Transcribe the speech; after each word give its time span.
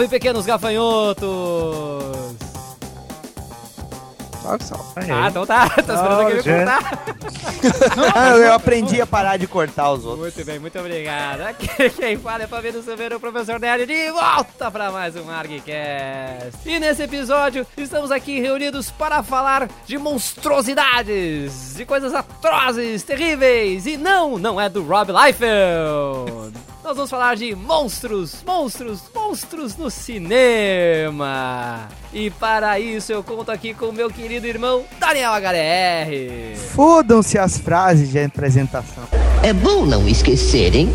salve, 0.00 0.08
pequenos 0.08 0.46
gafanhotos! 0.46 1.26
Salve, 4.42 4.64
salve. 4.64 5.12
Ah, 5.12 5.28
então 5.28 5.44
tá. 5.44 5.68
Tô 5.76 5.80
esperando 5.80 6.20
aquele 6.22 6.42
gente. 6.42 6.64
cortar. 6.64 7.00
Ah, 8.14 8.30
eu 8.36 8.54
aprendi 8.54 9.00
a 9.00 9.06
parar 9.06 9.36
de 9.36 9.46
cortar 9.46 9.92
os 9.92 10.04
outros. 10.04 10.34
Muito 10.34 10.44
bem, 10.46 10.58
muito 10.58 10.78
obrigado. 10.78 11.42
Aqui 11.46 11.68
quem 11.90 12.16
fala 12.16 12.44
é 12.44 12.46
Fabiano 12.46 12.82
Silveira, 12.82 13.16
o 13.16 13.20
professor 13.20 13.60
Nerd, 13.60 13.84
de 13.86 14.10
volta 14.10 14.70
para 14.70 14.90
mais 14.90 15.14
um 15.14 15.30
ArgCast. 15.30 16.58
E 16.64 16.80
nesse 16.80 17.02
episódio, 17.02 17.66
estamos 17.76 18.10
aqui 18.10 18.40
reunidos 18.40 18.90
para 18.90 19.22
falar 19.22 19.68
de 19.86 19.98
monstruosidades, 19.98 21.74
de 21.76 21.84
coisas 21.84 22.14
atrozes, 22.14 23.02
terríveis. 23.02 23.84
E 23.86 23.98
não, 23.98 24.38
não 24.38 24.58
é 24.58 24.70
do 24.70 24.82
Rob 24.82 25.12
Liefeld. 25.12 26.39
Nós 26.90 26.96
vamos 26.96 27.10
falar 27.12 27.36
de 27.36 27.54
monstros, 27.54 28.42
monstros, 28.44 29.02
monstros 29.14 29.76
no 29.76 29.88
cinema. 29.88 31.86
E 32.12 32.30
para 32.30 32.80
isso 32.80 33.12
eu 33.12 33.22
conto 33.22 33.52
aqui 33.52 33.72
com 33.72 33.86
o 33.86 33.92
meu 33.92 34.10
querido 34.10 34.44
irmão 34.44 34.84
Daniel 34.98 35.30
HDR. 35.34 36.58
Fodam-se 36.74 37.38
as 37.38 37.58
frases 37.58 38.10
de 38.10 38.18
apresentação. 38.18 39.04
É 39.40 39.52
bom 39.52 39.86
não 39.86 40.08
esquecerem 40.08 40.88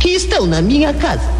que 0.00 0.08
estão 0.08 0.46
na 0.46 0.60
minha 0.60 0.92
casa. 0.92 1.32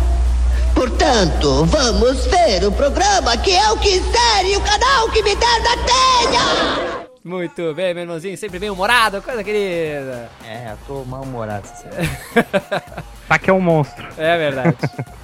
Portanto, 0.72 1.64
vamos 1.64 2.26
ver 2.26 2.64
o 2.64 2.70
programa 2.70 3.36
que 3.38 3.50
eu 3.50 3.76
quiser 3.78 4.44
e 4.44 4.56
o 4.56 4.60
canal 4.60 5.10
que 5.10 5.20
me 5.20 5.34
der 5.34 5.60
na 5.62 5.76
telha! 5.78 7.08
Muito 7.24 7.74
bem, 7.74 7.92
meu 7.92 8.04
irmãozinho, 8.04 8.38
sempre 8.38 8.60
bem 8.60 8.70
humorado, 8.70 9.20
coisa 9.20 9.42
querida. 9.42 10.30
É, 10.46 10.70
eu 10.70 10.78
tô 10.86 11.04
mal-humorado. 11.04 11.66
Tá 11.66 13.02
que 13.40 13.50
é 13.50 13.52
um 13.52 13.60
monstro. 13.60 14.06
É 14.16 14.38
verdade. 14.38 14.76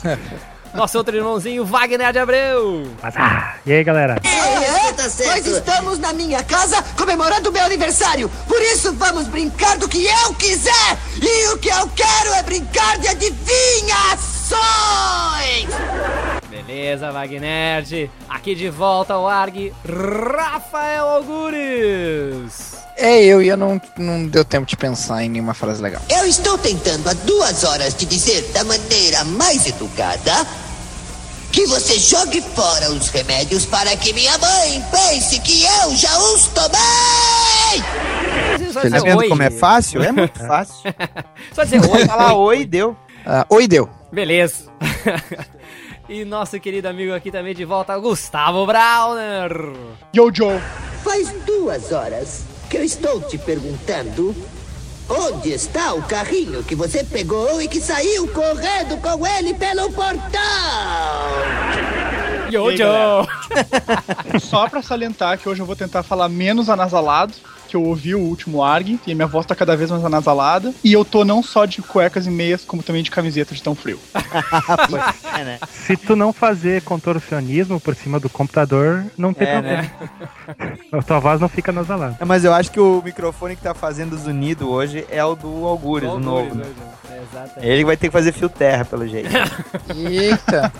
Nosso 0.72 0.98
outro 0.98 1.16
irmãozinho, 1.16 1.64
Wagner 1.64 2.12
de 2.12 2.18
Abreu. 2.20 2.86
Mas, 3.02 3.14
ah, 3.16 3.56
e 3.66 3.72
aí, 3.72 3.82
galera? 3.82 4.20
É, 4.22 4.92
Nós 5.26 5.46
estamos 5.46 5.98
na 5.98 6.12
minha 6.12 6.44
casa 6.44 6.80
comemorando 6.96 7.50
meu 7.50 7.64
aniversário. 7.64 8.30
Por 8.46 8.60
isso 8.62 8.92
vamos 8.92 9.26
brincar 9.26 9.76
do 9.78 9.88
que 9.88 10.06
eu 10.06 10.34
quiser. 10.34 10.98
E 11.20 11.48
o 11.48 11.58
que 11.58 11.68
eu 11.68 11.88
quero 11.88 12.34
é 12.34 12.42
brincar 12.44 12.98
de 12.98 13.08
adivinhações. 13.08 14.40
Beleza, 16.50 17.12
Wagner. 17.12 18.10
Aqui 18.28 18.54
de 18.56 18.68
volta 18.68 19.14
ao 19.14 19.28
ARG, 19.28 19.72
Rafael 19.86 21.06
Algures. 21.06 22.76
É 22.96 23.22
eu 23.24 23.40
e 23.40 23.48
eu 23.48 23.56
não, 23.56 23.80
não 23.96 24.26
deu 24.26 24.44
tempo 24.44 24.66
de 24.66 24.76
pensar 24.76 25.22
em 25.22 25.28
nenhuma 25.28 25.54
frase 25.54 25.80
legal. 25.80 26.02
Eu 26.10 26.26
estou 26.26 26.58
tentando 26.58 27.08
há 27.08 27.12
duas 27.14 27.64
horas 27.64 27.94
te 27.94 28.04
dizer 28.04 28.42
da 28.52 28.64
maneira 28.64 29.24
mais 29.24 29.66
educada 29.66 30.32
que 31.52 31.66
você 31.66 31.98
jogue 31.98 32.40
fora 32.42 32.90
os 32.90 33.08
remédios 33.08 33.64
para 33.64 33.96
que 33.96 34.12
minha 34.12 34.36
mãe 34.38 34.84
pense 34.90 35.40
que 35.40 35.62
eu 35.64 35.94
já 35.96 36.16
os 36.18 36.46
tomei. 36.48 37.80
Só 38.72 38.80
Tá 38.82 38.98
vendo 39.00 39.18
oi. 39.18 39.28
como 39.28 39.42
é 39.42 39.50
fácil? 39.50 40.02
É 40.02 40.12
muito 40.12 40.38
fácil. 40.46 40.92
Só 41.54 41.62
dizer 41.64 41.80
oi. 41.88 42.06
Falar 42.06 42.34
oi, 42.38 42.64
deu. 42.64 42.96
Ah, 43.24 43.46
oi, 43.48 43.66
deu. 43.68 43.88
Beleza. 44.12 44.64
E 46.10 46.24
nosso 46.24 46.58
querido 46.58 46.88
amigo 46.88 47.14
aqui 47.14 47.30
também 47.30 47.54
de 47.54 47.64
volta, 47.64 47.96
Gustavo 47.96 48.66
Browner. 48.66 49.52
Jojo. 50.12 50.60
Faz 51.04 51.30
duas 51.46 51.92
horas 51.92 52.44
que 52.68 52.78
eu 52.78 52.84
estou 52.84 53.22
te 53.22 53.38
perguntando 53.38 54.34
onde 55.08 55.52
está 55.52 55.94
o 55.94 56.02
carrinho 56.02 56.64
que 56.64 56.74
você 56.74 57.04
pegou 57.04 57.62
e 57.62 57.68
que 57.68 57.80
saiu 57.80 58.26
correndo 58.26 59.00
com 59.00 59.24
ele 59.24 59.54
pelo 59.54 59.92
portão. 59.92 60.40
Jojo. 62.50 63.28
Só 64.42 64.68
pra 64.68 64.82
salientar 64.82 65.38
que 65.38 65.48
hoje 65.48 65.62
eu 65.62 65.66
vou 65.66 65.76
tentar 65.76 66.02
falar 66.02 66.28
menos 66.28 66.68
anasalado, 66.68 67.34
que 67.70 67.76
eu 67.76 67.84
ouvi 67.84 68.14
o 68.14 68.18
último 68.20 68.62
ARG, 68.62 68.98
e 69.06 69.12
a 69.12 69.14
minha 69.14 69.26
voz 69.28 69.46
tá 69.46 69.54
cada 69.54 69.76
vez 69.76 69.90
mais 69.90 70.04
anasalada. 70.04 70.74
E 70.82 70.92
eu 70.92 71.04
tô 71.04 71.24
não 71.24 71.42
só 71.42 71.64
de 71.64 71.80
cuecas 71.80 72.26
e 72.26 72.30
meias, 72.30 72.64
como 72.64 72.82
também 72.82 73.02
de 73.02 73.10
camiseta 73.10 73.54
de 73.54 73.62
tão 73.62 73.74
frio. 73.74 73.98
É, 75.38 75.44
né? 75.44 75.58
Se 75.70 75.96
tu 75.96 76.16
não 76.16 76.32
fazer 76.32 76.82
contorcionismo 76.82 77.78
por 77.80 77.94
cima 77.94 78.18
do 78.18 78.28
computador, 78.28 79.04
não 79.16 79.32
tem 79.32 79.46
É, 79.46 79.52
problema. 79.52 79.90
A 80.92 81.02
tua 81.02 81.18
voz 81.20 81.40
não 81.40 81.48
fica 81.48 81.70
nasalada. 81.72 82.16
É, 82.20 82.24
Mas 82.24 82.44
eu 82.44 82.52
acho 82.52 82.70
que 82.70 82.80
o 82.80 83.00
microfone 83.04 83.54
que 83.56 83.62
tá 83.62 83.72
fazendo 83.74 84.14
os 84.14 84.26
unidos 84.26 84.66
hoje 84.66 85.06
é 85.10 85.24
o 85.24 85.34
do 85.34 85.64
Algures, 85.64 86.10
o 86.10 86.18
novo. 86.18 86.54
né? 86.54 86.64
É, 87.10 87.22
exatamente. 87.22 87.72
Ele 87.72 87.84
vai 87.84 87.96
ter 87.96 88.08
que 88.08 88.12
fazer 88.12 88.32
fio 88.32 88.48
terra, 88.48 88.84
pelo 88.84 89.06
jeito. 89.06 89.30
Eita. 89.96 90.72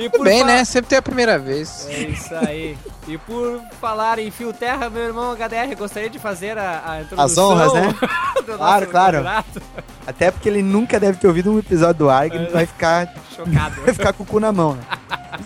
E 0.00 0.08
Tudo 0.08 0.24
bem, 0.24 0.42
né? 0.42 0.64
Sempre 0.64 0.88
tem 0.88 0.98
a 0.98 1.02
primeira 1.02 1.38
vez. 1.38 1.86
É 1.90 2.00
isso 2.04 2.34
aí. 2.34 2.74
E 3.06 3.18
por 3.18 3.60
falar 3.78 4.18
em 4.18 4.30
fio 4.30 4.50
terra, 4.50 4.88
meu 4.88 5.02
irmão 5.02 5.32
HDR 5.34 5.76
gostaria 5.76 6.08
de 6.08 6.18
fazer 6.18 6.56
a, 6.56 6.82
a 6.86 7.00
introdução. 7.02 7.50
As 7.52 7.70
honras, 7.70 7.72
né? 7.74 7.94
Claro, 8.40 8.86
claro. 8.86 9.22
candidato. 9.22 9.62
Até 10.06 10.30
porque 10.30 10.48
ele 10.48 10.62
nunca 10.62 10.98
deve 10.98 11.18
ter 11.18 11.28
ouvido 11.28 11.52
um 11.52 11.58
episódio 11.58 11.94
do 11.94 12.10
ARG, 12.10 12.34
ele 12.34 12.48
vai 12.48 12.66
ficar, 12.66 13.12
Chocado. 13.36 13.80
vai 13.84 13.94
ficar 13.94 14.12
com 14.12 14.22
o 14.22 14.26
cu 14.26 14.40
na 14.40 14.50
mão, 14.50 14.74
né? 14.74 14.82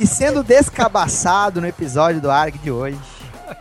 E 0.00 0.06
sendo 0.06 0.42
descabaçado 0.42 1.60
no 1.60 1.66
episódio 1.66 2.20
do 2.20 2.30
ARG 2.30 2.58
de 2.58 2.70
hoje, 2.70 2.98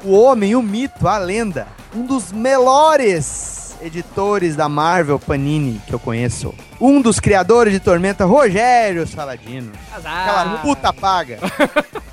o 0.04 0.14
homem, 0.14 0.56
o 0.56 0.62
mito, 0.62 1.08
a 1.08 1.18
lenda, 1.18 1.68
um 1.94 2.06
dos 2.06 2.32
melhores 2.32 3.63
editores 3.84 4.56
da 4.56 4.70
Marvel 4.70 5.20
Panini 5.20 5.82
que 5.86 5.94
eu 5.94 6.00
conheço, 6.00 6.54
um 6.80 7.02
dos 7.02 7.20
criadores 7.20 7.74
de 7.74 7.80
Tormenta, 7.80 8.26
Rogério 8.26 9.06
Saladino. 9.06 9.72
Aquela 9.92 10.42
Azar. 10.42 10.62
puta 10.62 10.94
paga. 10.94 11.40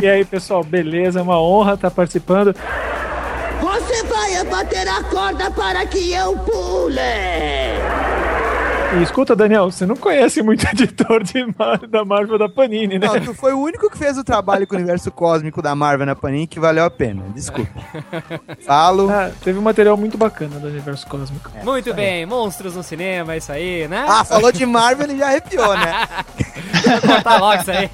E 0.00 0.06
aí, 0.08 0.24
pessoal, 0.24 0.64
beleza? 0.64 1.18
É 1.20 1.22
uma 1.22 1.40
honra 1.40 1.74
estar 1.74 1.90
participando. 1.90 2.54
Você 3.60 4.02
vai 4.04 4.44
bater 4.44 4.88
a 4.88 5.02
corda 5.04 5.50
para 5.50 5.84
que 5.86 6.12
eu 6.12 6.36
pule. 6.38 6.98
E 8.98 9.02
escuta, 9.02 9.34
Daniel, 9.34 9.70
você 9.70 9.86
não 9.86 9.96
conhece 9.96 10.42
muito 10.42 10.66
editor 10.68 11.22
de 11.22 11.46
Mar- 11.58 11.86
da 11.88 12.04
Marvel 12.04 12.36
da 12.38 12.48
Panini, 12.48 12.98
né? 12.98 13.06
Não, 13.06 13.20
tu 13.20 13.32
foi 13.34 13.52
o 13.54 13.58
único 13.58 13.88
que 13.88 13.96
fez 13.96 14.18
o 14.18 14.24
trabalho 14.24 14.66
com 14.66 14.74
o 14.74 14.78
universo 14.78 15.10
cósmico 15.10 15.62
da 15.62 15.74
Marvel 15.74 16.04
na 16.04 16.14
Panini 16.14 16.46
que 16.46 16.60
valeu 16.60 16.84
a 16.84 16.90
pena. 16.90 17.24
Desculpe. 17.34 17.72
Falo. 18.66 19.08
Ah, 19.10 19.30
teve 19.42 19.58
um 19.58 19.62
material 19.62 19.96
muito 19.96 20.18
bacana 20.18 20.58
do 20.58 20.68
universo 20.68 21.06
cósmico. 21.06 21.50
Muito 21.64 21.94
bem, 21.94 22.26
monstros 22.26 22.76
no 22.76 22.82
cinema, 22.82 23.34
isso 23.34 23.50
aí, 23.50 23.88
né? 23.88 24.04
Ah, 24.06 24.24
falou 24.24 24.52
de 24.52 24.66
Marvel, 24.66 25.08
ele 25.08 25.18
já 25.18 25.26
arrepiou, 25.28 25.74
né? 25.74 25.92
Logo 27.40 27.60
isso 27.62 27.70
aí. 27.70 27.90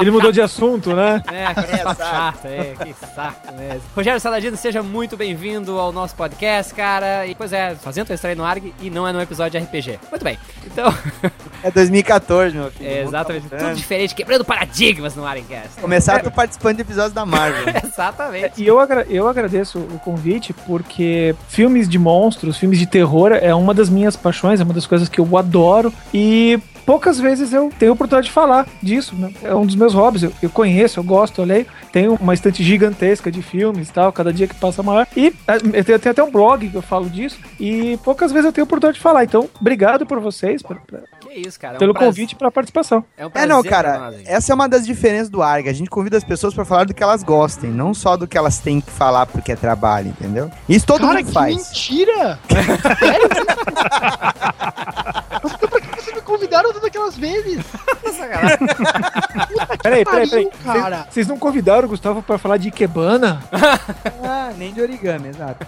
Ele 0.00 0.10
mudou 0.10 0.30
de 0.30 0.40
assunto, 0.40 0.94
né? 0.94 1.22
É, 1.32 1.54
coisas 1.54 1.80
papo 1.80 2.02
chato 2.02 2.46
aí, 2.46 2.76
que 2.84 2.94
saco 3.14 3.52
mesmo. 3.54 3.82
Rogério 3.96 4.20
Saladino, 4.20 4.56
seja 4.56 4.82
muito 4.82 5.16
bem-vindo 5.16 5.78
ao 5.78 5.90
nosso 5.90 6.14
podcast, 6.14 6.72
cara. 6.72 7.26
E, 7.26 7.34
pois 7.34 7.52
é, 7.52 7.74
fazendo 7.74 8.06
tua 8.06 8.14
estreia 8.14 8.36
no 8.36 8.44
ARG 8.44 8.72
e 8.80 8.90
não 8.90 9.08
é 9.08 9.12
num 9.12 9.20
episódio 9.20 9.58
de 9.58 9.66
RPG. 9.66 9.98
Muito 10.10 10.22
bem. 10.22 10.35
Então, 10.66 10.92
É 11.62 11.70
2014, 11.70 12.54
meu 12.56 12.70
filho. 12.70 12.88
é 12.88 12.94
tá 12.96 13.02
exatamente, 13.08 13.46
tudo 13.48 13.74
diferente, 13.74 14.14
quebrando 14.14 14.44
paradigmas 14.44 15.14
no 15.16 15.24
ARGcast. 15.26 15.80
Começar 15.80 16.22
tu 16.22 16.30
participando 16.30 16.76
de 16.76 16.82
episódios 16.82 17.12
da 17.12 17.24
Marvel. 17.26 17.64
Exatamente. 17.82 18.62
E 18.62 18.66
eu, 18.66 18.78
agra- 18.78 19.06
eu 19.08 19.26
agradeço 19.28 19.78
o 19.78 19.98
convite 19.98 20.52
porque 20.52 21.34
filmes 21.48 21.88
de 21.88 21.98
monstros, 21.98 22.56
filmes 22.58 22.78
de 22.78 22.86
terror 22.86 23.32
é 23.32 23.54
uma 23.54 23.72
das 23.74 23.88
minhas 23.88 24.16
paixões, 24.16 24.60
é 24.60 24.64
uma 24.64 24.74
das 24.74 24.86
coisas 24.86 25.08
que 25.08 25.18
eu 25.20 25.36
adoro 25.36 25.92
e 26.12 26.60
poucas 26.86 27.18
vezes 27.20 27.52
eu 27.52 27.70
tenho 27.78 27.92
a 27.92 27.94
oportunidade 27.94 28.28
de 28.28 28.32
falar 28.32 28.66
disso, 28.82 29.14
né? 29.16 29.30
É 29.42 29.54
um 29.54 29.66
dos 29.66 29.74
meus 29.74 29.92
hobbies, 29.92 30.22
eu, 30.22 30.32
eu 30.40 30.48
conheço, 30.48 31.00
eu 31.00 31.04
gosto, 31.04 31.40
eu 31.40 31.44
leio, 31.44 31.66
tenho 31.92 32.14
uma 32.20 32.32
estante 32.32 32.62
gigantesca 32.62 33.30
de 33.30 33.42
filmes 33.42 33.88
e 33.88 33.92
tal, 33.92 34.12
cada 34.12 34.32
dia 34.32 34.46
que 34.46 34.54
passa 34.54 34.82
maior. 34.82 35.06
E 35.16 35.34
eh, 35.48 35.56
eu 35.74 35.84
tenho, 35.84 35.98
tenho 35.98 36.10
até 36.12 36.22
um 36.22 36.30
blog 36.30 36.68
que 36.68 36.74
eu 36.74 36.82
falo 36.82 37.10
disso 37.10 37.38
e 37.58 37.98
poucas 38.04 38.30
vezes 38.32 38.46
eu 38.46 38.52
tenho 38.52 38.64
a 38.64 38.66
oportunidade 38.66 38.98
de 38.98 39.02
falar. 39.02 39.24
Então, 39.24 39.48
obrigado 39.60 40.06
por 40.06 40.20
vocês, 40.20 40.62
por- 40.62 40.80
Que 41.20 41.40
isso, 41.46 41.58
cara. 41.58 41.74
é 41.74 41.76
um 41.76 41.80
pelo 41.80 41.92
prazer- 41.92 42.08
convite 42.10 42.36
para 42.36 42.48
a 42.48 42.52
participação. 42.52 43.04
É, 43.18 43.26
um 43.26 43.30
É, 43.34 43.46
não, 43.46 43.62
pra 43.62 43.70
cara, 43.70 44.14
essa 44.24 44.52
é 44.52 44.54
uma 44.54 44.68
das 44.68 44.86
diferenças 44.86 45.28
do 45.28 45.42
ARG. 45.42 45.68
A 45.68 45.72
gente 45.72 45.90
convida 45.90 46.16
as 46.16 46.24
pessoas 46.24 46.54
pra 46.54 46.64
falar 46.64 46.84
do 46.84 46.94
que 46.94 47.02
elas 47.02 47.22
gostem, 47.22 47.70
não 47.70 47.92
só 47.92 48.16
do 48.16 48.26
que 48.28 48.38
elas 48.38 48.58
têm 48.58 48.80
que 48.80 48.90
falar 48.90 49.26
porque 49.26 49.52
é 49.52 49.56
trabalho, 49.56 50.08
entendeu? 50.08 50.50
Isso 50.68 50.86
todo 50.86 51.00
Cara, 51.00 51.14
mundo 51.14 51.26
que 51.26 51.32
faz. 51.32 51.56
mentira 51.56 52.38
Por 55.42 55.80
que 55.80 56.02
vocês 56.02 56.16
me 56.16 56.22
convidaram 56.36 56.68
todas 56.72 56.84
aquelas 56.84 57.16
vezes? 57.16 57.64
Peraí, 59.82 60.04
peraí, 60.04 60.28
peraí. 60.28 60.48
cara. 60.64 61.06
Vocês- 61.10 61.26
não 61.26 61.38
convidaram 61.38 61.86
o 61.86 61.88
Gustavo 61.88 62.22
para 62.22 62.38
falar 62.38 62.56
de 62.56 62.68
Ikebana? 62.68 63.42
Ah, 64.28 64.52
nem 64.56 64.72
de 64.72 64.80
origami, 64.80 65.28
exato. 65.28 65.66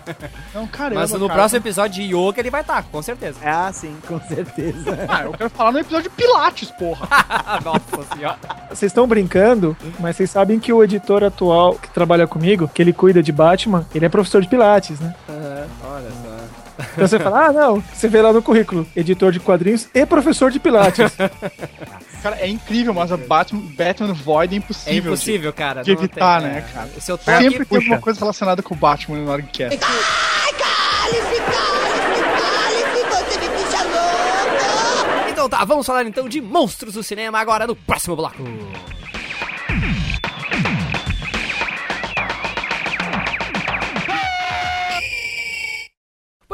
Não, 0.54 0.66
caramba, 0.66 1.00
Mas 1.00 1.12
no 1.12 1.26
cara. 1.26 1.34
próximo 1.34 1.58
episódio 1.60 2.02
de 2.02 2.14
Yoga 2.14 2.40
ele 2.40 2.50
vai 2.50 2.60
estar, 2.60 2.82
com 2.84 3.00
certeza. 3.02 3.38
Ah, 3.44 3.70
sim, 3.72 3.96
com 4.06 4.20
certeza. 4.20 4.98
Ah, 5.08 5.22
eu 5.24 5.32
quero 5.32 5.50
falar 5.50 5.72
no 5.72 5.78
episódio 5.80 6.08
de 6.10 6.16
Pilates, 6.16 6.70
porra. 6.72 7.08
Nossa 7.64 8.14
senhora. 8.14 8.38
Vocês 8.68 8.90
estão 8.90 9.06
brincando, 9.06 9.76
mas 10.00 10.16
vocês 10.16 10.30
sabem 10.30 10.58
que 10.58 10.72
o 10.72 10.82
editor 10.82 11.24
atual 11.24 11.74
que 11.74 11.88
trabalha 11.90 12.26
comigo, 12.26 12.68
que 12.72 12.80
ele 12.82 12.92
cuida 12.92 13.22
de 13.22 13.30
Batman, 13.32 13.86
ele 13.94 14.06
é 14.06 14.08
professor 14.08 14.40
de 14.42 14.48
Pilates, 14.48 14.98
né? 15.00 15.14
Olha 15.28 16.10
só. 16.10 16.37
Então 16.78 17.08
você 17.08 17.18
fala, 17.18 17.46
ah, 17.46 17.52
não, 17.52 17.80
você 17.92 18.06
vê 18.08 18.22
lá 18.22 18.32
no 18.32 18.40
currículo, 18.40 18.86
editor 18.94 19.32
de 19.32 19.40
quadrinhos 19.40 19.88
e 19.92 20.06
professor 20.06 20.50
de 20.50 20.60
pilates. 20.60 21.12
Cara, 22.22 22.36
é 22.40 22.48
incrível, 22.48 22.92
mas 22.94 23.10
a 23.12 23.16
Batman, 23.16 23.60
Batman 23.76 24.12
Void 24.12 24.52
é 24.52 24.56
É 24.56 24.58
impossível. 24.58 25.12
impossível, 25.12 25.52
cara. 25.52 25.82
de 25.82 25.92
evitar, 25.92 26.40
tem- 26.42 26.50
né, 26.50 26.58
é. 26.58 26.72
cara? 26.72 26.88
Se 27.00 27.12
eu 27.12 27.16
tô 27.18 27.24
Sempre 27.24 27.46
aqui, 27.46 27.56
tem 27.58 27.64
puxa. 27.66 27.80
alguma 27.82 28.00
coisa 28.00 28.18
relacionada 28.20 28.60
com 28.62 28.74
o 28.74 28.76
Batman 28.76 29.18
no 29.18 29.32
Argcast. 29.32 29.78
Ai, 29.84 30.52
cale-se, 30.52 31.40
cale-se, 31.42 32.22
cale-se, 32.42 33.04
você 33.08 33.38
me 33.38 33.48
deixa 33.48 33.82
louco! 33.84 35.30
Então 35.30 35.48
tá, 35.48 35.64
vamos 35.64 35.86
falar 35.86 36.04
então 36.06 36.28
de 36.28 36.40
monstros 36.40 36.94
do 36.94 37.02
cinema 37.04 37.38
agora 37.38 37.66
no 37.68 37.76
próximo 37.76 38.16
bloco. 38.16 38.36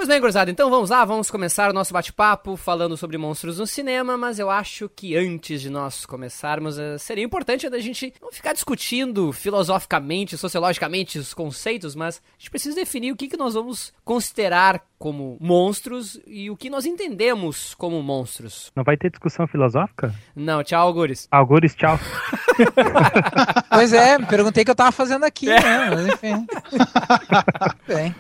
Pois 0.04 0.12
bem, 0.12 0.20
gurizada, 0.20 0.50
então 0.50 0.68
vamos 0.68 0.90
lá, 0.90 1.02
vamos 1.02 1.30
começar 1.30 1.70
o 1.70 1.72
nosso 1.72 1.90
bate-papo 1.90 2.58
falando 2.58 2.94
sobre 2.94 3.16
monstros 3.16 3.58
no 3.58 3.66
cinema, 3.66 4.18
mas 4.18 4.38
eu 4.38 4.50
acho 4.50 4.86
que 4.86 5.16
antes 5.16 5.62
de 5.62 5.70
nós 5.70 6.04
começarmos, 6.04 6.78
eh, 6.78 6.98
seria 6.98 7.24
importante 7.24 7.66
a 7.66 7.78
gente 7.78 8.12
não 8.20 8.30
ficar 8.30 8.52
discutindo 8.52 9.32
filosoficamente, 9.32 10.36
sociologicamente 10.36 11.18
os 11.18 11.32
conceitos, 11.32 11.94
mas 11.94 12.18
a 12.18 12.38
gente 12.38 12.50
precisa 12.50 12.76
definir 12.76 13.12
o 13.12 13.16
que, 13.16 13.28
que 13.28 13.36
nós 13.38 13.54
vamos 13.54 13.94
considerar 14.04 14.84
como 14.98 15.38
monstros 15.40 16.20
e 16.26 16.50
o 16.50 16.56
que 16.56 16.68
nós 16.68 16.84
entendemos 16.84 17.72
como 17.72 18.02
monstros. 18.02 18.70
Não 18.76 18.84
vai 18.84 18.98
ter 18.98 19.10
discussão 19.10 19.46
filosófica? 19.46 20.14
Não, 20.36 20.62
tchau, 20.62 20.86
Algures. 20.86 21.26
Algures, 21.30 21.74
tchau. 21.74 21.98
Pois 23.70 23.92
é, 23.92 24.18
me 24.18 24.26
perguntei 24.26 24.62
o 24.62 24.64
que 24.64 24.70
eu 24.70 24.76
tava 24.76 24.92
fazendo 24.92 25.24
aqui, 25.24 25.46
né? 25.46 25.90
Mas 25.90 26.06
enfim. 26.06 26.46
Bem. 27.88 28.14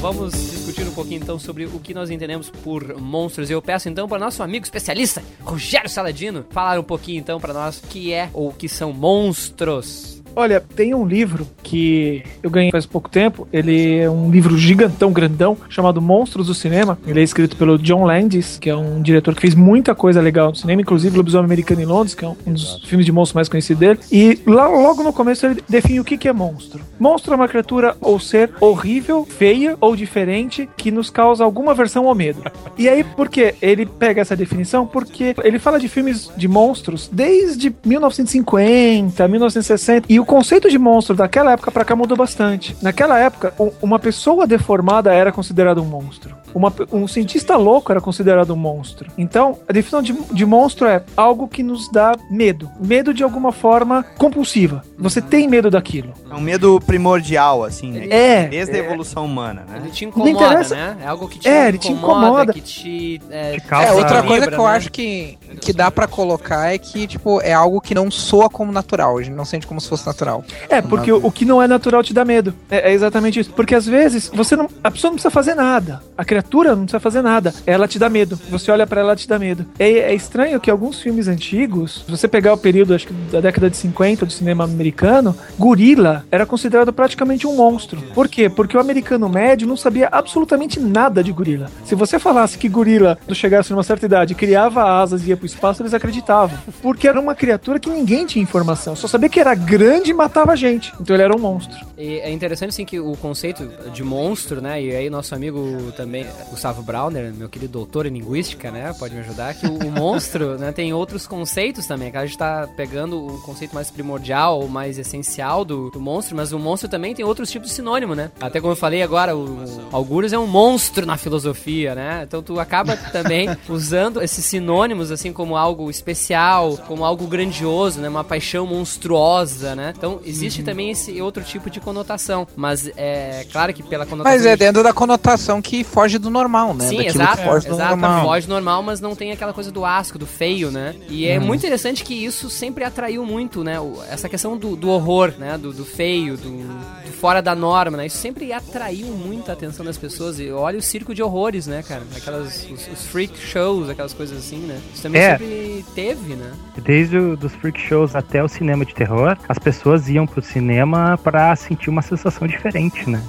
Vamos 0.00 0.32
discutir 0.32 0.86
um 0.86 0.92
pouquinho 0.92 1.20
então 1.20 1.40
sobre 1.40 1.66
o 1.66 1.80
que 1.80 1.92
nós 1.92 2.08
entendemos 2.08 2.48
por 2.48 2.96
monstros. 3.00 3.50
Eu 3.50 3.60
peço 3.60 3.88
então 3.88 4.08
para 4.08 4.18
nosso 4.18 4.44
amigo 4.44 4.64
especialista, 4.64 5.22
Rogério 5.40 5.90
Saladino, 5.90 6.46
falar 6.50 6.78
um 6.78 6.84
pouquinho 6.84 7.18
então 7.18 7.40
para 7.40 7.52
nós 7.52 7.78
o 7.78 7.82
que 7.88 8.12
é 8.12 8.30
ou 8.32 8.50
o 8.50 8.54
que 8.54 8.68
são 8.68 8.92
monstros. 8.92 10.17
Olha, 10.34 10.60
tem 10.60 10.94
um 10.94 11.06
livro 11.06 11.46
que 11.62 12.22
eu 12.42 12.50
ganhei 12.50 12.70
faz 12.70 12.86
pouco 12.86 13.08
tempo. 13.08 13.46
Ele 13.52 13.98
é 13.98 14.10
um 14.10 14.30
livro 14.30 14.56
gigantão, 14.56 15.12
grandão, 15.12 15.56
chamado 15.68 16.00
Monstros 16.00 16.46
do 16.46 16.54
Cinema. 16.54 16.98
Ele 17.06 17.20
é 17.20 17.22
escrito 17.22 17.56
pelo 17.56 17.78
John 17.78 18.04
Landis, 18.04 18.58
que 18.58 18.70
é 18.70 18.76
um 18.76 19.02
diretor 19.02 19.34
que 19.34 19.40
fez 19.40 19.54
muita 19.54 19.94
coisa 19.94 20.20
legal 20.20 20.50
no 20.50 20.56
cinema, 20.56 20.80
inclusive 20.80 21.16
Lobisomem 21.16 21.44
Americano 21.46 21.80
em 21.80 21.86
Londres, 21.86 22.14
que 22.14 22.24
é 22.24 22.28
um 22.28 22.52
dos 22.52 22.84
filmes 22.84 23.04
de 23.04 23.12
monstros 23.12 23.34
mais 23.34 23.48
conhecidos 23.48 23.80
dele. 23.80 23.98
E 24.10 24.38
lá, 24.46 24.68
logo 24.68 25.02
no 25.02 25.12
começo 25.12 25.46
ele 25.46 25.62
define 25.68 26.00
o 26.00 26.04
que, 26.04 26.16
que 26.16 26.28
é 26.28 26.32
monstro. 26.32 26.80
Monstro 26.98 27.32
é 27.32 27.36
uma 27.36 27.48
criatura 27.48 27.96
ou 28.00 28.18
ser 28.18 28.50
horrível, 28.60 29.24
feia 29.24 29.76
ou 29.80 29.94
diferente 29.96 30.68
que 30.76 30.90
nos 30.90 31.10
causa 31.10 31.44
alguma 31.44 31.72
aversão 31.72 32.04
ou 32.04 32.14
medo. 32.14 32.42
E 32.76 32.88
aí, 32.88 33.02
por 33.02 33.28
que 33.28 33.54
ele 33.60 33.86
pega 33.86 34.20
essa 34.20 34.36
definição? 34.36 34.86
Porque 34.86 35.34
ele 35.42 35.58
fala 35.58 35.78
de 35.78 35.88
filmes 35.88 36.30
de 36.36 36.48
monstros 36.48 37.08
desde 37.12 37.74
1950, 37.84 39.28
1960, 39.28 40.06
e 40.08 40.17
o 40.20 40.24
conceito 40.24 40.70
de 40.70 40.78
monstro 40.78 41.14
daquela 41.16 41.52
época 41.52 41.70
pra 41.70 41.84
cá 41.84 41.94
mudou 41.96 42.16
bastante. 42.16 42.76
Naquela 42.82 43.18
época, 43.18 43.52
uma 43.82 43.98
pessoa 43.98 44.46
deformada 44.46 45.12
era 45.12 45.30
considerada 45.32 45.80
um 45.80 45.84
monstro. 45.84 46.36
Uma 46.54 46.72
um 46.92 47.06
cientista 47.06 47.56
louco 47.56 47.92
era 47.92 48.00
considerado 48.00 48.52
um 48.54 48.56
monstro. 48.56 49.10
Então, 49.18 49.58
a 49.68 49.72
definição 49.72 50.00
de, 50.02 50.14
de 50.32 50.46
monstro 50.46 50.86
é 50.86 51.02
algo 51.16 51.46
que 51.46 51.62
nos 51.62 51.90
dá 51.92 52.16
medo. 52.30 52.70
Medo 52.80 53.12
de 53.12 53.22
alguma 53.22 53.52
forma 53.52 54.02
compulsiva. 54.16 54.82
Você 54.98 55.20
tem 55.20 55.46
medo 55.46 55.70
daquilo. 55.70 56.14
É 56.30 56.34
um 56.34 56.40
medo 56.40 56.80
primordial, 56.86 57.64
assim, 57.64 57.92
né? 57.92 58.06
É. 58.08 58.46
Desde 58.48 58.74
a 58.74 58.78
evolução 58.78 59.26
humana, 59.26 59.64
né? 59.68 59.78
Ele 59.82 59.90
te 59.90 60.04
Não 60.06 60.10
incomoda, 60.10 60.30
interessa- 60.30 60.74
né? 60.74 60.96
É 61.02 61.06
algo 61.06 61.28
que 61.28 61.38
te 61.38 61.48
É, 61.48 61.68
ele 61.68 61.78
te 61.78 61.92
incomoda. 61.92 62.52
que 62.52 62.60
te... 62.62 63.20
É, 63.30 63.52
Te 63.52 63.60
causa- 63.66 63.88
É, 63.88 63.92
outra 63.92 64.22
Vibra, 64.22 64.26
coisa 64.26 64.46
que 64.48 64.54
eu 64.54 64.64
né? 64.64 64.70
acho 64.70 64.90
que, 64.90 65.38
que 65.60 65.72
dá 65.72 65.90
pra 65.90 66.06
colocar 66.06 66.72
é 66.72 66.78
que, 66.78 67.06
tipo, 67.06 67.40
é 67.42 67.52
algo 67.52 67.80
que 67.80 67.94
não 67.94 68.10
soa 68.10 68.48
como 68.48 68.72
natural. 68.72 69.18
A 69.18 69.22
gente 69.22 69.34
não 69.34 69.44
sente 69.44 69.66
como 69.66 69.80
se 69.80 69.88
fosse 69.88 70.07
natural. 70.08 70.44
É, 70.68 70.80
porque 70.82 71.12
o, 71.12 71.26
o 71.26 71.30
que 71.30 71.44
não 71.44 71.62
é 71.62 71.68
natural 71.68 72.02
te 72.02 72.12
dá 72.12 72.24
medo. 72.24 72.54
É, 72.70 72.90
é 72.90 72.92
exatamente 72.92 73.40
isso. 73.40 73.52
Porque 73.52 73.74
às 73.74 73.86
vezes 73.86 74.30
você 74.32 74.56
não. 74.56 74.68
A 74.82 74.90
pessoa 74.90 75.10
não 75.10 75.16
precisa 75.16 75.30
fazer 75.30 75.54
nada. 75.54 76.02
A 76.16 76.24
criatura 76.24 76.74
não 76.74 76.84
precisa 76.84 77.00
fazer 77.00 77.22
nada. 77.22 77.54
Ela 77.66 77.86
te 77.86 77.98
dá 77.98 78.08
medo. 78.08 78.38
Você 78.50 78.70
olha 78.70 78.86
pra 78.86 79.00
ela, 79.00 79.10
ela 79.10 79.16
te 79.16 79.28
dá 79.28 79.38
medo. 79.38 79.64
É, 79.78 79.90
é 79.90 80.14
estranho 80.14 80.60
que 80.60 80.70
alguns 80.70 81.00
filmes 81.00 81.28
antigos, 81.28 82.04
se 82.04 82.10
você 82.10 82.28
pegar 82.28 82.52
o 82.52 82.58
período, 82.58 82.94
acho 82.94 83.06
que 83.06 83.12
da 83.30 83.40
década 83.40 83.70
de 83.70 83.76
50 83.76 84.26
do 84.26 84.32
cinema 84.32 84.64
americano, 84.64 85.36
gorila 85.58 86.24
era 86.30 86.44
considerado 86.44 86.92
praticamente 86.92 87.46
um 87.46 87.54
monstro. 87.54 88.00
Por 88.14 88.28
quê? 88.28 88.48
Porque 88.48 88.76
o 88.76 88.80
americano 88.80 89.28
médio 89.28 89.68
não 89.68 89.76
sabia 89.76 90.08
absolutamente 90.10 90.80
nada 90.80 91.22
de 91.22 91.32
gorila. 91.32 91.70
Se 91.84 91.94
você 91.94 92.18
falasse 92.18 92.58
que 92.58 92.68
gorila, 92.68 93.18
quando 93.24 93.34
chegasse 93.34 93.70
numa 93.70 93.82
certa 93.82 94.06
idade, 94.06 94.34
criava 94.34 95.00
asas 95.00 95.22
e 95.24 95.30
ia 95.30 95.36
pro 95.36 95.46
espaço, 95.46 95.82
eles 95.82 95.94
acreditavam. 95.94 96.58
Porque 96.82 97.08
era 97.08 97.20
uma 97.20 97.34
criatura 97.34 97.78
que 97.78 97.90
ninguém 97.90 98.26
tinha 98.26 98.42
informação. 98.42 98.94
Só 98.96 99.08
sabia 99.08 99.28
que 99.28 99.40
era 99.40 99.54
grande 99.54 99.97
e 100.06 100.14
matava 100.14 100.54
gente. 100.56 100.92
Então 101.00 101.14
ele 101.14 101.22
era 101.22 101.34
um 101.34 101.38
monstro. 101.38 101.86
E 101.96 102.20
é 102.20 102.30
interessante, 102.30 102.70
assim, 102.70 102.84
que 102.84 103.00
o 103.00 103.16
conceito 103.16 103.68
de 103.92 104.04
monstro, 104.04 104.60
né? 104.60 104.80
E 104.82 104.94
aí 104.94 105.10
nosso 105.10 105.34
amigo 105.34 105.92
também, 105.96 106.26
Gustavo 106.50 106.82
Brauner, 106.82 107.32
meu 107.34 107.48
querido 107.48 107.72
doutor 107.72 108.06
em 108.06 108.10
linguística, 108.10 108.70
né? 108.70 108.94
Pode 108.98 109.14
me 109.14 109.20
ajudar, 109.20 109.54
que 109.54 109.66
o, 109.66 109.74
o 109.74 109.90
monstro, 109.90 110.56
né? 110.58 110.72
Tem 110.72 110.92
outros 110.92 111.26
conceitos 111.26 111.86
também, 111.86 112.10
que 112.10 112.16
a 112.16 112.24
gente 112.24 112.38
tá 112.38 112.68
pegando 112.76 113.26
o 113.26 113.40
conceito 113.42 113.74
mais 113.74 113.90
primordial, 113.90 114.66
mais 114.68 114.98
essencial 114.98 115.64
do, 115.64 115.90
do 115.90 116.00
monstro, 116.00 116.36
mas 116.36 116.52
o 116.52 116.58
monstro 116.58 116.88
também 116.88 117.14
tem 117.14 117.24
outros 117.24 117.50
tipos 117.50 117.68
de 117.68 117.74
sinônimo, 117.74 118.14
né? 118.14 118.30
Até 118.40 118.60
como 118.60 118.72
eu 118.72 118.76
falei 118.76 119.02
agora, 119.02 119.36
o, 119.36 119.64
o 119.64 119.88
Algures 119.90 120.32
é 120.32 120.38
um 120.38 120.46
monstro 120.46 121.04
na 121.04 121.16
filosofia, 121.16 121.94
né? 121.94 122.22
Então 122.26 122.42
tu 122.42 122.60
acaba 122.60 122.96
também 122.96 123.48
usando 123.68 124.22
esses 124.22 124.44
sinônimos, 124.44 125.10
assim, 125.10 125.32
como 125.32 125.56
algo 125.56 125.90
especial, 125.90 126.76
como 126.86 127.04
algo 127.04 127.26
grandioso, 127.26 128.00
né? 128.00 128.08
Uma 128.08 128.24
paixão 128.24 128.66
monstruosa, 128.66 129.74
né? 129.74 129.87
Então 129.96 130.20
existe 130.24 130.62
também 130.62 130.90
esse 130.90 131.20
outro 131.20 131.42
tipo 131.42 131.70
de 131.70 131.80
conotação, 131.80 132.46
mas 132.56 132.90
é 132.96 133.46
claro 133.50 133.72
que 133.72 133.82
pela 133.82 134.04
conotação... 134.06 134.36
Mas 134.36 134.46
é 134.46 134.56
dentro 134.56 134.82
da 134.82 134.92
conotação 134.92 135.60
que 135.62 135.84
foge 135.84 136.18
do 136.18 136.30
normal, 136.30 136.74
né? 136.74 136.88
Sim, 136.88 136.96
Daquilo 136.98 137.22
exato, 137.22 137.42
foge 137.42 137.66
do 137.68 137.74
exato, 137.74 137.90
normal. 137.96 138.24
foge 138.26 138.48
normal, 138.48 138.82
mas 138.82 139.00
não 139.00 139.14
tem 139.14 139.32
aquela 139.32 139.52
coisa 139.52 139.70
do 139.70 139.84
asco, 139.84 140.18
do 140.18 140.26
feio, 140.26 140.70
né? 140.70 140.94
E 141.08 141.26
é 141.26 141.38
muito 141.38 141.60
interessante 141.60 142.04
que 142.04 142.14
isso 142.14 142.48
sempre 142.50 142.84
atraiu 142.84 143.24
muito, 143.24 143.62
né? 143.64 143.76
Essa 144.10 144.28
questão 144.28 144.56
do, 144.56 144.76
do 144.76 144.88
horror, 144.90 145.32
né? 145.38 145.56
Do, 145.58 145.72
do 145.72 145.84
feio, 145.84 146.36
do, 146.36 146.50
do 146.50 147.12
fora 147.20 147.40
da 147.42 147.54
norma, 147.54 147.96
né? 147.96 148.06
Isso 148.06 148.18
sempre 148.18 148.52
atraiu 148.52 149.06
muito 149.08 149.50
a 149.50 149.52
atenção 149.52 149.84
das 149.84 149.96
pessoas. 149.98 150.38
E 150.38 150.50
olha 150.50 150.78
o 150.78 150.82
circo 150.82 151.14
de 151.14 151.22
horrores, 151.22 151.66
né, 151.66 151.82
cara? 151.86 152.02
Aquelas, 152.16 152.66
os, 152.70 152.88
os 152.88 153.06
freak 153.06 153.36
shows, 153.38 153.88
aquelas 153.88 154.12
coisas 154.12 154.38
assim, 154.38 154.58
né? 154.58 154.80
Isso 154.92 155.02
também 155.02 155.20
É. 155.22 155.32
sempre 155.32 155.84
teve, 155.94 156.34
né? 156.34 156.52
Desde 156.78 157.18
o, 157.18 157.36
dos 157.36 157.52
freak 157.54 157.80
shows 157.80 158.14
até 158.14 158.42
o 158.42 158.48
cinema 158.48 158.84
de 158.84 158.94
terror, 158.94 159.36
as 159.48 159.58
pessoas 159.58 159.77
iam 160.08 160.26
pro 160.26 160.42
cinema 160.42 161.18
pra 161.22 161.54
sentir 161.56 161.90
uma 161.90 162.02
sensação 162.02 162.46
diferente, 162.46 163.08
né? 163.08 163.22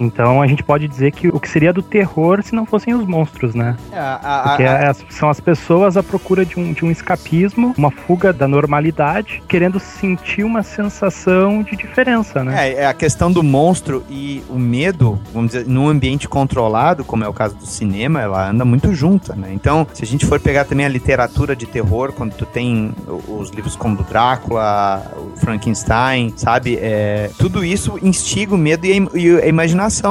Então 0.00 0.40
a 0.40 0.46
gente 0.46 0.62
pode 0.62 0.88
dizer 0.88 1.12
que 1.12 1.28
o 1.28 1.38
que 1.38 1.48
seria 1.48 1.72
do 1.72 1.82
terror 1.82 2.42
se 2.42 2.54
não 2.54 2.64
fossem 2.64 2.94
os 2.94 3.06
monstros, 3.06 3.54
né? 3.54 3.76
É, 3.92 3.98
a- 3.98 4.14
a- 4.22 4.42
Porque 4.48 4.64
a- 4.64 4.94
são 5.10 5.28
as 5.28 5.38
pessoas 5.40 5.96
à 5.96 6.02
procura 6.02 6.44
de 6.44 6.58
um, 6.58 6.72
de 6.72 6.84
um 6.84 6.90
escapismo, 6.90 7.74
uma 7.76 7.90
fuga 7.90 8.32
da 8.32 8.48
normalidade, 8.48 9.42
querendo 9.46 9.78
sentir 9.78 10.42
uma 10.44 10.62
sensação 10.62 11.62
de 11.62 11.76
diferença, 11.76 12.42
né? 12.42 12.68
É, 12.70 12.74
é 12.82 12.86
a 12.86 12.94
questão 12.94 13.30
do 13.30 13.42
monstro 13.42 14.02
e 14.08 14.42
o 14.48 14.58
medo, 14.58 15.20
vamos 15.34 15.52
dizer, 15.52 15.66
num 15.66 15.88
ambiente 15.88 16.28
controlado, 16.28 17.04
como 17.04 17.22
é 17.24 17.28
o 17.28 17.32
caso 17.32 17.54
do 17.56 17.66
cinema, 17.66 18.20
ela 18.22 18.48
anda 18.50 18.64
muito 18.64 18.94
junta, 18.94 19.34
né? 19.34 19.50
Então, 19.52 19.86
se 19.92 20.02
a 20.02 20.06
gente 20.06 20.24
for 20.26 20.40
pegar 20.40 20.64
também 20.64 20.86
a 20.86 20.88
literatura 20.88 21.54
de 21.54 21.66
terror, 21.66 22.12
quando 22.12 22.32
tu 22.34 22.46
tem 22.46 22.92
os 23.28 23.50
livros 23.50 23.76
como 23.76 23.96
do 23.96 24.02
Drácula, 24.04 25.02
o 25.16 25.36
Frankenstein, 25.36 26.32
sabe? 26.36 26.78
É, 26.80 27.30
tudo 27.38 27.64
isso 27.64 27.98
instiga 28.02 28.54
o 28.54 28.58
medo 28.58 28.86
e 28.86 28.92
a, 28.92 28.96
im- 28.96 29.08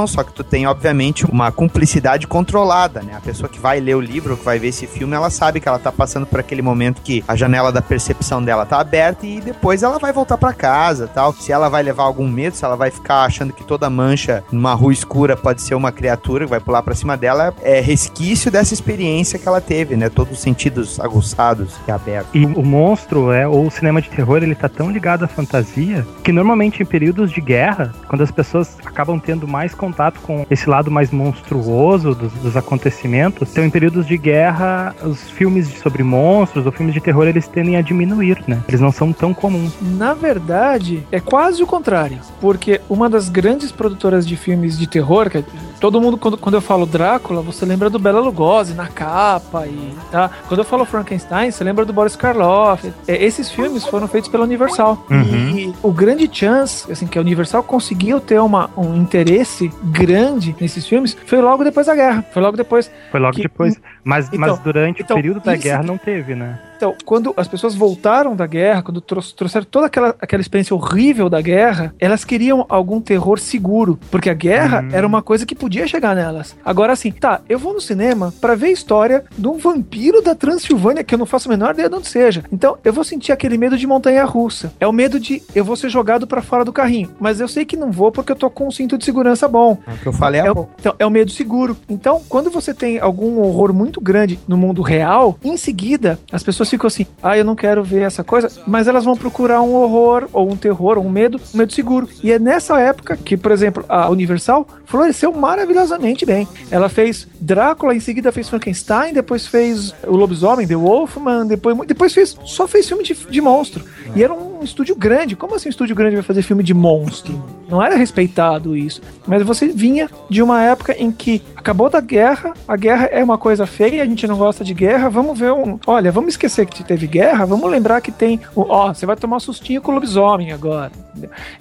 só 0.08 0.24
que 0.24 0.34
tu 0.34 0.44
tem, 0.44 0.68
obviamente, 0.68 1.26
uma 1.26 1.52
cumplicidade 1.52 2.28
controlada, 2.28 3.02
né? 3.02 3.16
A 3.16 3.22
pessoa 3.22 3.50
que 3.50 3.60
vai 3.60 3.80
ler 3.80 3.96
o 3.96 4.02
livro, 4.02 4.38
que 4.38 4.46
vai 4.46 4.60
ver 4.60 4.70
esse 4.70 4.88
filme, 4.88 5.16
ela 5.16 5.30
sabe 5.30 5.60
que 5.60 5.68
ela 5.68 5.80
tá 5.80 5.92
passando 5.92 6.26
por 6.26 6.40
aquele 6.40 6.62
momento 6.62 7.02
que 7.02 7.24
a 7.28 7.36
janela 7.36 7.72
da 7.72 7.82
percepção 7.82 8.44
dela 8.44 8.66
tá 8.66 8.80
aberta 8.80 9.26
e 9.26 9.42
depois 9.42 9.84
ela 9.84 9.98
vai 9.98 10.12
voltar 10.12 10.38
pra 10.38 10.54
casa, 10.54 11.08
tal. 11.08 11.34
Se 11.34 11.52
ela 11.52 11.70
vai 11.70 11.84
levar 11.84 12.04
algum 12.04 12.28
medo, 12.28 12.56
se 12.56 12.66
ela 12.66 12.76
vai 12.76 12.92
ficar 12.92 13.24
achando 13.24 13.54
que 13.54 13.64
toda 13.64 13.90
mancha 13.90 14.44
numa 14.52 14.74
rua 14.74 14.94
escura 14.94 15.36
pode 15.36 15.62
ser 15.62 15.76
uma 15.76 15.92
criatura 15.92 16.46
que 16.46 16.50
vai 16.50 16.60
pular 16.60 16.82
pra 16.84 16.96
cima 16.96 17.16
dela, 17.16 17.54
é 17.62 17.80
resquício 17.80 18.52
dessa 18.52 18.74
experiência 18.74 19.40
que 19.40 19.48
ela 19.48 19.62
teve, 19.62 19.96
né? 19.96 20.10
Todos 20.10 20.34
os 20.34 20.40
sentidos 20.40 21.00
aguçados 21.00 21.76
e 21.88 21.92
abertos. 21.92 22.30
E 22.34 22.46
o 22.46 22.64
monstro, 22.64 23.32
é, 23.32 23.48
ou 23.48 23.68
o 23.68 23.72
cinema 23.72 24.02
de 24.02 24.10
terror, 24.10 24.38
ele 24.44 24.56
tá 24.56 24.70
tão 24.70 24.90
ligado 24.92 25.24
à 25.24 25.28
fantasia 25.28 26.06
que 26.24 26.32
normalmente 26.32 26.82
em 26.82 26.86
períodos 26.86 27.32
de 27.32 27.42
guerra, 27.42 27.94
quando 28.08 28.22
as 28.22 28.32
pessoas 28.32 28.78
acabam 28.86 29.20
tendo 29.20 29.48
mais 29.48 29.69
mais 29.70 29.74
contato 29.76 30.20
com 30.22 30.46
esse 30.50 30.70
lado 30.70 30.90
mais 30.90 31.12
monstruoso 31.12 32.16
dos, 32.16 32.32
dos 32.34 32.58
acontecimentos. 32.58 33.50
Então, 33.52 33.64
em 33.64 33.70
períodos 33.70 34.08
de 34.08 34.18
guerra, 34.18 34.96
os 35.04 35.30
filmes 35.30 35.68
sobre 35.80 36.04
monstros 36.04 36.66
ou 36.66 36.72
filmes 36.72 36.94
de 36.94 37.02
terror 37.02 37.28
eles 37.28 37.48
tendem 37.48 37.78
a 37.78 37.82
diminuir, 37.82 38.44
né? 38.48 38.62
Eles 38.68 38.82
não 38.82 38.92
são 38.92 39.14
tão 39.14 39.34
comuns. 39.34 39.74
Na 39.82 40.14
verdade, 40.14 41.04
é 41.12 41.20
quase 41.20 41.62
o 41.62 41.68
contrário. 41.68 42.20
Porque 42.42 42.82
uma 42.90 43.10
das 43.10 43.30
grandes 43.30 43.72
produtoras 43.72 44.26
de 44.28 44.36
filmes 44.36 44.78
de 44.78 44.88
terror, 44.88 45.30
que 45.30 45.40
é- 45.40 45.44
todo 45.80 46.00
mundo, 46.02 46.18
quando, 46.18 46.38
quando 46.38 46.56
eu 46.56 46.62
falo 46.62 46.86
Drácula, 46.86 47.42
você 47.42 47.66
lembra 47.66 47.90
do 47.90 47.98
Bela 48.00 48.20
Lugosi 48.20 48.74
na 48.74 48.88
capa 48.88 49.66
e 49.68 49.94
tá. 50.12 50.30
Quando 50.48 50.60
eu 50.60 50.66
falo 50.66 50.86
Frankenstein, 50.86 51.52
você 51.52 51.64
lembra 51.64 51.86
do 51.86 51.94
Boris 51.94 52.16
Karloff. 52.16 52.92
É, 53.08 53.24
esses 53.24 53.50
filmes 53.52 53.86
foram 53.86 54.08
feitos 54.08 54.30
pela 54.30 54.44
Universal. 54.44 55.06
Uhum. 55.10 55.24
E 55.58 55.74
o 55.82 55.92
grande 55.92 56.30
chance, 56.32 56.92
assim, 56.92 57.08
que 57.08 57.18
a 57.18 57.22
Universal 57.22 57.64
conseguiu 57.64 58.20
ter 58.20 58.40
uma, 58.40 58.70
um 58.78 58.96
interesse 58.96 59.72
grande 59.84 60.56
nesses 60.60 60.88
filmes 60.88 61.16
foi 61.26 61.42
logo 61.42 61.64
depois 61.64 61.88
da 61.88 61.96
guerra. 61.96 62.26
Foi 62.34 62.42
logo 62.42 62.58
depois 62.58 62.90
Foi 63.12 63.20
logo 63.20 63.36
Que- 63.36 63.44
depois. 63.44 63.80
Mas, 64.10 64.26
Então- 64.28 64.40
mas 64.40 64.58
durante 64.60 65.04
então, 65.04 65.16
o 65.16 65.20
período 65.22 65.40
da 65.40 65.56
guerra 65.56 65.84
não 65.84 65.96
teve, 65.98 66.34
né? 66.34 66.58
Então, 66.76 66.96
quando 67.06 67.34
as 67.36 67.46
pessoas 67.48 67.76
voltaram 67.76 68.36
da 68.36 68.48
guerra, 68.48 68.82
quando 68.82 69.02
trou- 69.02 69.22
trouxeram 69.36 69.66
toda 69.70 69.86
aquela, 69.88 70.16
aquela 70.20 70.42
experiência 70.42 70.74
horrível 70.74 71.30
da 71.30 71.42
guerra, 71.42 71.94
elas 72.00 72.24
queriam 72.24 72.66
algum 72.70 73.02
terror 73.02 73.38
seguro, 73.38 74.00
porque 74.10 74.30
a 74.30 74.34
guerra 74.34 74.82
Hum. 74.82 74.90
era 74.94 75.06
uma 75.06 75.22
coisa 75.22 75.46
que 75.46 75.54
podia 75.54 75.86
chegar 75.88 76.16
nelas. 76.16 76.56
Agora, 76.66 76.94
assim, 76.94 77.12
tá, 77.12 77.42
eu 77.50 77.60
vou 77.60 77.74
no 77.74 77.82
cinema 77.82 78.34
pra 78.40 78.56
ver 78.56 78.68
a 78.68 78.72
história 78.72 79.26
de 79.38 79.46
um 79.48 79.58
vampiro 79.58 80.22
da 80.22 80.34
Transilvânia, 80.34 81.04
que 81.04 81.14
eu 81.14 81.20
não 81.20 81.26
faço 81.26 81.50
a 81.50 81.52
menor 81.52 81.74
ideia 81.74 81.90
de 81.90 81.96
onde 81.96 82.08
seja. 82.08 82.44
Então, 82.52 82.78
eu 82.84 82.94
vou 82.94 83.04
sentir 83.04 83.34
aquele 83.34 83.58
medo 83.58 83.78
de 83.78 83.86
montanha 83.86 84.24
russa. 84.24 84.72
É 84.80 84.88
o 84.88 84.94
medo 84.94 85.20
de 85.20 85.44
eu 85.54 85.66
vou 85.66 85.76
ser 85.76 85.90
jogado 85.90 86.26
pra 86.26 86.42
fora 86.42 86.64
do 86.64 86.72
carrinho, 86.72 87.12
mas 87.20 87.42
eu 87.42 87.48
sei 87.50 87.66
que 87.66 87.76
não 87.76 87.92
vou 87.92 88.10
porque 88.10 88.32
eu 88.32 88.36
tô 88.38 88.50
com 88.50 88.68
um 88.68 88.72
cinto 88.72 88.98
de 88.98 89.04
segurança 89.04 89.50
bom. 89.50 89.78
É 89.86 89.92
o 89.92 89.98
que 89.98 90.08
eu 90.08 90.14
falei 90.14 90.40
há 90.40 90.46
É 90.46 90.54
pouco. 90.54 90.72
o, 90.72 90.76
então, 90.80 90.96
é 90.98 91.06
o 91.06 91.10
medo 91.12 91.30
seguro. 91.30 91.76
Então, 91.90 92.22
quando 92.30 92.50
você 92.50 92.74
tem 92.74 93.00
algum 93.00 93.40
horror 93.42 93.74
muito 93.74 93.99
grande 94.00 94.40
no 94.48 94.58
mundo 94.58 94.82
real, 94.82 95.38
em 95.44 95.58
seguida, 95.58 96.20
as 96.32 96.44
pessoas 96.44 96.70
ficam 96.70 96.88
assim: 96.88 97.06
ah, 97.22 97.38
eu 97.38 97.46
não 97.46 97.56
quero 97.56 97.84
ver 97.84 98.02
essa 98.02 98.24
coisa, 98.24 98.52
mas 98.68 98.88
elas 98.88 99.06
vão 99.06 99.16
procurar 99.16 99.62
um 99.62 99.74
horror, 99.76 100.28
ou 100.34 100.50
um 100.50 100.56
terror, 100.56 100.98
ou 100.98 101.06
um 101.06 101.10
medo, 101.10 101.40
um 101.54 101.58
medo 101.58 101.74
seguro. 101.74 102.08
E 102.24 102.32
é 102.32 102.40
nessa 102.40 102.80
época 102.80 103.18
que, 103.18 103.38
por 103.38 103.52
exemplo, 103.52 103.84
a 103.88 104.10
Universal 104.10 104.68
floresceu 104.86 105.32
maravilhosamente 105.32 106.26
bem. 106.26 106.48
Ela 106.72 106.90
fez 106.90 107.28
Drácula, 107.40 107.96
em 107.96 108.00
seguida 108.00 108.32
fez 108.32 108.50
Frankenstein, 108.50 109.14
depois 109.14 109.48
fez 109.48 109.94
o 110.08 110.16
Lobisomem, 110.16 110.68
The 110.68 110.76
Wolfman, 110.76 111.46
depois, 111.46 111.78
depois 111.88 112.14
fez, 112.14 112.36
só 112.46 112.68
fez 112.68 112.88
filme 112.88 113.04
de, 113.04 113.14
de 113.14 113.42
monstro. 113.42 113.84
E 114.16 114.24
era 114.24 114.34
um 114.34 114.49
estúdio 114.64 114.96
grande. 114.96 115.36
Como 115.36 115.56
assim 115.56 115.70
um 115.70 115.72
estúdio 115.72 115.96
grande 115.96 116.16
vai 116.16 116.24
fazer 116.24 116.42
filme 116.42 116.64
de 116.64 116.74
monstro? 116.74 117.44
Não 117.70 117.82
era 117.82 117.96
respeitado 117.96 118.76
isso. 118.76 119.02
Mas 119.28 119.44
você 119.44 119.68
vinha 119.68 120.10
de 120.30 120.42
uma 120.42 120.64
época 120.64 120.96
em 120.98 121.12
que 121.12 121.42
acabou 121.56 121.90
da 121.90 122.02
guerra, 122.02 122.54
a 122.68 122.76
guerra 122.76 123.06
é 123.12 123.24
uma 123.24 123.38
coisa 123.38 123.66
feia, 123.66 124.02
a 124.02 124.06
gente 124.06 124.26
não 124.28 124.38
gosta 124.38 124.64
de 124.64 124.74
guerra, 124.74 125.10
vamos 125.10 125.38
ver 125.38 125.54
um. 125.54 125.80
Olha, 125.86 126.12
vamos 126.12 126.30
esquecer 126.30 126.66
que 126.66 126.84
teve 126.84 127.08
guerra, 127.08 127.46
vamos 127.46 127.70
lembrar 127.70 128.02
que 128.02 128.12
tem. 128.12 128.40
Ó, 128.56 128.94
você 128.94 129.06
vai 129.06 129.16
tomar 129.16 129.38
um 129.38 129.40
sustinho 129.40 129.82
com 129.82 129.92
o 129.92 129.96
lobisomem 129.96 130.52
agora. 130.52 130.92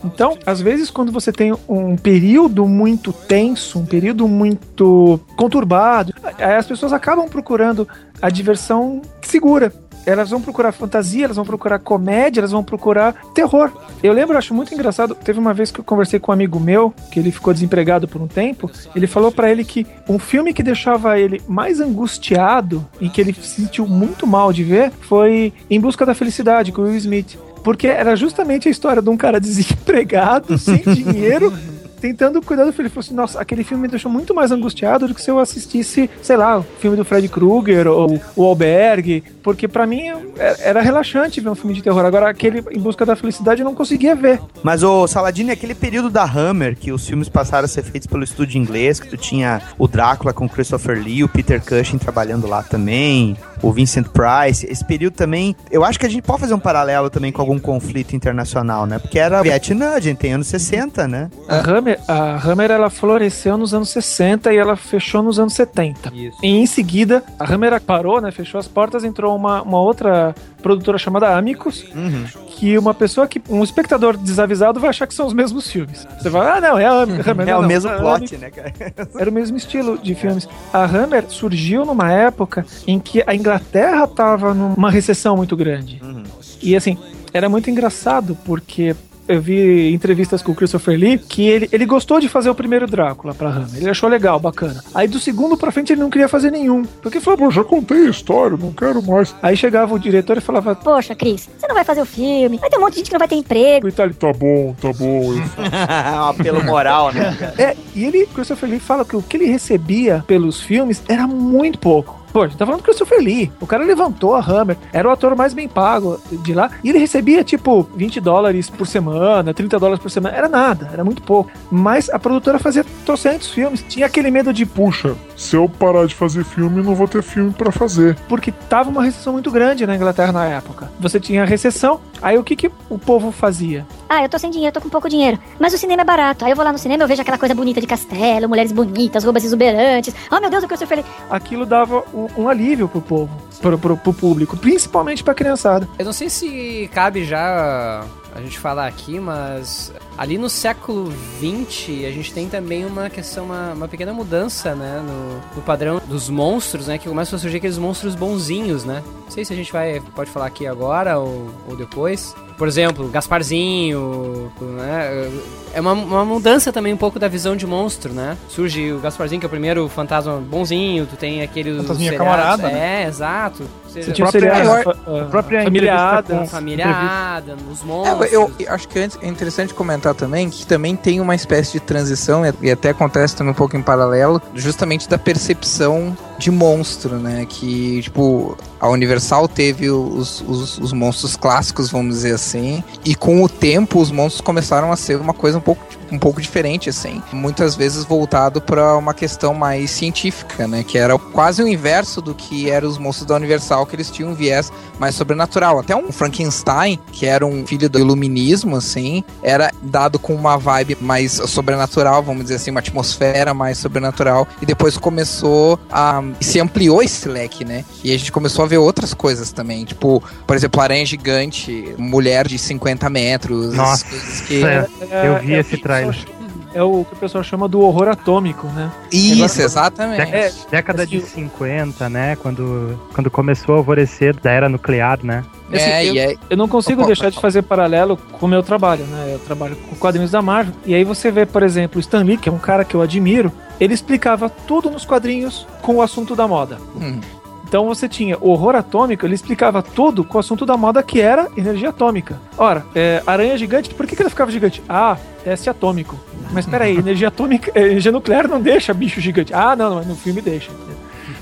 Então, 0.04 0.38
às 0.46 0.60
vezes, 0.60 0.90
quando 0.90 1.12
você 1.12 1.32
tem 1.32 1.54
um 1.68 1.96
período 1.96 2.66
muito 2.66 3.12
tenso, 3.12 3.78
um 3.78 3.86
período 3.86 4.26
muito 4.28 5.20
conturbado, 5.36 6.14
as 6.38 6.66
pessoas 6.66 6.92
acabam 6.92 7.28
procurando 7.28 7.86
a 8.20 8.30
diversão 8.30 9.02
segura. 9.22 9.72
Elas 10.08 10.30
vão 10.30 10.40
procurar 10.40 10.72
fantasia, 10.72 11.26
elas 11.26 11.36
vão 11.36 11.44
procurar 11.44 11.78
comédia, 11.78 12.40
elas 12.40 12.52
vão 12.52 12.64
procurar 12.64 13.14
terror. 13.34 13.70
Eu 14.02 14.14
lembro, 14.14 14.38
acho 14.38 14.54
muito 14.54 14.72
engraçado, 14.72 15.14
teve 15.14 15.38
uma 15.38 15.52
vez 15.52 15.70
que 15.70 15.80
eu 15.80 15.84
conversei 15.84 16.18
com 16.18 16.32
um 16.32 16.34
amigo 16.34 16.58
meu, 16.58 16.94
que 17.12 17.20
ele 17.20 17.30
ficou 17.30 17.52
desempregado 17.52 18.08
por 18.08 18.22
um 18.22 18.26
tempo, 18.26 18.70
ele 18.96 19.06
falou 19.06 19.30
pra 19.30 19.50
ele 19.50 19.64
que 19.64 19.86
um 20.08 20.18
filme 20.18 20.54
que 20.54 20.62
deixava 20.62 21.18
ele 21.18 21.42
mais 21.46 21.78
angustiado 21.78 22.86
e 22.98 23.10
que 23.10 23.20
ele 23.20 23.34
se 23.34 23.60
sentiu 23.60 23.86
muito 23.86 24.26
mal 24.26 24.50
de 24.50 24.64
ver 24.64 24.90
foi 25.00 25.52
Em 25.68 25.78
Busca 25.78 26.06
da 26.06 26.14
Felicidade, 26.14 26.72
com 26.72 26.82
Will 26.82 26.96
Smith. 26.96 27.36
Porque 27.62 27.86
era 27.86 28.16
justamente 28.16 28.66
a 28.66 28.70
história 28.70 29.02
de 29.02 29.10
um 29.10 29.16
cara 29.16 29.38
desempregado, 29.40 30.56
sem 30.56 30.78
dinheiro, 30.78 31.52
tentando 31.98 32.40
cuidar 32.42 32.64
do 32.64 32.72
filho. 32.72 32.82
Ele 32.82 32.88
falou 32.88 33.00
assim: 33.04 33.14
Nossa, 33.14 33.40
aquele 33.40 33.64
filme 33.64 33.82
me 33.82 33.88
deixou 33.88 34.10
muito 34.10 34.34
mais 34.34 34.50
angustiado 34.50 35.06
do 35.08 35.14
que 35.14 35.22
se 35.22 35.30
eu 35.30 35.38
assistisse, 35.38 36.08
sei 36.22 36.36
lá, 36.36 36.58
o 36.58 36.62
filme 36.80 36.96
do 36.96 37.04
Fred 37.04 37.28
Krueger 37.28 37.86
ou 37.88 38.20
o 38.36 38.44
Albergue, 38.44 39.22
porque 39.42 39.66
pra 39.68 39.86
mim 39.86 40.08
é- 40.38 40.56
era 40.68 40.80
relaxante 40.80 41.40
ver 41.40 41.48
um 41.48 41.54
filme 41.54 41.74
de 41.74 41.82
terror. 41.82 42.04
Agora, 42.04 42.28
aquele 42.28 42.62
Em 42.70 42.78
Busca 42.78 43.04
da 43.04 43.16
Felicidade 43.16 43.60
eu 43.60 43.64
não 43.64 43.74
conseguia 43.74 44.14
ver. 44.14 44.40
Mas 44.62 44.82
o 44.82 45.06
Saladino 45.06 45.50
aquele 45.52 45.74
período 45.74 46.10
da 46.10 46.24
Hammer, 46.24 46.76
que 46.76 46.92
os 46.92 47.06
filmes 47.06 47.28
passaram 47.28 47.64
a 47.64 47.68
ser 47.68 47.82
feitos 47.82 48.06
pelo 48.06 48.22
estúdio 48.22 48.58
inglês, 48.58 49.00
que 49.00 49.08
tu 49.08 49.16
tinha 49.16 49.60
o 49.78 49.88
Drácula 49.88 50.32
com 50.32 50.48
Christopher 50.48 51.02
Lee, 51.02 51.24
o 51.24 51.28
Peter 51.28 51.60
Cushing 51.60 51.98
trabalhando 51.98 52.46
lá 52.46 52.62
também, 52.62 53.36
o 53.62 53.72
Vincent 53.72 54.06
Price. 54.08 54.66
Esse 54.68 54.84
período 54.84 55.14
também, 55.14 55.54
eu 55.70 55.84
acho 55.84 55.98
que 55.98 56.06
a 56.06 56.08
gente 56.08 56.22
pode 56.22 56.40
fazer 56.40 56.54
um 56.54 56.58
paralelo 56.58 57.10
também 57.10 57.32
com 57.32 57.40
algum 57.40 57.58
conflito 57.58 58.14
internacional, 58.14 58.86
né? 58.86 58.98
Porque 58.98 59.18
era 59.18 59.42
Vietnã, 59.42 59.94
a 59.94 60.00
gente 60.00 60.18
tem 60.18 60.32
anos 60.32 60.46
60, 60.46 61.06
né? 61.08 61.30
A 61.48 61.56
Hammer, 61.58 61.98
a 62.06 62.36
Hammer 62.48 62.70
ela 62.70 62.90
floresceu 62.90 63.56
nos 63.56 63.74
anos 63.74 63.90
60 63.90 64.52
e 64.52 64.56
ela 64.56 64.76
fechou 64.76 65.22
nos 65.22 65.38
anos 65.38 65.54
70. 65.54 66.12
Isso. 66.14 66.38
E 66.42 66.48
em 66.48 66.66
seguida, 66.66 67.22
a 67.38 67.52
Hammer 67.52 67.80
parou, 67.80 68.20
né? 68.20 68.30
Fechou 68.30 68.58
as 68.58 68.68
portas, 68.68 69.04
entrou 69.04 69.34
uma, 69.36 69.62
uma 69.62 69.80
outra 69.80 70.34
produtora 70.62 70.98
chamada 70.98 71.36
Amicus, 71.36 71.84
Uhum. 71.94 72.24
Que 72.58 72.76
uma 72.76 72.92
pessoa 72.92 73.28
que. 73.28 73.40
Um 73.48 73.62
espectador 73.62 74.16
desavisado 74.16 74.80
vai 74.80 74.90
achar 74.90 75.06
que 75.06 75.14
são 75.14 75.26
os 75.26 75.32
mesmos 75.32 75.70
filmes. 75.70 76.04
Você 76.20 76.28
vai, 76.28 76.58
ah, 76.58 76.60
não, 76.60 76.76
é 76.76 76.86
a 76.86 76.92
Hammer. 76.92 77.22
Hammer 77.30 77.48
É 77.48 77.56
o 77.56 77.62
não, 77.62 77.68
mesmo 77.68 77.90
plot, 77.96 78.36
né, 78.36 78.50
cara? 78.50 78.74
era 79.16 79.30
o 79.30 79.32
mesmo 79.32 79.56
estilo 79.56 79.96
de 79.96 80.12
filmes. 80.16 80.48
A 80.72 80.84
Hammer 80.84 81.26
surgiu 81.28 81.84
numa 81.84 82.10
época 82.10 82.66
em 82.84 82.98
que 82.98 83.22
a 83.24 83.32
Inglaterra 83.32 84.04
estava 84.04 84.52
numa 84.52 84.90
recessão 84.90 85.36
muito 85.36 85.56
grande. 85.56 86.00
Uhum. 86.02 86.24
E 86.60 86.74
assim, 86.74 86.98
era 87.32 87.48
muito 87.48 87.70
engraçado 87.70 88.36
porque 88.44 88.96
eu 89.28 89.40
vi 89.40 89.92
entrevistas 89.92 90.42
com 90.42 90.52
o 90.52 90.54
Christopher 90.54 90.98
Lee 90.98 91.18
que 91.18 91.46
ele, 91.46 91.68
ele 91.70 91.84
gostou 91.84 92.18
de 92.18 92.28
fazer 92.28 92.48
o 92.48 92.54
primeiro 92.54 92.86
Drácula 92.86 93.34
pra 93.34 93.50
Hammer. 93.50 93.76
Ele 93.76 93.90
achou 93.90 94.08
legal, 94.08 94.40
bacana. 94.40 94.82
Aí 94.94 95.06
do 95.06 95.20
segundo 95.20 95.56
pra 95.56 95.70
frente 95.70 95.92
ele 95.92 96.00
não 96.00 96.10
queria 96.10 96.28
fazer 96.28 96.50
nenhum. 96.50 96.84
Porque 97.02 97.20
falou, 97.20 97.38
pô, 97.38 97.50
já 97.50 97.62
contei 97.62 98.06
a 98.06 98.10
história, 98.10 98.56
não 98.56 98.72
quero 98.72 99.02
mais. 99.02 99.34
Aí 99.42 99.56
chegava 99.56 99.94
o 99.94 99.98
diretor 99.98 100.38
e 100.38 100.40
falava, 100.40 100.74
Poxa, 100.74 101.14
Cris, 101.14 101.48
você 101.58 101.66
não 101.66 101.74
vai 101.74 101.84
fazer 101.84 102.00
o 102.00 102.06
filme. 102.06 102.58
Vai 102.58 102.70
ter 102.70 102.78
um 102.78 102.80
monte 102.80 102.92
de 102.92 102.98
gente 102.98 103.08
que 103.08 103.12
não 103.12 103.18
vai 103.18 103.28
ter 103.28 103.36
emprego. 103.36 103.88
e 103.88 103.92
tal, 103.92 104.06
ele, 104.06 104.14
tá 104.14 104.32
bom, 104.32 104.74
tá 104.80 104.92
bom. 104.92 105.34
eu 105.34 105.42
um 106.22 106.28
apelo 106.28 106.64
moral, 106.64 107.12
né? 107.12 107.36
É, 107.58 107.76
e 107.94 108.04
ele, 108.04 108.26
Christopher 108.26 108.70
Lee 108.70 108.80
fala 108.80 109.04
que 109.04 109.16
o 109.16 109.22
que 109.22 109.36
ele 109.36 109.46
recebia 109.46 110.24
pelos 110.26 110.60
filmes 110.60 111.02
era 111.08 111.26
muito 111.26 111.78
pouco. 111.78 112.18
Pô, 112.32 112.42
a 112.42 112.48
gente 112.48 112.58
tá 112.58 112.66
falando 112.66 112.80
do 112.80 112.84
Christopher 112.84 113.20
Lee. 113.20 113.50
O 113.60 113.66
cara 113.66 113.84
levantou 113.84 114.34
a 114.34 114.40
Hammer, 114.40 114.76
era 114.92 115.08
o 115.08 115.10
ator 115.10 115.34
mais 115.34 115.54
bem 115.54 115.68
pago 115.68 116.20
de 116.30 116.52
lá. 116.54 116.70
E 116.84 116.90
ele 116.90 116.98
recebia, 116.98 117.42
tipo, 117.42 117.88
20 117.94 118.20
dólares 118.20 118.68
por 118.68 118.86
semana, 118.86 119.54
30 119.54 119.78
dólares 119.78 120.02
por 120.02 120.10
semana. 120.10 120.36
Era 120.36 120.48
nada, 120.48 120.90
era 120.92 121.04
muito 121.04 121.22
pouco. 121.22 121.50
Mas 121.70 122.10
a 122.10 122.18
produtora 122.18 122.58
fazia 122.58 122.84
trocentos 123.04 123.50
filmes. 123.50 123.84
Tinha 123.88 124.06
aquele 124.06 124.30
medo 124.30 124.52
de, 124.52 124.66
puxa, 124.66 125.16
Se 125.38 125.54
eu 125.54 125.68
parar 125.68 126.04
de 126.04 126.16
fazer 126.16 126.44
filme, 126.44 126.82
não 126.82 126.96
vou 126.96 127.06
ter 127.06 127.22
filme 127.22 127.52
pra 127.52 127.70
fazer. 127.70 128.16
porque 128.28 128.50
tava 128.50 128.90
uma 128.90 129.04
recessão 129.04 129.32
muito 129.32 129.52
grande 129.52 129.86
na 129.86 129.94
Inglaterra 129.94 130.32
na 130.32 130.44
época. 130.44 130.90
Você 130.98 131.20
tinha 131.20 131.44
recessão, 131.44 132.00
aí 132.20 132.36
o 132.36 132.42
que, 132.42 132.56
que 132.56 132.70
o 132.90 132.98
povo 132.98 133.30
fazia? 133.30 133.86
Ah, 134.08 134.24
eu 134.24 134.28
tô 134.28 134.36
sem 134.36 134.50
dinheiro, 134.50 134.74
tô 134.74 134.80
com 134.80 134.88
pouco 134.88 135.08
dinheiro. 135.08 135.38
Mas 135.60 135.72
o 135.72 135.78
cinema 135.78 136.02
é 136.02 136.04
barato. 136.04 136.44
Aí 136.44 136.50
eu 136.50 136.56
vou 136.56 136.64
lá 136.64 136.72
no 136.72 136.78
cinema, 136.78 137.04
eu 137.04 137.08
vejo 137.08 137.22
aquela 137.22 137.38
coisa 137.38 137.54
bonita 137.54 137.80
de 137.80 137.86
castelo, 137.86 138.48
mulheres 138.48 138.72
bonitas, 138.72 139.22
roupas 139.22 139.44
exuberantes. 139.44 140.12
Oh, 140.30 140.40
meu 140.40 140.50
Deus, 140.50 140.64
o 140.64 140.68
que 140.68 140.74
eu 140.74 140.86
falei. 140.88 141.04
Aquilo 141.30 141.64
dava 141.64 142.02
um, 142.12 142.42
um 142.42 142.48
alívio 142.48 142.88
pro 142.88 143.00
povo, 143.00 143.30
pro, 143.62 143.78
pro, 143.78 143.96
pro 143.96 144.12
público, 144.12 144.56
principalmente 144.56 145.22
pra 145.22 145.34
criançada. 145.34 145.88
Eu 145.96 146.04
não 146.04 146.12
sei 146.12 146.28
se 146.28 146.90
cabe 146.92 147.24
já 147.24 148.04
a 148.34 148.40
gente 148.40 148.58
falar 148.58 148.86
aqui, 148.86 149.18
mas 149.18 149.92
ali 150.16 150.38
no 150.38 150.48
século 150.48 151.12
XX 151.38 152.06
a 152.06 152.10
gente 152.10 152.32
tem 152.32 152.48
também 152.48 152.84
uma 152.84 153.08
questão, 153.10 153.44
uma, 153.46 153.72
uma 153.72 153.88
pequena 153.88 154.12
mudança, 154.12 154.74
né, 154.74 155.02
no, 155.04 155.56
no 155.56 155.62
padrão 155.62 156.00
dos 156.06 156.28
monstros, 156.28 156.86
né, 156.86 156.98
que 156.98 157.08
começam 157.08 157.36
a 157.36 157.40
surgir 157.40 157.56
aqueles 157.56 157.78
monstros 157.78 158.14
bonzinhos, 158.14 158.84
né. 158.84 159.02
Não 159.24 159.30
sei 159.30 159.44
se 159.44 159.52
a 159.52 159.56
gente 159.56 159.72
vai 159.72 160.00
pode 160.14 160.30
falar 160.30 160.46
aqui 160.46 160.66
agora 160.66 161.18
ou, 161.18 161.50
ou 161.68 161.76
depois. 161.76 162.34
Por 162.56 162.66
exemplo, 162.66 163.06
Gasparzinho, 163.08 164.50
né? 164.60 165.30
É 165.72 165.80
uma, 165.80 165.92
uma 165.92 166.24
mudança 166.24 166.72
também 166.72 166.92
um 166.92 166.96
pouco 166.96 167.18
da 167.18 167.28
visão 167.28 167.54
de 167.54 167.66
monstro, 167.66 168.12
né? 168.12 168.36
Surge 168.48 168.92
o 168.92 168.98
Gasparzinho, 168.98 169.38
que 169.38 169.46
é 169.46 169.48
o 169.48 169.50
primeiro 169.50 169.88
fantasma 169.88 170.36
bonzinho, 170.38 171.06
tu 171.06 171.14
tem 171.16 171.42
aquele... 171.42 171.76
Fantasminha 171.76 172.10
seriados- 172.12 172.40
camarada, 172.40 172.70
É, 172.72 173.06
exato. 173.06 173.64
Seja, 173.98 174.06
Você 174.06 174.12
tinha 174.12 174.26
o 174.28 174.30
própria- 174.30 174.54
seriado, 174.54 174.78
eu- 174.78 174.84
fa- 174.84 174.96
ah, 175.06 175.24
própria 175.30 175.62
Família 175.64 175.88
entrevista 175.92 176.18
Addams. 176.18 176.40
com- 176.50 176.56
Família 176.56 176.82
Entrevista. 176.84 177.14
Adam, 177.36 177.56
os 177.70 177.82
É, 177.82 177.84
monstros. 177.84 178.32
eu, 178.32 178.52
eu 178.58 178.72
acho 178.72 178.88
que 178.88 178.98
antes 178.98 179.18
é 179.22 179.26
interessante 179.26 179.74
comentar 179.74 180.14
também 180.14 180.48
que 180.50 180.66
também 180.66 180.96
tem 180.96 181.20
uma 181.20 181.34
espécie 181.34 181.72
de 181.72 181.80
transição, 181.80 182.44
e- 182.46 182.52
e 182.62 182.70
até 182.70 182.90
acontece 182.90 183.34
também 183.36 183.52
um 183.52 183.56
pouco 183.56 183.76
em 183.76 183.82
paralelo, 183.82 184.40
justamente 184.54 185.08
da 185.08 185.18
percepção 185.18 186.16
de 186.38 186.50
monstro, 186.50 187.16
né? 187.16 187.44
Que, 187.48 188.00
tipo, 188.02 188.56
a 188.80 188.88
Universal 188.88 189.48
teve 189.48 189.90
os, 189.90 190.42
os, 190.46 190.78
os 190.78 190.92
monstros 190.92 191.36
clássicos, 191.36 191.90
vamos 191.90 192.14
dizer 192.14 192.34
assim, 192.34 192.82
e 193.04 193.14
com 193.14 193.42
o 193.42 193.48
tempo 193.48 194.00
os 194.00 194.10
monstros 194.10 194.40
começaram 194.40 194.92
a 194.92 194.96
ser 194.96 195.20
uma 195.20 195.34
coisa 195.34 195.58
um 195.58 195.60
pouco 195.60 195.84
tipo, 195.88 195.98
um 196.14 196.18
pouco 196.18 196.40
diferente, 196.40 196.88
assim. 196.88 197.22
Muitas 197.32 197.76
vezes 197.76 198.04
voltado 198.04 198.60
para 198.60 198.96
uma 198.96 199.12
questão 199.12 199.52
mais 199.54 199.90
científica, 199.90 200.66
né? 200.66 200.82
Que 200.82 200.98
era 200.98 201.18
quase 201.18 201.62
o 201.62 201.68
inverso 201.68 202.20
do 202.20 202.34
que 202.34 202.70
eram 202.70 202.88
os 202.88 202.98
monstros 202.98 203.26
da 203.26 203.34
Universal, 203.36 203.86
que 203.86 203.96
eles 203.96 204.10
tinham 204.10 204.30
um 204.30 204.34
viés 204.34 204.72
mais 204.98 205.14
sobrenatural. 205.14 205.78
Até 205.78 205.94
um 205.94 206.10
Frankenstein, 206.10 206.98
que 207.12 207.26
era 207.26 207.44
um 207.44 207.66
filho 207.66 207.88
do 207.88 207.98
iluminismo, 207.98 208.76
assim, 208.76 209.22
era 209.42 209.70
dado 209.82 210.18
com 210.18 210.34
uma 210.34 210.56
vibe 210.56 210.96
mais 211.00 211.32
sobrenatural, 211.32 212.22
vamos 212.22 212.44
dizer 212.44 212.56
assim, 212.56 212.70
uma 212.70 212.80
atmosfera 212.80 213.52
mais 213.52 213.78
sobrenatural. 213.78 214.46
E 214.62 214.66
depois 214.66 214.96
começou 214.96 215.78
a. 215.90 216.22
se 216.40 216.60
ampliou 216.60 217.02
esse 217.02 217.28
leque, 217.28 217.64
né? 217.64 217.84
E 218.02 218.12
a 218.12 218.16
gente 218.16 218.32
começou 218.32 218.64
a 218.64 218.68
ver 218.68 218.78
outras 218.78 219.14
coisas 219.14 219.52
também. 219.52 219.84
Tipo, 219.84 220.22
por 220.46 220.56
exemplo, 220.56 220.80
Aranha 220.80 221.04
Gigante, 221.04 221.94
Mulher 221.98 222.46
de 222.46 222.58
50 222.58 223.08
metros. 223.10 223.74
Nossa, 223.74 224.04
coisas 224.06 224.40
que... 224.42 224.64
é, 224.64 224.86
eu 225.26 225.40
vi 225.40 225.54
é 225.54 225.60
esse 225.60 225.68
o 225.68 225.70
que 225.70 225.76
o 225.76 225.82
trailer. 225.82 226.37
É 226.74 226.82
o 226.82 227.04
que 227.04 227.14
o 227.14 227.16
pessoal 227.16 227.42
chama 227.42 227.66
do 227.68 227.80
horror 227.80 228.08
atômico, 228.08 228.66
né? 228.68 228.90
Isso, 229.10 229.62
exatamente. 229.62 230.20
É, 230.34 230.52
Década 230.70 231.02
assim, 231.02 231.18
de 231.18 231.22
50, 231.26 232.08
né? 232.08 232.36
Quando, 232.36 232.98
quando 233.14 233.30
começou 233.30 233.74
a 233.74 233.78
alvorecer 233.78 234.36
da 234.40 234.50
era 234.50 234.68
nuclear, 234.68 235.18
né? 235.22 235.44
assim, 235.72 235.82
É, 235.82 236.06
eu- 236.06 236.14
e 236.14 236.18
é, 236.18 236.36
Eu 236.50 236.56
não 236.56 236.68
consigo 236.68 237.00
Opa, 237.00 237.06
deixar 237.08 237.30
de 237.30 237.38
fazer 237.40 237.62
paralelo 237.62 238.16
com 238.16 238.46
o 238.46 238.48
meu 238.48 238.62
trabalho, 238.62 239.04
né? 239.04 239.30
Eu 239.34 239.38
trabalho 239.38 239.76
com 239.76 239.96
quadrinhos 239.96 240.30
da 240.30 240.40
Marvel. 240.42 240.74
E 240.86 240.94
aí 240.94 241.04
você 241.04 241.30
vê, 241.30 241.44
por 241.46 241.62
exemplo, 241.62 241.98
o 241.98 242.00
Stan 242.00 242.22
Lee, 242.22 242.36
que 242.36 242.48
é 242.48 242.52
um 242.52 242.58
cara 242.58 242.84
que 242.84 242.94
eu 242.94 243.02
admiro, 243.02 243.50
ele 243.80 243.94
explicava 243.94 244.48
tudo 244.48 244.90
nos 244.90 245.04
quadrinhos 245.04 245.66
com 245.82 245.96
o 245.96 246.02
assunto 246.02 246.34
da 246.36 246.46
moda. 246.48 246.78
Hum. 247.00 247.20
Então 247.68 247.84
você 247.86 248.08
tinha 248.08 248.38
o 248.40 248.48
horror 248.48 248.74
atômico, 248.74 249.26
ele 249.26 249.34
explicava 249.34 249.82
tudo 249.82 250.24
com 250.24 250.38
o 250.38 250.40
assunto 250.40 250.64
da 250.64 250.74
moda 250.74 251.02
que 251.02 251.20
era 251.20 251.48
energia 251.54 251.90
atômica. 251.90 252.40
Ora, 252.56 252.84
é, 252.94 253.22
aranha 253.26 253.58
gigante, 253.58 253.92
por 253.94 254.06
que, 254.06 254.16
que 254.16 254.22
ela 254.22 254.30
ficava 254.30 254.50
gigante? 254.50 254.82
Ah, 254.88 255.18
teste 255.44 255.68
atômico. 255.68 256.18
Mas 256.50 256.64
peraí, 256.64 256.96
energia 256.98 257.28
atômica, 257.28 257.70
é, 257.74 257.82
energia 257.82 258.10
nuclear 258.10 258.48
não 258.48 258.58
deixa 258.58 258.94
bicho 258.94 259.20
gigante. 259.20 259.52
Ah, 259.52 259.76
não, 259.76 259.96
não, 259.96 260.02
no 260.02 260.16
filme 260.16 260.40
deixa. 260.40 260.70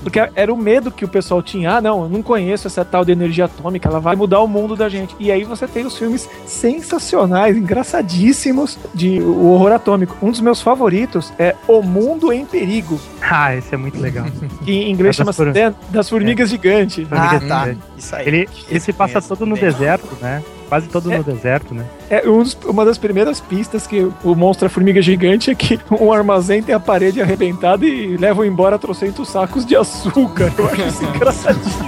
Porque 0.03 0.19
era 0.35 0.53
o 0.53 0.57
medo 0.57 0.91
que 0.91 1.03
o 1.05 1.07
pessoal 1.07 1.41
tinha. 1.41 1.73
Ah, 1.77 1.81
não, 1.81 2.03
eu 2.03 2.09
não 2.09 2.21
conheço 2.21 2.67
essa 2.67 2.83
tal 2.85 3.03
de 3.03 3.11
energia 3.11 3.45
atômica, 3.45 3.89
ela 3.89 3.99
vai 3.99 4.15
mudar 4.15 4.39
o 4.41 4.47
mundo 4.47 4.75
da 4.75 4.87
gente. 4.89 5.15
E 5.19 5.31
aí 5.31 5.43
você 5.43 5.67
tem 5.67 5.85
os 5.85 5.97
filmes 5.97 6.29
sensacionais, 6.45 7.55
engraçadíssimos 7.57 8.77
de 8.93 9.19
o 9.21 9.47
horror 9.51 9.71
atômico. 9.71 10.15
Um 10.21 10.31
dos 10.31 10.39
meus 10.41 10.61
favoritos 10.61 11.31
é 11.39 11.55
O 11.67 11.81
Mundo 11.81 12.31
em 12.31 12.45
Perigo, 12.45 12.99
Ah, 13.21 13.55
esse 13.55 13.73
é 13.73 13.77
muito 13.77 13.99
legal. 13.99 14.25
que 14.63 14.71
em 14.71 14.91
inglês 14.91 15.19
É 15.19 15.23
das 15.23 15.35
chama-se 15.35 15.51
Dan- 15.59 15.73
das 15.89 16.09
formigas 16.09 16.49
gigantes. 16.49 17.07
Ah, 17.11 17.39
tá. 17.47 17.75
Isso 17.97 18.15
aí. 18.15 18.27
Ele, 18.27 18.49
ele 18.69 18.79
se 18.79 18.93
passa 18.93 19.21
todo 19.21 19.45
no 19.45 19.55
deserto, 19.55 20.07
né? 20.21 20.41
Quase 20.69 20.87
todo 20.87 21.11
É. 21.11 21.17
no 21.17 21.23
deserto, 21.23 21.73
né? 21.73 21.85
É 22.09 22.27
um 22.29 22.43
dos- 22.43 22.57
uma 22.65 22.83
das 22.83 22.97
primeiras 22.97 23.39
pistas 23.39 23.87
que 23.87 24.09
o 24.23 24.35
monstro 24.35 24.67
a 24.67 24.69
formiga 24.69 25.01
gigante 25.01 25.49
é 25.51 25.55
que 25.55 25.79
um 25.91 26.11
armazém 26.11 26.61
tem 26.61 26.75
a 26.75 26.79
parede 26.79 27.21
arrebentada 27.21 27.85
e 27.85 28.17
levam 28.17 28.43
embora 28.45 28.77
trocentos 28.77 29.29
sacos 29.29 29.65
de 29.65 29.75
açúcar. 29.75 30.51
Eu 30.57 30.65
acho 30.67 30.81
isso 30.81 31.03
engraçadíssimo. 31.15 31.87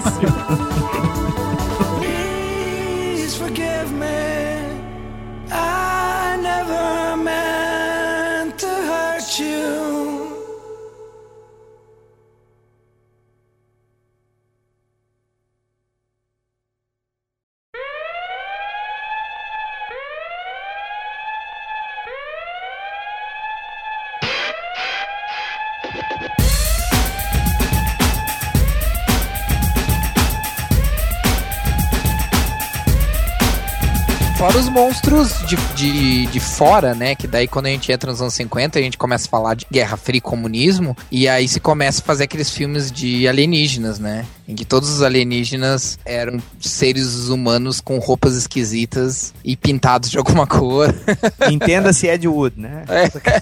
Fora 34.50 34.62
os 34.62 34.70
monstros 34.70 35.31
de, 35.46 35.55
de, 35.75 36.25
de 36.25 36.40
fora, 36.40 36.96
né? 36.96 37.14
Que 37.14 37.27
daí 37.27 37.48
quando 37.48 37.68
a 37.68 37.70
gente 37.70 37.92
entra 37.92 38.09
nos 38.09 38.20
anos 38.20 38.33
50, 38.33 38.79
a 38.79 38.81
gente 38.81 38.98
começa 38.98 39.27
a 39.27 39.29
falar 39.29 39.53
de 39.53 39.68
Guerra 39.72 39.96
Fria 39.96 40.18
e 40.18 40.22
comunismo. 40.22 40.98
E 41.12 41.27
aí 41.29 41.48
se 41.48 41.59
começa 41.59 42.01
a 42.01 42.03
fazer 42.03 42.24
aqueles 42.24 42.50
filmes 42.50 42.92
de 42.92 43.27
alienígenas, 43.27 44.00
né? 44.00 44.25
Em 44.48 44.55
que 44.55 44.66
todos 44.66 44.90
os 44.90 45.03
alienígenas 45.03 46.00
eram 46.03 46.42
seres 46.59 47.27
humanos 47.27 47.79
com 47.79 48.00
roupas 48.00 48.35
esquisitas 48.35 49.35
e 49.46 49.55
pintados 49.55 50.09
de 50.09 50.18
alguma 50.18 50.48
cor. 50.48 50.96
Entenda-se 51.51 52.07
Ed 52.07 52.27
Wood, 52.27 52.59
né? 52.59 52.85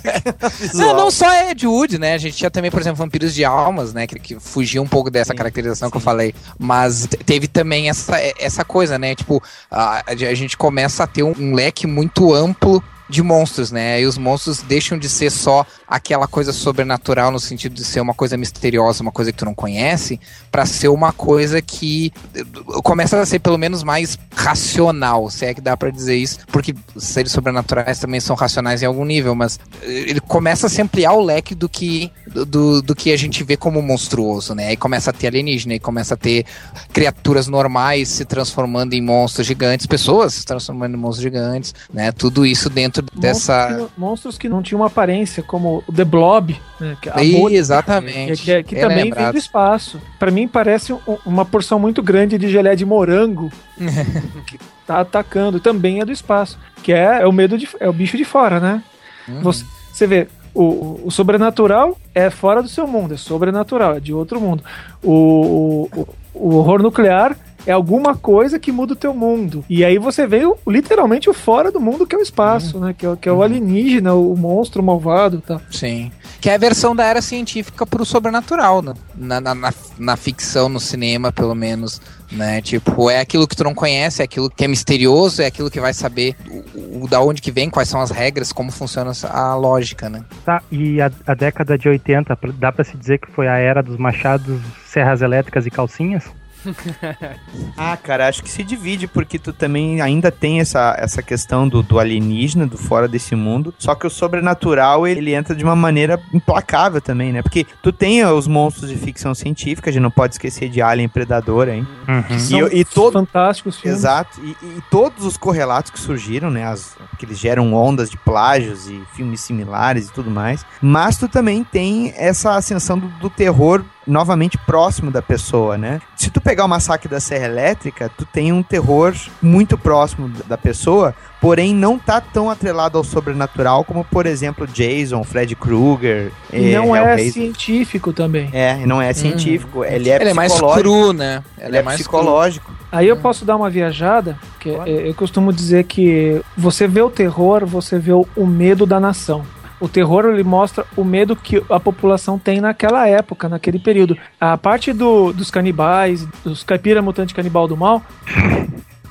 Não, 0.74 0.94
não 0.94 1.12
só 1.12 1.32
é 1.32 1.52
Ed 1.52 1.66
Wood, 1.66 1.98
né? 1.98 2.14
A 2.16 2.18
gente 2.18 2.36
tinha 2.36 2.52
também, 2.52 2.70
por 2.70 2.82
exemplo, 2.82 2.98
Vampiros 2.98 3.34
de 3.34 3.46
Almas, 3.46 3.94
né? 3.94 4.06
Que, 4.06 4.20
que 4.20 4.40
fugia 4.40 4.82
um 4.82 4.88
pouco 4.88 5.10
dessa 5.10 5.34
caracterização 5.34 5.90
que 5.90 5.96
eu 5.96 6.02
falei. 6.02 6.36
Mas 6.60 7.08
te- 7.08 7.18
teve 7.18 7.48
também 7.48 7.90
essa, 7.90 8.18
essa 8.38 8.66
coisa, 8.66 9.00
né? 9.00 9.16
Tipo, 9.16 9.42
a, 9.72 10.04
a 10.06 10.34
gente 10.34 10.58
começa 10.58 10.97
a 11.04 11.08
ter 11.08 11.24
um, 11.24 11.34
um 11.38 11.54
leque 11.54 11.88
muito 11.88 12.34
amplo 12.34 12.84
de 13.10 13.24
monstros, 13.24 13.72
né? 13.72 14.02
E 14.02 14.06
os 14.06 14.18
monstros 14.18 14.62
deixam 14.62 14.98
de 14.98 15.08
ser 15.08 15.32
só 15.32 15.66
aquela 15.88 16.28
coisa 16.28 16.52
sobrenatural 16.52 17.32
no 17.32 17.40
sentido 17.40 17.74
de 17.74 17.86
ser 17.86 18.02
uma 18.02 18.14
coisa 18.14 18.36
misteriosa, 18.36 19.02
uma 19.02 19.12
coisa 19.12 19.32
que 19.32 19.38
tu 19.38 19.46
não 19.46 19.54
conhece, 19.54 20.20
pra 20.52 20.66
ser 20.66 20.90
uma 20.90 21.14
coisa 21.14 21.62
que 21.62 22.12
eh, 22.36 22.44
começa 22.84 23.20
a 23.20 23.26
ser 23.26 23.40
pelo 23.40 23.58
menos 23.58 23.84
mais 23.84 24.18
racional, 24.36 25.30
se 25.30 25.46
é 25.46 25.54
que 25.54 25.62
dá 25.62 25.78
pra 25.78 25.90
dizer 25.90 26.18
isso, 26.18 26.40
porque 26.48 26.76
seres 26.98 27.32
sobrenaturais 27.32 28.00
também 28.00 28.20
são 28.20 28.36
racionais 28.36 28.84
em 28.84 28.86
algum 28.86 29.06
nível, 29.06 29.34
mas 29.34 29.60
eh, 29.82 30.06
ele 30.08 30.20
começa 30.20 30.68
a 30.68 30.70
se 30.70 30.82
ampliar 30.82 31.14
o 31.14 31.24
leque 31.24 31.56
do 31.56 31.70
que 31.70 32.12
do, 32.46 32.82
do 32.82 32.94
que 32.94 33.12
a 33.12 33.18
gente 33.18 33.44
vê 33.44 33.56
como 33.56 33.82
monstruoso, 33.82 34.54
né? 34.54 34.68
Aí 34.68 34.78
começa 34.78 35.10
a 35.10 35.14
ter 35.14 35.28
alienígena, 35.28 35.74
aí 35.74 35.80
começa 35.80 36.14
a 36.14 36.18
ter 36.18 36.46
criaturas 36.92 37.48
normais 37.48 38.10
se 38.10 38.26
transformando 38.26 38.94
em 38.94 39.02
monstros 39.02 39.48
gigantes, 39.48 39.86
pessoas 39.86 40.34
se 40.34 40.46
transformando 40.46 40.96
em 40.96 40.98
monstros 40.98 41.24
gigantes, 41.24 41.74
né? 41.94 42.12
Tudo 42.12 42.46
isso 42.46 42.70
dentro 42.70 42.97
dessa 43.14 43.68
Monstros 43.70 43.88
que, 43.94 44.00
monstros 44.00 44.38
que 44.38 44.50
não 44.50 44.62
tinham 44.62 44.82
uma 44.82 44.88
aparência, 44.88 45.42
como 45.44 45.84
o 45.88 45.92
The 45.94 46.06
Blob, 46.06 46.56
né, 46.80 46.98
que 47.02 47.10
é 47.10 47.24
Ih, 47.24 47.56
exatamente. 47.56 48.42
que, 48.44 48.64
que, 48.64 48.64
que 48.64 48.76
Bem 48.76 48.84
também 48.84 49.04
lembrado. 49.06 49.24
vem 49.26 49.32
do 49.34 49.38
espaço. 49.38 50.02
Pra 50.20 50.32
mim 50.32 50.48
parece 50.48 50.94
um- 50.94 51.00
uma 51.26 51.46
porção 51.46 51.80
muito 51.80 52.02
grande 52.04 52.38
de 52.38 52.50
gelé 52.50 52.76
de 52.76 52.86
morango 52.86 53.52
que 54.48 54.60
tá 54.86 55.00
atacando. 55.02 55.60
Também 55.60 56.00
é 56.02 56.06
do 56.06 56.12
espaço, 56.12 56.58
que 56.84 56.92
é, 56.94 57.22
é 57.22 57.28
o 57.28 57.32
medo 57.32 57.58
de 57.58 57.68
é 57.80 57.88
o 57.90 57.94
bicho 57.94 58.18
de 58.18 58.24
fora, 58.26 58.60
né? 58.60 58.84
Uhum. 59.28 59.42
Você, 59.42 59.66
você 59.92 60.08
vê, 60.08 60.28
o, 60.54 60.64
o- 60.64 61.02
o 61.06 61.12
sobrenatural 61.12 61.98
é 62.16 62.30
fora 62.30 62.62
do 62.64 62.70
seu 62.70 62.88
mundo, 62.88 63.14
é 63.14 63.18
sobrenatural, 63.18 63.96
é 63.96 64.00
de 64.00 64.14
outro 64.14 64.40
mundo. 64.42 64.64
O, 65.04 65.90
o, 65.96 66.08
o 66.40 66.56
horror 66.56 66.82
nuclear 66.82 67.36
é 67.66 67.72
alguma 67.74 68.16
coisa 68.16 68.58
que 68.58 68.72
muda 68.72 68.94
o 68.94 68.96
teu 68.96 69.14
mundo. 69.14 69.66
E 69.70 69.84
aí 69.84 69.98
você 69.98 70.26
vê 70.26 70.46
o- 70.46 70.58
literalmente 70.66 71.30
o 71.30 71.34
fora 71.34 71.70
do 71.70 71.82
mundo, 71.82 72.08
que 72.08 72.16
é 72.16 72.18
o 72.18 72.22
espaço, 72.22 72.80
né? 72.80 72.96
Que 72.98 73.06
é, 73.06 73.10
o- 73.10 73.18
que 73.18 73.28
é 73.28 73.32
o 73.32 73.44
alienígena, 73.44 74.14
o 74.14 74.38
monstro 74.38 74.82
malvado 74.82 75.38
e 75.38 75.42
tal. 75.42 75.62
Sim. 75.70 76.10
Que 76.40 76.50
é 76.50 76.56
a 76.56 76.58
versão 76.58 76.96
da 76.96 77.04
era 77.04 77.22
científica 77.22 77.86
pro 77.86 78.06
sobrenatural, 78.06 78.82
né? 78.82 78.94
Na, 79.16 79.42
na, 79.42 79.54
na, 79.54 79.74
na 80.00 80.16
ficção, 80.16 80.70
no 80.70 80.80
cinema, 80.80 81.30
pelo 81.32 81.54
menos. 81.56 82.00
Né? 82.32 82.62
Tipo, 82.62 83.10
é 83.10 83.22
aquilo 83.22 83.48
que 83.48 83.56
tu 83.56 83.64
não 83.64 83.74
conhece, 83.74 84.22
é 84.22 84.26
aquilo 84.26 84.50
que 84.50 84.66
é 84.66 84.68
misterioso, 84.68 85.42
é 85.42 85.46
aquilo 85.46 85.72
que 85.72 85.80
vai 85.80 85.94
saber 85.94 86.36
o, 86.76 87.04
o- 87.04 87.08
da 87.08 87.22
onde 87.22 87.42
que 87.42 87.52
vem, 87.52 87.70
quais 87.70 87.88
são 87.88 88.02
as 88.02 88.12
regras, 88.12 88.52
como 88.52 88.70
funciona 88.70 89.12
a 89.32 89.56
lógica, 89.56 90.10
né? 90.10 90.24
Tá, 90.44 90.62
e 90.72 91.00
a, 91.02 91.10
a 91.26 91.34
década 91.34 91.78
de 91.78 91.88
80, 91.88 92.36
pr- 92.36 92.52
dá 92.52 92.72
pra 92.72 92.84
se 92.84 92.98
dizer 92.98 93.20
que 93.20 93.32
foi 93.32 93.48
a 93.48 93.56
era 93.58 93.82
dos 93.82 93.98
machados, 93.98 94.60
serras 94.88 95.22
elétricas 95.22 95.66
e 95.66 95.72
calcinhas? 95.72 96.26
Ah, 97.76 97.96
cara, 97.96 98.28
acho 98.28 98.42
que 98.42 98.50
se 98.50 98.64
divide, 98.64 99.08
porque 99.08 99.38
tu 99.38 99.54
também 99.54 100.02
ainda 100.02 100.32
tem 100.32 100.60
essa, 100.60 100.96
essa 100.98 101.22
questão 101.22 101.68
do, 101.68 101.84
do 101.84 102.00
alienígena, 102.00 102.66
do 102.66 102.78
fora 102.78 103.08
desse 103.08 103.36
mundo. 103.36 103.74
Só 103.78 103.94
que 103.94 104.08
o 104.08 104.10
sobrenatural, 104.10 105.08
ele, 105.08 105.20
ele 105.20 105.34
entra 105.34 105.56
de 105.56 105.64
uma 105.64 105.76
maneira 105.76 106.20
implacável 106.34 107.00
também, 107.00 107.32
né? 107.32 107.42
Porque 107.42 107.66
tu 107.84 107.92
tem 107.92 108.26
os 108.26 108.48
monstros 108.48 108.90
de 108.90 108.98
ficção 108.98 109.36
científica, 109.36 109.90
a 109.90 109.94
gente 109.94 110.02
não 110.02 110.12
pode 110.12 110.34
esquecer 110.34 110.70
de 110.70 110.82
Alien 110.82 111.08
Predador, 111.08 111.70
hein? 111.70 111.88
Uhum. 112.08 112.70
E, 112.72 112.80
e 112.80 112.86
todo. 112.86 113.14
Fantásticos 113.14 113.80
filmes. 113.80 114.00
Exato, 114.00 114.42
e, 114.42 114.50
e 114.50 114.82
todos 114.90 115.26
os 115.26 115.38
correlatos 115.38 115.92
que 115.92 116.00
surgiram, 116.00 116.50
né? 116.50 116.66
As, 116.66 116.98
que 117.20 117.26
eles 117.26 117.38
geram 117.38 117.74
ondas 117.74 118.10
de 118.10 118.18
plágios 118.18 118.88
e 118.88 119.02
filmes 119.14 119.42
similares 119.42 120.08
e 120.08 120.14
tudo 120.14 120.32
mais. 120.32 120.66
Mas 120.82 121.18
tu 121.18 121.28
também 121.28 121.64
tem 121.64 122.14
essa 122.16 122.56
ascensão 122.56 122.98
do, 122.98 123.08
do 123.08 123.30
terror 123.30 123.84
novamente 124.08 124.58
próximo 124.58 125.12
da 125.12 125.22
pessoa, 125.22 125.78
né? 125.78 126.02
Se 126.16 126.30
tu 126.30 126.40
pegar 126.42 126.66
o 126.66 126.68
massacre 126.68 127.10
da 127.10 127.20
Serra 127.20 127.46
Elétrica, 127.46 128.10
tu 128.18 128.26
tem 128.26 128.52
um 128.52 128.64
terror 128.64 129.14
muito 129.42 129.78
próximo 129.78 130.30
da 130.48 130.58
pessoa, 130.58 131.14
porém 131.42 131.74
não 131.74 132.00
tá 132.00 132.20
tão 132.22 132.50
atrelado 132.50 132.98
ao 132.98 133.04
sobrenatural 133.04 133.84
como, 133.84 134.04
por 134.04 134.26
exemplo, 134.26 134.66
Jason, 134.66 135.24
Fred 135.24 135.56
Krueger. 135.56 136.32
E 136.52 136.74
eh, 136.74 136.78
não 136.78 136.96
é 136.96 137.00
Hellraiser. 137.00 137.34
científico 137.34 138.14
também. 138.14 138.50
É, 138.54 138.86
não 138.86 139.02
é 139.02 139.14
científico, 139.14 139.84
ele 139.84 140.10
é 140.10 140.16
Ele 140.16 140.30
é 140.30 140.34
mais 140.34 140.52
psicológico, 140.54 140.82
cru, 140.82 141.14
né? 141.14 141.44
ele 141.60 141.78
é 141.78 141.82
mais 141.84 141.98
psicológico. 141.98 142.78
Aí 142.92 143.08
eu 143.08 143.18
posso 143.18 143.44
dar 143.44 143.58
uma 143.58 143.70
viajada 143.70 144.38
Que, 144.60 144.70
é, 144.70 145.10
eu 145.10 145.14
costumo 145.14 145.52
dizer 145.52 145.84
que 145.84 146.42
você 146.56 146.88
vê 146.88 147.02
o 147.02 147.10
terror, 147.10 147.66
você 147.66 148.00
vê 148.00 148.14
o 148.14 148.46
medo 148.46 148.86
da 148.86 149.00
nação. 149.00 149.44
O 149.80 149.88
terror 149.88 150.26
ele 150.26 150.44
mostra 150.44 150.86
o 150.96 151.04
medo 151.04 151.36
que 151.36 151.62
a 151.70 151.80
população 151.80 152.40
tem 152.40 152.60
naquela 152.60 153.08
época, 153.08 153.48
naquele 153.48 153.78
período. 153.80 154.18
A 154.40 154.58
parte 154.58 154.92
do, 154.92 155.32
dos 155.32 155.52
canibais, 155.52 156.26
dos 156.44 156.64
caipira 156.64 157.02
mutante 157.02 157.34
canibal 157.34 157.68
do 157.68 157.78
mal, 157.78 158.02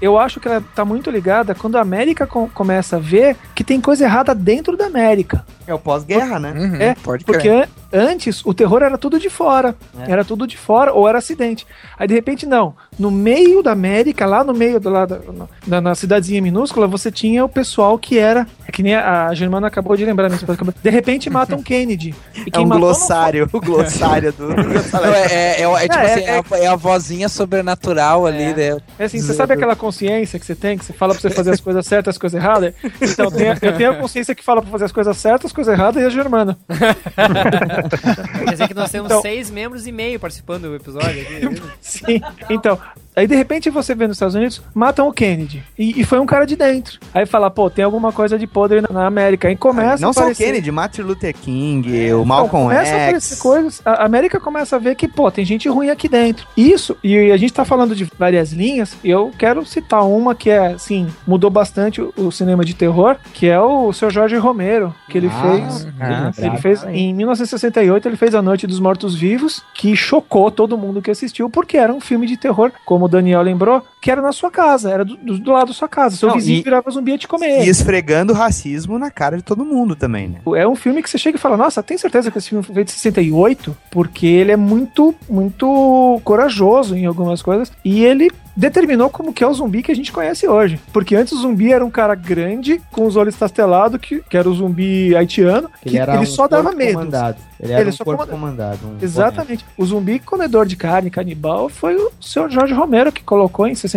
eu 0.00 0.18
acho 0.18 0.40
que 0.40 0.48
ela 0.48 0.62
tá 0.74 0.84
muito 0.84 1.10
ligada 1.10 1.54
quando 1.54 1.76
a 1.76 1.80
América 1.80 2.26
com- 2.26 2.48
começa 2.48 2.96
a 2.96 2.98
ver 2.98 3.36
que 3.54 3.64
tem 3.64 3.80
coisa 3.80 4.04
errada 4.04 4.34
dentro 4.34 4.76
da 4.76 4.86
América. 4.86 5.44
É 5.66 5.72
o 5.72 5.78
pós-guerra, 5.78 6.38
né? 6.38 6.52
Uhum, 6.56 6.76
É, 6.76 6.94
pode 7.02 7.24
Porque 7.24 7.48
crer. 7.48 7.68
An- 7.92 7.98
antes 8.10 8.44
o 8.44 8.52
terror 8.54 8.82
era 8.82 8.96
tudo 8.98 9.18
de 9.18 9.28
fora. 9.30 9.74
É. 10.00 10.10
Era 10.12 10.24
tudo 10.24 10.46
de 10.46 10.56
fora 10.56 10.92
ou 10.92 11.08
era 11.08 11.18
acidente. 11.18 11.66
Aí 11.98 12.06
de 12.06 12.14
repente 12.14 12.46
não. 12.46 12.74
No 12.98 13.10
meio 13.10 13.62
da 13.62 13.72
América, 13.72 14.26
lá 14.26 14.42
no 14.42 14.54
meio 14.54 14.80
do 14.80 14.88
lado 14.90 15.48
na, 15.66 15.80
na 15.80 15.94
cidadezinha 15.94 16.40
minúscula, 16.40 16.86
você 16.86 17.10
tinha 17.10 17.44
o 17.44 17.48
pessoal 17.48 17.98
que 17.98 18.18
era. 18.18 18.46
É 18.66 18.72
que 18.72 18.82
nem 18.82 18.94
a, 18.94 19.26
a 19.28 19.34
Germana 19.34 19.66
acabou 19.66 19.96
de 19.96 20.04
lembrar, 20.04 20.28
minha 20.28 20.36
esposa 20.36 20.54
acabou- 20.54 20.74
De 20.82 20.90
repente 20.90 21.28
matam 21.30 21.60
Kennedy. 21.64 22.14
E 22.34 22.50
É 22.52 22.58
um 22.58 22.62
matou 22.62 22.64
não 22.66 22.80
glossário, 22.80 23.48
o 23.52 23.60
glossário 23.60 24.32
do. 24.32 24.46
Não, 24.96 25.04
é, 25.14 25.26
é, 25.26 25.62
é, 25.62 25.62
é 25.62 25.80
tipo 25.88 25.94
É, 25.98 26.12
assim, 26.12 26.20
é- 26.20 26.24
é, 26.24 26.38
a, 26.38 26.58
é 26.64 26.66
a 26.68 26.76
vozinha 26.76 27.28
sobrenatural 27.28 28.26
ali, 28.26 28.54
né? 28.54 28.76
É 28.98 29.04
assim, 29.04 29.20
você 29.20 29.34
sabe 29.34 29.52
aquela 29.54 29.76
consciência 29.76 30.38
que 30.38 30.46
você 30.46 30.54
tem, 30.54 30.78
que 30.78 30.84
você 30.84 30.92
fala 30.92 31.12
pra 31.12 31.20
você 31.20 31.30
fazer 31.30 31.50
as 31.50 31.60
coisas 31.60 31.86
certas, 31.86 32.14
as 32.14 32.18
coisas 32.18 32.40
erradas? 32.42 32.74
Então, 33.00 33.30
tem 33.30 33.48
eu 33.62 33.76
tenho 33.76 33.90
a 33.92 33.94
consciência 33.94 34.34
que 34.34 34.42
fala 34.44 34.62
pra 34.62 34.70
fazer 34.70 34.84
as 34.86 34.92
coisas 34.92 35.16
certas, 35.16 35.46
as 35.46 35.52
coisas 35.52 35.72
erradas 35.72 36.02
e 36.02 36.06
a 36.06 36.08
Germana. 36.10 36.56
Quer 37.82 38.50
dizer 38.50 38.68
que 38.68 38.74
nós 38.74 38.90
temos 38.90 39.10
Então- 39.10 39.22
seis 39.22 39.50
membros 39.50 39.86
e 39.86 39.92
meio 39.92 40.18
participando 40.20 40.62
do 40.62 40.74
episódio 40.76 41.22
aqui. 41.22 41.62
Sim. 41.80 42.20
Então, 42.50 42.78
aí 43.16 43.26
de 43.26 43.34
repente 43.34 43.70
você 43.70 43.94
vê 43.94 44.06
nos 44.06 44.16
Estados 44.16 44.34
Unidos, 44.34 44.62
matam 44.74 45.08
o 45.08 45.12
Kennedy. 45.12 45.64
E, 45.78 46.00
e 46.00 46.04
foi 46.04 46.18
um 46.20 46.26
cara 46.26 46.44
de 46.44 46.54
dentro. 46.54 47.00
Aí 47.14 47.24
fala, 47.26 47.50
pô, 47.50 47.68
tem 47.70 47.84
alguma 47.84 48.12
coisa 48.12 48.38
de 48.38 48.46
podre 48.46 48.80
na, 48.82 48.88
na 48.90 49.06
América. 49.06 49.48
Aí 49.48 49.56
começa 49.56 50.02
Não 50.02 50.10
a 50.10 50.12
só 50.12 50.20
o 50.20 50.22
aparecer- 50.24 50.46
Kennedy, 50.46 50.70
Martin 50.70 51.02
Luther 51.02 51.34
King, 51.34 51.88
o 51.90 52.06
Então, 52.06 52.24
Malcolm 52.24 52.64
começa 52.68 52.92
a 52.94 52.96
aparecer 53.04 53.34
X. 53.34 53.40
coisas. 53.42 53.82
A 53.84 54.04
América 54.04 54.38
começa 54.38 54.76
a 54.76 54.78
ver 54.78 54.94
que, 54.94 55.08
pô, 55.08 55.30
tem 55.30 55.44
gente 55.44 55.68
ruim 55.68 55.90
aqui 55.90 56.08
dentro. 56.08 56.46
Isso, 56.56 56.96
e 57.02 57.30
a 57.32 57.36
gente 57.36 57.52
tá 57.52 57.64
falando 57.64 57.94
de 57.96 58.06
várias 58.18 58.52
linhas, 58.52 58.96
e 59.02 59.10
eu 59.10 59.32
quero 59.38 59.64
citar 59.64 60.04
uma 60.06 60.34
que 60.34 60.50
é, 60.50 60.66
assim, 60.74 61.06
mudou 61.26 61.48
bastante 61.50 62.00
o, 62.02 62.12
o 62.16 62.30
cinema 62.30 62.64
de 62.64 62.74
terror, 62.74 63.16
que 63.32 63.46
é 63.48 63.60
o 63.60 63.92
seu 63.92 64.10
Jorge 64.10 64.36
Romero, 64.36 64.94
que 65.08 65.16
ele 65.18 65.28
Ah, 65.32 65.42
fez. 65.42 65.88
ah, 66.00 66.32
Ele 66.38 66.56
fez 66.58 66.84
em 66.84 67.14
1968, 67.14 68.08
ele 68.08 68.16
fez 68.16 68.34
A 68.34 68.42
Noite 68.42 68.66
dos 68.66 68.78
Mortos 68.80 69.14
Vivos, 69.14 69.62
que 69.74 69.94
chocou 69.96 70.50
todo 70.50 70.76
mundo 70.76 71.00
que 71.00 71.10
assistiu, 71.10 71.48
porque 71.48 71.76
era 71.76 71.92
um 71.92 72.00
filme 72.00 72.26
de 72.26 72.36
terror, 72.36 72.70
como 72.84 73.05
o 73.06 73.08
Daniel 73.08 73.42
lembrou, 73.42 73.82
que 74.00 74.10
era 74.10 74.22
na 74.22 74.30
sua 74.32 74.50
casa, 74.50 74.90
era 74.90 75.04
do, 75.04 75.16
do- 75.16 75.38
do 75.38 75.52
lado 75.52 75.68
da 75.68 75.72
sua 75.74 75.88
casa. 75.88 76.16
Seu 76.16 76.28
Não, 76.28 76.36
vizinho 76.36 76.60
e- 76.60 76.62
virava 76.62 76.90
zumbi 76.90 77.12
ia 77.12 77.18
te 77.18 77.26
comer. 77.26 77.64
E 77.64 77.68
esfregando 77.68 78.32
racismo 78.32 78.98
na 78.98 79.10
cara 79.10 79.36
de 79.36 79.42
todo 79.42 79.64
mundo 79.64 79.96
também, 79.96 80.28
né? 80.28 80.38
É 80.56 80.66
um 80.68 80.76
filme 80.76 81.02
que 81.02 81.10
você 81.10 81.18
chega 81.18 81.36
e 81.36 81.40
fala, 81.40 81.56
nossa, 81.56 81.82
tem 81.82 81.98
certeza 81.98 82.30
que 82.30 82.38
esse 82.38 82.48
filme 82.50 82.62
foi 82.64 82.74
feito 82.74 82.88
em 82.90 82.92
68? 82.92 83.76
Porque 83.90 84.26
ele 84.26 84.52
é 84.52 84.56
muito, 84.56 85.14
muito 85.28 86.20
corajoso 86.24 86.96
em 86.96 87.06
algumas 87.06 87.42
coisas. 87.42 87.72
E 87.84 88.04
ele 88.04 88.30
determinou 88.56 89.10
como 89.10 89.34
que 89.34 89.44
é 89.44 89.46
o 89.46 89.52
zumbi 89.52 89.82
que 89.82 89.92
a 89.92 89.94
gente 89.94 90.10
conhece 90.12 90.48
hoje. 90.48 90.80
Porque 90.92 91.14
antes 91.14 91.32
o 91.34 91.38
zumbi 91.40 91.72
era 91.72 91.84
um 91.84 91.90
cara 91.90 92.14
grande, 92.14 92.80
com 92.90 93.06
os 93.06 93.14
olhos 93.16 93.34
estastelados, 93.34 94.00
que, 94.00 94.20
que 94.22 94.36
era 94.36 94.48
o 94.48 94.54
zumbi 94.54 95.14
haitiano, 95.14 95.68
que 95.82 95.88
Ele 95.90 95.96
ele, 95.98 96.10
era 96.10 96.20
um 96.20 96.24
só 96.26 96.48
dava 96.48 96.72
medo. 96.72 96.94
comandado. 96.94 97.36
Ele 97.60 97.72
era 97.72 97.80
Ele 97.82 97.90
um 97.90 97.92
só 97.92 98.04
corpo 98.04 98.24
comanda- 98.26 98.32
comandado. 98.38 98.78
um 98.86 98.96
Exatamente. 99.02 99.64
O 99.76 99.84
zumbi 99.84 100.18
comedor 100.18 100.64
de 100.66 100.76
carne, 100.76 101.10
canibal, 101.10 101.68
foi 101.68 101.96
o 101.96 102.10
seu 102.20 102.48
Jorge 102.50 102.72
Romero 102.72 103.12
que 103.12 103.22
colocou 103.22 103.66
em 103.66 103.74
68 103.74 103.95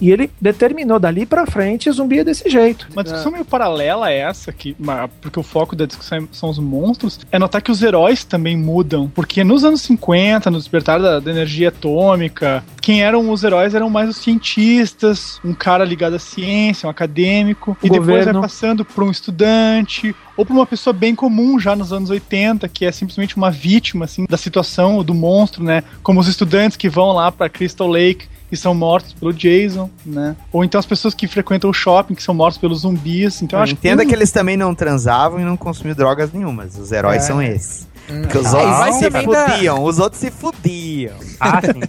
e 0.00 0.10
ele 0.10 0.30
determinou 0.40 0.98
dali 0.98 1.26
pra 1.26 1.46
frente 1.46 1.90
zumbi 1.90 2.18
é 2.18 2.24
desse 2.24 2.48
jeito. 2.48 2.88
Uma 2.92 3.02
discussão 3.02 3.32
meio 3.32 3.44
paralela 3.44 4.06
a 4.06 4.10
essa, 4.10 4.52
que, 4.52 4.76
porque 5.20 5.38
o 5.38 5.42
foco 5.42 5.74
da 5.74 5.86
discussão 5.86 6.28
são 6.32 6.50
os 6.50 6.58
monstros, 6.58 7.20
é 7.30 7.38
notar 7.38 7.62
que 7.62 7.70
os 7.70 7.82
heróis 7.82 8.24
também 8.24 8.56
mudam. 8.56 9.10
Porque 9.14 9.42
nos 9.44 9.64
anos 9.64 9.82
50, 9.82 10.50
no 10.50 10.58
despertar 10.58 11.00
da, 11.00 11.20
da 11.20 11.30
energia 11.30 11.68
atômica, 11.68 12.64
quem 12.80 13.02
eram 13.02 13.30
os 13.30 13.42
heróis 13.42 13.74
eram 13.74 13.90
mais 13.90 14.08
os 14.08 14.16
cientistas, 14.18 15.40
um 15.44 15.54
cara 15.54 15.84
ligado 15.84 16.14
à 16.14 16.18
ciência, 16.18 16.86
um 16.86 16.90
acadêmico, 16.90 17.76
O 17.82 17.86
e 17.86 17.90
depois 17.90 18.06
governo. 18.06 18.32
vai 18.34 18.42
passando 18.42 18.84
para 18.84 19.04
um 19.04 19.10
estudante, 19.10 20.14
ou 20.36 20.44
para 20.44 20.54
uma 20.54 20.66
pessoa 20.66 20.92
bem 20.92 21.14
comum 21.14 21.58
já 21.58 21.74
nos 21.74 21.92
anos 21.92 22.10
80, 22.10 22.68
que 22.68 22.84
é 22.84 22.92
simplesmente 22.92 23.36
uma 23.36 23.50
vítima 23.50 24.04
assim 24.04 24.26
da 24.28 24.36
situação 24.36 25.02
do 25.02 25.14
monstro, 25.14 25.64
né? 25.64 25.82
Como 26.02 26.20
os 26.20 26.28
estudantes 26.28 26.76
que 26.76 26.88
vão 26.88 27.12
lá 27.12 27.32
para 27.32 27.48
Crystal 27.48 27.88
Lake 27.88 28.28
e 28.50 28.56
são 28.56 28.74
mortos 28.74 29.12
pelo 29.12 29.32
Jason, 29.32 29.90
né? 30.04 30.36
Ou 30.52 30.62
então 30.64 30.78
as 30.78 30.86
pessoas 30.86 31.14
que 31.14 31.26
frequentam 31.26 31.68
o 31.68 31.72
shopping 31.72 32.14
que 32.14 32.22
são 32.22 32.34
mortos 32.34 32.58
pelos 32.58 32.80
zumbis. 32.80 33.42
Então 33.42 33.58
eu 33.58 33.62
acho 33.64 33.72
Entenda 33.72 34.02
que 34.04 34.08
que 34.10 34.14
eles 34.14 34.30
também 34.30 34.56
não 34.56 34.74
transavam 34.74 35.40
e 35.40 35.44
não 35.44 35.56
consumiam 35.56 35.96
drogas 35.96 36.32
nenhumas. 36.32 36.78
Os 36.78 36.92
heróis 36.92 37.22
É. 37.24 37.26
são 37.26 37.42
esses. 37.42 37.86
Porque 38.06 38.38
os 38.38 38.46
Ah, 38.54 38.58
outros 38.58 38.78
vai 38.78 38.92
se 38.92 39.00
também 39.00 39.28
da- 39.28 39.48
fudiam, 39.50 39.82
os 39.84 39.98
outros 39.98 40.20
se 40.20 40.30
fudiam. 40.30 41.14
Ah, 41.40 41.60
sim. 41.60 41.80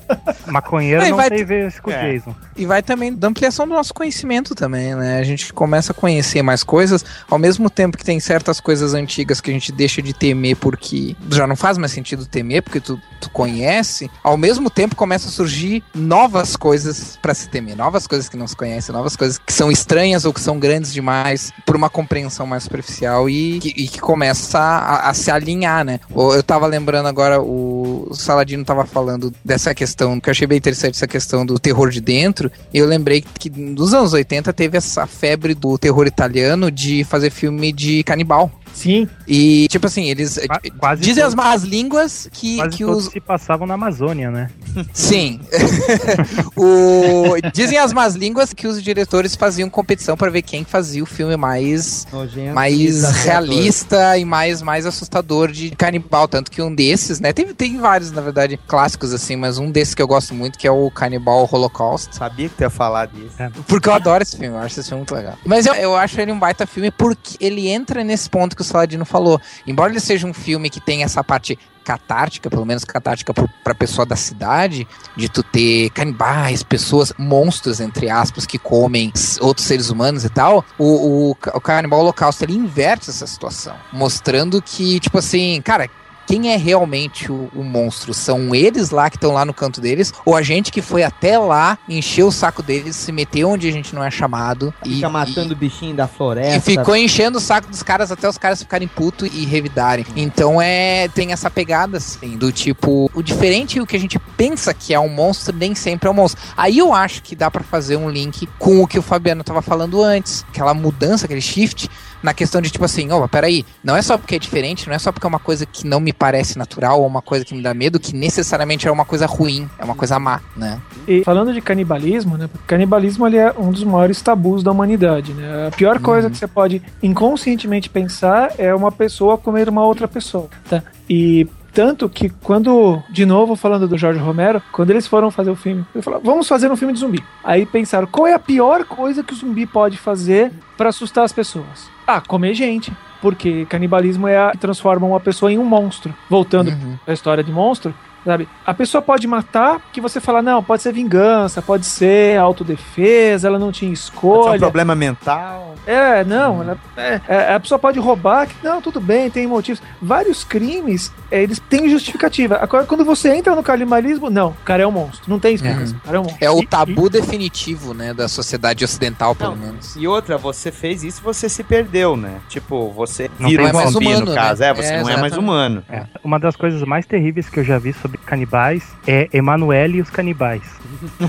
Maconheiro 0.51 1.07
não 1.09 1.17
vai 1.17 1.29
tem 1.29 1.45
ver 1.45 1.73
com 1.81 1.89
o 1.89 1.93
É. 1.93 2.13
Jason. 2.13 2.35
E 2.55 2.65
vai 2.65 2.81
também 2.81 3.13
da 3.13 3.27
ampliação 3.27 3.67
do 3.67 3.73
nosso 3.73 3.93
conhecimento 3.93 4.55
também, 4.55 4.95
né? 4.95 5.19
A 5.19 5.23
gente 5.23 5.53
começa 5.53 5.91
a 5.91 5.95
conhecer 5.95 6.41
mais 6.41 6.63
coisas, 6.63 7.03
ao 7.29 7.37
mesmo 7.37 7.69
tempo 7.69 7.97
que 7.97 8.03
tem 8.05 8.19
certas 8.19 8.59
coisas 8.59 8.93
antigas 8.93 9.39
que 9.39 9.49
a 9.49 9.53
gente 9.53 9.71
deixa 9.71 10.01
de 10.01 10.13
temer 10.13 10.55
porque 10.57 11.15
já 11.31 11.45
não 11.45 11.55
faz 11.55 11.77
mais 11.77 11.91
sentido 11.91 12.25
temer, 12.25 12.63
porque 12.63 12.79
tu, 12.79 12.99
tu 13.21 13.29
conhece, 13.29 14.09
ao 14.23 14.37
mesmo 14.37 14.69
tempo 14.69 14.95
começa 14.95 15.27
a 15.27 15.31
surgir 15.31 15.83
novas 15.93 16.55
coisas 16.55 17.17
pra 17.21 17.33
se 17.33 17.47
temer, 17.49 17.75
novas 17.75 18.07
coisas 18.07 18.27
que 18.27 18.37
não 18.37 18.47
se 18.47 18.55
conhecem, 18.55 18.93
novas 18.93 19.15
coisas 19.15 19.37
que 19.37 19.53
são 19.53 19.71
estranhas 19.71 20.25
ou 20.25 20.33
que 20.33 20.41
são 20.41 20.57
grandes 20.59 20.91
demais 20.93 21.51
por 21.65 21.75
uma 21.75 21.89
compreensão 21.89 22.45
mais 22.47 22.63
superficial 22.63 23.29
e 23.29 23.59
que, 23.59 23.69
e 23.69 23.87
que 23.87 23.99
começa 23.99 24.59
a, 24.59 25.09
a 25.09 25.13
se 25.13 25.29
alinhar, 25.29 25.83
né? 25.85 25.99
Eu 26.09 26.41
tava 26.43 26.65
lembrando 26.67 27.07
agora, 27.07 27.41
o 27.41 28.09
Saladino 28.13 28.63
tava 28.63 28.85
falando 28.85 29.33
dessa 29.43 29.73
questão, 29.75 30.19
que 30.19 30.29
eu 30.29 30.31
achei 30.31 30.47
bem 30.47 30.57
interessante 30.57 30.95
essa 30.95 31.07
questão 31.07 31.45
do 31.45 31.59
terror 31.59 31.89
de 31.89 31.99
dentro, 32.01 32.51
e 32.73 32.77
eu 32.77 32.85
lembrei 32.85 33.21
que 33.21 33.49
nos 33.49 33.93
anos 33.93 34.13
80 34.13 34.51
teve 34.53 34.77
essa 34.77 35.05
febre 35.05 35.53
do 35.53 35.77
terror 35.77 36.07
italiano 36.07 36.71
de 36.71 37.03
fazer 37.03 37.29
filme 37.29 37.71
de 37.73 38.03
canibal. 38.03 38.51
Sim. 38.73 39.09
E, 39.27 39.67
tipo 39.69 39.87
assim, 39.87 40.03
eles 40.07 40.37
Qua- 40.47 40.61
quase 40.77 41.01
dizem 41.01 41.23
todos- 41.23 41.29
as 41.29 41.35
más 41.35 41.63
línguas 41.63 42.29
que, 42.31 42.57
Quase 42.57 42.77
que 42.77 42.83
todos 42.85 43.07
os. 43.07 43.11
se 43.11 43.19
passavam 43.19 43.65
na 43.65 43.73
Amazônia, 43.73 44.29
né? 44.29 44.51
Sim. 44.93 45.39
o... 46.55 47.35
Dizem 47.53 47.77
as 47.77 47.91
más 47.93 48.15
línguas 48.15 48.53
que 48.53 48.67
os 48.67 48.81
diretores 48.81 49.35
faziam 49.35 49.69
competição 49.69 50.15
pra 50.15 50.29
ver 50.29 50.41
quem 50.43 50.63
fazia 50.63 51.01
o 51.01 51.05
filme 51.07 51.35
mais 51.35 52.05
Nojento, 52.11 52.53
mais 52.53 53.03
realista 53.23 54.17
e 54.17 54.23
mais, 54.25 54.61
mais 54.61 54.85
assustador 54.85 55.51
de 55.51 55.71
canibal. 55.71 55.96
Tanto 56.27 56.51
que 56.51 56.61
um 56.61 56.73
desses, 56.73 57.19
né? 57.19 57.33
Tem, 57.33 57.53
tem 57.53 57.77
vários, 57.77 58.11
na 58.11 58.21
verdade, 58.21 58.59
clássicos 58.67 59.13
assim, 59.13 59.35
mas 59.35 59.57
um 59.57 59.71
desses 59.71 59.95
que 59.95 60.01
eu 60.01 60.07
gosto 60.07 60.33
muito, 60.33 60.57
que 60.57 60.67
é 60.67 60.71
o 60.71 60.89
Canibal 60.91 61.47
Holocaust. 61.51 62.15
Sabia 62.15 62.49
que 62.49 62.55
tu 62.55 62.61
ia 62.61 62.69
falar 62.69 63.07
disso. 63.07 63.35
Porque 63.67 63.89
eu 63.89 63.93
adoro 63.93 64.23
esse 64.23 64.37
filme, 64.37 64.55
eu 64.55 64.59
acho 64.59 64.79
esse 64.79 64.89
filme 64.89 65.01
muito 65.01 65.15
legal. 65.15 65.35
Mas 65.45 65.65
eu, 65.65 65.73
eu 65.75 65.95
acho 65.95 66.19
ele 66.19 66.31
um 66.31 66.39
baita 66.39 66.65
filme 66.65 66.91
porque 66.91 67.35
ele 67.39 67.67
entra 67.67 68.03
nesse 68.03 68.29
ponto 68.29 68.55
que 68.55 68.61
o 68.61 68.65
Saladino 68.65 69.05
falou. 69.05 69.39
Embora 69.65 69.91
ele 69.91 69.99
seja 69.99 70.27
um 70.27 70.33
filme 70.33 70.69
que 70.69 70.79
tem 70.79 71.03
essa 71.03 71.23
parte 71.23 71.57
catártica, 71.87 72.49
pelo 72.49 72.65
menos 72.65 72.83
catártica 72.83 73.33
pro, 73.33 73.47
pra 73.63 73.73
pessoa 73.73 74.05
da 74.05 74.17
cidade, 74.17 74.85
de 75.15 75.29
tu 75.29 75.41
ter 75.41 75.89
canibais, 75.91 76.61
pessoas, 76.61 77.13
monstros, 77.17 77.79
entre 77.79 78.09
aspas, 78.09 78.45
que 78.45 78.59
comem 78.59 79.13
outros 79.39 79.65
seres 79.65 79.89
humanos 79.89 80.25
e 80.25 80.29
tal, 80.29 80.65
o, 80.77 81.29
o, 81.29 81.31
o 81.31 81.61
Canibal 81.61 82.01
Holocausto, 82.01 82.43
ele 82.43 82.55
inverte 82.55 83.09
essa 83.09 83.25
situação, 83.25 83.73
mostrando 83.93 84.61
que, 84.61 84.99
tipo 84.99 85.17
assim, 85.17 85.61
cara, 85.63 85.89
quem 86.27 86.51
é 86.51 86.57
realmente 86.57 87.31
o, 87.31 87.49
o 87.55 87.63
monstro? 87.63 88.13
São 88.13 88.53
eles 88.53 88.89
lá 88.89 89.09
que 89.09 89.15
estão 89.15 89.31
lá 89.31 89.45
no 89.45 89.53
canto 89.53 89.79
deles? 89.79 90.13
Ou 90.25 90.35
a 90.35 90.41
gente 90.41 90.71
que 90.71 90.81
foi 90.81 91.01
até 91.03 91.39
lá, 91.39 91.79
encheu 91.87 92.27
o 92.27 92.31
saco 92.31 92.61
deles, 92.61 92.97
se 92.97 93.11
meteu 93.11 93.49
onde 93.49 93.67
a 93.67 93.71
gente 93.71 93.95
não 93.95 94.03
é 94.03 94.11
chamado 94.11 94.73
e, 94.85 94.95
Fica 94.95 95.09
matando 95.09 95.53
o 95.53 95.55
bichinho 95.55 95.95
da 95.95 96.07
floresta. 96.07 96.57
e 96.57 96.59
ficou 96.59 96.95
enchendo 96.95 97.37
o 97.37 97.41
saco 97.41 97.69
dos 97.69 97.81
caras 97.81 98.11
até 98.11 98.27
os 98.27 98.37
caras 98.37 98.61
ficarem 98.61 98.87
putos 98.87 99.29
e 99.33 99.45
revidarem. 99.45 100.05
Então 100.15 100.61
é. 100.61 101.07
Tem 101.07 101.31
essa 101.31 101.49
pegada, 101.49 101.97
assim, 101.97 102.37
do 102.37 102.51
tipo. 102.51 103.09
O 103.13 103.21
diferente 103.21 103.77
e 103.77 103.81
o 103.81 103.85
que 103.87 103.95
a 103.95 103.99
gente 103.99 104.19
pensa 104.35 104.73
que 104.73 104.93
é 104.93 104.99
um 104.99 105.09
monstro, 105.09 105.55
nem 105.55 105.73
sempre 105.73 106.09
é 106.09 106.11
um 106.11 106.13
monstro. 106.13 106.41
Aí 106.57 106.77
eu 106.77 106.93
acho 106.93 107.23
que 107.23 107.35
dá 107.35 107.49
pra 107.49 107.63
fazer 107.63 107.95
um 107.95 108.09
link 108.09 108.47
com 108.59 108.83
o 108.83 108.87
que 108.87 108.99
o 108.99 109.01
Fabiano 109.01 109.43
tava 109.43 109.61
falando 109.61 110.03
antes. 110.03 110.45
Aquela 110.49 110.73
mudança, 110.73 111.25
aquele 111.25 111.41
shift. 111.41 111.89
Na 112.21 112.33
questão 112.33 112.61
de 112.61 112.69
tipo 112.69 112.85
assim, 112.85 113.11
ó, 113.11 113.27
peraí, 113.27 113.65
não 113.83 113.95
é 113.95 114.01
só 114.01 114.17
porque 114.17 114.35
é 114.35 114.39
diferente, 114.39 114.87
não 114.87 114.95
é 114.95 114.99
só 114.99 115.11
porque 115.11 115.25
é 115.25 115.29
uma 115.29 115.39
coisa 115.39 115.65
que 115.65 115.87
não 115.87 115.99
me 115.99 116.11
parece 116.11 116.57
natural 116.57 116.99
ou 117.01 117.07
uma 117.07 117.21
coisa 117.21 117.45
que 117.45 117.53
me 117.53 117.61
dá 117.61 117.73
medo, 117.73 117.99
que 117.99 118.15
necessariamente 118.15 118.87
é 118.87 118.91
uma 118.91 119.05
coisa 119.05 119.25
ruim, 119.25 119.69
é 119.77 119.85
uma 119.85 119.95
coisa 119.95 120.19
má, 120.19 120.41
né? 120.55 120.81
E 121.07 121.23
falando 121.23 121.53
de 121.53 121.61
canibalismo, 121.61 122.37
né? 122.37 122.49
Canibalismo 122.65 123.27
ele 123.27 123.37
é 123.37 123.53
um 123.57 123.71
dos 123.71 123.83
maiores 123.83 124.21
tabus 124.21 124.63
da 124.63 124.71
humanidade, 124.71 125.33
né? 125.33 125.67
A 125.67 125.71
pior 125.71 125.99
coisa 125.99 126.29
que 126.29 126.37
você 126.37 126.47
pode 126.47 126.81
inconscientemente 127.01 127.89
pensar 127.89 128.53
é 128.57 128.73
uma 128.73 128.91
pessoa 128.91 129.37
comer 129.37 129.69
uma 129.69 129.85
outra 129.85 130.07
pessoa, 130.07 130.49
tá? 130.69 130.83
E 131.09 131.47
tanto 131.77 132.09
que 132.09 132.29
quando, 132.29 133.03
de 133.07 133.23
novo 133.23 133.55
falando 133.55 133.87
do 133.87 133.97
Jorge 133.97 134.19
Romero, 134.19 134.59
quando 134.71 134.89
eles 134.89 135.05
foram 135.05 135.29
fazer 135.29 135.51
o 135.51 135.55
filme, 135.55 135.85
ele 135.93 136.01
falou: 136.01 136.19
vamos 136.23 136.47
fazer 136.47 136.71
um 136.71 136.75
filme 136.75 136.91
de 136.91 136.99
zumbi. 136.99 137.23
Aí 137.43 137.67
pensaram: 137.67 138.07
qual 138.07 138.25
é 138.25 138.33
a 138.33 138.39
pior 138.39 138.83
coisa 138.83 139.23
que 139.23 139.31
o 139.31 139.35
zumbi 139.35 139.67
pode 139.67 139.95
fazer 139.95 140.51
pra 140.75 140.89
assustar 140.89 141.23
as 141.23 141.31
pessoas? 141.31 141.96
Ah, 142.07 142.21
comer 142.21 142.53
gente. 142.53 142.91
Porque 143.21 143.65
canibalismo 143.65 144.27
é 144.27 144.37
a 144.37 144.51
que 144.51 144.57
transforma 144.57 145.05
uma 145.05 145.19
pessoa 145.19 145.51
em 145.51 145.57
um 145.57 145.65
monstro. 145.65 146.13
Voltando 146.29 146.71
à 147.05 147.11
história 147.11 147.43
de 147.43 147.51
monstro, 147.51 147.93
sabe? 148.25 148.47
A 148.65 148.73
pessoa 148.73 149.01
pode 149.01 149.25
matar 149.27 149.79
que 149.91 150.01
você 150.01 150.19
fala, 150.19 150.41
não, 150.41 150.63
pode 150.63 150.81
ser 150.81 150.91
vingança, 150.93 151.61
pode 151.61 151.85
ser 151.85 152.37
autodefesa, 152.39 153.47
ela 153.47 153.57
não 153.59 153.71
tinha 153.71 153.87
Pode 153.89 153.99
ser 153.99 154.11
um 154.11 154.15
escolha. 154.15 154.59
problema 154.59 154.95
mental. 154.95 155.75
É, 155.85 156.23
não, 156.23 156.61
ela- 156.61 156.77
é, 156.97 157.21
é, 157.27 157.53
a 157.55 157.59
pessoa 157.59 157.79
pode 157.79 157.99
roubar, 157.99 158.47
que 158.47 158.55
não, 158.63 158.81
tudo 158.81 158.99
bem, 158.99 159.29
tem 159.29 159.47
motivos. 159.47 159.81
Vários 160.01 160.43
crimes, 160.43 161.11
é, 161.31 161.41
eles 161.41 161.59
têm 161.69 161.89
justificativa. 161.89 162.57
Agora, 162.61 162.85
quando 162.85 163.05
você 163.05 163.33
entra 163.33 163.55
no 163.55 163.63
canibalismo, 163.63 164.29
não, 164.29 164.49
o 164.49 164.63
cara 164.65 164.83
é 164.83 164.87
um 164.87 164.91
monstro, 164.91 165.23
não 165.29 165.39
tem 165.39 165.55
explicação, 165.55 165.97
o 165.97 166.01
cara 166.01 166.17
é 166.17 166.19
um 166.19 166.23
monstro. 166.23 166.45
É 166.45 166.51
o 166.51 166.59
E- 166.61 166.67
tabu 166.67 167.09
definitivo, 167.09 167.93
né, 167.93 168.13
da 168.13 168.27
sociedade 168.27 168.83
ocidental, 168.83 169.33
pelo 169.35 169.51
Não, 169.55 169.57
menos. 169.57 169.95
E 169.95 170.07
outra, 170.07 170.37
você 170.37 170.71
fez 170.71 171.03
isso 171.03 171.21
você 171.23 171.47
se 171.49 171.63
perdeu, 171.63 172.15
né? 172.17 172.35
Tipo, 172.49 172.89
você 172.91 173.29
Não 173.39 173.49
vira 173.49 173.63
tem 173.63 173.71
um 173.71 173.75
mais 173.75 173.89
zumbi, 173.91 174.07
humano, 174.07 174.25
no 174.25 174.31
né? 174.31 174.35
caso. 174.37 174.63
É, 174.63 174.73
você 174.73 174.93
É, 174.93 175.01
não 175.01 175.09
é 175.09 175.17
mais 175.17 175.17
exatamente. 175.33 175.39
humano. 175.39 175.83
É, 175.89 176.03
uma 176.23 176.39
das 176.39 176.55
coisas 176.55 176.81
mais 176.83 177.05
terríveis 177.05 177.49
que 177.49 177.59
eu 177.59 177.63
já 177.63 177.77
vi 177.77 177.93
sobre 177.93 178.16
canibais 178.25 178.83
é 179.07 179.27
Emanuele 179.33 179.97
e 179.97 180.01
os 180.01 180.09
canibais. 180.09 180.61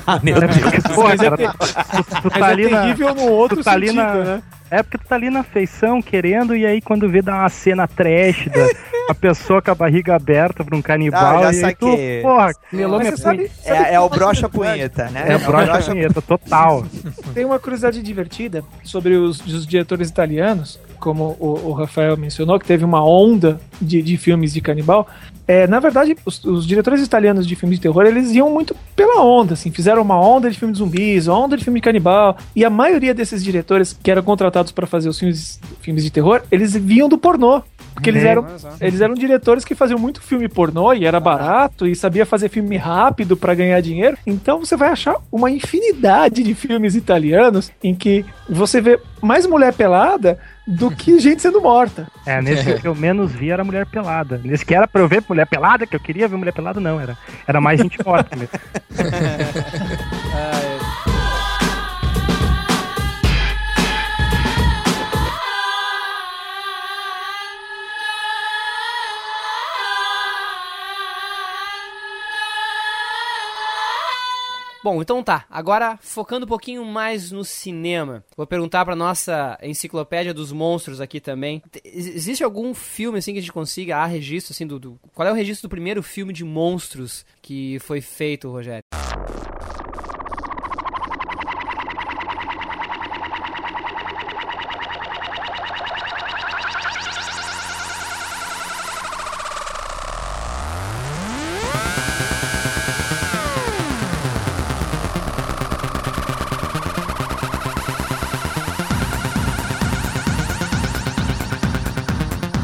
Ah, 0.07 0.21
meu 0.23 0.37
É 0.37 0.47
porque, 0.47 0.81
porra, 0.95 1.15
é 1.15 1.17
cara, 1.17 1.37
tu, 2.23 2.31
tá 2.31 2.39
é 2.39 2.43
ali 2.53 2.71
na, 2.71 2.95
no 3.15 3.31
outro 3.31 3.59
tu 3.59 3.65
tá 3.65 3.73
sentido, 3.75 3.95
na- 3.95 4.15
né? 4.15 4.43
É 4.71 4.83
porque 4.83 4.99
tu 4.99 5.05
tá 5.09 5.15
ali 5.15 5.31
na 5.31 5.43
feição 5.43 6.01
querendo, 6.03 6.55
e 6.55 6.65
aí 6.67 6.81
quando 6.81 7.09
vê 7.09 7.21
dá 7.23 7.35
uma 7.37 7.49
cena 7.49 7.89
trash 7.89 8.47
da 8.49 8.69
a 9.11 9.15
pessoa 9.15 9.63
com 9.63 9.71
a 9.71 9.75
barriga 9.75 10.15
aberta 10.15 10.63
pra 10.63 10.77
um 10.77 10.83
canibal, 10.83 11.39
Ah, 11.43 11.53
já 11.53 11.61
e 11.61 11.65
aí 11.65 11.75
tu, 11.75 11.97
porra, 12.23 12.53
melou 12.73 12.99
minha 13.01 13.11
você 13.17 13.23
sabe, 13.23 13.39
punha. 13.39 13.51
sabe 13.65 13.79
É, 13.89 13.95
é 13.95 14.01
o 14.01 14.09
brocha 14.09 14.49
punheta, 14.49 15.09
né? 15.09 15.25
É 15.33 15.37
o 15.37 15.41
brocha 15.41 15.91
punheta, 15.91 16.21
total. 16.23 16.85
Tem 17.35 17.45
uma 17.45 17.59
curiosidade 17.59 18.03
divertida 18.03 18.63
sobre 18.85 19.15
os, 19.17 19.41
os 19.41 19.67
diretores 19.67 20.09
italianos, 20.11 20.79
como 20.99 21.37
o, 21.39 21.69
o 21.69 21.73
Rafael 21.73 22.17
mencionou, 22.17 22.59
que 22.59 22.67
teve 22.67 22.85
uma 22.85 23.05
onda 23.05 23.61
de, 23.81 24.03
de 24.03 24.17
filmes 24.17 24.53
de 24.53 24.61
canibal. 24.61 25.07
É, 25.47 25.67
na 25.67 25.81
verdade, 25.81 26.17
os, 26.27 26.45
os 26.45 26.67
diretores 26.67 27.03
italianos 27.03 27.47
de 27.47 27.57
filmes 27.57 27.79
de 27.79 27.83
terror, 27.83 28.05
eles 28.05 28.33
iam 28.33 28.51
muito 28.51 28.77
pela 28.95 29.23
onda, 29.23 29.55
assim, 29.55 29.71
fizeram 29.71 30.03
uma 30.03 30.21
onda 30.21 30.51
de 30.51 30.59
filme 30.59 30.73
de 30.73 30.79
zumbis, 30.79 31.27
onda 31.27 31.57
de 31.57 31.65
filme 31.65 31.81
de 31.81 31.85
canibal, 31.85 32.37
e 32.55 32.65
a 32.65 32.71
maioria 32.71 33.15
desses 33.15 33.43
diretores 33.43 33.99
que 34.03 34.11
eram 34.11 34.23
contratados 34.23 34.73
para 34.73 34.87
fazer 34.87 35.09
os 35.09 35.19
filmes, 35.19 35.59
filmes 35.81 36.05
de 36.05 36.11
terror, 36.11 36.43
eles 36.51 36.75
vinham 36.77 37.09
do 37.09 37.17
pornô. 37.17 37.63
Porque 37.99 38.11
eles 38.11 38.25
É. 38.25 38.29
eram, 38.29 38.47
eles 38.81 39.01
eram 39.01 39.15
diretores 39.15 39.65
que 39.65 39.75
faziam 39.75 39.99
muito 39.99 40.23
filme 40.23 40.49
pornô 40.49 40.93
e 40.93 41.05
era 41.05 41.19
barato 41.21 41.87
e 41.87 41.95
sabia 41.97 42.25
fazer 42.25 42.49
filme 42.49 42.77
rápido 42.77 43.37
pra 43.37 43.55
ganhar 43.55 43.81
dinheiro. 43.81 44.17
Então 44.27 44.61
você 44.61 44.77
vai 44.77 44.91
achar 44.91 45.17
uma 45.33 45.51
infinidade 45.51 46.43
de 46.43 46.55
filmes 46.55 46.95
italianos 46.95 47.71
em 47.83 47.95
que 47.95 48.25
você 48.49 48.81
vê 48.81 48.99
mais 49.21 49.47
mulher 49.47 49.73
pelada 49.75 50.39
do 50.67 50.91
que 50.91 51.19
gente 51.21 51.43
sendo 51.43 51.61
morta. 51.61 52.07
É, 52.25 52.41
nesse 52.41 52.75
que 52.75 52.87
eu 52.87 52.95
menos 52.95 53.33
vi 53.33 53.51
era 53.51 53.65
mulher 53.65 53.87
pelada. 53.87 54.41
Nesse 54.45 54.65
que 54.65 54.75
era 54.75 54.87
pra 54.87 55.01
eu 55.03 55.09
ver 55.09 55.23
mulher 55.29 55.47
pelada, 55.47 55.87
que 55.87 55.97
eu 55.97 56.01
queria 56.01 56.29
ver 56.29 56.37
mulher 56.37 56.53
pelada, 56.53 56.79
não. 56.81 57.01
Era, 57.01 57.17
era 57.47 57.61
mais 57.61 57.81
gente 57.81 57.99
morta 58.05 58.37
mesmo. 58.37 58.53
Bom, 74.91 75.03
então 75.03 75.23
tá. 75.23 75.45
Agora, 75.51 75.99
focando 76.01 76.47
um 76.47 76.49
pouquinho 76.49 76.83
mais 76.83 77.31
no 77.31 77.45
cinema. 77.45 78.25
Vou 78.35 78.47
perguntar 78.47 78.87
pra 78.87 78.97
nossa 78.97 79.59
enciclopédia 79.63 80.33
dos 80.33 80.51
monstros 80.51 80.99
aqui 80.99 81.21
também. 81.21 81.63
Te- 81.71 81.83
ex- 81.85 82.07
Existe 82.07 82.43
algum 82.43 82.73
filme, 82.73 83.19
assim, 83.19 83.33
que 83.35 83.39
a 83.39 83.43
gente 83.43 83.53
consiga, 83.53 84.03
registro, 84.07 84.53
assim, 84.55 84.67
do, 84.67 84.79
do- 84.79 84.99
Qual 85.15 85.29
é 85.29 85.31
o 85.31 85.35
registro 85.35 85.69
do 85.69 85.71
primeiro 85.71 86.03
filme 86.03 86.33
de 86.33 86.43
monstros 86.43 87.27
que 87.43 87.79
foi 87.81 88.01
feito, 88.01 88.51
Rogério? 88.51 88.83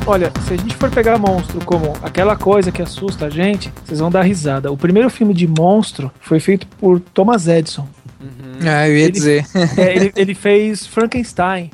Olha, 0.06 0.30
se 0.46 0.52
a 0.52 0.56
gente 0.56 0.74
for 0.76 0.90
pegar 0.90 1.18
monstro 1.18 1.64
como 1.64 1.94
aquela 2.02 2.36
coisa 2.36 2.70
que 2.70 2.82
assusta 2.82 3.26
a 3.26 3.30
gente, 3.30 3.72
vocês 3.84 4.00
vão 4.00 4.10
dar 4.10 4.22
risada. 4.22 4.70
O 4.70 4.76
primeiro 4.76 5.08
filme 5.08 5.32
de 5.32 5.46
monstro 5.46 6.12
foi 6.20 6.38
feito 6.40 6.66
por 6.78 7.00
Thomas 7.00 7.48
Edison. 7.48 7.88
Ah, 8.66 8.86
eu 8.88 8.96
ia 8.96 9.04
Ele- 9.04 9.12
dizer. 9.12 9.46
É, 9.78 9.96
ele, 9.96 10.12
ele 10.14 10.34
fez 10.34 10.86
Frankenstein. 10.86 11.70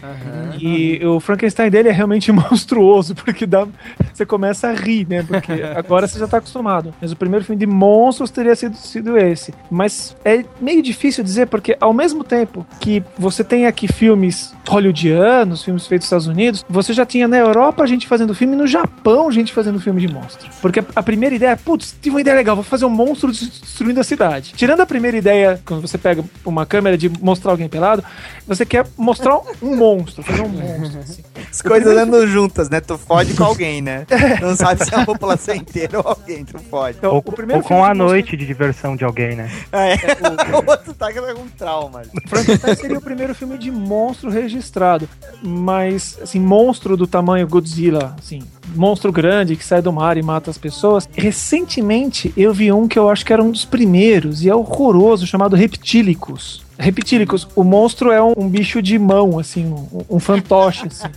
E 0.61 1.05
o 1.05 1.20
Frankenstein 1.20 1.70
dele 1.70 1.88
é 1.88 1.92
realmente 1.92 2.31
monstruoso, 2.33 3.14
porque 3.14 3.46
dá, 3.46 3.66
você 4.12 4.25
começa 4.27 4.68
a 4.68 4.73
rir, 4.73 5.07
né? 5.09 5.23
Porque 5.23 5.53
agora 5.77 6.07
você 6.07 6.18
já 6.18 6.27
tá 6.27 6.38
acostumado. 6.38 6.94
Mas 7.01 7.12
o 7.12 7.16
primeiro 7.16 7.44
filme 7.44 7.59
de 7.59 7.66
monstros 7.66 8.31
teria 8.31 8.55
sido, 8.55 8.77
sido 8.77 9.18
esse. 9.18 9.53
Mas 9.70 10.16
é 10.25 10.44
meio 10.61 10.83
difícil 10.83 11.23
dizer, 11.25 11.46
porque 11.46 11.77
ao 11.81 11.92
mesmo 11.92 12.25
tempo 12.25 12.66
que 12.81 13.03
você 13.18 13.42
tem 13.42 13.66
aqui 13.66 13.88
filmes 13.88 14.55
hollywoodianos, 14.68 15.64
filmes 15.64 15.87
feitos 15.87 16.05
nos 16.05 16.07
Estados 16.07 16.27
Unidos, 16.27 16.64
você 16.68 16.92
já 16.92 17.05
tinha 17.05 17.27
na 17.27 17.37
Europa 17.37 17.87
gente 17.87 18.07
fazendo 18.07 18.35
filme 18.35 18.55
e 18.55 18.57
no 18.57 18.66
Japão 18.66 19.31
gente 19.31 19.53
fazendo 19.53 19.81
filme 19.81 20.01
de 20.01 20.12
monstro. 20.12 20.49
Porque 20.62 20.83
a 20.94 21.03
primeira 21.03 21.35
ideia 21.35 21.51
é, 21.51 21.57
putz, 21.57 21.96
tive 22.01 22.14
uma 22.14 22.20
ideia 22.20 22.37
legal, 22.37 22.55
vou 22.55 22.64
fazer 22.64 22.85
um 22.85 22.90
monstro 22.90 23.33
destruindo 23.33 24.01
a 24.01 24.05
cidade. 24.05 24.53
Tirando 24.55 24.81
a 24.81 24.87
primeira 24.87 25.16
ideia, 25.16 25.61
quando 25.64 25.81
você 25.81 25.99
pega 25.99 26.25
uma 26.44 26.64
câmera 26.64 26.96
de 26.96 27.09
mostrar 27.09 27.51
alguém 27.51 27.68
pelado, 27.68 28.05
você 28.46 28.64
quer 28.64 28.87
mostrar 28.96 29.38
um 29.61 29.77
monstro, 29.77 30.23
fazer 30.23 30.42
um 30.42 30.49
monstro. 30.50 31.00
assim. 31.00 31.22
As 31.50 31.62
coisas 31.62 31.96
andam 31.96 32.26
juntas, 32.26 32.68
né? 32.68 32.80
Tu 32.80 32.96
fode 32.98 33.34
com 33.34 33.44
alguém, 33.44 33.82
né? 33.82 34.06
Não 34.40 34.54
sabe 34.54 34.84
se 34.84 34.94
é 34.94 34.98
a 34.98 35.04
população 35.04 35.54
inteira 35.54 35.98
ou 35.98 36.08
alguém, 36.08 36.44
tu 36.44 36.58
fode. 36.58 36.98
Então, 36.98 37.14
ou, 37.14 37.18
o 37.18 37.32
primeiro 37.32 37.62
ou 37.62 37.68
com 37.68 37.84
a 37.84 37.92
noite 37.92 38.36
de 38.36 38.46
diversão 38.46 38.94
de 38.94 39.04
alguém, 39.04 39.34
né? 39.36 39.50
É, 39.72 39.94
o 40.54 40.70
outro 40.70 40.94
tá 40.94 41.12
com 41.12 41.42
um 41.42 41.48
trauma. 41.48 42.02
Frankenstein 42.28 42.76
seria 42.76 42.98
o 42.98 43.02
primeiro 43.02 43.34
filme 43.34 43.58
de 43.58 43.70
monstro 43.70 44.30
registrado, 44.30 45.08
mas 45.42 46.18
assim, 46.22 46.38
monstro 46.38 46.96
do 46.96 47.06
tamanho 47.06 47.46
Godzilla, 47.48 48.14
assim, 48.18 48.42
monstro 48.74 49.12
grande 49.12 49.56
que 49.56 49.64
sai 49.64 49.82
do 49.82 49.92
mar 49.92 50.16
e 50.16 50.22
mata 50.22 50.50
as 50.50 50.58
pessoas. 50.58 51.08
Recentemente 51.12 52.32
eu 52.36 52.52
vi 52.52 52.72
um 52.72 52.86
que 52.86 52.98
eu 52.98 53.08
acho 53.08 53.24
que 53.24 53.32
era 53.32 53.42
um 53.42 53.50
dos 53.50 53.64
primeiros 53.64 54.42
e 54.44 54.48
é 54.48 54.54
horroroso, 54.54 55.26
chamado 55.26 55.56
Reptilicus. 55.56 56.62
Reptilicus, 56.80 57.46
o 57.54 57.62
monstro 57.62 58.10
é 58.10 58.22
um, 58.22 58.32
um 58.36 58.48
bicho 58.48 58.80
de 58.80 58.98
mão, 58.98 59.38
assim, 59.38 59.66
um, 59.66 60.16
um 60.16 60.18
fantoche, 60.18 60.86
assim, 60.86 61.08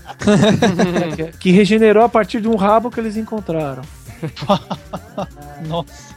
que, 1.15 1.31
que 1.39 1.51
regenerou 1.51 2.03
a 2.03 2.09
partir 2.09 2.41
de 2.41 2.47
um 2.47 2.55
rabo 2.55 2.91
que 2.91 2.99
eles 2.99 3.15
encontraram. 3.17 3.81
Nossa. 5.67 6.12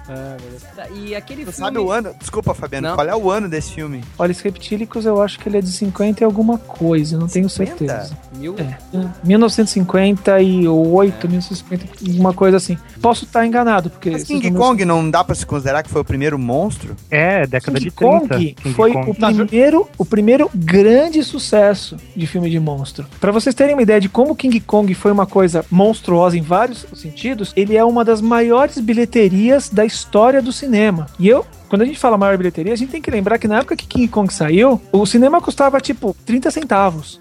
E 0.94 1.14
aquele 1.14 1.44
Tu 1.44 1.52
filme... 1.52 1.66
sabe 1.66 1.78
o 1.78 1.90
ano? 1.90 2.14
Desculpa, 2.18 2.54
Fabiano, 2.54 2.88
Não. 2.88 2.94
qual 2.94 3.06
é 3.08 3.16
o 3.16 3.30
ano 3.30 3.48
desse 3.48 3.72
filme? 3.72 4.02
Olha, 4.18 4.30
esse 4.32 4.42
Reptilicus 4.44 5.04
eu 5.04 5.20
acho 5.20 5.38
que 5.38 5.48
ele 5.48 5.58
é 5.58 5.60
de 5.60 5.70
50 5.72 6.22
e 6.22 6.24
alguma 6.24 6.58
coisa, 6.58 7.18
não 7.18 7.26
tenho 7.26 7.48
50? 7.48 7.76
certeza. 7.78 8.16
Mil... 8.36 8.54
É, 8.58 8.76
1958, 9.24 11.28
1950, 11.28 12.20
uma 12.20 12.32
coisa 12.32 12.56
assim. 12.56 12.78
Posso 13.00 13.24
estar 13.24 13.46
enganado, 13.46 13.90
porque. 13.90 14.10
Mas 14.10 14.24
King 14.24 14.50
números- 14.50 14.66
Kong 14.68 14.84
não 14.84 15.10
dá 15.10 15.24
pra 15.24 15.34
se 15.34 15.44
considerar 15.46 15.82
que 15.82 15.90
foi 15.90 16.00
o 16.00 16.04
primeiro 16.04 16.38
monstro? 16.38 16.94
É, 17.10 17.46
década 17.46 17.78
King 17.78 17.90
de 17.90 17.96
30. 17.96 18.28
Kong 18.28 18.54
King 18.54 18.74
foi 18.74 18.92
Kong. 18.92 19.10
o 19.10 19.14
primeiro, 19.14 19.88
o 19.98 20.04
primeiro 20.04 20.50
grande 20.54 21.22
sucesso 21.24 21.96
de 22.14 22.26
filme 22.26 22.50
de 22.50 22.60
monstro. 22.60 23.06
Pra 23.20 23.32
vocês 23.32 23.54
terem 23.54 23.74
uma 23.74 23.82
ideia 23.82 24.00
de 24.00 24.08
como 24.08 24.34
King 24.36 24.60
Kong 24.60 24.92
foi 24.94 25.12
uma 25.12 25.26
coisa 25.26 25.64
monstruosa 25.70 26.36
em 26.36 26.42
vários 26.42 26.86
sentidos, 26.94 27.52
ele 27.56 27.76
é 27.76 27.84
uma 27.84 28.04
das 28.04 28.20
maiores 28.20 28.78
bilheterias 28.78 29.68
da 29.68 29.84
história 29.84 29.95
do 30.42 30.52
cinema. 30.52 31.06
E 31.18 31.28
eu 31.28 31.44
quando 31.68 31.82
a 31.82 31.84
gente 31.84 31.98
fala 31.98 32.16
maior 32.16 32.36
bilheteria, 32.36 32.72
a 32.72 32.76
gente 32.76 32.92
tem 32.92 33.02
que 33.02 33.10
lembrar 33.10 33.38
que 33.38 33.48
na 33.48 33.56
época 33.58 33.74
que 33.74 33.88
King 33.88 34.06
Kong 34.06 34.32
saiu, 34.32 34.80
o 34.92 35.04
cinema 35.04 35.40
custava 35.40 35.80
tipo 35.80 36.16
30 36.24 36.48
centavos. 36.52 37.18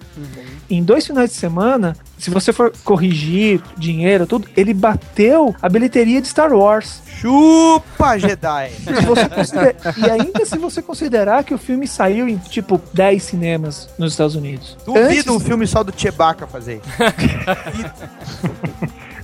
Em 0.70 0.84
dois 0.84 1.04
finais 1.04 1.30
de 1.30 1.36
semana, 1.36 1.96
se 2.16 2.30
você 2.30 2.52
for 2.52 2.72
corrigir 2.84 3.60
dinheiro, 3.76 4.24
tudo, 4.26 4.46
ele 4.56 4.72
bateu 4.72 5.52
a 5.60 5.68
bilheteria 5.68 6.22
de 6.22 6.28
Star 6.28 6.52
Wars. 6.52 7.02
Chupa, 7.20 8.18
Jedi! 8.18 8.70
Se 8.84 9.06
você 9.06 9.28
consider- 9.28 9.76
E 9.96 10.10
ainda 10.10 10.44
se 10.44 10.58
você 10.58 10.82
considerar 10.82 11.42
que 11.44 11.54
o 11.54 11.58
filme 11.58 11.88
saiu 11.88 12.28
em 12.28 12.36
tipo 12.36 12.80
10 12.92 13.22
cinemas 13.22 13.88
nos 13.98 14.12
Estados 14.12 14.36
Unidos. 14.36 14.76
Duvido 14.86 15.06
Antes- 15.06 15.26
um 15.28 15.40
filme 15.40 15.66
só 15.66 15.82
do 15.82 15.92
Chewbacca 15.96 16.46
fazer. 16.46 16.80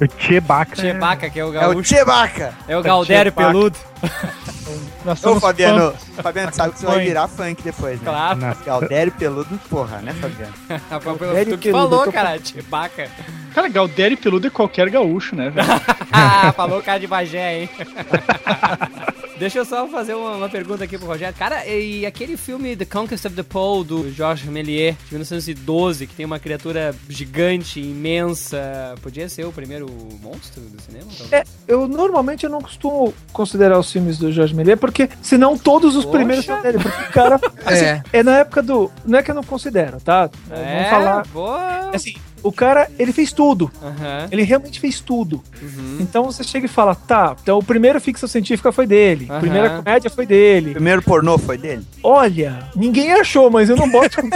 O 0.02 0.20
Chewbacca. 0.20 0.76
Chewbacca, 0.76 1.30
que 1.30 1.38
é 1.38 1.44
o 1.44 1.46
É 1.46 1.50
o 1.50 1.52
gaúcho. 1.52 1.84
Chewbacca. 1.94 2.54
É 2.66 2.76
o 2.76 2.82
Galdério. 2.82 3.32
Peludo. 3.32 3.78
Nós 5.04 5.18
Ô, 5.20 5.22
somos 5.28 5.40
Fabiano, 5.40 5.92
fãs. 5.92 6.22
Fabiano, 6.22 6.54
sabe 6.54 6.72
que 6.74 6.80
você 6.80 6.87
vai 6.87 7.04
virar 7.04 7.28
funk 7.28 7.62
depois, 7.62 8.00
né? 8.00 8.04
Claro. 8.04 8.38
Nossa. 8.40 8.64
Galdério 8.64 9.12
Peludo, 9.12 9.61
porra, 9.68 9.98
né, 9.98 10.12
Fabiano? 10.14 10.52
tu 11.50 11.58
que 11.58 11.70
Peludo, 11.70 11.90
falou, 11.90 12.04
tô- 12.04 12.12
cara. 12.12 12.38
Chewbacca. 12.42 13.11
Cara, 13.54 13.68
Galdério 13.68 14.16
Peludo 14.16 14.46
é 14.46 14.50
qualquer 14.50 14.88
gaúcho, 14.88 15.37
né, 15.37 15.50
velho? 15.50 15.66
Falou 16.56 16.78
o 16.78 16.82
cara 16.82 16.98
de 16.98 17.06
Bagé, 17.06 17.62
hein? 17.62 17.70
Deixa 19.38 19.58
eu 19.58 19.64
só 19.64 19.88
fazer 19.88 20.14
uma, 20.14 20.37
uma 20.37 20.48
pergunta 20.48 20.85
aqui 20.85 20.96
pro 20.96 21.06
Rogério. 21.06 21.35
Cara, 21.37 21.66
e 21.66 22.06
aquele 22.06 22.37
filme 22.37 22.76
The 22.76 22.85
Conquest 22.85 23.24
of 23.24 23.35
the 23.35 23.42
Pole, 23.42 23.85
do 23.85 24.12
Georges 24.12 24.48
Méliès, 24.48 24.94
de 25.08 25.14
1912, 25.14 26.06
que 26.06 26.14
tem 26.14 26.24
uma 26.24 26.38
criatura 26.38 26.94
gigante, 27.08 27.80
imensa, 27.80 28.94
podia 29.02 29.28
ser 29.28 29.44
o 29.44 29.50
primeiro 29.52 29.87
monstro 30.22 30.61
do 30.62 30.80
cinema? 30.80 31.06
talvez? 31.18 31.32
É, 31.32 31.44
eu 31.66 31.88
normalmente 31.88 32.44
eu 32.44 32.50
não 32.50 32.61
costumo 32.61 33.12
considerar 33.32 33.78
os 33.80 33.90
filmes 33.90 34.16
do 34.16 34.28
Méliès, 34.28 34.52
porque 34.77 35.09
senão 35.20 35.57
todos 35.59 35.96
os 35.96 36.05
Poxa. 36.05 36.16
primeiros 36.18 36.44
são 36.44 36.61
dele. 36.62 36.79
Porque 36.79 37.03
o 37.03 37.12
cara. 37.12 37.40
assim, 37.64 37.85
É. 37.85 38.03
é. 38.12 38.22
na 38.22 38.38
época 38.38 38.62
do. 38.62 38.90
Não 39.05 39.18
é 39.18 39.22
que 39.22 39.31
eu 39.31 39.35
não 39.35 39.42
considero, 39.44 40.01
tá? 40.01 40.29
É, 40.51 40.75
Vamos 40.75 40.90
falar. 40.90 41.27
boa. 41.33 41.90
Assim, 41.94 42.14
o 42.42 42.52
cara, 42.52 42.88
ele 42.98 43.12
fez 43.12 43.33
tudo. 43.33 43.70
Aham. 43.83 44.28
Ele 44.31 44.42
realmente 44.42 44.81
fez 44.81 45.00
tudo. 45.00 45.42
Uhum. 45.61 45.98
Então 46.00 46.24
você 46.24 46.42
chega 46.44 46.66
e 46.66 46.68
fala, 46.68 46.94
tá, 46.94 47.37
então 47.42 47.59
o 47.59 47.64
primeiro 47.64 48.00
ficção 48.00 48.28
científica 48.28 48.72
foi 48.72 48.87
dele, 48.87 49.26
a 49.28 49.33
Aham. 49.35 49.40
primeira 49.40 49.70
comédia 49.70 50.11
foi 50.11 50.26
dele. 50.26 50.72
Primeiro 50.72 51.02
pornô 51.02 51.38
foi 51.38 51.59
dele? 51.59 51.87
Olha, 52.02 52.68
ninguém 52.74 53.12
achou, 53.12 53.50
mas 53.50 53.68
eu 53.68 53.76
não 53.76 53.88
boto. 53.90 54.22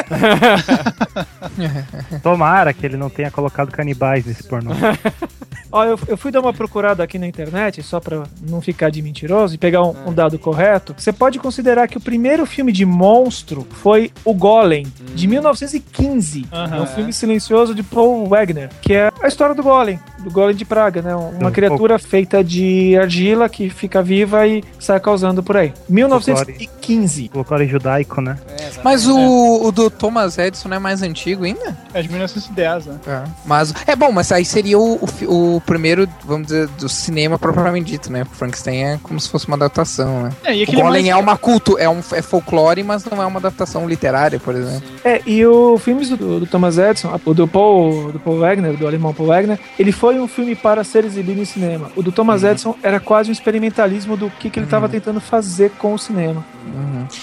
Tomara 2.23 2.73
que 2.73 2.85
ele 2.87 2.97
não 2.97 3.11
tenha 3.11 3.31
colocado 3.31 3.71
canibais 3.71 4.25
nesse 4.27 4.42
pornô. 4.42 4.73
Ó, 5.73 5.85
eu, 5.85 5.99
eu 6.07 6.16
fui 6.16 6.31
dar 6.31 6.40
uma 6.40 6.53
procurada 6.53 7.03
aqui 7.03 7.19
na 7.19 7.27
internet, 7.27 7.83
só 7.83 7.99
pra 7.99 8.25
não 8.49 8.61
ficar 8.61 8.90
de 8.90 9.03
mentiroso 9.03 9.55
e 9.55 9.59
pegar 9.59 9.83
um, 9.83 10.09
um 10.09 10.12
dado 10.12 10.38
correto. 10.38 10.95
Você 10.97 11.12
pode 11.12 11.38
considerar 11.38 11.88
que 11.88 11.99
o 11.99 12.01
primeiro 12.01 12.47
filme 12.47 12.73
de 12.73 12.85
monstro 12.87 13.66
foi 13.71 14.12
O 14.25 14.33
Golem, 14.33 14.87
de 15.14 15.27
1915. 15.27 16.47
Aham. 16.53 16.77
é 16.77 16.81
um 16.81 16.87
filme 16.87 17.12
silencioso 17.12 17.75
de 17.75 17.83
Paul 17.97 18.29
Wagner, 18.29 18.69
que 18.83 18.93
é 18.93 19.11
a 19.23 19.27
história 19.27 19.55
do 19.55 19.63
Golem, 19.63 19.99
do 20.19 20.31
Golem 20.31 20.55
de 20.55 20.67
Praga, 20.67 21.01
né? 21.01 21.17
Uma 21.17 21.51
criatura 21.51 21.99
feita 21.99 22.45
de 22.45 22.95
argila 22.95 23.49
que 23.49 23.71
fica 23.71 24.03
viva 24.03 24.47
e 24.47 24.63
sai 24.79 25.01
causando 25.01 25.43
por 25.43 25.57
aí. 25.57 25.73
1915. 25.89 27.31
Folclore 27.33 27.67
judaico, 27.67 28.21
né? 28.21 28.37
É. 28.59 28.71
Mas 28.85 29.07
o, 29.07 29.67
o 29.67 29.73
do 29.73 29.89
Thomas 29.89 30.37
Edison 30.37 30.69
não 30.69 30.77
é 30.77 30.79
mais 30.79 31.01
antigo 31.01 31.45
ainda? 31.45 31.75
É 31.95 32.03
de 32.03 32.09
1910, 32.11 32.87
né? 32.87 33.25
Mas, 33.47 33.73
é 33.87 33.97
bom, 33.97 34.13
mas 34.13 34.31
aí 34.31 34.45
seria 34.45 34.79
o, 34.79 35.09
o, 35.23 35.57
o 35.57 35.61
primeiro, 35.63 36.07
vamos 36.23 36.49
dizer, 36.49 36.69
do 36.69 36.89
cinema 36.89 37.39
propriamente 37.39 37.93
dito, 37.93 38.13
né? 38.13 38.27
Frankenstein 38.33 38.85
é 38.85 38.99
como 39.03 39.19
se 39.19 39.31
fosse 39.31 39.47
uma 39.47 39.57
adaptação, 39.57 40.25
né? 40.25 40.33
É, 40.45 40.55
e 40.55 40.65
O 40.65 40.73
Golem 40.73 41.05
mais... 41.05 41.07
é 41.09 41.17
uma 41.17 41.39
culto, 41.39 41.79
é, 41.79 41.89
um, 41.89 42.01
é 42.13 42.21
folclore, 42.21 42.83
mas 42.83 43.05
não 43.07 43.23
é 43.23 43.27
uma 43.27 43.39
adaptação 43.39 43.89
literária, 43.89 44.39
por 44.39 44.55
exemplo. 44.55 44.87
É, 45.03 45.23
e 45.25 45.47
o 45.47 45.79
filmes 45.79 46.11
do, 46.11 46.41
do 46.41 46.47
Thomas 46.47 46.77
Edison, 46.77 47.19
o 47.25 47.33
do 47.33 47.49
Paul, 47.49 47.86
do 48.12 48.20
Paul 48.20 48.38
Wagner, 48.38 48.77
do 48.77 48.87
alemão 48.87 49.12
Paul 49.14 49.29
Wagner, 49.29 49.59
ele 49.79 49.92
foi 49.92 50.18
um 50.18 50.29
filme 50.29 50.55
para 50.55 50.83
ser 50.85 51.05
exibido 51.05 51.40
em 51.40 51.44
cinema. 51.44 51.90
O 51.96 52.03
do 52.03 52.12
Thomas 52.12 52.42
Edison 52.44 52.75
era 52.83 52.99
quase 53.01 53.29
um 53.31 53.33
experimentalismo 53.33 54.16
do 54.16 54.31
que, 54.31 54.51
que 54.51 54.59
ele 54.59 54.66
estava 54.66 54.88
tentando 54.88 55.20
fazer 55.20 55.70
com 55.79 55.94
o 55.94 55.99
cinema. 55.99 56.44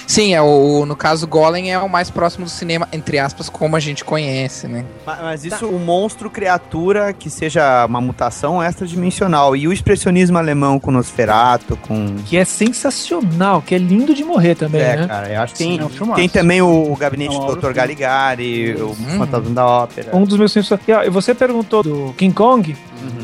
Sim, 0.08 0.34
é 0.34 0.42
o, 0.42 0.86
no 0.86 0.96
caso, 0.96 1.28
Golem 1.28 1.72
é 1.74 1.78
o 1.78 1.90
mais 1.90 2.10
próximo 2.10 2.46
do 2.46 2.50
cinema, 2.52 2.88
entre 2.94 3.20
aspas, 3.20 3.50
como 3.50 3.76
a 3.76 3.80
gente 3.80 4.04
conhece, 4.06 4.68
né? 4.68 4.86
Ma- 5.06 5.18
Mas 5.22 5.44
isso, 5.44 5.68
o 5.68 5.78
monstro 5.78 6.30
criatura 6.30 7.12
que 7.12 7.30
seja 7.30 7.86
uma 7.86 8.00
mutação 8.00 8.64
extradimensional. 8.64 9.54
E 9.56 9.68
o 9.68 9.74
expressionismo 9.74 10.38
alemão 10.38 10.80
com 10.80 10.92
Nosferatu, 10.92 11.76
com. 11.78 12.16
Que 12.26 12.38
é 12.38 12.46
sensacional, 12.46 13.62
que 13.62 13.76
é 13.76 13.78
lindo 13.78 14.14
de 14.14 14.24
morrer 14.24 14.56
também, 14.56 14.82
é, 14.82 14.96
né? 14.96 15.08
cara, 15.08 15.30
eu 15.30 15.42
acho 15.42 15.54
que 15.54 15.60
tem, 15.60 15.78
É 15.80 15.84
um 15.84 16.14
tem 16.14 16.30
também 16.30 16.62
o, 16.62 16.92
o 16.92 16.96
gabinete 16.96 17.36
É 17.36 17.40
do 17.40 17.56
Dr. 17.58 17.74
Galigari, 17.74 18.76
o 18.76 18.94
Uhum. 18.94 19.18
Fantasma 19.18 19.50
da 19.50 19.66
Ópera. 19.66 20.16
Um 20.16 20.24
dos 20.24 20.38
meus 20.38 20.53
filmes. 20.54 20.72
E, 20.88 20.92
ó, 20.92 21.10
você 21.12 21.34
perguntou 21.34 21.84
do 21.84 22.14
King 22.18 22.34
Kong. 22.34 22.76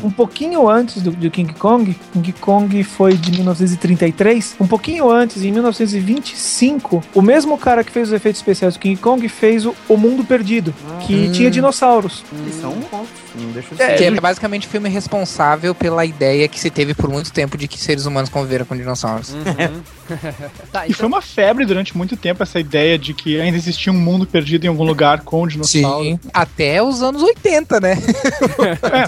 Um 0.04 0.10
pouquinho 0.10 0.68
antes 0.68 1.00
do, 1.02 1.10
do 1.10 1.30
King 1.30 1.54
Kong, 1.54 1.96
King 2.12 2.32
Kong 2.34 2.84
foi 2.84 3.14
de 3.14 3.32
1933. 3.32 4.56
Um 4.60 4.66
pouquinho 4.66 5.10
antes, 5.10 5.42
em 5.42 5.50
1925, 5.50 7.02
o 7.14 7.22
mesmo 7.22 7.56
cara 7.56 7.82
que 7.82 7.90
fez 7.90 8.08
os 8.08 8.14
efeitos 8.14 8.40
especiais 8.40 8.74
do 8.74 8.80
King 8.80 8.96
Kong 9.00 9.26
fez 9.28 9.64
o, 9.64 9.74
o 9.88 9.96
Mundo 9.96 10.22
Perdido, 10.24 10.74
que 11.06 11.14
Hum. 11.28 11.32
tinha 11.32 11.50
dinossauros. 11.50 12.22
Eles 12.32 12.54
são 12.60 12.72
monstros, 12.72 13.08
não 13.38 13.50
deixa 13.52 13.74
de 13.74 13.82
É, 13.82 13.94
que 13.96 14.04
é 14.04 14.10
basicamente 14.12 14.66
o 14.66 14.70
filme 14.70 14.88
responsável 14.88 15.74
pela 15.74 16.04
ideia 16.04 16.48
que 16.48 16.58
se 16.58 16.70
teve 16.70 16.94
por 16.94 17.08
muito 17.10 17.32
tempo 17.32 17.56
de 17.56 17.66
que 17.68 17.78
seres 17.78 18.06
humanos 18.06 18.28
conviveram 18.30 18.64
com 18.64 18.76
dinossauros. 18.76 19.30
Uhum. 19.34 19.82
tá, 20.72 20.86
E 20.86 20.92
foi 20.92 21.06
uma 21.06 21.22
febre 21.22 21.64
durante 21.64 21.96
muito 21.96 22.16
tempo 22.16 22.42
essa 22.42 22.58
ideia 22.58 22.98
de 22.98 23.14
que 23.14 23.40
ainda 23.40 23.56
existia 23.56 23.92
um 23.92 23.96
mundo 23.96 24.26
perdido 24.26 24.64
em 24.64 24.68
algum 24.68 24.84
lugar 24.84 25.20
com 25.20 25.46
dinossauros. 25.46 26.06
Sim, 26.06 26.20
até 26.32 26.82
os 26.82 27.02
anos 27.02 27.22
80, 27.22 27.80
né? 27.80 27.96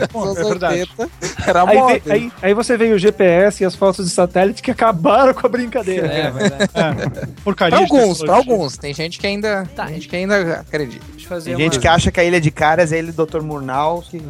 É, 0.03 0.07
pô, 0.07 0.21
Os 0.23 0.37
é 0.37 0.41
anos 0.41 0.49
verdade. 0.51 0.81
80 0.99 1.11
era 1.47 1.63
Aí, 1.69 1.77
moda. 1.79 2.01
veio- 2.05 2.13
aí, 2.15 2.33
aí 2.43 2.55
você 2.55 2.77
veio 2.77 2.95
o 2.95 2.99
GPS 2.99 3.63
e 3.63 3.67
as 3.67 3.75
fotos 3.75 4.07
de 4.07 4.13
satélite 4.13 4.63
que 4.63 4.71
acabaram 4.71 5.35
com 5.35 5.47
a 5.47 5.51
brincadeira. 5.51 6.07
É, 6.07 6.31
verdade. 6.31 6.71
É. 6.75 7.27
Porcaria 7.45 7.77
Pra 7.77 7.87
alguns, 7.87 8.19
pra 8.21 8.35
alguos. 8.35 8.77
Tem 8.77 8.95
gente 8.95 9.19
que 9.19 9.27
ainda, 9.27 9.69
Tá. 9.75 9.87
tem 9.87 9.95
gente 9.95 10.09
que 10.09 10.17
ainda 10.17 10.61
acredita. 10.61 11.05
Deixa 11.13 11.25
eu 11.25 11.29
fazer 11.29 11.45
Tem 11.51 11.55
uma... 11.57 11.63
gente 11.63 11.79
que 11.81 11.89
acha 11.89 12.11
que 12.11 12.21
a 12.21 12.25
Ilha 12.25 12.41
de 12.41 12.51
Caras 12.51 12.93
é 12.93 12.97
a 12.97 12.99
Ilha 13.01 13.13
do 13.13 13.27
Dr. 13.27 13.41
Murnau, 13.43 14.03
que 14.12 14.22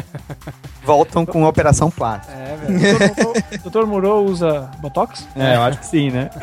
voltam 0.84 1.26
com 1.26 1.44
Operação 1.44 1.90
Plástica. 1.90 2.32
É, 2.32 2.56
velho. 2.56 3.62
Doutor 3.62 3.86
Muro 3.86 4.24
usa 4.24 4.70
Botox? 4.80 5.26
É, 5.36 5.56
eu 5.56 5.62
acho 5.62 5.78
que 5.80 5.86
sim, 5.86 6.10
né? 6.10 6.30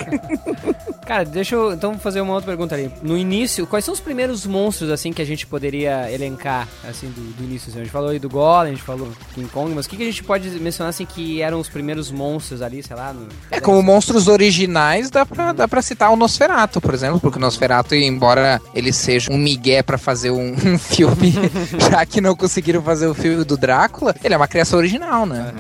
Cara, 1.08 1.24
deixa 1.24 1.56
eu 1.56 1.72
então 1.72 1.98
fazer 1.98 2.20
uma 2.20 2.34
outra 2.34 2.48
pergunta 2.48 2.76
ali. 2.76 2.92
No 3.02 3.18
início, 3.18 3.66
quais 3.66 3.86
são 3.86 3.94
os 3.94 4.00
primeiros 4.00 4.46
monstros 4.46 4.92
assim 4.92 5.14
que 5.14 5.22
a 5.22 5.26
gente 5.26 5.48
poderia 5.48 6.12
elencar 6.12 6.68
assim 6.88 7.08
do, 7.08 7.22
do 7.34 7.44
início? 7.46 7.70
assim? 7.70 7.80
A 7.80 7.84
gente 7.84 7.92
falou 7.92 8.10
aí 8.10 8.20
do 8.20 8.30
Golem, 8.30 8.74
a 8.74 8.76
gente 8.76 8.84
falou 8.84 9.08
do 9.08 9.16
King 9.34 9.50
Kong, 9.50 9.74
mas 9.74 9.86
o 9.86 9.90
que, 9.90 9.96
que 9.96 10.04
a 10.04 10.06
gente 10.06 10.22
pode 10.22 10.50
mencionar 10.60 10.90
assim 10.90 11.06
que 11.06 11.42
eram 11.42 11.62
os 11.62 11.70
primeiros 11.70 12.12
monstros 12.12 12.62
ali, 12.62 12.84
sei 12.84 12.96
lá? 12.96 13.14
No... 13.14 13.26
É, 13.50 13.62
como 13.62 13.82
monstros 13.82 14.28
originais, 14.28 15.10
dá 15.10 15.26
pra, 15.26 15.54
dá 15.54 15.66
pra 15.66 15.82
citar 15.82 16.12
o 16.12 16.18
Nosferatu, 16.18 16.82
por 16.82 16.94
exemplo, 16.94 17.22
porque 17.22 17.38
o 17.38 17.42
Nosferatu, 17.42 17.96
embora 17.96 18.62
ele 18.76 18.92
seja 18.92 19.32
um 19.32 19.38
migué 19.38 19.82
pra 19.82 19.98
fazer 19.98 20.32
um, 20.32 20.56
um 20.74 20.78
filme, 20.78 21.34
já 21.90 22.06
que 22.06 22.20
não 22.20 22.36
conseguiram 22.68 22.82
fazer 22.82 23.08
o 23.08 23.14
filme 23.14 23.44
do 23.46 23.56
Drácula, 23.56 24.14
ele 24.22 24.34
é 24.34 24.38
uma 24.38 24.48
criação 24.48 24.78
original, 24.78 25.26
né? 25.26 25.54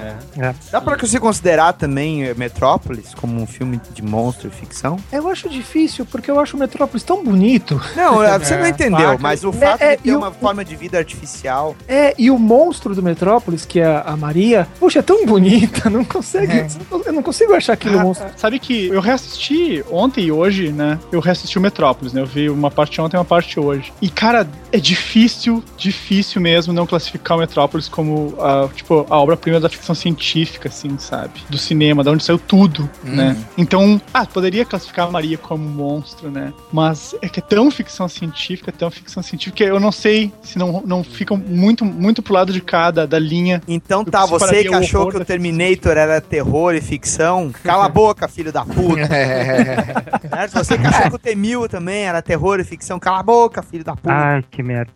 Dá 0.72 0.82
pra 0.82 0.98
você 0.98 1.20
considerar 1.20 1.72
também 1.74 2.26
eh, 2.26 2.34
Metrópolis 2.34 3.14
como 3.16 3.42
um 3.42 3.48
filme 3.48 3.80
de 3.94 4.02
monstro 4.02 4.48
e 4.50 4.52
ficção? 4.52 4.98
Eu 5.12 5.30
acho 5.30 5.48
difícil, 5.48 6.06
porque 6.06 6.30
eu 6.30 6.38
acho 6.40 6.58
o 6.58 6.60
Metrópolis 6.60 7.04
tão 7.04 7.24
bonito. 7.24 7.82
Não, 7.96 8.22
eh, 8.24 8.38
você 8.38 8.58
não 8.58 8.68
entendeu, 8.68 9.18
mas 9.20 9.44
o 9.46 9.54
fato 9.54 9.82
É, 9.82 9.94
é, 9.94 9.96
de 9.96 10.04
ter 10.04 10.10
e 10.10 10.14
o- 10.14 10.18
uma 10.18 10.32
forma 10.32 10.66
de 10.66 10.76
vida 10.76 10.98
artificial. 10.98 11.76
É, 11.88 12.14
e 12.18 12.30
o 12.30 12.38
monstro 12.38 12.94
do 12.94 13.02
Metrópolis, 13.02 13.66
que 13.66 13.80
é 13.80 14.04
a, 14.06 14.18
Maria, 14.18 14.68
puxa, 14.80 15.00
é 15.00 15.02
tão 15.02 15.26
bonita, 15.26 15.90
não 15.90 16.04
consegue. 16.04 16.66
Eu 17.06 17.14
não 17.14 17.24
consigo 17.24 17.54
achar 17.54 17.74
aquilo 17.74 18.00
Ah, 18.00 18.04
monstro. 18.04 18.28
Sabe 18.36 18.60
que 18.60 18.88
eu 18.88 19.00
reassisti 19.00 19.84
ontem 19.90 20.26
e 20.26 20.32
hoje, 20.32 20.72
né? 20.74 21.00
Eu 21.12 21.20
reassisti 21.22 21.58
o 21.58 21.62
Metrópolis, 21.62 22.12
né? 22.12 22.22
Eu 22.22 22.26
vi 22.26 22.50
uma 22.50 22.70
parte 22.70 23.00
ontem 23.00 23.16
e 23.16 23.20
uma 23.20 23.26
parte 23.26 23.58
hoje. 23.60 23.94
E, 24.02 24.10
cara, 24.10 24.46
é 24.72 24.78
difícil, 24.80 25.64
difícil 25.78 26.42
mesmo 26.42 26.74
não 26.74 26.86
classificar 26.86 26.97
o 26.98 27.38
Metrópolis 27.38 27.88
como, 27.88 28.36
a, 28.40 28.68
tipo, 28.74 29.06
a 29.10 29.20
obra-prima 29.20 29.60
da 29.60 29.70
ficção 29.70 29.96
científica, 29.96 30.70
assim, 30.70 30.98
sabe? 30.98 31.42
Do 31.50 31.58
cinema, 31.58 32.04
da 32.04 32.12
onde 32.12 32.24
saiu 32.24 32.40
tudo, 32.40 32.90
né? 33.04 33.38
Então, 33.58 34.02
ah, 34.14 34.26
poderia 34.26 34.66
classificar 34.66 35.08
a 35.08 35.12
Maria 35.12 35.38
como 35.38 35.66
um 35.66 35.70
monstro, 35.70 36.30
né? 36.30 36.54
Mas 36.72 37.16
é 37.22 37.30
que 37.30 37.40
é 37.40 37.44
tão 37.44 37.70
ficção 37.72 38.08
científica, 38.08 38.72
tão 38.72 38.90
ficção 38.92 39.22
científica, 39.24 39.58
que 39.58 39.64
eu 39.64 39.80
não 39.80 39.92
sei 39.92 40.32
se 40.42 40.58
não, 40.58 40.84
não 40.86 41.04
ficam 41.04 41.38
muito, 41.38 41.84
muito 41.86 42.22
pro 42.22 42.34
lado 42.34 42.54
de 42.54 42.62
cada 42.62 43.08
da 43.08 43.20
linha. 43.20 43.62
Então 43.68 44.04
tá, 44.04 44.26
você 44.26 44.64
que 44.64 44.74
achou 44.74 45.10
que 45.10 45.18
o 45.18 45.26
Terminator 45.26 45.98
era 45.98 46.22
terror 46.22 46.76
e 46.76 46.82
ficção, 46.82 47.52
cala 47.64 47.86
a 47.86 47.90
boca, 47.90 48.28
filho 48.28 48.52
da 48.52 48.66
puta. 48.66 49.08
Se 50.48 50.54
você 50.54 50.78
que 50.78 50.86
achou 50.86 51.10
que 51.10 51.16
o 51.16 51.20
T-1000 51.20 51.68
também 51.68 52.04
era 52.04 52.22
terror 52.22 52.60
e 52.60 52.64
ficção, 52.64 53.00
cala 53.00 53.20
a 53.20 53.24
boca, 53.24 53.62
filho 53.64 53.84
da 53.84 53.96
puta. 53.96 54.14
Ai, 54.14 54.44
que 54.50 54.62
merda. 54.62 54.92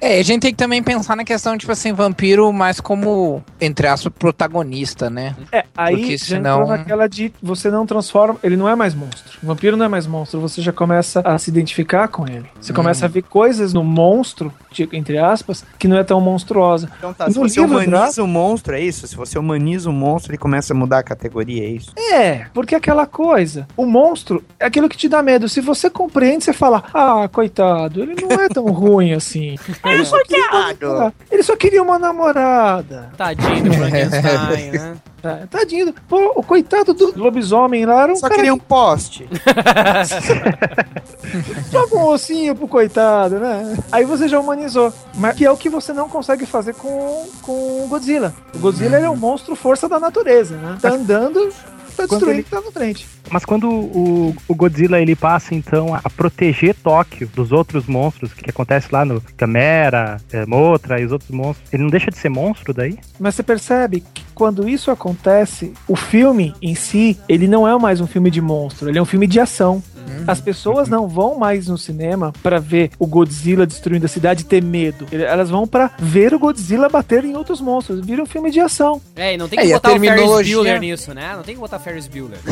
É, 0.00 0.18
a 0.18 0.22
gente 0.36 0.42
tem 0.42 0.50
que 0.52 0.56
também 0.58 0.82
pensar 0.82 1.16
na 1.16 1.24
questão, 1.24 1.56
tipo 1.58 1.72
assim, 1.72 1.92
vampiro 1.92 2.52
mais 2.52 2.80
como, 2.80 3.42
entre 3.60 3.86
aspas, 3.86 4.12
protagonista, 4.18 5.10
né? 5.10 5.34
É, 5.52 5.64
aí 5.76 5.96
Porque 5.96 6.16
já 6.18 6.24
senão- 6.36 6.62
entrou 6.62 6.76
naquela 6.78 7.06
de 7.08 7.32
você 7.42 7.70
não 7.70 7.86
transforma. 7.86 8.38
Ele 8.42 8.56
não 8.56 8.68
é 8.68 8.74
mais 8.74 8.94
monstro. 8.94 9.38
O 9.42 9.46
vampiro 9.46 9.76
não 9.76 9.84
é 9.84 9.88
mais 9.88 10.06
monstro. 10.06 10.40
Você 10.40 10.60
já 10.62 10.72
começa 10.72 11.20
a 11.24 11.38
se 11.38 11.50
identificar 11.50 12.08
com 12.08 12.26
ele. 12.26 12.46
Você 12.60 12.72
Hum. 12.72 12.76
começa 12.76 13.04
a 13.06 13.08
ver 13.08 13.22
coisas 13.22 13.72
no 13.72 13.82
monstro, 13.84 14.52
entre 14.92 15.18
aspas, 15.18 15.64
que 15.78 15.88
não 15.88 15.96
é 15.96 16.04
tão 16.04 16.20
monstruosa. 16.20 16.90
Então 16.98 17.12
tá, 17.14 17.30
se 17.30 17.38
No 17.38 17.48
você 17.48 17.60
livro 17.60 17.76
humaniza 17.78 18.22
o 18.22 18.26
monstro, 18.26 18.74
é 18.74 18.80
isso? 18.80 19.06
Se 19.06 19.16
você 19.16 19.38
humaniza 19.38 19.88
o 19.88 19.92
monstro, 19.92 20.32
ele 20.32 20.38
começa 20.38 20.72
a 20.72 20.76
mudar 20.76 20.98
a 20.98 21.02
categoria, 21.02 21.64
é 21.64 21.68
isso? 21.70 21.92
É, 22.12 22.46
porque 22.52 22.74
aquela 22.74 23.06
coisa, 23.06 23.66
o 23.76 23.86
monstro 23.86 24.44
é 24.60 24.66
aquilo 24.66 24.88
que 24.88 24.96
te 24.96 25.08
dá 25.08 25.22
medo. 25.22 25.48
Se 25.48 25.60
você 25.60 25.88
compreende, 25.88 26.44
você 26.44 26.52
fala: 26.52 26.84
Ah, 26.92 27.28
coitado, 27.32 28.02
ele 28.02 28.14
não 28.20 28.32
é 28.32 28.48
tão 28.48 28.64
ruim 28.70 29.12
assim. 29.12 29.56
Ele 29.84 30.04
só 30.04 30.18
Ele 31.30 31.42
só 31.42 31.56
queria 31.56 31.82
uma 31.82 31.98
namorada. 31.98 33.10
Tadinho 33.16 33.64
do 33.64 33.72
Frankenstein, 33.72 34.70
né? 34.72 34.96
Tá, 35.26 35.40
Tadinho. 35.50 35.92
Pô, 36.08 36.32
o 36.36 36.42
coitado 36.42 36.92
do 36.94 37.18
lobisomem 37.18 37.86
lá 37.86 38.02
era 38.02 38.12
um 38.12 38.16
Só 38.16 38.28
cara 38.28 38.36
queria 38.36 38.54
um 38.54 38.58
poste. 38.58 39.28
Joga 41.72 41.96
um 41.96 42.04
ossinho 42.04 42.54
pro 42.54 42.68
coitado, 42.68 43.40
né? 43.40 43.76
Aí 43.90 44.04
você 44.04 44.28
já 44.28 44.38
humanizou. 44.38 44.92
Mas 45.14 45.36
que 45.36 45.44
é 45.44 45.50
o 45.50 45.56
que 45.56 45.68
você 45.68 45.92
não 45.92 46.08
consegue 46.08 46.46
fazer 46.46 46.74
com, 46.74 47.26
com 47.42 47.84
o 47.84 47.88
Godzilla. 47.88 48.32
O 48.54 48.58
Godzilla 48.58 48.98
ele 48.98 49.06
é 49.06 49.10
um 49.10 49.16
monstro 49.16 49.56
força 49.56 49.88
da 49.88 49.98
natureza, 49.98 50.56
né? 50.56 50.78
Tá 50.80 50.90
andando, 50.90 51.52
tá 51.96 52.06
Quando 52.06 52.20
destruindo, 52.26 52.32
ele- 52.40 52.42
tá 52.44 52.60
na 52.60 52.70
frente. 52.70 53.06
Mas 53.30 53.44
quando 53.44 53.68
o, 53.68 54.36
o 54.46 54.54
Godzilla 54.54 55.00
ele 55.00 55.16
passa 55.16 55.54
então 55.54 55.92
a 55.94 56.08
proteger 56.08 56.74
Tóquio 56.76 57.28
dos 57.34 57.50
outros 57.50 57.86
monstros 57.86 58.32
que 58.32 58.48
acontece 58.50 58.88
lá 58.92 59.04
no 59.04 59.20
Gamera, 59.36 60.20
eh, 60.32 60.46
Motra 60.46 61.00
e 61.00 61.04
os 61.04 61.10
outros 61.12 61.30
monstros, 61.30 61.72
ele 61.72 61.82
não 61.82 61.90
deixa 61.90 62.10
de 62.10 62.16
ser 62.18 62.28
monstro 62.28 62.72
daí? 62.72 62.96
Mas 63.18 63.34
você 63.34 63.42
percebe 63.42 64.04
que 64.14 64.22
quando 64.34 64.68
isso 64.68 64.90
acontece, 64.90 65.72
o 65.88 65.96
filme 65.96 66.54
em 66.62 66.74
si, 66.74 67.18
ele 67.28 67.48
não 67.48 67.66
é 67.66 67.76
mais 67.78 68.00
um 68.00 68.06
filme 68.06 68.30
de 68.30 68.40
monstro, 68.40 68.88
ele 68.88 68.98
é 68.98 69.02
um 69.02 69.06
filme 69.06 69.26
de 69.26 69.40
ação. 69.40 69.82
As 70.26 70.40
pessoas 70.40 70.88
não 70.88 71.06
vão 71.08 71.38
mais 71.38 71.68
no 71.68 71.78
cinema 71.78 72.32
pra 72.42 72.58
ver 72.58 72.90
o 72.98 73.06
Godzilla 73.06 73.66
destruindo 73.66 74.06
a 74.06 74.08
cidade 74.08 74.42
e 74.42 74.44
ter 74.44 74.62
medo. 74.62 75.06
Elas 75.12 75.50
vão 75.50 75.66
pra 75.66 75.90
ver 75.98 76.34
o 76.34 76.38
Godzilla 76.38 76.88
bater 76.88 77.24
em 77.24 77.36
outros 77.36 77.60
monstros. 77.60 78.04
Vira 78.04 78.22
um 78.22 78.26
filme 78.26 78.50
de 78.50 78.60
ação. 78.60 79.00
É, 79.14 79.34
e 79.34 79.36
não 79.36 79.48
tem 79.48 79.58
É, 79.58 79.62
que 79.62 79.72
a 79.72 79.76
botar 79.76 79.94
o 79.94 80.00
Ferris 80.00 80.48
Bueller 80.54 80.80
nisso, 80.80 81.14
né? 81.14 81.32
Não 81.36 81.42
tem 81.42 81.54
que 81.54 81.60
botar 81.60 81.78
Ferris 81.78 82.06
Bueller. 82.06 82.38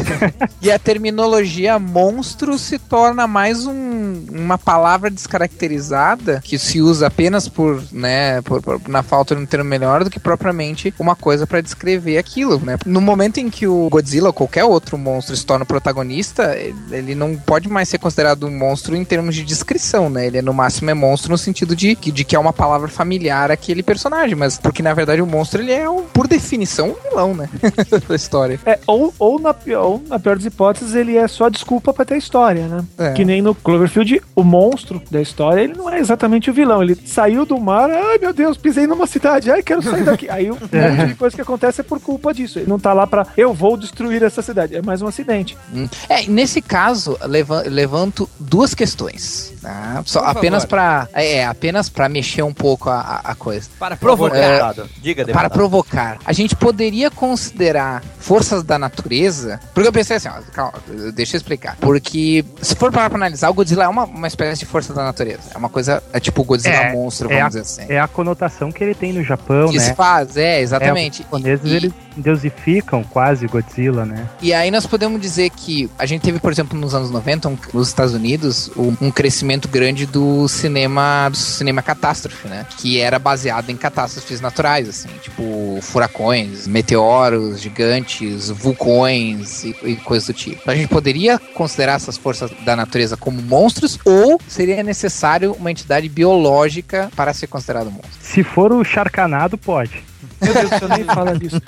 E 0.63 0.71
a 0.71 0.79
terminologia 0.79 1.79
monstro 1.79 2.59
se 2.59 2.79
torna 2.79 3.27
mais 3.27 3.67
um- 3.67 4.25
uma 4.31 4.57
palavra 4.57 5.11
descaracterizada 5.11 6.41
que 6.43 6.59
se 6.59 6.81
usa 6.81 7.07
apenas 7.07 7.49
por, 7.49 7.83
né, 7.93 8.41
por- 8.43 8.63
por- 8.63 8.81
na 8.89 9.03
falta 9.03 9.35
de 9.35 9.43
um 9.43 9.47
termo 9.47 9.69
melhor 9.69 10.05
do 10.05 10.11
que 10.11 10.19
propriamente 10.19 10.93
uma 10.99 11.15
coisa 11.17 11.47
pra 11.47 11.61
descrever 11.61 12.19
aquilo, 12.19 12.59
né? 12.61 12.77
No 12.87 13.01
momento 13.01 13.39
em 13.39 13.49
que 13.51 13.67
o 13.67 13.89
Godzilla 13.89 14.29
ou 14.29 14.33
qualquer 14.33 14.65
outro 14.65 14.97
monstro 14.99 15.37
se 15.37 15.45
torna 15.45 15.65
o 15.65 15.67
protagonista, 15.67 16.57
ele- 16.57 16.75
ele 16.93 17.15
não 17.15 17.37
pode 17.45 17.69
mais 17.69 17.89
ser 17.89 17.99
considerado 17.99 18.47
um 18.47 18.51
monstro 18.57 18.97
em 18.97 19.05
termos 19.05 19.35
de 19.35 19.45
descrição, 19.45 20.09
né? 20.11 20.27
Ele 20.27 20.39
é, 20.39 20.43
no 20.43 20.53
máximo 20.55 20.91
é 20.91 20.95
monstro 20.95 21.31
no 21.31 21.39
sentido 21.39 21.75
de, 21.77 21.95
que- 21.95 22.11
de 22.13 22.25
que 22.25 22.35
é 22.35 22.39
uma 22.39 22.53
palavra 22.53 22.89
familiar 22.89 23.51
àquele 23.51 23.83
personagem, 23.83 24.35
mas 24.35 24.59
porque 24.59 24.83
na 24.83 24.93
verdade 24.95 25.21
o 25.23 25.27
monstro 25.27 25.61
ele 25.63 25.73
é, 25.73 25.89
um- 25.89 26.03
por 26.03 26.27
definição, 26.27 26.91
um 26.91 27.09
vilão, 27.09 27.35
né? 27.35 27.49
da 28.09 28.15
história. 28.15 28.59
É, 28.67 28.79
ou, 28.87 29.13
ou, 29.19 29.39
na, 29.39 29.55
ou, 29.81 30.03
na 30.09 30.19
pior 30.19 30.37
das 30.37 30.45
hipóteses, 30.47 30.95
ele 30.95 31.17
é 31.17 31.27
só 31.29 31.49
desculpa 31.49 31.93
pra 31.93 32.05
ter 32.05 32.17
história, 32.17 32.67
né? 32.67 32.85
É. 32.99 33.13
Que 33.13 33.25
nem 33.25 33.41
no 33.43 33.55
Cloverfield, 33.55 34.21
o 34.35 34.43
monstro 34.43 35.03
da 35.11 35.21
história, 35.21 35.61
ele 35.63 35.75
não 35.75 35.89
é 35.91 35.99
exatamente 35.99 36.51
o 36.51 36.55
vilão. 36.55 36.83
Ele 36.83 36.97
saiu 37.07 37.45
do 37.45 37.59
mar, 37.61 37.91
ai 37.91 38.19
meu 38.19 38.33
Deus, 38.33 38.57
pisei 38.57 38.87
numa 38.87 39.07
cidade, 39.07 39.51
ai 39.51 39.63
quero 39.63 39.83
sair 39.83 40.05
daqui. 40.05 40.29
Aí 40.31 40.51
um 40.51 40.55
monte 40.61 41.07
de 41.09 41.15
coisa 41.15 41.35
que 41.37 41.43
acontece 41.43 41.81
é 41.81 41.85
por 41.85 42.01
culpa 42.01 42.33
disso. 42.33 42.59
Ele 42.59 42.69
não 42.69 42.79
tá 42.79 42.93
lá 42.93 43.07
pra 43.07 43.27
eu 43.37 43.53
vou 43.53 43.77
destruir 43.77 44.23
essa 44.23 44.43
cidade. 44.43 44.77
É 44.77 44.83
mais 44.83 45.03
um 45.03 45.07
acidente. 45.07 45.57
Hum. 45.75 45.89
É, 46.09 46.27
nesse 46.27 46.61
caso, 46.63 47.17
leva- 47.35 47.65
levanto 47.67 48.31
duas 48.39 48.75
questões. 48.75 49.54
Tá? 49.65 50.03
Só 50.05 50.21
Por 50.21 50.29
apenas 50.39 50.65
para 50.65 51.09
é, 51.13 51.45
apenas 51.45 51.89
para 51.89 52.09
mexer 52.09 52.43
um 52.43 52.53
pouco 52.53 52.89
a, 52.91 53.21
a- 53.25 53.35
coisa. 53.35 53.69
Para 53.79 53.97
provocar. 53.97 54.37
É, 54.37 54.49
Deputado, 54.53 54.89
Diga, 55.03 55.23
para 55.25 55.27
deputado. 55.27 55.53
provocar. 55.53 56.19
A 56.25 56.33
gente 56.33 56.55
poderia 56.55 57.11
considerar 57.11 58.03
forças 58.19 58.63
da 58.63 58.79
natureza. 58.79 59.61
Porque 59.75 59.89
eu 59.89 59.93
pensei 59.93 60.17
assim, 60.17 60.29
ó, 60.29 60.33
calma, 60.53 60.75
deixa 61.15 61.37
eu 61.37 61.39
explicar. 61.39 61.77
Porque 61.81 62.45
se 62.63 62.75
for 62.77 62.93
parar 62.93 63.09
pra 63.11 63.19
analisar, 63.19 63.51
o 63.51 63.55
Godzilla 63.55 63.85
é 63.85 63.89
uma, 63.89 64.05
uma 64.05 64.27
espécie 64.27 64.61
de 64.61 64.67
força 64.67 64.93
da 64.95 65.03
natureza. 65.05 65.51
É 65.55 65.59
uma 65.59 65.69
coisa, 65.69 66.03
é 66.13 66.21
tipo 66.21 66.43
o 66.43 66.45
Godzilla 66.45 66.75
É, 66.77 66.93
monstro, 66.93 67.27
é 67.31 67.41
vamos 67.41 67.45
a, 67.45 67.49
dizer 67.49 67.61
assim. 67.83 67.93
é 67.93 67.99
a 68.01 68.07
conotação 68.09 68.71
que 68.73 68.83
ele 68.85 68.95
tem 68.95 69.13
no 69.13 69.23
Japão, 69.25 69.69
que 69.69 69.81
se 69.81 69.89
né? 69.89 69.95
faz, 69.95 70.37
é, 70.37 70.59
É, 70.59 70.61
exatamente. 70.61 71.21
os 71.21 71.25
japoneses, 71.25 71.71
E- 71.71 71.75
eles 71.75 71.93
deusificam 72.17 73.03
quase 73.05 73.47
Godzilla, 73.47 74.05
né? 74.05 74.29
E 74.41 74.53
aí 74.53 74.71
nós 74.71 74.87
podemos 74.87 75.21
dizer 75.21 75.51
que 75.51 75.91
a 75.99 76.07
gente 76.07 76.23
teve, 76.23 76.39
por 76.41 76.51
exemplo, 76.53 76.79
nos 76.79 76.95
anos 76.95 77.11
90, 77.11 77.49
um- 77.49 77.59
nos 77.73 77.89
Estados 77.89 78.15
Unidos, 78.15 78.71
um, 78.77 78.97
um 79.01 79.11
crescimento 79.11 79.54
grande 79.69 80.07
do 80.07 80.49
cinema, 80.49 81.29
do 81.31 81.37
cinema 81.37 81.83
catástrofe, 81.83 82.49
né? 82.49 82.67
Que 82.79 83.01
era 83.01 83.19
baseado 83.19 83.71
em 83.71 83.77
catástrofes 83.77 84.41
naturais, 84.41 84.89
assim, 84.89 85.09
tipo 85.23 85.79
furacões, 85.83 86.67
meteoros 86.67 87.61
gigantes, 87.61 88.51
vulcões 88.51 89.65
e, 89.65 89.77
e 89.83 89.97
coisas 89.97 90.27
do 90.27 90.33
tipo. 90.33 90.71
A 90.71 90.75
gente 90.75 90.89
poderia 90.89 91.39
considerar 91.39 91.95
essas 91.95 92.17
forças 92.17 92.51
da 92.65 92.75
natureza 92.75 93.17
como 93.17 93.41
monstros 93.43 93.99
ou 94.05 94.41
seria 94.49 94.83
necessário 94.83 95.53
uma 95.53 95.71
entidade 95.71 96.09
biológica 96.09 97.11
para 97.15 97.33
ser 97.33 97.47
considerado 97.47 97.91
monstro? 97.91 98.11
Se 98.21 98.43
for 98.43 98.73
o 98.73 98.85
Sharknado, 98.85 99.57
pode. 99.59 100.03
Meu 100.41 100.53
Deus, 100.53 100.71
você 100.71 100.89
nem 100.89 101.05
fala 101.05 101.39
disso. 101.39 101.61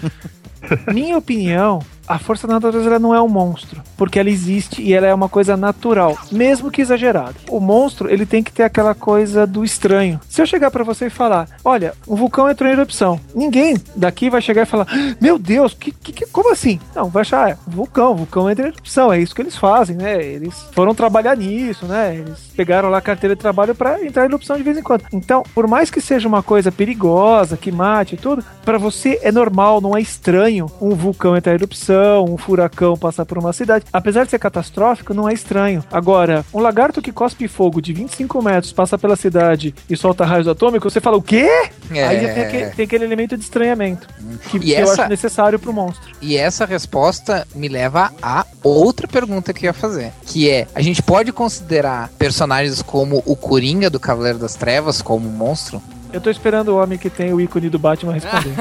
Minha 0.93 1.18
opinião, 1.18 1.80
a 2.07 2.18
força 2.18 2.46
da 2.46 2.54
natureza 2.54 2.86
ela 2.88 2.98
não 2.98 3.14
é 3.14 3.20
um 3.20 3.28
monstro, 3.28 3.82
porque 3.96 4.18
ela 4.18 4.30
existe 4.30 4.82
e 4.82 4.92
ela 4.92 5.07
é 5.07 5.14
uma 5.14 5.28
coisa 5.28 5.57
natural, 5.57 6.16
mesmo 6.30 6.70
que 6.70 6.80
exagerada. 6.82 7.34
O 7.50 7.61
monstro, 7.61 8.11
ele 8.11 8.26
tem 8.26 8.42
que 8.42 8.52
ter 8.52 8.62
aquela 8.62 8.94
coisa 8.94 9.46
do 9.46 9.64
estranho. 9.64 10.20
Se 10.28 10.40
eu 10.40 10.46
chegar 10.46 10.70
pra 10.70 10.84
você 10.84 11.07
e 11.07 11.11
falar, 11.11 11.48
olha, 11.64 11.94
um 12.07 12.14
vulcão 12.16 12.50
entrou 12.50 12.68
em 12.68 12.72
erupção, 12.72 13.20
ninguém 13.34 13.76
daqui 13.94 14.30
vai 14.30 14.40
chegar 14.40 14.62
e 14.62 14.66
falar, 14.66 14.86
"Ah, 14.90 15.16
meu 15.20 15.38
Deus, 15.38 15.74
que, 15.74 15.90
que, 15.92 16.26
como 16.26 16.52
assim? 16.52 16.78
Não, 16.94 17.09
vai 17.09 17.22
achar, 17.22 17.50
é, 17.50 17.59
vulcão, 17.66 18.14
vulcão 18.14 18.50
entra 18.50 18.66
em 18.66 18.68
erupção, 18.68 19.12
é 19.12 19.18
isso 19.20 19.34
que 19.34 19.42
eles 19.42 19.57
fazem, 19.57 19.96
né? 19.96 20.22
Eles 20.24 20.54
foram 20.72 20.94
trabalhar 20.94 21.36
nisso, 21.36 21.86
né? 21.86 22.16
Eles 22.16 22.38
pegaram 22.57 22.88
lá 22.88 22.98
a 22.98 23.02
carteira 23.02 23.34
de 23.34 23.40
trabalho 23.40 23.74
pra 23.74 24.02
entrar 24.04 24.22
em 24.22 24.28
erupção 24.28 24.57
de 24.57 24.62
vez 24.62 24.76
em 24.78 24.82
quando. 24.82 25.04
Então, 25.12 25.42
por 25.54 25.66
mais 25.66 25.90
que 25.90 26.00
seja 26.00 26.28
uma 26.28 26.42
coisa 26.42 26.70
perigosa, 26.72 27.57
que 27.57 27.72
mate 27.72 28.14
e 28.14 28.18
tudo, 28.18 28.44
pra 28.64 28.78
você 28.78 29.18
é 29.22 29.30
normal, 29.32 29.80
não 29.80 29.96
é 29.96 30.00
estranho 30.00 30.70
um 30.80 30.90
vulcão 30.90 31.36
entrar 31.36 31.52
em 31.52 31.57
erupção, 31.57 31.95
um 31.97 32.36
furacão 32.36 32.97
passar 32.97 33.24
por 33.24 33.38
uma 33.38 33.53
cidade. 33.53 33.84
Apesar 33.92 34.24
de 34.24 34.30
ser 34.30 34.38
catastrófico, 34.38 35.14
não 35.14 35.28
é 35.28 35.32
estranho. 35.32 35.84
Agora, 35.90 36.44
um 36.53 36.61
lagarto 36.61 37.01
que 37.03 37.12
cospe 37.12 37.49
fogo 37.49 37.80
de 37.80 37.92
25 37.92 38.42
metros, 38.42 38.72
passa 38.72 38.99
pela 38.99 39.16
cidade 39.16 39.74
e 39.88 39.97
solta 39.97 40.24
raios 40.24 40.49
atômicos, 40.49 40.92
você 40.92 41.01
fala, 41.01 41.16
o 41.16 41.22
quê? 41.22 41.49
É. 41.90 42.07
Aí 42.07 42.18
tem 42.20 42.42
aquele, 42.44 42.66
tem 42.70 42.84
aquele 42.84 43.05
elemento 43.05 43.36
de 43.36 43.42
estranhamento, 43.44 44.09
que, 44.51 44.59
que 44.59 44.72
eu 44.72 44.78
essa- 44.84 45.03
acho 45.03 45.11
necessário 45.11 45.59
pro 45.59 45.72
monstro. 45.72 46.12
E 46.20 46.36
essa 46.36 46.64
resposta 46.64 47.47
me 47.55 47.68
leva 47.68 48.12
a 48.22 48.44
outra 48.62 49.07
pergunta 49.07 49.53
que 49.53 49.66
eu 49.66 49.68
ia 49.68 49.72
fazer, 49.74 50.12
que 50.24 50.51
é: 50.51 50.66
a 50.74 50.80
gente 50.80 51.03
pode 51.03 51.32
considerar 51.32 52.11
personagens 52.18 52.82
como 52.82 53.22
o 53.24 53.36
Coringa 53.36 53.88
do 53.90 54.01
Cavaleiro 54.01 54.38
das 54.38 54.55
Trevas 54.55 55.01
como 55.03 55.28
um 55.28 55.32
monstro? 55.32 55.80
Eu 56.12 56.20
tô 56.20 56.30
esperando 56.30 56.68
o 56.70 56.76
homem 56.82 56.96
que 56.98 57.11
tem 57.11 57.32
o 57.32 57.40
ícone 57.40 57.68
do 57.68 57.78
Batman 57.78 58.12
responder. 58.14 58.54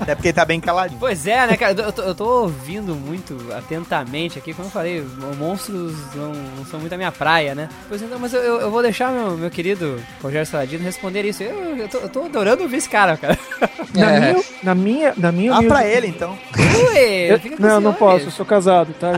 Até 0.00 0.14
porque 0.16 0.28
ele 0.28 0.32
tá 0.32 0.44
bem 0.44 0.60
caladinho. 0.60 0.98
Pois 0.98 1.26
é, 1.26 1.46
né, 1.46 1.56
cara? 1.56 1.72
Eu 1.80 1.92
tô, 1.92 2.02
eu 2.02 2.14
tô 2.14 2.24
ouvindo 2.42 2.94
muito 2.94 3.36
atentamente 3.56 4.38
aqui. 4.38 4.52
Como 4.54 4.66
eu 4.68 4.72
falei, 4.72 5.00
os 5.00 5.36
monstros 5.36 5.94
não, 6.14 6.32
não 6.56 6.64
são 6.66 6.80
muito 6.80 6.92
a 6.92 6.96
minha 6.96 7.12
praia, 7.12 7.54
né? 7.54 7.68
Pois 7.88 8.02
então, 8.02 8.18
mas 8.18 8.32
eu, 8.32 8.40
eu, 8.42 8.70
vou 8.70 8.82
deixar 8.82 9.10
meu, 9.12 9.36
meu 9.36 9.50
querido 9.50 10.00
Rogério 10.22 10.46
Saladino 10.46 10.82
responder 10.82 11.24
isso. 11.24 11.42
Eu, 11.42 11.76
eu, 11.76 11.88
tô, 11.88 11.98
eu 11.98 12.08
tô 12.08 12.24
adorando 12.24 12.62
ouvir 12.62 12.78
esse 12.78 12.88
cara, 12.88 13.16
cara. 13.16 13.38
Na, 13.94 14.10
É. 14.14 14.20
minha, 14.32 14.42
na 14.62 14.74
minha, 14.74 15.14
na 15.16 15.32
minha 15.32 15.52
Ah, 15.52 15.56
humilde- 15.58 15.74
pra 15.74 15.86
ele, 15.86 16.06
então. 16.08 16.36
Ui, 16.56 16.98
Eu- 17.32 17.38
fica 17.38 17.56
com 17.56 17.62
não, 17.62 17.80
não 17.80 17.92
posso, 17.92 18.26
eu 18.26 18.30
sou 18.30 18.46
casado, 18.46 18.92
tá? 18.98 19.12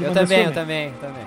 Eu 0.00 0.12
também, 0.12 0.44
eu 0.44 0.52
também, 0.52 0.86
eu 0.86 0.92
também. 1.00 1.24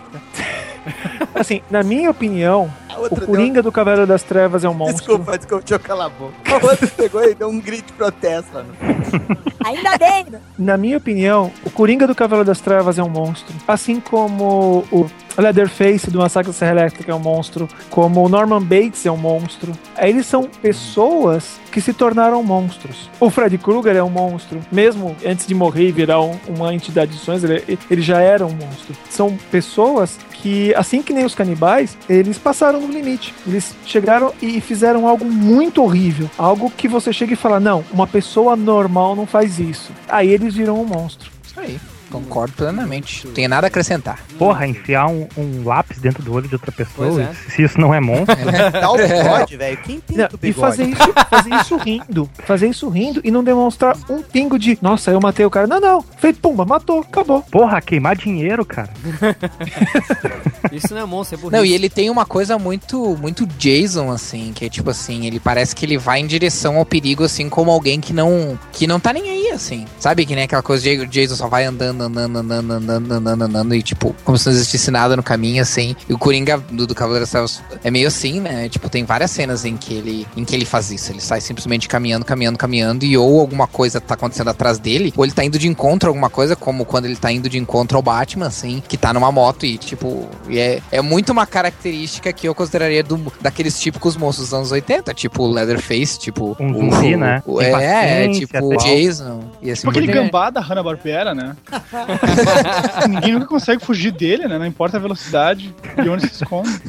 Assim, 1.36 1.62
na 1.70 1.84
minha 1.84 2.10
opinião, 2.10 2.74
A 2.98 3.00
o 3.00 3.04
outra 3.04 3.28
Coringa 3.28 3.62
do 3.62 3.72
Cavaleiro 3.72 4.08
das 4.08 4.24
Trevas 4.24 4.64
é 4.64 4.70
um 4.70 4.74
monstro. 4.74 4.98
Desculpa, 4.98 5.38
desculpa, 5.38 5.64
deixa 5.64 5.76
eu 5.76 5.80
calar 5.80 6.08
a 6.08 6.10
boca. 6.10 6.34
O 6.66 6.68
outro 6.68 6.88
pegou 6.90 7.24
e 7.24 7.36
deu 7.36 7.48
um 7.48 7.60
grito 7.60 7.86
de 7.86 7.94
protesto 7.94 8.56
lá 8.56 8.64
no 8.64 8.74
Ainda 9.64 9.98
bem. 10.00 10.26
Na 10.58 10.78
minha 10.78 10.98
opinião, 10.98 11.52
o 11.64 11.70
Coringa 11.70 12.08
do 12.08 12.16
Cavaleiro 12.16 12.48
das 12.48 12.60
Trevas 12.60 12.98
é 12.98 13.04
um 13.04 13.10
monstro. 13.10 13.54
Assim 13.68 14.00
como 14.00 14.84
o 14.92 15.08
Leatherface 15.42 16.10
do 16.10 16.20
Massacre 16.20 16.52
da 16.52 16.58
Serra 16.58 16.72
Elétrica 16.72 17.12
é 17.12 17.16
um 17.16 17.20
monstro. 17.20 17.68
Como 17.90 18.28
Norman 18.28 18.62
Bates 18.62 19.06
é 19.06 19.12
um 19.12 19.18
monstro. 19.18 19.72
Eles 20.00 20.26
são 20.26 20.44
pessoas 20.62 21.60
que 21.72 21.80
se 21.82 21.94
tornaram 21.94 22.42
monstros. 22.44 23.10
O 23.20 23.30
Freddy 23.30 23.58
Krueger 23.58 23.96
é 23.96 24.04
um 24.04 24.10
monstro. 24.10 24.60
Mesmo 24.72 25.16
antes 25.26 25.46
de 25.46 25.54
morrer 25.54 25.90
e 25.90 25.92
virar 25.92 26.22
um- 26.22 26.38
uma 26.48 26.74
entidade 26.74 27.12
de 27.12 27.18
sonhos, 27.20 27.44
ele, 27.44 27.78
ele 27.90 28.02
já 28.02 28.20
era 28.20 28.46
um 28.46 28.52
monstro. 28.52 28.96
São 29.10 29.38
pessoas 29.52 30.18
que, 30.34 30.74
assim 30.76 31.02
que 31.02 31.14
nem 31.14 31.26
os 31.26 31.36
canibais, 31.36 31.98
eles 32.10 32.38
passaram 32.38 32.82
no 32.82 32.88
limite. 32.92 33.34
Eles 33.46 33.76
chegaram 33.86 34.34
e 34.42 34.60
fizeram 34.62 35.08
algo 35.08 35.26
muito 35.26 35.84
horrível. 35.84 36.30
Algo 36.38 36.72
que 36.76 36.88
você 36.88 37.12
chega 37.14 37.34
e 37.34 37.36
fala: 37.36 37.60
não, 37.60 37.84
uma 37.92 38.08
pessoa 38.08 38.56
normal 38.56 39.16
não 39.16 39.26
faz 39.26 39.60
isso. 39.60 39.92
Aí 40.08 40.30
eles 40.30 40.54
viram 40.56 40.80
um 40.82 40.86
monstro. 40.86 41.30
Isso 41.46 41.60
aí. 41.60 41.80
Concordo 42.10 42.54
plenamente. 42.54 43.26
Não 43.26 43.34
tenho 43.34 43.50
nada 43.50 43.68
a 43.68 43.70
acrescentar. 43.70 44.20
Porra, 44.38 44.68
enfiar 44.68 45.08
um, 45.08 45.28
um 45.38 45.64
lápis 45.66 46.00
dentro 46.00 46.24
do 46.24 46.34
olho 46.34 46.48
de 46.48 46.56
outra 46.56 46.72
pessoa, 46.72 47.22
é. 47.22 47.34
se 47.50 47.64
isso 47.64 47.80
não 47.80 47.94
é 47.94 48.00
monstro, 48.00 48.36
Dá 48.72 48.92
o 48.92 48.98
bigode, 48.98 49.58
velho. 49.58 49.78
Quem 49.78 50.00
tem 50.00 50.18
Não, 50.18 50.28
e 50.42 50.54
fazer 50.54 50.86
isso, 50.86 51.14
fazer 51.30 51.54
isso 51.56 51.78
rindo. 51.78 52.30
Fazer 52.46 52.68
isso 52.68 52.90
rindo 52.90 53.22
e 53.24 53.32
não 53.32 53.44
demonstrar 53.44 53.98
um 54.10 54.22
pingo 54.22 54.58
de, 54.58 54.78
nossa, 54.82 55.12
eu 55.12 55.20
matei 55.20 55.46
o 55.46 55.50
cara. 55.50 55.68
Não, 55.68 55.80
não. 55.80 56.02
Feito, 56.18 56.40
pumba, 56.40 56.66
matou, 56.66 57.02
acabou. 57.02 57.42
porra, 57.42 57.82
queimar 57.82 58.16
dinheiro, 58.16 58.66
cara. 58.66 58.90
Isso 60.72 60.94
não 60.94 61.02
é 61.02 61.06
monstro, 61.06 61.38
é 61.38 61.42
burrice. 61.42 61.58
Não, 61.58 61.66
e 61.66 61.74
ele 61.74 61.90
tem 61.90 62.10
uma 62.10 62.26
coisa 62.26 62.58
muito, 62.58 63.18
muito 63.18 63.46
Jason, 63.46 64.12
assim, 64.12 64.52
que 64.54 64.66
é 64.66 64.70
tipo 64.70 64.90
assim, 64.90 65.26
ele 65.26 65.40
parece 65.40 65.76
que 65.76 65.86
ele 65.86 65.98
vai 65.98 66.20
em 66.20 66.28
direção 66.28 66.78
ao 66.78 66.86
perigo, 66.86 67.24
assim, 67.24 67.50
como 67.50 67.72
alguém 67.72 68.00
que 68.00 68.14
não, 68.14 68.60
que 68.72 68.86
não 68.86 69.00
tá 69.00 69.14
nem 69.14 69.30
aí, 69.30 69.37
assim. 69.58 69.86
Sabe 70.00 70.26
que 70.26 70.34
nem 70.34 70.46
aquela 70.46 70.62
coisa 70.64 70.82
de 70.84 71.06
Jason 71.08 71.36
só 71.36 71.48
vai 71.48 71.66
andando, 71.66 72.02
andando, 72.02 72.38
andando, 72.40 72.72
andando, 72.74 73.12
andando, 73.14 73.42
andando, 73.44 73.76
e 73.76 73.84
tipo, 73.84 74.16
como 74.24 74.38
se 74.38 74.46
não 74.48 74.54
existisse 74.54 74.90
nada 74.90 75.16
no 75.16 75.22
caminho, 75.24 75.62
assim. 75.62 75.96
E 76.08 76.14
o 76.14 76.18
Coringa 76.18 76.58
do, 76.72 76.88
do 76.88 76.96
Cavaleiro 76.96 77.24
das 77.24 77.32
Trevas 77.32 77.62
é 77.84 77.92
meio 77.92 78.08
assim, 78.08 78.40
né? 78.40 78.70
Tipo, 78.70 78.90
tem 78.90 79.04
várias 79.04 79.32
cenas 79.32 79.66
em 79.66 79.76
que 79.76 79.94
ele, 79.94 80.26
em 80.36 80.44
que 80.46 80.56
ele 80.56 80.66
faz 80.66 80.90
isso. 80.92 81.12
Ele 81.12 81.20
sai 81.22 81.42
simplesmente 81.42 81.88
caminhando, 81.88 82.26
caminhando, 82.26 82.58
caminhando, 82.58 83.06
e 83.06 83.18
ou 83.18 83.40
alguma 83.40 83.68
coisa 83.68 84.00
tá 84.00 84.14
acontecendo 84.14 84.50
atrás 84.50 84.80
dele, 84.80 85.14
ou 85.18 85.26
ele 85.26 85.34
tá 85.34 85.44
indo 85.44 85.60
de 85.60 85.68
encontro 85.68 86.08
a 86.08 86.10
alguma 86.10 86.30
coisa, 86.30 86.56
como 86.56 86.86
quando 86.86 87.06
ele 87.06 87.16
tá 87.16 87.32
indo 87.32 87.50
de 87.50 87.58
encontro 87.58 87.98
ao 87.98 88.02
Batman, 88.02 88.48
assim, 88.48 88.82
que 88.88 88.98
tá 88.98 89.14
numa 89.14 89.32
moto 89.32 89.66
e, 89.66 89.78
tipo, 89.78 90.28
e 90.48 90.58
é, 90.60 90.82
é 90.92 91.02
muito 91.02 91.32
uma 91.32 91.46
característica 91.46 92.32
que 92.32 92.48
eu 92.48 92.56
consideraria 92.56 93.04
do, 93.04 93.32
daqueles 93.42 93.80
típicos 93.80 94.16
monstros 94.16 94.48
dos 94.50 94.54
anos 94.54 94.72
80, 94.72 95.14
tipo 95.14 95.44
o 95.44 95.52
Leatherface, 95.52 96.18
tipo. 96.20 96.56
Um 96.60 96.72
o- 96.88 96.92
zumbi, 96.96 97.16
né? 97.16 97.42
o- 97.46 97.62
é, 97.62 98.26
é, 98.26 98.30
tipo. 98.30 98.76
Jason. 98.78 99.44
Assim 99.62 99.74
Tipo 99.76 99.90
aquele 99.90 100.08
gambá 100.08 100.50
da 100.50 100.62
Hanna-Barbera, 100.62 101.34
né? 101.34 101.56
Ninguém 103.10 103.34
nunca 103.34 103.46
consegue 103.46 103.84
fugir 103.84 104.12
dele, 104.12 104.48
né? 104.48 104.58
Não 104.58 104.66
importa 104.66 104.98
a 104.98 105.00
velocidade 105.00 105.74
e 106.04 106.10
onde 106.10 106.28
se 106.28 106.44
esconde. 106.44 106.82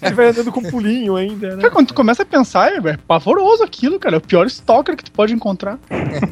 Ele 0.00 0.14
vai 0.14 0.28
andando 0.28 0.52
com 0.52 0.62
pulinho 0.62 1.16
ainda, 1.16 1.56
né? 1.56 1.62
Cara, 1.62 1.70
Quando 1.72 1.88
tu 1.88 1.94
começa 1.94 2.22
a 2.22 2.26
pensar, 2.26 2.72
é, 2.72 2.76
é 2.90 2.96
pavoroso 2.96 3.62
aquilo, 3.62 3.98
cara. 3.98 4.16
É 4.16 4.18
o 4.18 4.20
pior 4.20 4.46
stalker 4.46 4.96
que 4.96 5.04
tu 5.04 5.12
pode 5.12 5.32
encontrar. 5.32 5.78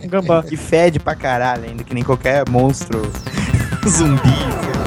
Um 0.02 0.06
gambá. 0.08 0.44
E 0.50 0.56
fede 0.56 0.98
pra 0.98 1.14
caralho 1.14 1.64
ainda, 1.64 1.84
que 1.84 1.94
nem 1.94 2.02
qualquer 2.02 2.48
monstro 2.48 3.00
zumbi. 3.88 4.79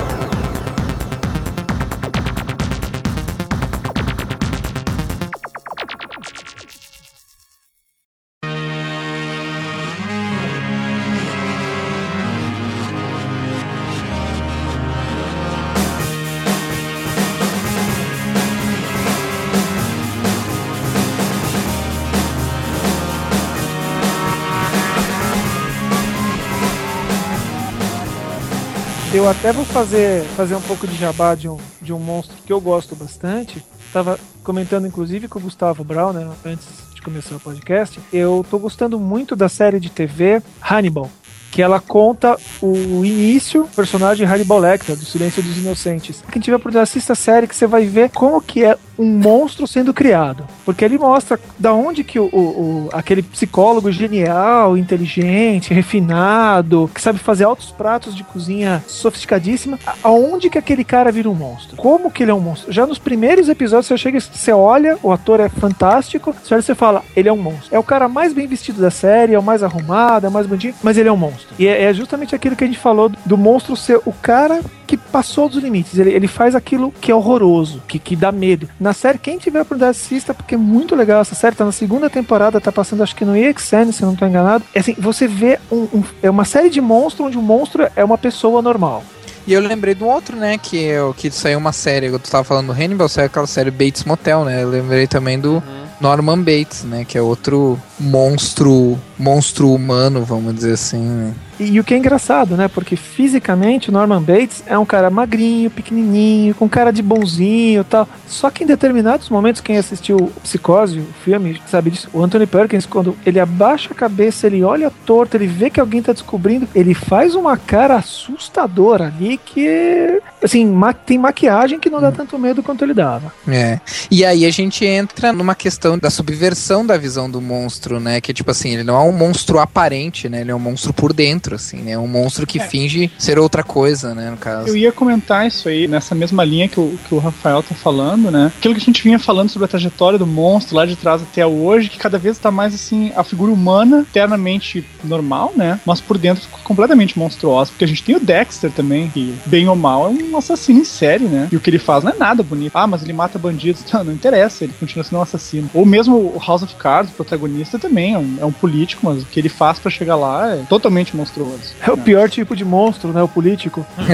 Eu 29.23 29.29
até 29.29 29.53
vou 29.53 29.63
fazer, 29.63 30.21
fazer 30.35 30.53
um 30.53 30.59
pouco 30.59 30.85
de 30.85 30.97
jabá 30.97 31.33
de 31.33 31.47
um, 31.47 31.57
de 31.81 31.93
um 31.93 31.97
monstro 31.97 32.35
que 32.45 32.51
eu 32.51 32.59
gosto 32.59 32.93
bastante. 32.93 33.63
Tava 33.93 34.19
comentando 34.43 34.85
inclusive 34.85 35.29
com 35.29 35.39
o 35.39 35.43
Gustavo 35.43 35.81
Brown, 35.81 36.11
né, 36.11 36.29
antes 36.43 36.67
de 36.93 37.01
começar 37.01 37.37
o 37.37 37.39
podcast. 37.39 38.01
Eu 38.11 38.45
tô 38.51 38.59
gostando 38.59 38.99
muito 38.99 39.33
da 39.33 39.47
série 39.47 39.79
de 39.79 39.89
TV 39.89 40.43
Hannibal. 40.61 41.09
Que 41.53 41.61
ela 41.61 41.79
conta 41.79 42.37
o 42.61 43.05
início 43.05 43.63
do 43.63 43.69
personagem 43.69 44.27
Hannibal 44.27 44.59
Lecter, 44.59 44.97
do 44.97 45.05
Silêncio 45.05 45.41
dos 45.41 45.57
Inocentes. 45.57 46.21
Quem 46.29 46.41
tiver 46.41 46.57
por 46.57 46.75
assista 46.75 47.13
a 47.13 47.15
série 47.15 47.47
que 47.47 47.55
você 47.55 47.65
vai 47.65 47.85
ver 47.85 48.09
como 48.09 48.41
que 48.41 48.65
é 48.65 48.77
um 48.97 49.05
monstro 49.17 49.65
sendo 49.67 49.93
criado. 49.93 50.45
Porque 50.65 50.83
ele 50.85 50.97
mostra 50.97 51.39
da 51.57 51.73
onde 51.73 52.03
que 52.03 52.19
o, 52.19 52.25
o- 52.25 52.37
o- 52.37 52.89
aquele 52.93 53.23
psicólogo 53.23 53.91
genial, 53.91 54.77
inteligente, 54.77 55.73
refinado, 55.73 56.89
que 56.93 57.01
sabe 57.01 57.19
fazer 57.19 57.43
altos 57.45 57.71
pratos 57.71 58.15
de 58.15 58.23
cozinha 58.23 58.83
sofisticadíssima, 58.87 59.79
aonde 60.03 60.49
que 60.49 60.57
aquele 60.57 60.83
cara 60.83 61.11
vira 61.11 61.29
um 61.29 61.33
monstro? 61.35 61.75
Como 61.77 62.11
que 62.11 62.23
ele 62.23 62.31
é 62.31 62.33
um 62.33 62.39
monstro? 62.39 62.71
Já 62.71 62.85
nos 62.85 62.99
primeiros 62.99 63.49
episódios 63.49 63.87
você 63.87 63.97
chega, 63.97 64.19
você 64.19 64.51
olha, 64.51 64.97
o 65.01 65.11
ator 65.11 65.39
é 65.39 65.49
fantástico, 65.49 66.33
você 66.43 66.53
olha 66.53 66.61
e 66.61 66.63
você 66.63 66.75
fala, 66.75 67.03
ele 67.15 67.29
é 67.29 67.33
um 67.33 67.37
monstro. 67.37 67.75
É 67.75 67.79
o 67.79 67.83
cara 67.83 68.07
mais 68.07 68.33
bem 68.33 68.47
vestido 68.47 68.81
da 68.81 68.91
série, 68.91 69.33
é 69.33 69.39
o 69.39 69.43
mais 69.43 69.63
arrumado, 69.63 70.25
é 70.25 70.29
o 70.29 70.31
mais 70.31 70.45
bonitinho, 70.47 70.75
mas 70.83 70.97
ele 70.97 71.09
é 71.09 71.11
um 71.11 71.17
monstro. 71.17 71.47
E 71.57 71.67
é, 71.67 71.83
é 71.83 71.93
justamente 71.93 72.35
aquilo 72.35 72.55
que 72.55 72.63
a 72.63 72.67
gente 72.67 72.79
falou 72.79 73.09
do 73.25 73.37
monstro 73.37 73.75
ser 73.75 73.99
o 74.05 74.13
cara 74.13 74.61
que 74.85 74.97
passou 74.97 75.47
dos 75.49 75.61
limites. 75.63 75.97
Ele, 75.97 76.11
ele 76.11 76.27
faz 76.27 76.55
aquilo 76.55 76.91
que 77.01 77.11
é 77.11 77.15
horroroso, 77.15 77.81
que, 77.87 77.97
que 77.99 78.15
dá 78.15 78.31
medo. 78.31 78.67
Na 78.79 78.93
série, 78.93 79.17
quem 79.17 79.37
tiver 79.37 79.59
a 79.59 79.61
oportunidade, 79.63 79.97
assista, 79.97 80.33
porque 80.33 80.55
é 80.55 80.57
muito 80.57 80.95
legal 80.95 81.21
essa 81.21 81.35
série. 81.35 81.55
Tá 81.55 81.65
na 81.65 81.71
segunda 81.71 82.09
temporada, 82.09 82.59
tá 82.61 82.71
passando 82.71 83.03
acho 83.03 83.15
que 83.15 83.25
no 83.25 83.35
EXN, 83.35 83.91
se 83.91 84.01
eu 84.03 84.07
não 84.07 84.15
tô 84.15 84.25
enganado. 84.25 84.63
É 84.73 84.79
assim, 84.79 84.95
você 84.99 85.27
vê 85.27 85.59
um, 85.71 85.87
um- 85.93 86.03
é 86.21 86.29
uma 86.29 86.45
série 86.45 86.69
de 86.69 86.81
monstros 86.81 87.27
onde 87.27 87.37
o 87.37 87.41
monstro 87.41 87.87
é 87.95 88.03
uma 88.03 88.17
pessoa 88.17 88.61
normal. 88.61 89.03
E 89.45 89.51
eu 89.53 89.59
lembrei 89.59 89.93
de 89.93 90.01
um 90.03 90.07
outro, 90.07 90.37
né? 90.37 90.57
Que, 90.57 90.85
é 90.85 91.01
o 91.03 91.13
que 91.13 91.29
saiu 91.29 91.57
uma 91.59 91.73
série. 91.73 92.05
Eu 92.07 92.17
tava 92.17 92.45
falando 92.45 92.67
do 92.67 92.71
Hannibal, 92.71 93.09
saiu 93.09 93.25
aquela 93.25 93.45
série 93.47 93.69
Bates 93.71 94.05
Motel, 94.05 94.45
né? 94.45 94.63
Eu 94.63 94.69
lembrei 94.69 95.05
também 95.05 95.37
do 95.37 95.61
Norman 95.99 96.37
Bates, 96.39 96.85
né? 96.85 97.03
Que 97.03 97.17
é 97.17 97.21
outro 97.21 97.77
monstro. 97.99 98.97
Monstro 99.23 99.71
humano, 99.73 100.23
vamos 100.25 100.53
dizer 100.53 100.73
assim, 100.73 100.99
né? 101.01 101.33
E, 101.59 101.73
e 101.73 101.79
o 101.79 101.83
que 101.83 101.93
é 101.93 101.97
engraçado, 101.97 102.57
né? 102.57 102.67
Porque 102.67 102.95
fisicamente 102.95 103.89
o 103.89 103.91
Norman 103.93 104.21
Bates 104.21 104.63
é 104.65 104.77
um 104.77 104.85
cara 104.85 105.09
magrinho, 105.09 105.69
pequenininho, 105.69 106.53
com 106.55 106.67
cara 106.67 106.91
de 106.91 107.01
bonzinho 107.01 107.81
e 107.81 107.83
tal. 107.83 108.07
Só 108.27 108.49
que 108.49 108.63
em 108.63 108.67
determinados 108.67 109.29
momentos, 109.29 109.61
quem 109.61 109.77
assistiu 109.77 110.31
Psicose, 110.41 110.99
o 110.99 111.05
filme, 111.23 111.61
sabe 111.67 111.91
disso? 111.91 112.09
O 112.11 112.21
Anthony 112.23 112.47
Perkins, 112.47 112.85
quando 112.87 113.15
ele 113.25 113.39
abaixa 113.39 113.89
a 113.91 113.95
cabeça, 113.95 114.47
ele 114.47 114.63
olha 114.63 114.91
torto, 115.05 115.37
ele 115.37 115.47
vê 115.47 115.69
que 115.69 115.79
alguém 115.79 116.01
tá 116.01 116.11
descobrindo, 116.11 116.67
ele 116.73 116.93
faz 116.95 117.35
uma 117.35 117.55
cara 117.55 117.95
assustadora 117.97 119.05
ali 119.07 119.37
que, 119.37 120.21
assim, 120.43 120.65
ma- 120.65 120.91
tem 120.93 121.17
maquiagem 121.17 121.79
que 121.79 121.89
não 121.89 122.01
dá 122.01 122.11
tanto 122.11 122.37
medo 122.37 122.63
quanto 122.63 122.83
ele 122.83 122.93
dava. 122.93 123.31
É. 123.47 123.79
E 124.09 124.25
aí 124.25 124.45
a 124.45 124.51
gente 124.51 124.83
entra 124.85 125.31
numa 125.31 125.55
questão 125.55 125.97
da 125.97 126.09
subversão 126.09 126.85
da 126.85 126.97
visão 126.97 127.29
do 127.29 127.39
monstro, 127.39 127.99
né? 127.99 128.19
Que 128.19 128.33
tipo 128.33 128.49
assim, 128.51 128.69
ele 128.73 128.83
não 128.83 128.95
é 128.95 129.03
um 129.07 129.12
monstro 129.13 129.59
aparente, 129.59 130.27
né? 130.27 130.41
Ele 130.41 130.51
é 130.51 130.55
um 130.55 130.59
monstro 130.59 130.93
por 130.93 131.13
dentro, 131.13 131.55
assim, 131.55 131.77
né? 131.77 131.91
É 131.91 131.99
um 131.99 132.07
monstro 132.07 132.45
que 132.45 132.59
finge 132.59 133.11
ser 133.17 133.39
outra 133.39 133.63
coisa, 133.63 134.13
né? 134.13 134.29
No 134.29 134.37
caso. 134.37 134.67
Eu 134.67 134.75
ia 134.75 134.91
comentar 134.91 135.47
isso 135.47 135.69
aí, 135.69 135.87
nessa 135.87 136.15
mesma 136.15 136.43
linha 136.43 136.67
que 136.67 136.79
o, 136.79 136.97
que 137.07 137.15
o 137.15 137.19
Rafael 137.19 137.63
tá 137.63 137.75
falando, 137.75 138.31
né? 138.31 138.51
Aquilo 138.57 138.73
que 138.73 138.81
a 138.81 138.85
gente 138.85 139.03
vinha 139.03 139.19
falando 139.19 139.49
sobre 139.49 139.65
a 139.65 139.67
trajetória 139.67 140.19
do 140.19 140.27
monstro 140.27 140.75
lá 140.75 140.85
de 140.85 140.95
trás 140.95 141.21
até 141.21 141.45
hoje, 141.45 141.89
que 141.89 141.97
cada 141.97 142.17
vez 142.17 142.37
tá 142.37 142.51
mais 142.51 142.73
assim, 142.73 143.11
a 143.15 143.23
figura 143.23 143.51
humana, 143.51 143.99
internamente 143.99 144.85
normal, 145.03 145.53
né? 145.55 145.79
Mas 145.85 146.01
por 146.01 146.17
dentro 146.17 146.47
completamente 146.63 147.17
monstruosa. 147.17 147.71
Porque 147.71 147.85
a 147.85 147.87
gente 147.87 148.03
tem 148.03 148.15
o 148.15 148.19
Dexter 148.19 148.71
também, 148.71 149.09
que, 149.09 149.35
bem 149.45 149.67
ou 149.67 149.75
mal, 149.75 150.07
é 150.07 150.09
um 150.09 150.37
assassino 150.37 150.79
em 150.79 150.85
série, 150.85 151.25
né? 151.25 151.47
E 151.51 151.55
o 151.55 151.59
que 151.59 151.69
ele 151.69 151.79
faz 151.79 152.03
não 152.03 152.11
é 152.11 152.15
nada 152.15 152.43
bonito. 152.43 152.71
Ah, 152.75 152.87
mas 152.87 153.03
ele 153.03 153.13
mata 153.13 153.39
bandidos. 153.39 153.83
Não, 153.93 154.03
não 154.03 154.13
interessa, 154.13 154.63
ele 154.63 154.73
continua 154.79 155.03
sendo 155.03 155.19
um 155.19 155.21
assassino. 155.21 155.69
Ou 155.73 155.85
mesmo 155.85 156.15
o 156.15 156.41
House 156.45 156.63
of 156.63 156.73
Cards, 156.75 157.11
o 157.11 157.15
protagonista, 157.15 157.77
também 157.77 158.13
é 158.15 158.17
um, 158.17 158.37
é 158.41 158.45
um 158.45 158.51
político, 158.51 158.92
mas 159.01 159.21
o 159.23 159.25
que 159.25 159.39
ele 159.39 159.49
faz 159.49 159.79
pra 159.79 159.89
chegar 159.91 160.15
lá 160.15 160.53
é 160.55 160.63
totalmente 160.69 161.15
monstruoso. 161.15 161.73
É 161.81 161.91
o 161.91 161.97
pior 161.97 162.29
tipo 162.29 162.55
de 162.55 162.63
monstro, 162.65 163.11
né? 163.11 163.21
O 163.23 163.27
político. 163.27 163.85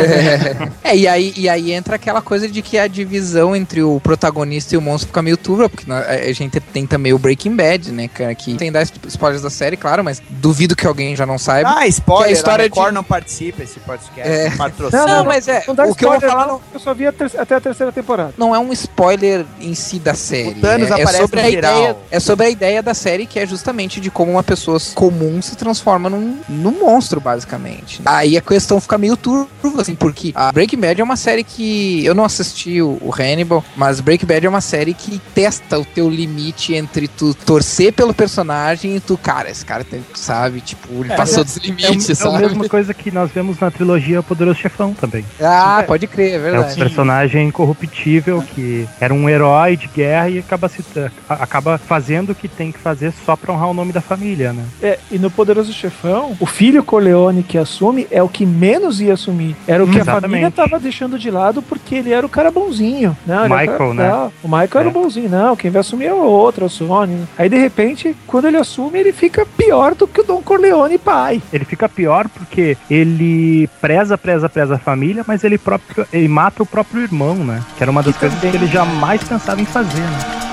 É, 0.83 0.95
e 0.95 1.07
aí, 1.07 1.33
e 1.35 1.47
aí 1.49 1.71
entra 1.71 1.95
aquela 1.95 2.21
coisa 2.21 2.47
de 2.47 2.61
que 2.61 2.77
a 2.77 2.87
divisão 2.87 3.55
entre 3.55 3.83
o 3.83 3.99
protagonista 3.99 4.73
e 4.73 4.77
o 4.77 4.81
monstro 4.81 5.07
fica 5.07 5.21
meio 5.21 5.37
turva, 5.37 5.69
porque 5.69 5.85
a 5.91 6.31
gente 6.33 6.59
tem 6.59 6.85
também 6.87 7.13
o 7.13 7.19
Breaking 7.19 7.55
Bad, 7.55 7.91
né, 7.91 8.07
cara, 8.07 8.33
que 8.33 8.55
tem 8.55 8.71
dar 8.71 8.83
spoilers 9.07 9.41
da 9.41 9.49
série, 9.49 9.77
claro, 9.77 10.03
mas 10.03 10.21
duvido 10.29 10.75
que 10.75 10.87
alguém 10.87 11.15
já 11.15 11.25
não 11.25 11.37
saiba. 11.37 11.75
Ah, 11.77 11.87
spoiler, 11.87 12.25
Que 12.27 12.29
a 12.31 12.33
história 12.33 12.63
a 12.63 12.67
Record 12.67 12.87
de- 12.89 12.93
não 12.95 13.03
participa 13.03 13.63
esse 13.63 13.79
podcast. 13.79 14.29
É. 14.31 14.49
Patrocínio. 14.51 15.05
Não, 15.07 15.25
mas 15.25 15.47
é, 15.47 15.63
Não 15.67 15.75
dá 15.75 15.85
o 15.85 15.93
que 15.95 16.05
eu 16.05 16.11
vou 16.11 16.21
falar 16.21 16.47
não, 16.47 16.53
não, 16.55 16.61
Eu 16.73 16.79
só 16.79 16.93
vi 16.93 17.05
a 17.07 17.11
ter- 17.11 17.31
até 17.37 17.55
a 17.55 17.61
terceira 17.61 17.91
temporada. 17.91 18.33
não 18.37 18.55
é 18.55 18.59
um 18.59 18.71
spoiler 18.73 19.45
em 19.61 19.73
si 19.75 19.99
da 19.99 20.13
série. 20.13 20.49
O 20.49 20.61
Thanos 20.61 20.89
é, 20.89 20.91
é 20.91 21.01
aparece 21.01 21.17
sobre 21.23 21.41
no 21.41 21.47
a 21.47 21.51
geral. 21.51 21.77
ideia, 21.79 21.97
é 22.11 22.19
sobre 22.19 22.45
a 22.45 22.49
ideia 22.49 22.81
da 22.83 22.93
série 22.93 23.25
que 23.25 23.39
é 23.39 23.45
justamente 23.45 23.99
de 24.01 24.09
como 24.09 24.31
uma 24.31 24.43
pessoa 24.43 24.68
comum 24.93 25.41
se 25.41 25.55
transforma 25.55 26.09
num, 26.09 26.37
num 26.47 26.79
monstro, 26.79 27.19
basicamente. 27.19 28.01
Aí 28.05 28.37
a 28.37 28.41
questão 28.41 28.79
fica 28.79 28.97
meio 28.97 29.15
turva, 29.17 29.47
assim, 29.79 29.95
porque 29.95 30.31
a 30.35 30.51
Breaking 30.51 30.79
Bad 30.79 31.01
é 31.01 31.03
uma 31.03 31.15
série 31.15 31.43
que 31.43 32.03
eu 32.05 32.13
não 32.15 32.23
assisti 32.25 32.81
o, 32.81 32.97
o 33.01 33.11
Hannibal, 33.17 33.63
mas 33.75 33.99
Breaking 33.99 34.25
Bad 34.27 34.45
é 34.45 34.49
uma 34.49 34.61
série 34.61 34.93
que 34.93 35.19
testa 35.33 35.79
o 35.79 35.85
teu 35.85 36.09
limite 36.09 36.73
entre 36.73 37.07
tu 37.07 37.33
torcer 37.33 37.93
pelo 37.93 38.13
personagem 38.13 38.95
e 38.95 38.99
tu, 38.99 39.17
cara, 39.17 39.49
esse 39.49 39.65
cara 39.65 39.83
tem, 39.83 40.03
sabe, 40.13 40.61
tipo, 40.61 40.87
ele 41.03 41.11
É, 41.13 41.15
passou 41.15 41.41
é- 41.41 41.43
dos 41.43 41.57
É, 41.57 41.59
o- 41.59 41.63
limites, 41.63 42.09
é 42.09 42.13
a 42.13 42.15
sabe? 42.15 42.37
mesma 42.39 42.67
coisa 42.69 42.93
que 42.93 43.11
nós 43.11 43.29
vemos 43.31 43.59
na 43.59 43.71
trilogia 43.71 44.21
Poderoso 44.23 44.59
Chefão 44.59 44.93
também. 44.93 45.25
Ah, 45.41 45.83
pode 45.85 46.07
crer, 46.07 46.31
é 46.31 46.35
É 46.35 46.39
o 46.39 46.41
verdade. 46.41 46.79
personagem 46.79 47.47
incorruptível 47.47 48.41
que 48.41 48.87
era 48.99 49.13
um 49.13 49.29
herói 49.29 49.77
de 49.77 49.87
guerra 49.87 50.29
e 50.29 50.39
acaba, 50.39 50.67
se, 50.69 50.83
acaba 51.27 51.77
fazendo 51.77 52.31
o 52.31 52.35
que 52.35 52.47
tem 52.47 52.71
que 52.71 52.79
fazer 52.79 53.13
só 53.25 53.35
pra 53.35 53.53
honrar 53.53 53.69
o 53.69 53.73
nome 53.73 53.91
da 53.91 54.01
família, 54.01 54.51
né? 54.53 54.58
É, 54.81 54.99
e 55.11 55.17
no 55.19 55.29
Poderoso 55.31 55.71
Chefão, 55.73 56.35
o 56.39 56.45
filho 56.45 56.83
Corleone 56.83 57.43
que 57.43 57.57
assume 57.57 58.07
é 58.11 58.21
o 58.23 58.29
que 58.29 58.45
menos 58.45 58.99
ia 59.01 59.13
assumir. 59.13 59.55
Era 59.67 59.83
o 59.83 59.87
que 59.87 59.97
a 59.97 60.01
Exatamente. 60.01 60.21
família 60.31 60.51
tava 60.51 60.79
deixando 60.79 61.17
de 61.19 61.29
lado 61.31 61.61
porque 61.61 61.95
ele 61.95 62.11
era 62.11 62.25
o 62.25 62.29
cara 62.29 62.51
bonzinho. 62.51 63.15
Não, 63.25 63.45
era 63.45 63.49
Michael, 63.49 63.77
cara- 63.77 63.93
né? 63.93 64.09
não, 64.09 64.31
o 64.43 64.47
Michael 64.47 64.69
era 64.75 64.85
É. 64.85 64.87
o 64.87 64.91
bonzinho. 64.91 65.29
Não, 65.29 65.55
quem 65.55 65.71
vai 65.71 65.79
assumir 65.81 66.05
é 66.05 66.13
o 66.13 66.21
outro, 66.23 66.63
é 66.63 66.67
o 66.67 66.69
Sony. 66.69 67.27
Aí, 67.37 67.49
de 67.49 67.57
repente, 67.57 68.15
quando 68.27 68.45
ele 68.45 68.57
assume, 68.57 68.99
ele 68.99 69.11
fica 69.13 69.45
pior 69.45 69.95
do 69.95 70.07
que 70.07 70.21
o 70.21 70.23
Don 70.23 70.41
Corleone 70.41 70.97
pai. 70.97 71.41
Ele 71.51 71.65
fica 71.65 71.87
pior 71.89 72.27
porque 72.29 72.77
ele 72.89 73.69
preza, 73.81 74.17
preza, 74.17 74.49
preza 74.49 74.75
a 74.75 74.79
família, 74.79 75.23
mas 75.27 75.43
ele 75.43 75.57
próprio 75.57 76.05
ele 76.11 76.27
mata 76.27 76.63
o 76.63 76.65
próprio 76.65 77.01
irmão, 77.01 77.35
né? 77.35 77.61
Que 77.77 77.83
era 77.83 77.91
uma 77.91 78.01
das 78.03 78.13
Que 78.13 78.19
coisas 78.21 78.37
também- 78.39 78.51
que 78.51 78.57
ele 78.57 78.71
jamais 78.71 79.23
pensava 79.23 79.61
em 79.61 79.65
fazer, 79.65 80.01
né? 80.01 80.48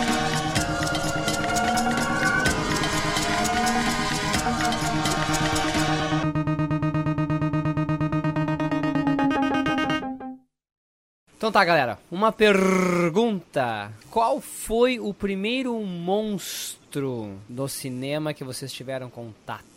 Então 11.37 11.53
tá, 11.53 11.65
galera. 11.65 11.99
Uma 12.11 12.33
pergunta. 12.33 13.93
Qual 14.11 14.41
foi 14.41 14.99
o 14.99 15.15
primeiro 15.15 15.79
monstro 15.81 17.39
do 17.49 17.69
cinema 17.69 18.35
que 18.35 18.43
vocês 18.43 18.73
tiveram 18.73 19.09
contato? 19.09 19.76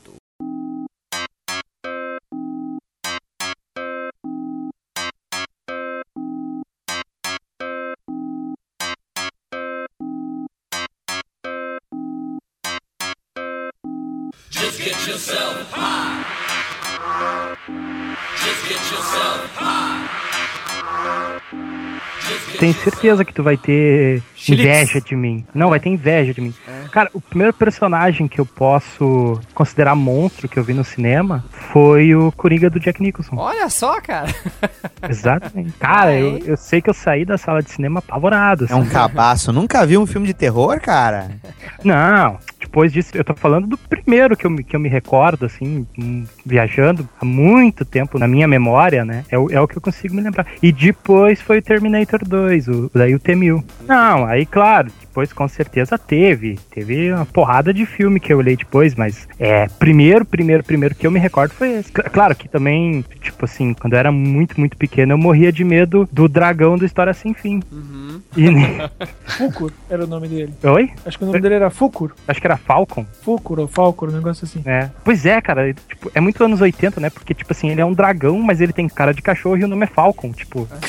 Tem 22.60 22.74
certeza 22.74 23.24
que 23.24 23.34
tu 23.34 23.42
vai 23.42 23.56
ter 23.56 24.22
inveja 24.48 25.00
de 25.00 25.16
mim. 25.16 25.46
Não, 25.54 25.70
vai 25.70 25.80
ter 25.80 25.90
inveja 25.90 26.34
de 26.34 26.42
mim. 26.42 26.54
Cara, 26.92 27.10
o 27.14 27.22
primeiro 27.22 27.54
personagem 27.54 28.28
que 28.28 28.40
eu 28.40 28.46
posso 28.46 29.40
considerar 29.54 29.96
monstro 29.96 30.50
que 30.50 30.58
eu 30.58 30.64
vi 30.64 30.74
no 30.74 30.84
cinema 30.84 31.44
foi 31.72 32.14
o 32.16 32.32
Coringa 32.34 32.70
do 32.70 32.80
Jack 32.80 33.02
Nicholson. 33.02 33.36
Olha 33.38 33.70
só, 33.70 34.02
cara. 34.02 34.28
Exatamente. 35.08 35.72
Cara, 35.80 36.14
eu, 36.18 36.40
eu 36.40 36.58
sei 36.58 36.82
que 36.82 36.90
eu 36.90 36.94
saí 36.94 37.24
da 37.24 37.38
sala 37.38 37.62
de 37.62 37.72
cinema 37.72 38.00
apavorado. 38.00 38.68
É 38.70 38.76
um 38.76 38.82
assim. 38.82 38.90
cabaço. 38.90 39.54
Nunca 39.54 39.86
vi 39.86 39.98
um 39.98 40.06
filme 40.06 40.28
de 40.28 40.34
terror, 40.34 40.82
cara? 40.82 41.32
Não, 41.84 42.38
depois 42.70 42.94
disso, 42.94 43.10
eu 43.16 43.24
tô 43.24 43.34
falando 43.34 43.66
do 43.66 43.78
primeiro 43.80 44.38
que 44.38 44.46
eu, 44.46 44.56
que 44.58 44.76
eu 44.76 44.80
me 44.80 44.88
recordo, 44.88 45.48
assim, 45.48 45.88
hum, 45.98 46.24
viajando 46.46 47.10
há 47.20 47.26
muito 47.26 47.84
tempo 47.84 48.20
na 48.20 48.28
minha 48.28 48.48
memória, 48.48 49.04
né? 49.04 49.26
É 49.32 49.40
o, 49.40 49.50
é 49.50 49.60
o 49.60 49.68
que 49.68 49.76
eu 49.76 49.82
consigo 49.82 50.14
me 50.14 50.22
lembrar. 50.22 50.46
E 50.62 50.72
depois 50.72 51.42
foi 51.42 51.58
o 51.58 51.62
Terminator 51.64 52.20
2, 52.24 52.68
o, 52.68 52.92
daí 52.94 53.16
o 53.16 53.20
T-1000. 53.20 53.64
Não, 53.88 54.24
aí, 54.24 54.46
claro, 54.46 54.92
depois 55.10 55.34
com 55.34 55.48
certeza 55.48 55.98
teve. 55.98 56.58
Teve 56.72 57.12
uma 57.12 57.26
porrada 57.26 57.74
de 57.74 57.86
filme 57.86 58.20
que 58.20 58.32
eu 58.32 58.38
olhei 58.38 58.56
depois, 58.56 58.94
mas 58.96 59.28
é, 59.40 59.68
primeiro, 59.68 60.24
primeiro, 60.24 60.64
primeiro 60.64 60.94
que 60.96 61.06
eu 61.06 61.12
me 61.12 61.20
recordo 61.20 61.52
foi 61.54 61.72
esse. 61.80 61.92
Cl- 61.92 62.10
Claro 62.12 62.36
que 62.36 62.48
também, 62.48 63.04
tipo 63.22 63.46
assim, 63.46 63.74
quando 63.74 63.94
eu 63.94 64.00
era 64.00 64.12
muito, 64.12 64.60
muito 64.60 64.78
pequeno, 64.78 65.14
eu 65.14 65.18
morria 65.18 65.52
de 65.52 65.64
medo 65.64 66.08
do 66.12 66.28
dragão 66.28 66.78
do 66.78 66.86
História 66.86 67.14
Sem 67.14 67.34
Fim. 67.34 67.62
E 68.38 68.50
nem- 68.50 68.78
Fucur 69.38 69.72
era 69.90 70.04
o 70.04 70.08
nome 70.08 70.28
dele. 70.28 70.54
Oi? 70.64 70.92
Acho 71.06 71.18
que 71.18 71.24
o 71.24 71.28
nome 71.28 71.40
dele 71.42 71.56
era 71.56 71.70
Fucur. 71.70 72.14
Acho 72.28 72.40
que 72.40 72.48
era 72.48 72.58
Falcon. 72.58 73.06
Fucur 73.24 73.60
ou 73.60 73.68
Falcor, 73.68 74.10
um 74.10 74.14
negócio 74.14 74.46
assim. 74.46 74.62
É. 74.66 74.90
Pois 75.04 75.26
é, 75.26 75.42
cara, 75.42 75.74
tipo, 75.74 76.12
é 76.14 76.20
muito 76.22 76.44
anos 76.44 76.62
80, 76.62 77.00
né? 77.02 77.10
Porque, 77.10 77.34
tipo 77.34 77.52
assim, 77.52 77.70
ele 77.70 77.82
é 77.82 77.86
um 77.86 77.94
dragão, 77.94 78.40
mas 78.40 78.62
ele 78.62 78.72
tem 78.74 78.88
cara 78.88 79.14
de 79.14 79.22
cachorro 79.22 79.58
e 79.58 79.64
o 79.64 79.68
nome 79.68 79.84
é 79.86 79.88
Falcon, 79.88 80.32
tipo. 80.32 80.68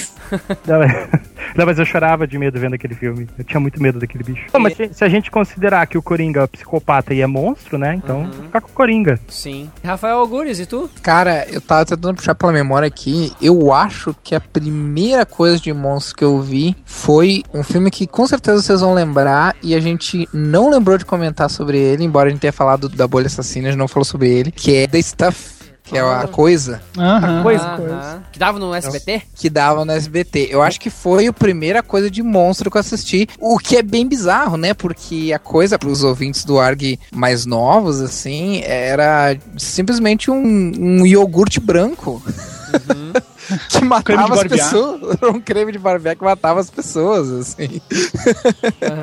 Não, 0.67 0.81
Não, 1.57 1.67
mas 1.67 1.79
eu 1.79 1.85
chorava 1.85 2.27
de 2.27 2.39
medo 2.39 2.59
vendo 2.61 2.75
aquele 2.75 2.95
filme. 2.95 3.27
Eu 3.37 3.43
tinha 3.45 3.59
muito 3.59 3.83
medo 3.83 3.99
daquele 4.11 4.25
bicho. 4.25 4.47
Não, 4.53 4.61
mas 4.61 4.77
se, 4.77 4.93
se 4.93 5.05
a 5.05 5.09
gente 5.09 5.31
considerar 5.31 5.87
que 5.87 5.97
o 5.97 6.03
Coringa 6.03 6.43
é 6.43 6.47
psicopata 6.47 7.15
e 7.15 7.21
é 7.21 7.27
monstro, 7.27 7.79
né? 7.79 7.95
Então, 7.95 8.31
ficar 8.31 8.61
com 8.61 8.69
o 8.69 8.73
Coringa. 8.73 9.19
Sim. 9.29 9.71
Rafael 9.85 10.19
Algures, 10.19 10.59
e 10.59 10.67
tu? 10.67 10.91
Cara, 11.03 11.47
eu 11.49 11.61
tava 11.61 11.85
tentando 11.85 12.15
puxar 12.15 12.35
pela 12.35 12.53
memória 12.53 12.87
aqui. 12.87 13.33
Eu 13.41 13.73
acho 13.73 14.15
que 14.23 14.35
a 14.35 14.41
primeira 14.41 15.25
coisa 15.25 15.59
de 15.59 15.73
monstro 15.73 16.17
que 16.17 16.25
eu 16.25 16.41
vi 16.41 16.77
foi 16.85 17.43
um 17.55 17.63
filme 17.63 17.91
que 17.91 18.07
com 18.07 18.27
certeza 18.27 18.63
vocês 18.63 18.81
vão 18.81 18.95
lembrar 18.95 19.55
e 19.63 19.75
a 19.75 19.81
gente 19.81 20.29
não 20.33 20.71
lembrou 20.71 20.99
de 20.99 21.05
comentar 21.05 21.49
sobre 21.49 21.79
ele, 21.79 22.05
embora 22.05 22.29
a 22.29 22.31
gente 22.31 22.41
tenha 22.41 22.53
falado 22.53 22.89
da 22.89 23.07
bolha 23.07 23.27
assassina, 23.27 23.69
a 23.69 23.71
gente 23.71 23.79
não 23.79 23.89
falou 23.89 24.05
sobre 24.05 24.29
ele, 24.29 24.51
que 24.51 24.75
é 24.75 24.87
The 24.87 25.03
Stuff. 25.03 25.60
Que 25.91 25.99
é 25.99 26.01
a 26.01 26.29
coisa 26.29 26.81
A 26.97 27.43
coisa, 27.43 27.65
Aham. 27.65 27.77
coisa. 27.77 28.23
Que 28.31 28.39
dava 28.39 28.59
no 28.61 28.73
SBT? 28.73 29.23
que 29.35 29.51
dava 29.51 29.85
no 29.85 29.91
SBT. 29.91 30.47
Eu 30.49 30.63
acho 30.63 30.79
que 30.79 30.89
foi 30.89 31.27
a 31.27 31.33
primeira 31.33 31.83
coisa 31.83 32.09
de 32.09 32.23
monstro 32.23 32.71
que 32.71 32.77
eu 32.77 32.81
assisti. 32.81 33.29
O 33.41 33.59
que 33.59 33.77
é 33.77 33.83
bem 33.83 34.07
bizarro, 34.07 34.57
né? 34.57 34.73
Porque 34.73 35.33
a 35.35 35.39
coisa, 35.41 35.77
pros 35.77 36.05
ouvintes 36.05 36.45
do 36.45 36.61
ARG 36.61 36.97
mais 37.13 37.45
novos, 37.45 38.01
assim, 38.01 38.63
era 38.63 39.37
simplesmente 39.59 40.31
um, 40.31 40.37
um 40.79 41.05
iogurte 41.05 41.59
branco. 41.59 42.23
que 43.69 43.85
matava 43.85 44.35
as 44.35 44.45
pessoas. 44.45 45.17
Era 45.21 45.31
um 45.33 45.41
creme 45.41 45.73
de 45.73 45.79
barbear 45.79 46.17
que 46.17 46.25
matava 46.25 46.61
as 46.61 46.71
pessoas, 46.71 47.31
assim. 47.31 47.81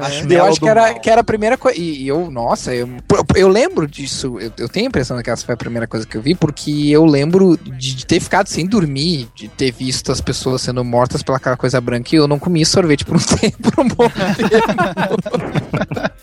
Acho 0.02 0.28
Eu 0.32 0.46
acho 0.46 0.60
que 0.60 0.70
era, 0.70 0.94
que 0.94 1.10
era 1.10 1.22
a 1.22 1.24
primeira 1.24 1.58
coisa. 1.58 1.78
E 1.78 1.98
e 1.98 2.08
eu, 2.08 2.30
nossa, 2.30 2.76
eu, 2.76 2.88
eu 3.36 3.48
lembro 3.48 3.88
disso. 3.88 4.38
Eu, 4.40 4.52
eu 4.58 4.70
tenho 4.70 4.86
a 4.86 4.90
impressão 4.90 5.22
que 5.22 5.30
essa 5.30 5.46
foi 5.46 5.56
a 5.56 5.58
primeira 5.58 5.88
coisa 5.88 6.06
que 6.06 6.16
eu 6.16 6.22
vi, 6.22 6.36
porque 6.36 6.90
eu 6.90 7.06
lembro 7.06 7.58
de, 7.58 7.96
de 7.96 8.06
ter 8.06 8.20
ficado 8.20 8.48
sem 8.48 8.68
dormir, 8.68 9.28
de 9.34 9.48
ter 9.48 9.72
visto 9.72 10.12
as 10.12 10.22
pessoas 10.22 10.62
sendo 10.62 10.84
mortas 10.84 11.24
pelaquela 11.24 11.58
coisa 11.58 11.82
branca 11.82 12.14
e 12.14 12.20
eu 12.20 12.28
não 12.28 12.38
comi 12.38 12.66
sorvete 12.66 13.04
por 13.04 13.16
um 13.16 13.20
tempo, 13.40 13.58
por 13.72 13.84
um 13.84 13.88
bom 13.88 14.10
tempo. 14.10 15.18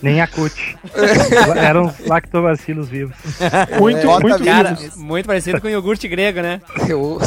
Nem 0.01 0.21
a 0.21 0.27
CUT. 0.27 0.77
Eram 1.57 1.87
os 1.87 2.07
lactobacilos 2.07 2.89
vivos. 2.89 3.17
Muito, 3.81 4.07
Bota 4.07 4.29
muito 4.29 4.45
Cara, 4.45 4.75
vivos. 4.75 4.97
muito 4.97 5.27
parecido 5.27 5.61
com 5.61 5.69
iogurte 5.69 6.07
grego, 6.07 6.41
né? 6.41 6.61
Eu 6.89 7.19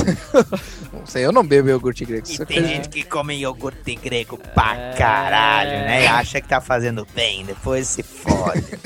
sei, 1.08 1.26
eu 1.26 1.32
não 1.32 1.46
bebo 1.46 1.70
iogurte 1.70 2.06
grego. 2.06 2.28
E 2.30 2.34
é 2.42 2.46
tem 2.46 2.58
coisa- 2.58 2.68
gente 2.68 2.90
que 2.90 3.04
come 3.04 3.36
iogurte 3.36 3.96
grego 3.96 4.38
pra 4.54 4.94
caralho, 4.98 5.70
né? 5.72 6.04
E 6.04 6.08
acha 6.08 6.40
que 6.42 6.48
tá 6.48 6.60
fazendo 6.62 7.08
bem, 7.16 7.46
depois 7.46 7.88
se 7.88 8.04
fode. 8.04 8.64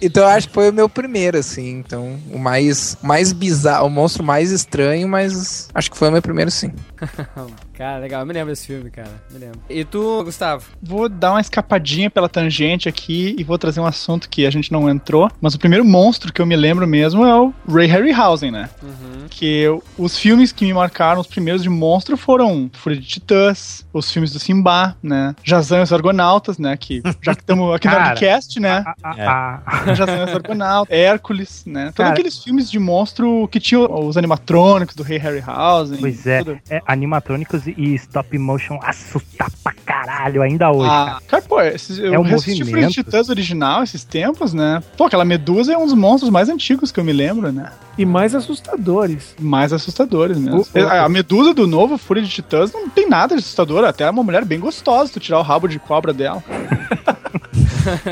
Então 0.00 0.22
eu 0.22 0.28
acho 0.30 0.48
que 0.48 0.54
foi 0.54 0.70
o 0.70 0.72
meu 0.72 0.88
primeiro, 0.88 1.36
assim. 1.38 1.68
Então, 1.78 2.18
o 2.32 2.38
mais, 2.38 2.96
mais 3.02 3.32
bizarro, 3.32 3.86
o 3.86 3.90
monstro 3.90 4.24
mais 4.24 4.50
estranho, 4.50 5.06
mas 5.06 5.68
acho 5.74 5.90
que 5.90 5.96
foi 5.96 6.08
o 6.08 6.12
meu 6.12 6.22
primeiro, 6.22 6.50
sim. 6.50 6.72
Cara, 7.74 7.98
legal. 7.98 8.20
Eu 8.20 8.26
me 8.26 8.32
lembro 8.34 8.50
desse 8.50 8.66
filme, 8.66 8.90
cara. 8.90 9.08
Me 9.30 9.38
lembro. 9.38 9.58
E 9.68 9.84
tu, 9.86 10.22
Gustavo? 10.24 10.66
Vou 10.82 11.08
dar 11.08 11.32
uma 11.32 11.40
escapadinha 11.40 12.10
pela 12.10 12.28
tangente 12.28 12.88
aqui 12.90 13.34
e 13.38 13.42
vou 13.44 13.56
trazer 13.56 13.80
um 13.80 13.86
assunto 13.86 14.28
que 14.28 14.44
a 14.46 14.50
gente 14.50 14.70
não 14.70 14.88
entrou. 14.88 15.30
Mas 15.40 15.54
o 15.54 15.58
primeiro 15.58 15.82
monstro 15.84 16.30
que 16.30 16.42
eu 16.42 16.46
me 16.46 16.56
lembro 16.56 16.86
mesmo 16.86 17.24
é 17.24 17.34
o 17.40 17.54
Ray 17.66 17.86
Harryhausen, 17.86 18.50
né? 18.50 18.68
Que 19.30 19.46
eu- 19.62 19.82
os 19.96 20.18
filmes 20.18 20.52
que 20.52 20.69
me 20.70 20.74
marcaram, 20.74 21.20
os 21.20 21.26
primeiros 21.26 21.62
de 21.62 21.68
monstro, 21.68 22.16
foram 22.16 22.70
Fúria 22.72 22.98
de 22.98 23.06
Titãs, 23.06 23.84
os 23.92 24.10
filmes 24.10 24.32
do 24.32 24.38
Simba, 24.38 24.96
né? 25.02 25.34
Jazão 25.42 25.80
e 25.80 25.82
os 25.82 25.92
Argonautas, 25.92 26.58
né? 26.58 26.76
Que 26.76 27.02
já 27.20 27.34
que 27.34 27.42
estamos 27.42 27.74
aqui 27.74 27.88
no 27.88 27.94
Cara. 28.00 28.08
podcast, 28.10 28.60
né? 28.60 28.84
Ah, 29.02 29.60
ah, 29.66 29.94
Jazão 29.94 30.20
e 30.20 30.24
os 30.24 30.34
Argonautas, 30.34 30.96
Hércules, 30.96 31.64
né? 31.66 31.84
Todos 31.86 31.96
Cara. 31.96 32.10
aqueles 32.10 32.42
filmes 32.42 32.70
de 32.70 32.78
monstro 32.78 33.48
que 33.48 33.60
tinham 33.60 33.86
os 34.06 34.16
animatrônicos 34.16 34.94
do 34.94 35.02
Rei 35.02 35.18
Harryhausen. 35.18 35.98
Pois 35.98 36.26
é, 36.26 36.38
tudo. 36.38 36.58
é, 36.70 36.80
animatrônicos 36.86 37.66
e 37.66 37.94
stop 37.94 38.36
motion 38.38 38.78
assusta 38.82 39.46
pra 39.62 39.72
caralho 39.84 40.42
ainda 40.42 40.70
hoje, 40.70 40.88
cara. 40.88 41.10
Ah, 41.10 41.20
cara, 41.26 41.42
pô, 41.42 41.60
esses, 41.60 41.98
eu 41.98 42.14
É 42.14 42.18
o 42.18 42.22
reassisti 42.22 42.62
o 42.62 42.66
Fúria 42.66 42.86
de. 42.86 42.94
Titãs 42.94 43.28
original 43.28 43.82
esses 43.82 44.04
tempos, 44.04 44.52
né? 44.54 44.82
Pô, 44.96 45.04
aquela 45.04 45.24
Medusa 45.24 45.72
é 45.72 45.78
um 45.78 45.84
dos 45.84 45.94
monstros 45.94 46.30
mais 46.30 46.48
antigos 46.48 46.90
que 46.92 47.00
eu 47.00 47.04
me 47.04 47.12
lembro, 47.12 47.50
né? 47.52 47.70
E 48.00 48.06
mais 48.06 48.34
assustadores. 48.34 49.34
Mais 49.38 49.72
assustadores 49.72 50.38
mesmo. 50.38 50.60
O- 50.74 50.78
o- 50.78 50.86
a, 50.86 51.04
a 51.04 51.08
Medusa 51.08 51.52
do 51.52 51.66
novo 51.66 51.98
Fúria 51.98 52.22
de 52.22 52.28
Titãs 52.30 52.72
não 52.72 52.88
tem 52.88 53.08
nada 53.08 53.34
de 53.34 53.40
assustador, 53.40 53.84
até 53.84 54.04
é 54.04 54.10
uma 54.10 54.22
mulher 54.22 54.44
bem 54.44 54.58
gostosa 54.58 55.12
tu 55.12 55.20
tirar 55.20 55.38
o 55.38 55.42
rabo 55.42 55.68
de 55.68 55.78
cobra 55.78 56.12
dela. 56.12 56.42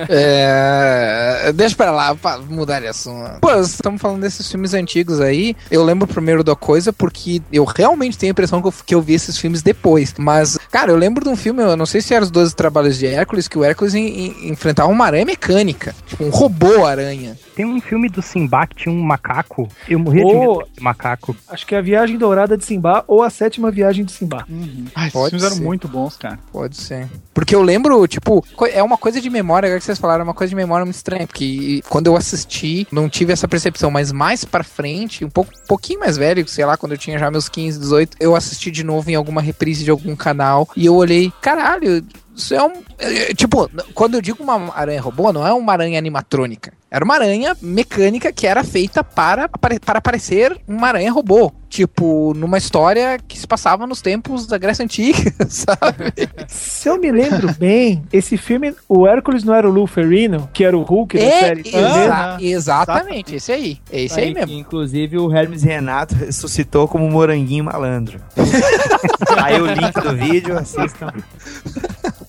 É, 0.09 1.53
deixa 1.55 1.77
pra 1.77 1.91
lá, 1.91 2.15
pra 2.15 2.39
mudar 2.39 2.81
de 2.81 2.87
assunto. 2.87 3.39
Pô, 3.41 3.53
estamos 3.61 4.01
falando 4.01 4.23
desses 4.23 4.51
filmes 4.51 4.73
antigos 4.75 5.21
aí. 5.21 5.55
Eu 5.71 5.85
lembro 5.85 6.07
primeiro 6.07 6.43
da 6.43 6.57
coisa 6.57 6.93
porque 6.93 7.43
eu 7.53 7.65
realmente 7.65 8.17
tenho 8.17 8.31
a 8.31 8.33
impressão 8.33 8.61
que 8.63 8.69
eu, 8.69 8.75
que 8.87 8.95
eu 8.95 9.03
vi 9.03 9.15
esses 9.15 9.37
filmes 9.37 9.61
depois. 9.63 10.15
Mas, 10.19 10.59
cara, 10.71 10.91
eu 10.91 10.97
lembro 10.97 11.23
de 11.23 11.29
um 11.31 11.37
filme, 11.37 11.63
eu 11.63 11.77
não 11.77 11.87
sei 11.87 12.01
se 12.01 12.15
era 12.15 12.25
os 12.25 12.31
12 12.31 12.55
Trabalhos 12.55 12.97
de 12.99 13.07
Hércules, 13.07 13.47
que 13.47 13.59
o 13.59 13.65
Hércules 13.65 13.95
en- 13.95 14.07
en- 14.07 14.49
enfrentava 14.51 14.89
uma 14.91 15.05
aranha 15.05 15.25
mecânica. 15.27 15.95
Tipo, 16.07 16.25
um 16.25 16.31
robô 16.31 16.85
aranha. 16.87 17.37
Tem 17.59 17.67
um 17.67 17.81
filme 17.81 18.09
do 18.09 18.23
Simba 18.23 18.67
que 18.69 18.77
tinha 18.77 18.95
um 18.95 19.03
macaco. 19.03 19.69
Eu 19.89 19.99
morria 19.99 20.25
de 20.25 20.33
medo 20.33 20.59
desse 20.59 20.81
macaco. 20.81 21.37
Acho 21.49 21.67
que 21.67 21.75
é 21.75 21.79
a 21.79 21.83
Viagem 21.83 22.17
Dourada 22.17 22.57
de 22.57 22.65
Simba 22.65 23.05
ou 23.09 23.23
a 23.23 23.31
Sétima 23.31 23.71
Viagem 23.71 24.05
de 24.05 24.13
Simba. 24.13 24.47
Ah, 24.95 25.03
esses 25.03 25.13
Pode 25.13 25.31
filmes 25.31 25.45
eram 25.45 25.57
ser. 25.57 25.63
muito 25.63 25.89
bons, 25.89 26.17
cara. 26.17 26.39
Pode 26.53 26.77
ser. 26.77 27.09
Porque 27.35 27.55
eu 27.55 27.63
lembro, 27.63 28.07
tipo, 28.07 28.45
é 28.73 28.83
uma 28.83 28.97
coisa 28.97 29.21
de 29.21 29.29
memória 29.29 29.49
memória, 29.49 29.67
agora 29.67 29.81
que 29.81 29.87
vocês 29.87 29.99
falaram, 29.99 30.21
é 30.21 30.25
uma 30.25 30.35
coisa 30.35 30.51
de 30.51 30.57
memória 30.57 30.85
muito 30.85 30.97
estranha, 30.97 31.27
porque 31.27 31.83
quando 31.89 32.07
eu 32.07 32.17
assisti, 32.17 32.87
não 32.93 33.09
tive 33.09 33.33
essa 33.33 33.49
percepção, 33.49 33.91
mas 33.91 34.13
mais 34.13 34.45
pra 34.45 34.63
frente, 34.63 35.25
um 35.25 35.31
pouco, 35.31 35.51
pouquinho 35.67 36.01
mais 36.01 36.17
velho, 36.17 36.47
sei 36.47 36.65
lá, 36.65 36.77
quando 36.77 36.93
eu 36.93 36.99
tinha 36.99 37.19
já 37.19 37.31
meus 37.31 37.49
15, 37.49 37.79
18, 37.79 38.17
eu 38.21 38.37
assisti 38.37 38.71
de 38.71 38.85
novo 38.85 39.11
em 39.11 39.15
alguma 39.15 39.41
reprise 39.41 39.85
de 39.85 39.91
algum 39.91 40.15
canal 40.15 40.69
e 40.77 40.85
eu 40.85 40.95
olhei, 40.95 41.33
caralho, 41.41 42.05
isso 42.39 42.55
é 42.55 42.63
um. 42.65 42.73
é, 42.99 43.35
tipo, 43.35 43.69
quando 43.95 44.15
eu 44.15 44.23
digo 44.23 44.43
uma 44.43 44.73
aranha 44.75 45.01
robô, 45.01 45.33
não 45.33 45.47
é 45.47 45.53
uma 45.53 45.73
aranha 45.73 45.99
animatrônica. 45.99 46.73
Era 46.91 47.05
uma 47.05 47.15
aranha 47.17 47.55
mecânica 47.61 48.33
que 48.33 48.47
era 48.47 48.65
feita 48.65 49.05
para, 49.05 49.47
para 49.85 50.01
parecer 50.01 50.59
uma 50.67 50.89
aranha 50.89 51.13
robô. 51.13 51.53
Tipo, 51.69 52.33
numa 52.35 52.57
história 52.57 53.19
que 53.29 53.39
se 53.39 53.47
passava 53.47 53.87
nos 53.87 54.01
tempos 54.01 54.47
da 54.47 54.57
Grécia 54.57 54.83
Antiga, 54.87 55.19
sabe? 55.51 56.15
Se 56.49 56.89
eu 56.89 56.99
me 56.99 57.13
lembro 57.13 57.53
bem, 57.59 58.03
esse 58.11 58.39
filme, 58.39 58.75
o 58.89 59.07
Hércules 59.07 59.45
não 59.45 59.53
era 59.55 59.69
o 59.69 59.71
Lou 59.73 59.87
Ferrino, 59.87 60.49
que 60.55 60.65
era 60.65 60.75
o 60.79 60.81
Hulk 60.83 61.19
da 61.19 61.23
É, 61.25 61.41
série? 61.41 61.61
exa- 61.69 62.37
exatamente, 62.41 63.35
esse 63.35 63.53
aí. 63.53 63.79
É 63.93 64.01
esse 64.05 64.19
aí 64.19 64.29
Aí, 64.29 64.35
mesmo. 64.35 64.53
Inclusive 64.55 65.19
o 65.19 65.31
Hermes 65.31 65.63
Renato 65.63 66.15
ressuscitou 66.15 66.89
como 66.89 67.07
moranguinho 67.11 67.65
malandro. 67.65 68.19
Aí 69.45 69.61
o 69.61 69.67
link 69.67 69.93
do 70.01 70.17
vídeo, 70.17 70.57
assistam. 70.59 71.13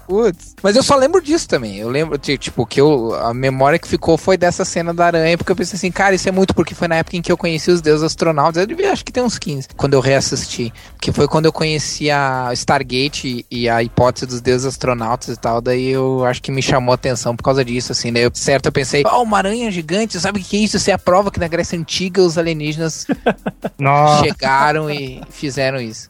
Putz. 0.10 0.55
Mas 0.64 0.76
eu 0.76 0.82
só 0.82 0.95
lembro 0.95 1.22
disso 1.22 1.47
também. 1.47 1.78
Eu 1.78 1.88
lembro, 1.88 2.18
ti- 2.18 2.36
tipo, 2.36 2.66
que 2.66 2.82
eu, 2.82 3.14
a 3.14 3.32
memória 3.32 3.78
que 3.78 3.88
ficou 3.88 4.18
foi 4.18 4.38
dessa 4.38 4.66
cena 4.66 4.91
da 4.91 5.05
aranha, 5.05 5.38
porque 5.38 5.51
eu 5.51 5.55
pensei 5.55 5.78
assim, 5.78 5.91
cara, 5.91 6.16
isso 6.16 6.28
é 6.28 6.32
muito 6.32 6.55
porque 6.55 6.74
foi 6.74 6.88
na 6.88 6.95
época 6.95 7.16
em 7.16 7.22
que 7.22 7.32
eu 7.32 7.38
conheci 7.38 7.70
os 7.70 7.80
deuses 7.80 8.03
astronautas. 8.03 8.60
Eu 8.60 8.66
devia, 8.66 8.91
acho 8.91 9.05
que 9.05 9.12
tem 9.12 9.22
uns 9.22 9.38
15, 9.38 9.68
quando 9.78 9.93
eu 9.93 9.99
reassisti. 9.99 10.74
Que 10.99 11.12
foi 11.12 11.28
quando 11.28 11.45
eu 11.45 11.53
conheci 11.53 12.10
a 12.10 12.49
Stargate 12.53 13.45
e 13.51 13.70
a 13.70 13.84
hipótese 13.84 14.26
dos 14.26 14.41
deuses 14.41 14.66
astronautas 14.66 15.36
e 15.36 15.39
tal. 15.39 15.62
Daí 15.62 15.89
eu 15.89 16.26
acho 16.26 16.41
que 16.41 16.51
me 16.51 16.62
chamou 16.64 16.91
a 16.91 16.95
atenção 16.95 17.36
por 17.36 17.43
causa 17.43 17.64
disso, 17.64 17.91
assim, 17.91 18.10
né? 18.10 18.22
Eu, 18.26 18.32
certo, 18.34 18.66
eu 18.66 18.72
pensei, 18.72 19.03
ó, 19.05 19.22
uma 19.22 19.38
aranha 19.38 19.70
gigante, 19.70 20.20
sabe 20.20 20.39
o 20.39 20.43
que 20.43 20.57
é 20.57 20.62
isso? 20.62 20.78
Isso 20.78 20.89
é 20.89 20.93
a 20.93 20.97
prova 20.97 21.30
que 21.30 21.39
na 21.39 21.47
Grécia 21.47 21.78
Antiga 21.78 22.24
os 22.24 22.36
alienígenas 22.36 23.05
chegaram 24.24 24.89
e 24.89 25.22
fizeram 25.30 25.80
isso. 25.80 26.10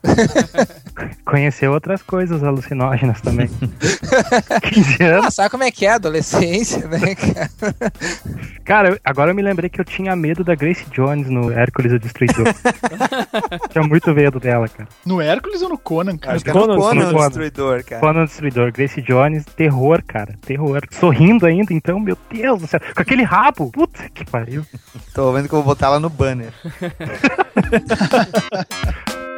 conheceu 1.25 1.73
outras 1.73 2.01
coisas 2.01 2.41
alucinógenas 2.45 3.19
também. 3.19 3.49
15 4.69 5.03
anos. 5.03 5.25
Ah, 5.25 5.31
sabe 5.31 5.49
como 5.49 5.63
é 5.63 5.71
que 5.71 5.85
é 5.85 5.91
a 5.91 5.95
adolescência, 5.95 6.87
né, 6.87 7.15
cara? 7.15 7.49
Cara, 8.63 8.99
agora 9.03 9.31
eu 9.31 9.35
me 9.35 9.41
lembrei 9.41 9.69
que 9.69 9.81
eu 9.81 9.85
tinha 9.85 10.15
medo 10.15 10.43
da 10.43 10.55
Grace 10.55 10.85
Jones 10.91 11.27
no 11.27 11.51
Hércules 11.51 11.93
o 11.93 11.99
Destruidor. 11.99 12.53
tinha 13.69 13.83
muito 13.83 14.13
medo 14.13 14.39
dela, 14.39 14.67
cara. 14.67 14.87
No 15.05 15.21
Hércules 15.21 15.61
ou 15.61 15.69
no 15.69 15.77
Conan, 15.77 16.17
cara? 16.17 16.35
Acho 16.35 16.43
que 16.43 16.51
é 16.51 16.53
no 16.53 16.61
Conan, 16.61 16.77
Conan, 16.77 17.09
o 17.09 17.13
Conan. 17.13 17.27
Destruidor, 17.27 17.83
cara. 17.83 18.01
Conan 18.01 18.21
o 18.21 18.25
Destruidor, 18.25 18.71
Grace 18.71 19.01
Jones, 19.01 19.45
terror, 19.55 20.03
cara. 20.05 20.35
Terror. 20.45 20.81
Sorrindo 20.91 21.45
ainda, 21.45 21.73
então, 21.73 21.99
meu 21.99 22.17
Deus 22.31 22.61
do 22.61 22.67
céu. 22.67 22.79
Com 22.95 23.01
aquele 23.01 23.23
rabo. 23.23 23.71
Puta 23.71 24.09
que 24.09 24.25
pariu. 24.25 24.65
Tô 25.13 25.31
vendo 25.31 25.47
que 25.47 25.53
eu 25.53 25.63
vou 25.63 25.73
botar 25.73 25.89
lá 25.89 25.99
no 25.99 26.09
banner. 26.09 26.51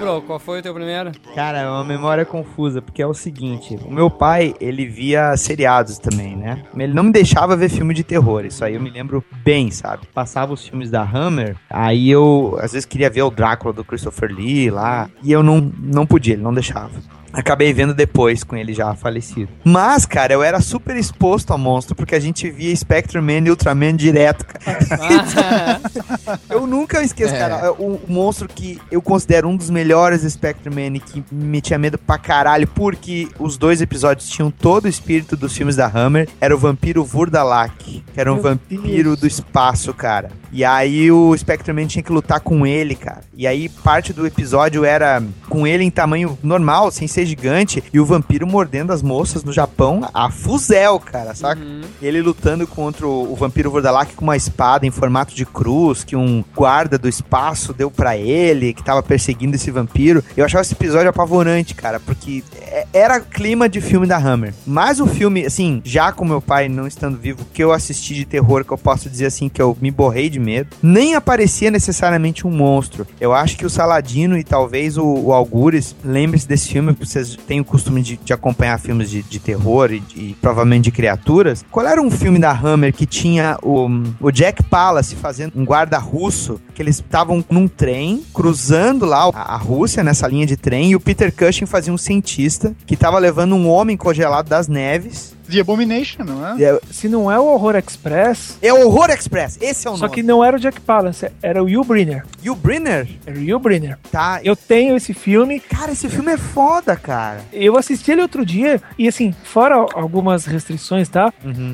bro, 0.00 0.22
qual 0.22 0.38
foi 0.38 0.60
o 0.60 0.62
teu 0.62 0.72
primeiro? 0.72 1.12
Cara, 1.34 1.58
é 1.58 1.68
uma 1.68 1.84
memória 1.84 2.24
confusa, 2.24 2.80
porque 2.80 3.02
é 3.02 3.06
o 3.06 3.14
seguinte, 3.14 3.78
o 3.84 3.92
meu 3.92 4.10
pai, 4.10 4.54
ele 4.60 4.86
via 4.86 5.36
seriados 5.36 5.98
também, 5.98 6.34
né? 6.36 6.64
Ele 6.76 6.94
não 6.94 7.04
me 7.04 7.12
deixava 7.12 7.56
ver 7.56 7.68
filme 7.68 7.92
de 7.92 8.02
terror, 8.02 8.44
isso 8.44 8.64
aí 8.64 8.74
eu 8.74 8.80
me 8.80 8.90
lembro 8.90 9.22
bem, 9.44 9.70
sabe? 9.70 10.06
Passava 10.14 10.52
os 10.52 10.66
filmes 10.66 10.90
da 10.90 11.02
Hammer, 11.02 11.56
aí 11.68 12.10
eu 12.10 12.58
às 12.60 12.72
vezes 12.72 12.86
queria 12.86 13.10
ver 13.10 13.22
o 13.22 13.30
Drácula 13.30 13.72
do 13.72 13.84
Christopher 13.84 14.32
Lee 14.32 14.70
lá, 14.70 15.08
e 15.22 15.30
eu 15.30 15.42
não, 15.42 15.72
não 15.78 16.06
podia, 16.06 16.34
ele 16.34 16.42
não 16.42 16.54
deixava. 16.54 16.90
Acabei 17.32 17.72
vendo 17.72 17.94
depois, 17.94 18.42
com 18.42 18.56
ele 18.56 18.72
já 18.72 18.94
falecido. 18.94 19.48
Mas, 19.64 20.04
cara, 20.04 20.32
eu 20.32 20.42
era 20.42 20.60
super 20.60 20.96
exposto 20.96 21.52
a 21.52 21.58
monstro, 21.58 21.94
porque 21.94 22.14
a 22.14 22.20
gente 22.20 22.50
via 22.50 22.74
Spectreman 22.74 23.44
e 23.46 23.50
Ultraman 23.50 23.94
direto, 23.94 24.44
cara. 24.46 25.80
Eu 26.48 26.66
nunca 26.66 27.02
esqueço, 27.02 27.34
É. 27.34 27.38
cara, 27.38 27.72
o, 27.72 27.94
o 27.94 28.00
monstro 28.08 28.48
que 28.48 28.78
eu 28.90 29.00
considero 29.00 29.48
um 29.48 29.56
dos 29.56 29.70
melhores 29.70 30.22
Spectreman 30.22 30.96
e 30.96 31.00
que 31.00 31.24
me 31.32 31.60
tinha 31.60 31.78
medo 31.78 31.98
pra 31.98 32.18
caralho, 32.18 32.66
porque 32.68 33.28
os 33.38 33.56
dois 33.56 33.80
episódios 33.80 34.28
tinham 34.28 34.50
todo 34.50 34.84
o 34.84 34.88
espírito 34.88 35.36
dos 35.36 35.56
filmes 35.56 35.76
da 35.76 35.86
Hammer, 35.86 36.28
era 36.40 36.54
o 36.54 36.58
vampiro 36.58 37.04
Vurdalak, 37.04 38.02
que 38.12 38.20
era 38.20 38.30
um 38.30 38.34
Meu 38.36 38.42
vampiro 38.42 39.10
Deus. 39.10 39.20
do 39.20 39.26
espaço, 39.26 39.92
cara. 39.94 40.30
E 40.52 40.64
aí 40.64 41.10
o 41.10 41.36
Spectreman 41.36 41.86
tinha 41.86 42.02
que 42.02 42.12
lutar 42.12 42.40
com 42.40 42.66
ele, 42.66 42.94
cara. 42.94 43.20
E 43.36 43.46
aí 43.46 43.68
parte 43.68 44.12
do 44.12 44.26
episódio 44.26 44.84
era 44.84 45.22
com 45.48 45.66
ele 45.66 45.84
em 45.84 45.90
tamanho 45.90 46.38
normal, 46.42 46.90
sem 46.90 47.06
ser 47.06 47.24
gigante, 47.26 47.82
e 47.92 48.00
o 48.00 48.04
vampiro 48.04 48.46
mordendo 48.46 48.92
as 48.92 49.02
moças 49.02 49.44
no 49.44 49.52
Japão 49.52 50.08
a 50.12 50.30
fuzel, 50.30 50.98
cara, 51.00 51.34
saca? 51.34 51.60
E 52.00 52.06
ele 52.06 52.20
lutando 52.22 52.66
contra 52.66 53.06
o, 53.06 53.32
o 53.32 53.36
vampiro 53.36 53.70
Vordalak 53.70 54.14
com 54.14 54.24
uma 54.24 54.36
espada 54.36 54.86
em 54.86 54.90
formato 54.90 55.34
de 55.34 55.46
cruz 55.46 56.02
que 56.04 56.16
um 56.16 56.44
guarda 56.54 56.98
do 56.98 57.08
espaço 57.08 57.72
deu 57.72 57.90
pra 57.90 58.16
ele, 58.16 58.72
que 58.72 58.82
tava 58.82 59.02
perseguindo 59.02 59.54
esse 59.56 59.70
vampiro. 59.70 60.22
Eu 60.36 60.44
achava 60.44 60.62
esse 60.62 60.74
episódio 60.74 61.08
apavorante, 61.10 61.74
cara, 61.74 62.00
porque 62.00 62.42
é- 62.62 62.86
era 62.92 63.20
clima 63.20 63.68
de 63.68 63.80
filme 63.80 64.06
da 64.06 64.16
Hammer. 64.18 64.52
Mas 64.66 65.00
o 65.00 65.06
filme, 65.06 65.44
assim, 65.46 65.80
já 65.84 66.10
com 66.12 66.24
meu 66.24 66.40
pai 66.40 66.68
não 66.68 66.86
estando 66.86 67.16
vivo, 67.18 67.46
que 67.52 67.62
eu 67.62 67.72
assisti 67.72 68.14
de 68.14 68.24
terror, 68.24 68.64
que 68.64 68.72
eu 68.72 68.78
posso 68.78 69.08
dizer 69.08 69.26
assim, 69.26 69.48
que 69.48 69.60
eu 69.62 69.76
me 69.80 69.90
borrei 69.90 70.28
de 70.28 70.39
medo, 70.40 70.70
nem 70.82 71.14
aparecia 71.14 71.70
necessariamente 71.70 72.46
um 72.46 72.50
monstro. 72.50 73.06
Eu 73.20 73.32
acho 73.32 73.56
que 73.56 73.66
o 73.66 73.70
Saladino 73.70 74.36
e 74.36 74.42
talvez 74.44 74.96
o, 74.96 75.04
o 75.04 75.32
Algures, 75.32 75.94
lembre-se 76.04 76.48
desse 76.48 76.68
filme, 76.68 76.92
porque 76.92 77.06
vocês 77.06 77.36
têm 77.46 77.60
o 77.60 77.64
costume 77.64 78.02
de, 78.02 78.16
de 78.16 78.32
acompanhar 78.32 78.78
filmes 78.78 79.10
de, 79.10 79.22
de 79.22 79.38
terror 79.38 79.92
e, 79.92 80.00
de- 80.00 80.36
provavelmente 80.40 80.84
de 80.84 80.90
criaturas. 80.90 81.64
Qual 81.70 81.86
era 81.86 82.00
um 82.00 82.10
filme 82.10 82.38
da 82.38 82.50
Hammer 82.50 82.92
que 82.92 83.06
tinha 83.06 83.58
o, 83.62 83.88
o 84.20 84.30
Jack 84.30 84.62
Palance 84.64 85.14
fazendo 85.16 85.52
um 85.56 85.64
guarda 85.64 85.98
russo, 85.98 86.60
que 86.80 86.82
eles 86.82 86.96
estavam 86.96 87.44
num 87.50 87.68
trem, 87.68 88.24
cruzando 88.32 89.04
lá 89.04 89.28
a, 89.34 89.54
a 89.54 89.56
Rússia 89.58 90.02
nessa 90.02 90.26
linha 90.26 90.46
de 90.46 90.56
trem, 90.56 90.92
e 90.92 90.96
o 90.96 91.00
Peter 91.00 91.30
Cushing 91.30 91.66
fazia 91.66 91.92
um 91.92 91.98
cientista 91.98 92.74
que 92.86 92.94
estava 92.94 93.18
levando 93.18 93.54
um 93.54 93.68
homem 93.68 93.98
congelado 93.98 94.48
das 94.48 94.66
neves. 94.66 95.38
The 95.50 95.58
Abomination, 95.62 96.22
não 96.22 96.46
é? 96.46 96.62
É, 96.62 96.80
Se 96.92 97.08
não 97.08 97.28
é 97.30 97.36
o 97.36 97.44
Horror 97.44 97.74
Express, 97.74 98.56
é 98.62 98.72
o 98.72 98.86
Horror 98.86 99.10
Express, 99.10 99.58
esse 99.60 99.88
é 99.88 99.90
o 99.90 99.96
só 99.96 100.04
nome. 100.04 100.14
que 100.14 100.22
não 100.22 100.44
era 100.44 100.56
o 100.56 100.60
Jack 100.60 100.80
Palance, 100.80 101.28
era 101.42 101.60
o 101.60 101.66
Will 101.66 101.82
Brynner. 101.82 102.24
E 102.40 102.48
o 102.48 102.54
Brenner? 102.54 103.08
Era 103.26 103.36
o 103.36 103.40
Will 103.40 103.58
Brynner. 103.58 103.98
Tá. 104.12 104.40
Eu 104.44 104.54
tenho 104.54 104.94
esse 104.96 105.12
filme, 105.12 105.58
Cara, 105.58 105.90
esse 105.90 106.08
filme 106.08 106.30
é 106.32 106.38
foda, 106.38 106.94
cara. 106.94 107.40
eu 107.52 107.76
assisti 107.76 108.12
ele 108.12 108.22
outro 108.22 108.46
dia, 108.46 108.80
e 108.96 109.08
assim, 109.08 109.34
fora 109.42 109.74
algumas 109.74 110.44
restrições, 110.46 111.08
tá? 111.08 111.32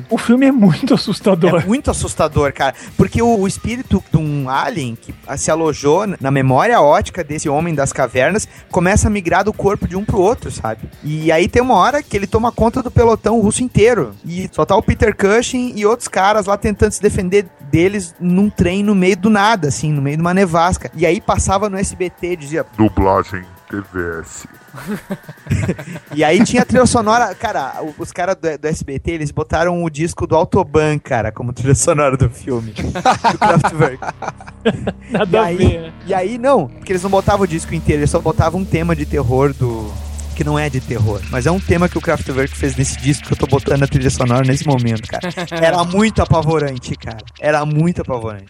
O 0.09 0.17
filme 0.17 0.47
é 0.47 0.51
muito 0.51 0.95
assustador. 0.95 1.61
É 1.61 1.65
muito 1.65 1.91
assustador, 1.91 2.51
cara. 2.53 2.73
Porque 2.97 3.21
o, 3.21 3.41
o 3.41 3.47
espírito 3.47 4.03
de 4.11 4.17
um 4.17 4.49
alien 4.49 4.96
que 4.97 5.13
se 5.37 5.51
alojou 5.51 6.05
na 6.19 6.31
memória 6.31 6.81
ótica 6.81 7.23
desse 7.23 7.47
homem 7.47 7.73
das 7.73 7.93
cavernas 7.93 8.47
começa 8.71 9.07
a 9.07 9.11
migrar 9.11 9.43
do 9.43 9.53
corpo 9.53 9.87
de 9.87 9.95
um 9.95 10.03
pro 10.03 10.19
outro, 10.19 10.51
sabe? 10.51 10.89
E 11.03 11.31
aí 11.31 11.47
tem 11.47 11.61
uma 11.61 11.75
hora 11.75 12.03
que 12.03 12.15
ele 12.15 12.27
toma 12.27 12.51
conta 12.51 12.81
do 12.83 12.91
pelotão 12.91 13.39
russo 13.39 13.63
inteiro. 13.63 14.13
E 14.25 14.49
só 14.51 14.65
tá 14.65 14.75
o 14.75 14.83
Peter 14.83 15.15
Cushing 15.15 15.73
e 15.75 15.85
outros 15.85 16.07
caras 16.07 16.45
lá 16.45 16.57
tentando 16.57 16.91
se 16.91 17.01
defender 17.01 17.45
deles 17.71 18.15
num 18.19 18.49
trem 18.49 18.83
no 18.83 18.95
meio 18.95 19.17
do 19.17 19.29
nada, 19.29 19.67
assim, 19.67 19.91
no 19.91 20.01
meio 20.01 20.17
de 20.17 20.21
uma 20.21 20.33
nevasca. 20.33 20.91
E 20.95 21.05
aí 21.05 21.21
passava 21.21 21.69
no 21.69 21.77
SBT 21.77 22.33
e 22.33 22.35
dizia. 22.35 22.65
Dublagem 22.77 23.43
TVS. 23.69 24.47
E 26.13 26.23
aí 26.23 26.43
tinha 26.43 26.61
a 26.63 26.65
trilha 26.65 26.85
sonora. 26.85 27.33
Cara, 27.35 27.75
os 27.97 28.11
caras 28.11 28.35
do, 28.35 28.57
do 28.57 28.67
SBT, 28.67 29.11
eles 29.11 29.31
botaram 29.31 29.83
o 29.83 29.89
disco 29.89 30.25
do 30.25 30.35
Autobahn, 30.35 30.97
cara, 30.99 31.31
como 31.31 31.53
trilha 31.53 31.75
sonora 31.75 32.17
do 32.17 32.29
filme. 32.29 32.73
do 32.73 33.37
Kraftwerk. 33.37 33.99
Nada 35.11 35.37
E 35.37 35.37
a 35.37 35.43
aí, 35.43 35.57
ver, 35.57 35.81
né? 35.81 35.93
e 36.07 36.13
aí, 36.13 36.37
não, 36.37 36.67
porque 36.67 36.91
eles 36.91 37.03
não 37.03 37.09
botavam 37.09 37.43
o 37.43 37.47
disco 37.47 37.73
inteiro, 37.75 38.01
eles 38.01 38.09
só 38.09 38.19
botavam 38.19 38.61
um 38.61 38.65
tema 38.65 38.95
de 38.95 39.05
terror 39.05 39.53
do. 39.53 39.91
Que 40.35 40.43
não 40.43 40.57
é 40.57 40.69
de 40.69 40.79
terror, 40.79 41.19
mas 41.31 41.47
é 41.47 41.51
um 41.51 41.59
tema 41.59 41.89
que 41.89 41.97
o 41.97 42.01
Kraftwerk 42.01 42.55
fez 42.55 42.75
nesse 42.75 42.95
disco 42.99 43.25
que 43.25 43.33
eu 43.33 43.37
tô 43.37 43.47
botando 43.47 43.81
a 43.83 43.87
trilha 43.87 44.09
sonora 44.11 44.45
nesse 44.45 44.67
momento, 44.67 45.07
cara. 45.09 45.29
Era 45.59 45.83
muito 45.83 46.21
apavorante, 46.21 46.95
cara. 46.95 47.17
Era 47.39 47.65
muito 47.65 48.01
apavorante. 48.03 48.45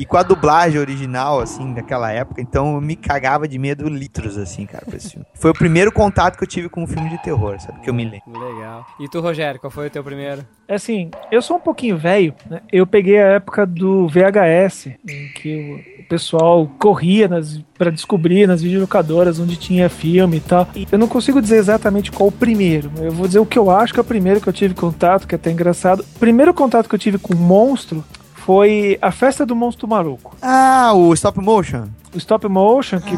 E 0.00 0.06
com 0.06 0.16
a 0.16 0.22
dublagem 0.22 0.80
original, 0.80 1.40
assim, 1.40 1.74
daquela 1.74 2.10
época, 2.10 2.40
então 2.40 2.76
eu 2.76 2.80
me 2.80 2.96
cagava 2.96 3.46
de 3.46 3.58
medo 3.58 3.86
litros, 3.86 4.38
assim, 4.38 4.64
cara, 4.64 4.82
pra 4.86 4.96
esse 4.96 5.10
filme. 5.10 5.26
Foi 5.38 5.50
o 5.50 5.54
primeiro 5.54 5.92
contato 5.92 6.38
que 6.38 6.42
eu 6.42 6.48
tive 6.48 6.70
com 6.70 6.84
um 6.84 6.86
filme 6.86 7.10
de 7.10 7.22
terror, 7.22 7.60
sabe? 7.60 7.80
Que 7.80 7.90
eu 7.90 7.92
me 7.92 8.06
lembro. 8.06 8.22
Legal. 8.32 8.86
E 8.98 9.06
tu, 9.10 9.20
Rogério, 9.20 9.60
qual 9.60 9.70
foi 9.70 9.88
o 9.88 9.90
teu 9.90 10.02
primeiro? 10.02 10.42
É 10.66 10.76
assim, 10.76 11.10
eu 11.30 11.42
sou 11.42 11.58
um 11.58 11.60
pouquinho 11.60 11.98
velho, 11.98 12.34
né? 12.48 12.62
Eu 12.72 12.86
peguei 12.86 13.20
a 13.20 13.26
época 13.26 13.66
do 13.66 14.08
VHS, 14.08 14.86
em 15.06 15.28
que 15.34 15.98
o 15.98 16.08
pessoal 16.08 16.66
corria 16.78 17.28
nas, 17.28 17.60
pra 17.76 17.90
descobrir 17.90 18.46
nas 18.46 18.62
videolocadoras 18.62 19.38
onde 19.38 19.56
tinha 19.56 19.90
filme 19.90 20.38
e 20.38 20.40
tal. 20.40 20.66
E 20.74 20.86
eu 20.90 20.98
não 20.98 21.08
consigo 21.08 21.42
dizer 21.42 21.56
exatamente 21.56 22.10
qual 22.10 22.30
o 22.30 22.32
primeiro, 22.32 22.90
mas 22.90 23.04
eu 23.04 23.12
vou 23.12 23.26
dizer 23.26 23.38
o 23.38 23.46
que 23.46 23.58
eu 23.58 23.70
acho 23.70 23.92
que 23.92 24.00
é 24.00 24.02
o 24.02 24.04
primeiro 24.04 24.40
que 24.40 24.48
eu 24.48 24.52
tive 24.52 24.72
contato, 24.72 25.26
que 25.26 25.34
é 25.34 25.36
até 25.36 25.50
engraçado. 25.50 26.00
O 26.16 26.18
primeiro 26.18 26.54
contato 26.54 26.88
que 26.88 26.94
eu 26.94 26.98
tive 26.98 27.18
com 27.18 27.34
monstro 27.34 28.02
foi 28.40 28.98
a 29.02 29.12
festa 29.12 29.44
do 29.44 29.54
monstro 29.54 29.86
maluco. 29.86 30.34
Ah, 30.40 30.92
o 30.94 31.12
stop 31.14 31.38
motion. 31.40 31.86
O 32.14 32.18
stop 32.18 32.46
motion, 32.48 32.98
que 33.00 33.16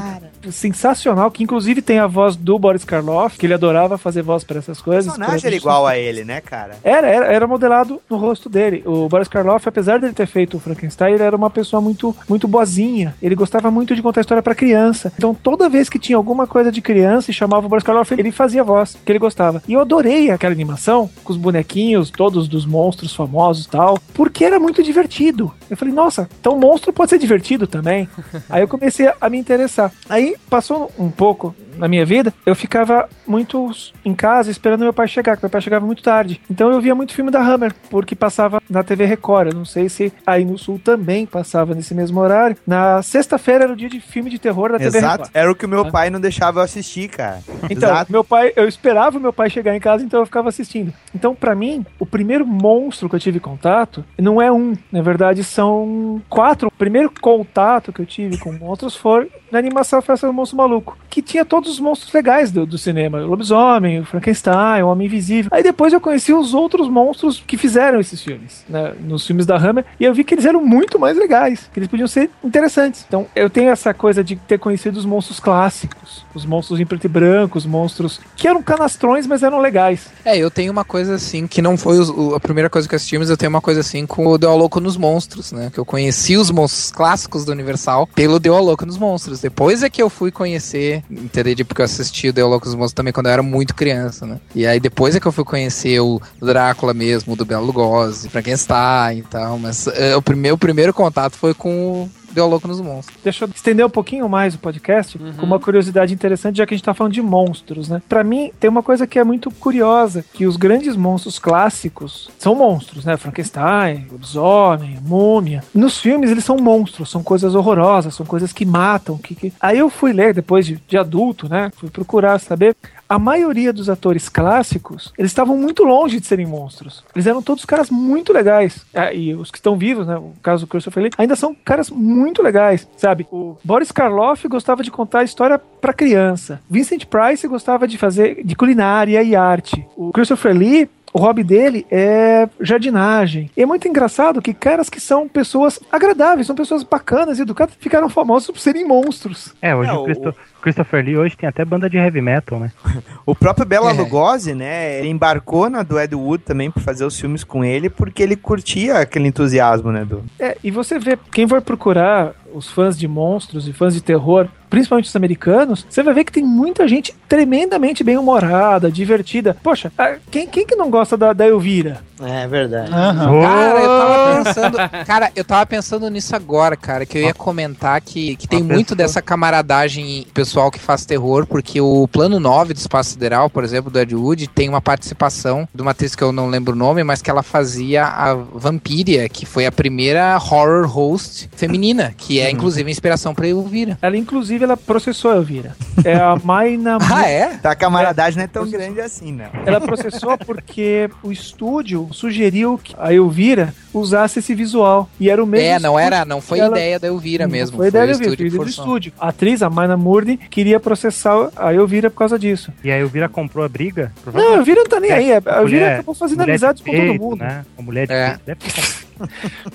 sensacional, 0.51 1.31
que 1.31 1.43
inclusive 1.43 1.81
tem 1.81 1.99
a 1.99 2.07
voz 2.07 2.37
do 2.37 2.59
Boris 2.59 2.85
Karloff, 2.85 3.39
que 3.39 3.47
ele 3.47 3.55
adorava 3.55 3.97
fazer 3.97 4.23
voz 4.23 4.45
para 4.45 4.59
essas 4.59 4.81
O 4.81 4.85
coisas. 4.85 5.05
personagem 5.07 5.41
pra- 5.41 5.49
era 5.49 5.57
igual 5.57 5.87
a 5.87 5.97
ele, 5.97 6.25
né, 6.25 6.41
cara? 6.41 6.77
Era, 6.83 7.07
era, 7.09 7.27
era 7.27 7.47
modelado 7.47 8.01
no 8.11 8.17
rosto 8.17 8.49
dele. 8.49 8.83
O 8.85 9.09
Boris 9.09 9.29
Karloff, 9.29 9.69
apesar 9.69 10.01
dele 10.01 10.13
ter 10.13 10.27
feito 10.27 10.57
o 10.57 10.61
Frankenstein, 10.61 11.15
ele 11.15 11.23
era 11.23 11.37
uma 11.37 11.49
pessoa 11.51 11.81
muito, 11.81 12.15
muito 12.29 12.49
boazinha. 12.49 13.15
Ele 13.23 13.35
gostava 13.35 13.71
muito 13.71 13.95
de 13.95 14.03
contar 14.03 14.21
história 14.21 14.43
pra 14.43 14.55
criança. 14.55 15.13
Então, 15.17 15.35
toda 15.35 15.69
vez 15.69 15.89
que 15.89 15.99
tinha 15.99 16.17
alguma 16.17 16.47
coisa 16.47 16.71
de 16.73 16.81
criança 16.83 17.31
e 17.31 17.35
chamava 17.35 17.67
o 17.67 17.69
Boris 17.69 17.85
Karloff, 17.85 18.13
ele 18.13 18.33
fazia 18.33 18.65
voz, 18.65 18.97
que 19.05 19.13
ele 19.13 19.19
gostava. 19.19 19.63
E 19.69 19.73
eu 19.75 19.81
adorei 19.81 20.31
aquela 20.31 20.53
animação, 20.53 21.09
com 21.23 21.33
os 21.33 21.39
bonequinhos, 21.39 22.11
todos 22.11 22.49
dos 22.49 22.67
monstros 22.67 23.15
famosos 23.15 23.67
e 23.67 23.69
tal, 23.71 23.99
porque 24.13 24.45
era 24.45 24.59
muito 24.59 24.83
divertido. 24.83 25.53
Eu 25.71 25.77
falei, 25.77 25.95
nossa, 25.95 26.29
então 26.41 26.59
monstro 26.59 26.93
pode 26.93 27.11
ser 27.11 27.19
divertido 27.19 27.67
também. 27.67 28.09
Aí 28.51 28.63
eu 28.63 28.69
comecei 28.83 29.13
a 29.21 29.31
me 29.31 29.39
interessar. 29.39 29.93
Aí 30.09 30.37
passou 30.51 30.91
um 30.99 31.09
pouco 31.09 31.55
na 31.77 31.89
minha 31.89 32.05
vida, 32.05 32.33
eu 32.45 32.55
ficava 32.55 33.09
muito 33.27 33.71
em 34.05 34.15
casa 34.15 34.51
esperando 34.51 34.81
meu 34.81 34.93
pai 34.93 35.09
chegar, 35.09 35.37
que 35.37 35.43
meu 35.43 35.51
pai 35.51 35.61
chegava 35.61 35.85
muito 35.85 36.03
tarde. 36.03 36.41
Então 36.51 36.71
eu 36.71 36.81
via 36.81 36.95
muito 36.95 37.15
filme 37.15 37.31
da 37.31 37.41
Hammer, 37.41 37.75
porque 37.91 38.15
passava 38.15 38.61
na 38.69 38.83
TV 38.83 39.05
Record. 39.05 39.49
Eu 39.49 39.55
não 39.55 39.65
sei 39.65 39.89
se 39.89 40.13
aí 40.27 40.45
no 40.45 40.59
Sul 40.59 40.81
também 40.83 41.27
passava 41.27 41.75
nesse 41.75 41.95
mesmo 41.95 42.21
horário. 42.21 42.57
Na 42.67 43.03
sexta-feira 43.03 43.65
era 43.65 43.73
o 43.73 43.77
dia 43.77 43.89
de 43.89 44.01
filme 44.01 44.31
de 44.31 44.39
terror 44.39 44.73
da 44.73 44.79
TV 44.79 44.99
Exato. 44.99 45.25
Record. 45.25 45.31
Era 45.35 45.53
o 45.53 45.55
que 45.55 45.67
o 45.67 45.69
meu 45.69 45.91
pai 45.91 46.11
não 46.11 46.21
deixava 46.21 46.61
eu 46.61 46.65
assistir, 46.65 47.09
cara. 47.09 47.41
Então, 47.71 47.89
Exato. 47.89 48.13
meu 48.13 48.25
pai, 48.25 48.53
eu 48.57 48.69
esperava 48.69 49.19
o 49.19 49.21
meu 49.21 49.33
pai 49.33 49.49
chegar 49.49 49.75
em 49.75 49.81
casa, 49.81 50.05
então 50.05 50.21
eu 50.21 50.27
ficava 50.27 50.49
assistindo. 50.49 50.93
Então, 51.15 51.35
pra 51.35 51.55
mim, 51.55 51.85
o 51.99 52.07
primeiro 52.07 52.47
monstro 52.47 53.09
que 53.09 53.17
eu 53.17 53.21
tive 53.21 53.41
contato 53.41 54.05
não 54.19 54.41
é 54.41 54.51
um, 54.51 54.75
na 54.91 55.03
verdade 55.03 55.45
são 55.45 56.23
quatro. 56.29 56.69
O 56.69 56.71
primeiro 56.71 57.11
contato 57.21 57.93
que 57.93 58.01
eu 58.01 58.07
tive 58.07 58.39
com 58.39 58.53
monstros 58.53 58.97
foi 58.97 59.31
na 59.51 59.59
animação 59.59 60.01
Festa 60.01 60.27
do 60.27 60.33
Monstro 60.33 60.57
Maluco, 60.57 60.97
que 61.11 61.21
tinha 61.21 61.45
todos 61.45 61.62
os 61.71 61.81
monstros 61.81 62.13
legais 62.13 62.51
do, 62.51 62.65
do 62.67 62.79
cinema, 62.79 63.19
o 63.19 63.27
lobisomem, 63.27 64.01
o 64.01 64.05
Frankenstein, 64.05 64.83
o 64.83 64.89
Homem 64.89 65.07
Invisível. 65.07 65.51
Aí 65.53 65.63
depois 65.63 65.93
eu 65.93 66.01
conheci 66.01 66.33
os 66.33 66.55
outros 66.55 66.89
monstros 66.89 67.43
que 67.47 67.57
fizeram 67.57 68.01
esses 68.01 68.23
filmes, 68.23 68.65
né, 68.69 68.93
nos 69.01 69.27
filmes 69.27 69.47
da 69.47 69.57
Hammer, 69.57 69.85
e 69.99 70.05
eu 70.05 70.15
vi 70.15 70.25
que 70.25 70.35
eles 70.35 70.45
eram 70.45 70.65
muito 70.65 70.99
mais 70.99 71.17
legais, 71.17 71.69
que 71.73 71.79
eles 71.79 71.89
podiam 71.89 72.07
ser 72.09 72.31
interessantes. 72.43 73.05
Então, 73.07 73.27
eu 73.35 73.49
tenho 73.51 73.71
essa 73.71 73.93
coisa 73.95 74.23
de 74.23 74.37
ter 74.37 74.59
conhecido 74.59 74.97
os 74.99 75.05
monstros 75.05 75.41
clássicos, 75.41 76.25
os 76.35 76.45
monstros 76.47 76.81
em 76.81 76.87
preto 76.87 77.05
e 77.05 77.09
branco, 77.09 77.59
os 77.59 77.67
monstros 77.67 78.21
que 78.37 78.49
eram 78.49 78.63
canastrões, 78.63 79.27
mas 79.27 79.43
eram 79.43 79.59
legais. 79.59 80.07
É, 80.25 80.37
eu 80.37 80.51
tenho 80.51 80.73
uma 80.73 80.85
coisa 80.85 81.15
assim, 81.15 81.47
que 81.47 81.61
não 81.63 81.77
foi 81.77 81.99
o- 81.99 82.35
a 82.35 82.41
primeira 82.41 82.71
coisa 82.71 82.89
que 82.89 82.95
assisti, 82.95 83.19
mas 83.19 83.31
eu 83.31 83.37
tenho 83.37 83.51
uma 83.51 83.61
coisa 83.61 83.81
assim 83.81 84.07
com 84.07 84.27
o 84.27 84.39
Deu 84.39 84.57
Louco 84.57 84.81
nos 84.81 84.97
Monstros, 84.97 85.53
né? 85.53 85.71
Que 85.73 85.79
eu 85.79 85.85
conheci 85.85 86.37
os 86.37 86.51
monstros 86.51 86.91
clássicos 86.91 87.45
do 87.45 87.53
Universal 87.53 88.07
pelo 88.15 88.39
Deu 88.39 88.57
Louco 88.59 88.87
nos 88.87 88.97
Monstros. 88.99 89.41
Depois 89.41 89.83
é 89.83 89.91
que 89.91 90.03
eu 90.03 90.09
fui 90.11 90.31
conhecer, 90.31 91.03
entendeu? 91.11 91.52
Porque 91.65 91.81
eu 91.81 91.85
assisti 91.85 92.31
o 92.31 92.49
Louco 92.49 92.67
nos 92.67 92.75
Monstros 92.75 92.95
também 92.95 93.13
quando 93.13 93.27
eu 93.27 93.33
era 93.33 93.43
muito 93.43 93.75
criança, 93.75 94.27
né? 94.27 94.39
E 94.55 94.67
aí 94.67 94.81
depois 94.81 95.15
é 95.15 95.21
que 95.21 95.27
eu 95.27 95.33
fui 95.33 95.45
conhecer 95.45 96.01
o 96.01 96.21
Drácula 96.41 96.95
mesmo, 96.95 97.37
do 97.37 97.45
Bela 97.45 97.63
Lugosi, 97.63 98.29
Frankenstein 98.29 99.19
e 99.19 99.23
tal. 99.23 99.59
Mas 99.59 99.87
é, 99.89 100.17
o, 100.17 100.23
o 100.53 100.59
primeiro 100.59 100.95
contato 100.95 101.37
foi 101.37 101.55
com 101.55 102.09
Deu 102.33 102.47
Louco 102.47 102.67
nos 102.67 102.81
Monstros. 102.81 103.19
Deixa 103.23 103.45
eu 103.45 103.49
estender 103.55 103.85
um 103.85 103.91
pouquinho 103.91 104.29
mais 104.29 104.55
o 104.55 104.59
podcast 104.59 105.19
com 105.19 105.47
uma 105.47 105.61
curiosidade 105.61 106.15
interessante, 106.15 106.57
já 106.57 106.67
que 106.67 106.75
a 106.75 106.77
gente 106.77 106.85
tá 106.85 106.95
falando 106.95 107.13
de 107.13 107.23
monstros, 107.23 107.89
né? 107.89 108.03
Pra 108.09 108.25
mim, 108.25 108.51
tem 108.59 108.71
uma 108.71 108.83
coisa 108.83 109.07
que 109.07 109.19
é 109.19 109.25
muito 109.25 109.51
curiosa, 109.51 110.25
que 110.33 110.47
os 110.47 110.57
grandes 110.57 110.97
monstros 110.97 111.39
clássicos 111.39 112.31
são 112.39 112.55
monstros, 112.55 113.05
né? 113.05 113.17
Frankenstein, 113.17 114.07
lobisomem, 114.11 114.99
múmia. 115.03 115.63
Nos 115.75 115.99
filmes, 115.99 116.31
eles 116.31 116.45
são 116.45 116.57
monstros, 116.57 117.11
são 117.11 117.23
coisas 117.23 117.55
horrorosas, 117.55 118.15
são 118.15 118.25
coisas 118.25 118.53
que 118.53 118.65
matam. 118.65 119.19
Que, 119.19 119.35
que... 119.35 119.53
Aí 119.61 119.79
eu 119.79 119.91
fui 119.91 120.13
ler, 120.13 120.35
depois 120.35 120.67
de, 120.67 120.83
de 120.89 120.97
adulto, 120.97 121.49
né? 121.49 121.71
Fui 121.77 121.91
procurar 121.91 122.39
saber. 122.39 122.77
A 123.13 123.19
maioria 123.19 123.75
dos 123.75 123.91
atores 123.91 124.31
clássicos, 124.31 125.13
eles 125.19 125.31
estavam 125.31 125.55
muito 125.55 125.85
longe 125.85 126.19
de 126.19 126.27
serem 126.27 126.47
monstros. 126.47 127.05
Eles 127.15 127.27
eram 127.27 127.43
todos 127.43 127.67
caras 127.67 127.91
muito 127.91 128.33
legais. 128.33 128.87
Ah, 128.95 129.13
e 129.13 129.35
os 129.35 129.51
que 129.51 129.59
estão 129.59 129.77
vivos, 129.77 130.07
né? 130.07 130.17
O 130.17 130.33
caso 130.43 130.65
do 130.65 130.67
Christopher 130.67 131.03
Lee, 131.03 131.13
ainda 131.19 131.37
são 131.37 131.55
caras 131.55 131.91
muito 131.91 132.43
legais, 132.43 132.89
sabe? 132.97 133.27
O 133.31 133.59
Boris 133.63 133.93
Karloff 133.93 134.49
gostava 134.49 134.83
de 134.83 134.91
contar 134.91 135.25
história 135.25 135.59
pra 135.59 135.93
criança. 135.93 136.63
Vincent 136.71 137.05
Price 137.05 137.47
gostava 137.47 137.87
de 137.87 137.99
fazer 137.99 138.43
de 138.43 138.57
culinária 138.57 139.23
e 139.23 139.37
arte. 139.37 139.87
O 139.95 140.11
Christopher 140.11 140.57
Lee 140.57 140.89
o 141.13 141.19
hobby 141.19 141.45
dele 141.45 141.87
é 141.91 142.49
jardinagem. 142.61 143.51
E 143.57 143.63
é 143.63 143.67
muito 143.67 143.87
engraçado 143.87 144.41
que 144.41 144.55
caras 144.55 144.89
que 144.89 145.01
são 145.01 145.29
pessoas 145.29 145.79
agradáveis, 145.91 146.47
são 146.47 146.57
pessoas 146.57 146.83
bacanas 146.83 147.39
e 147.39 147.43
educadas, 147.43 147.75
ficaram 147.79 148.09
famosos 148.09 148.51
por 148.51 148.59
serem 148.59 148.87
monstros. 148.87 149.55
É, 149.61 149.75
hoje 149.75 149.91
É, 149.91 149.93
o, 149.93 150.01
o- 150.01 150.05
Christo- 150.05 150.35
Christopher 150.63 151.05
Lee 151.05 151.17
hoje 151.17 151.37
tem 151.37 151.49
até 151.49 151.65
banda 151.65 151.91
de 151.91 151.97
heavy 151.97 152.21
metal, 152.21 152.59
né? 152.61 152.71
O 153.27 153.35
próprio 153.35 153.67
Bela 153.67 153.91
É. 153.91 153.93
Lugosi, 153.93 154.55
né, 154.55 154.99
ele 154.99 155.09
embarcou 155.09 155.69
na 155.71 155.83
do 155.83 155.99
Ed 156.01 156.15
Wood 156.15 156.43
também 156.45 156.71
pra 156.71 156.83
fazer 156.83 157.05
os 157.05 157.19
filmes 157.19 157.45
com 157.45 157.65
ele, 157.65 157.89
porque 157.91 158.23
ele 158.23 158.35
curtia 158.37 158.99
aquele 158.99 159.29
entusiasmo, 159.29 159.93
né, 159.93 160.05
do... 160.05 160.25
É, 160.41 160.57
e 160.65 160.71
você 160.71 160.99
vê, 160.99 161.17
quem 161.31 161.47
for 161.47 161.61
procurar 161.63 162.33
os 162.53 162.69
fãs 162.71 162.99
de 162.99 163.07
monstros 163.07 163.69
e 163.69 163.73
fãs 163.73 163.95
de 163.95 164.03
terror, 164.03 164.49
principalmente 164.73 165.05
os 165.05 165.15
americanos, 165.15 165.87
você 165.87 166.03
vai 166.03 166.15
ver 166.15 166.25
que 166.25 166.33
tem 166.33 166.43
muita 166.43 166.89
gente 166.89 167.15
tremendamente 167.29 168.03
bem-humorada, 168.03 168.91
divertida. 168.91 169.55
Poxa, 169.63 169.93
ah, 169.99 170.15
quem, 170.31 170.47
quem 170.47 170.67
que 170.67 170.75
não 170.75 170.89
gosta 170.89 171.15
da, 171.15 171.35
da 171.35 171.47
Elvira? 171.47 172.01
É 172.23 172.47
verdade. 172.47 172.91
Aham. 172.91 173.43
Cara, 173.43 173.81
eu 173.81 173.89
tava 173.89 174.45
pensando. 174.45 174.79
Cara, 175.07 175.33
eu 175.35 175.45
tava 175.45 175.67
pensando 175.67 176.09
nisso 176.09 176.35
agora, 176.37 176.77
cara. 176.77 177.05
Que 177.05 177.19
eu 177.19 177.23
ia 177.23 177.35
comentar 177.35 178.01
que, 178.01 178.37
que 178.37 178.47
tem 178.47 178.63
Uma 178.63 178.75
muito 178.75 178.95
dessa 178.95 179.21
camaradagem 179.21 180.27
pessoal 180.33 180.71
que 180.71 180.79
faz 180.79 181.05
terror, 181.05 181.47
porque 181.47 181.81
o 181.81 182.07
plano 182.09 182.39
9 182.39 182.75
do 182.75 182.79
Espaço 182.79 183.11
Sideral, 183.11 183.51
por 183.51 183.65
exemplo, 183.65 183.91
do 183.91 183.99
Ed 183.99 184.15
Wood, 184.15 184.47
tem 184.49 184.69
uma 184.69 184.81
participação 184.81 185.69
de 185.75 185.83
uma 185.83 185.91
atriz 185.91 186.15
que 186.15 186.23
eu 186.23 186.33
não 186.33 186.49
lembro 186.49 186.75
o 186.75 186.79
nome, 186.79 187.03
mas 187.03 187.21
que 187.21 187.31
ela 187.31 187.43
fazia 187.43 188.05
a 188.05 188.35
Vampiria, 188.35 189.29
que 189.29 189.45
foi 189.45 189.67
a 189.67 189.73
primeira 189.73 190.37
horror 190.37 190.87
host 190.87 191.51
feminina, 191.57 192.15
que 192.17 192.41
é 192.41 192.51
inclusive 192.51 192.89
a 192.89 192.93
inspiração 192.93 193.35
pra 193.35 193.49
Elvira. 193.49 193.99
Ela, 194.01 194.17
inclusive, 194.17 194.62
ela 194.65 194.77
processou 194.77 195.31
a 195.33 195.37
Elvira. 195.37 195.77
É 196.05 196.15
a 196.15 196.37
Maina 196.43 196.99
Ah, 197.11 197.29
é? 197.29 197.49
Tá, 197.59 197.73
a 197.73 197.77
camaradagem 197.77 198.37
não 198.39 198.45
é 198.45 198.47
tão 198.47 198.69
grande 198.69 199.01
assim, 199.01 199.33
né? 199.33 199.51
Ela 199.67 199.81
processou 199.81 200.37
porque 200.39 201.09
o 201.23 201.31
estúdio 201.33 202.09
sugeriu 202.13 202.79
que 202.83 202.95
a 202.99 203.13
Elvira 203.13 203.75
usasse 203.93 204.39
esse 204.39 204.55
visual. 204.55 205.09
E 205.21 205.29
era 205.31 205.43
o 205.43 205.47
mesmo. 205.47 205.67
É, 205.67 205.79
não 205.79 205.99
era, 205.99 206.25
não 206.25 206.41
foi 206.41 206.59
ela- 206.59 206.71
ideia 206.77 206.99
da 206.99 207.09
Elvira 207.09 207.45
Não 207.45 207.53
mesmo. 207.53 207.77
Foi 207.77 207.89
ideia 207.89 208.05
o 208.05 208.07
da 208.07 208.13
Elvira, 208.13 208.31
estúdio 208.31 208.51
foi 208.51 208.57
ideia 208.57 208.65
do 208.65 208.71
estúdio. 208.71 209.13
A 209.21 209.29
atriz, 209.29 209.63
a 209.63 209.71
Maina 209.71 209.97
Murdy, 209.97 210.37
queria 210.37 210.81
processar 210.81 211.51
a 211.57 211.73
Elvira 211.75 212.11
por 212.11 212.19
causa 212.19 212.39
disso. 212.39 212.73
E 212.83 212.91
aí 212.91 213.03
o 213.03 213.09
Vira 213.09 213.29
comprou 213.29 213.65
a 213.65 213.69
briga? 213.69 214.13
Não, 214.33 214.55
a 214.55 214.57
Elvira 214.57 214.81
não 214.81 214.89
tá 214.89 214.99
nem 215.01 215.11
aí. 215.13 215.33
A 215.33 215.37
Elvira 215.37 215.61
Mulher- 215.63 215.93
acabou 215.95 216.15
fazendo 216.15 216.41
amizades 216.43 216.83
com 216.83 216.91
todo 216.91 217.15
mundo. 217.15 217.37
Né? 217.41 217.65
A 217.79 217.83
mulher 217.83 218.07
de 218.07 218.13
É. 218.15 218.39
peito. 218.45 219.02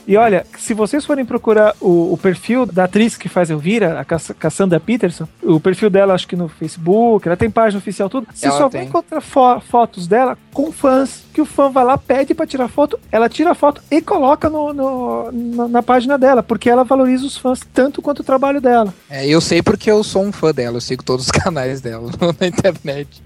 E 0.08 0.16
olha, 0.18 0.46
se 0.58 0.74
vocês 0.74 1.06
forem 1.06 1.26
procurar 1.26 1.74
o, 1.82 2.14
o 2.14 2.18
perfil 2.22 2.66
da 2.66 2.86
atriz 2.86 3.16
que 3.18 3.30
faz 3.30 3.50
Elvira, 3.50 4.00
a 4.00 4.06
Cass- 4.06 4.34
Cassandra 4.40 4.80
Peterson, 4.80 5.28
o 5.44 5.60
perfil 5.60 5.90
dela 5.90 6.14
acho 6.14 6.28
que 6.28 6.36
no 6.36 6.48
Facebook, 6.48 7.28
ela 7.28 7.38
tem 7.38 7.50
página 7.50 7.80
oficial 7.80 8.10
tudo, 8.10 8.28
você 8.34 8.48
Ela 8.48 8.58
só 8.58 8.70
tem. 8.70 8.82
vai 8.82 8.90
encontrar 8.90 9.22
fo- 9.22 9.60
fotos 9.62 10.08
dela 10.08 10.38
com 10.54 10.72
fãs, 10.72 11.24
que 11.34 11.42
o 11.42 11.46
fã 11.46 11.70
vai 11.70 11.84
lá, 11.84 11.98
pede 11.98 12.34
pra 12.34 12.48
tirar 12.48 12.68
foto, 12.68 13.00
ela 13.12 13.30
tira 13.30 13.52
a 13.52 13.56
foto 13.56 13.82
e 13.92 14.02
coloca 14.02 14.50
no, 14.50 14.74
no- 14.74 15.32
na, 15.32 15.68
na 15.68 15.84
página 15.84 16.18
dela, 16.18 16.42
porque 16.42 16.70
ela 16.70 16.84
valoriza 16.84 17.26
os 17.26 17.38
fãs 17.38 17.60
tanto 17.74 18.02
quanto 18.02 18.20
o 18.22 18.24
trabalho 18.24 18.60
dela. 18.60 18.94
É, 19.10 19.28
eu 19.28 19.40
sei 19.40 19.62
porque 19.62 19.90
eu 19.92 20.04
sou 20.04 20.24
um 20.24 20.32
fã 20.32 20.52
dela, 20.54 20.78
eu 20.78 20.82
sigo 20.82 21.04
todos 21.04 21.26
os 21.26 21.32
canais 21.32 21.80
dela 21.82 22.10
na 22.40 22.48
internet. 22.48 23.22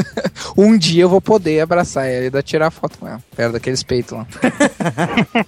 um 0.56 0.76
dia 0.76 1.02
eu 1.04 1.08
vou 1.08 1.20
poder 1.20 1.60
abraçar 1.60 2.06
ela 2.06 2.26
e 2.26 2.30
dar 2.30 2.42
tirar 2.42 2.70
foto 2.70 2.98
com 2.98 3.08
ela, 3.08 3.20
perto 3.34 3.52
daqueles 3.52 3.82
peitos 3.82 4.12
lá. 4.12 4.26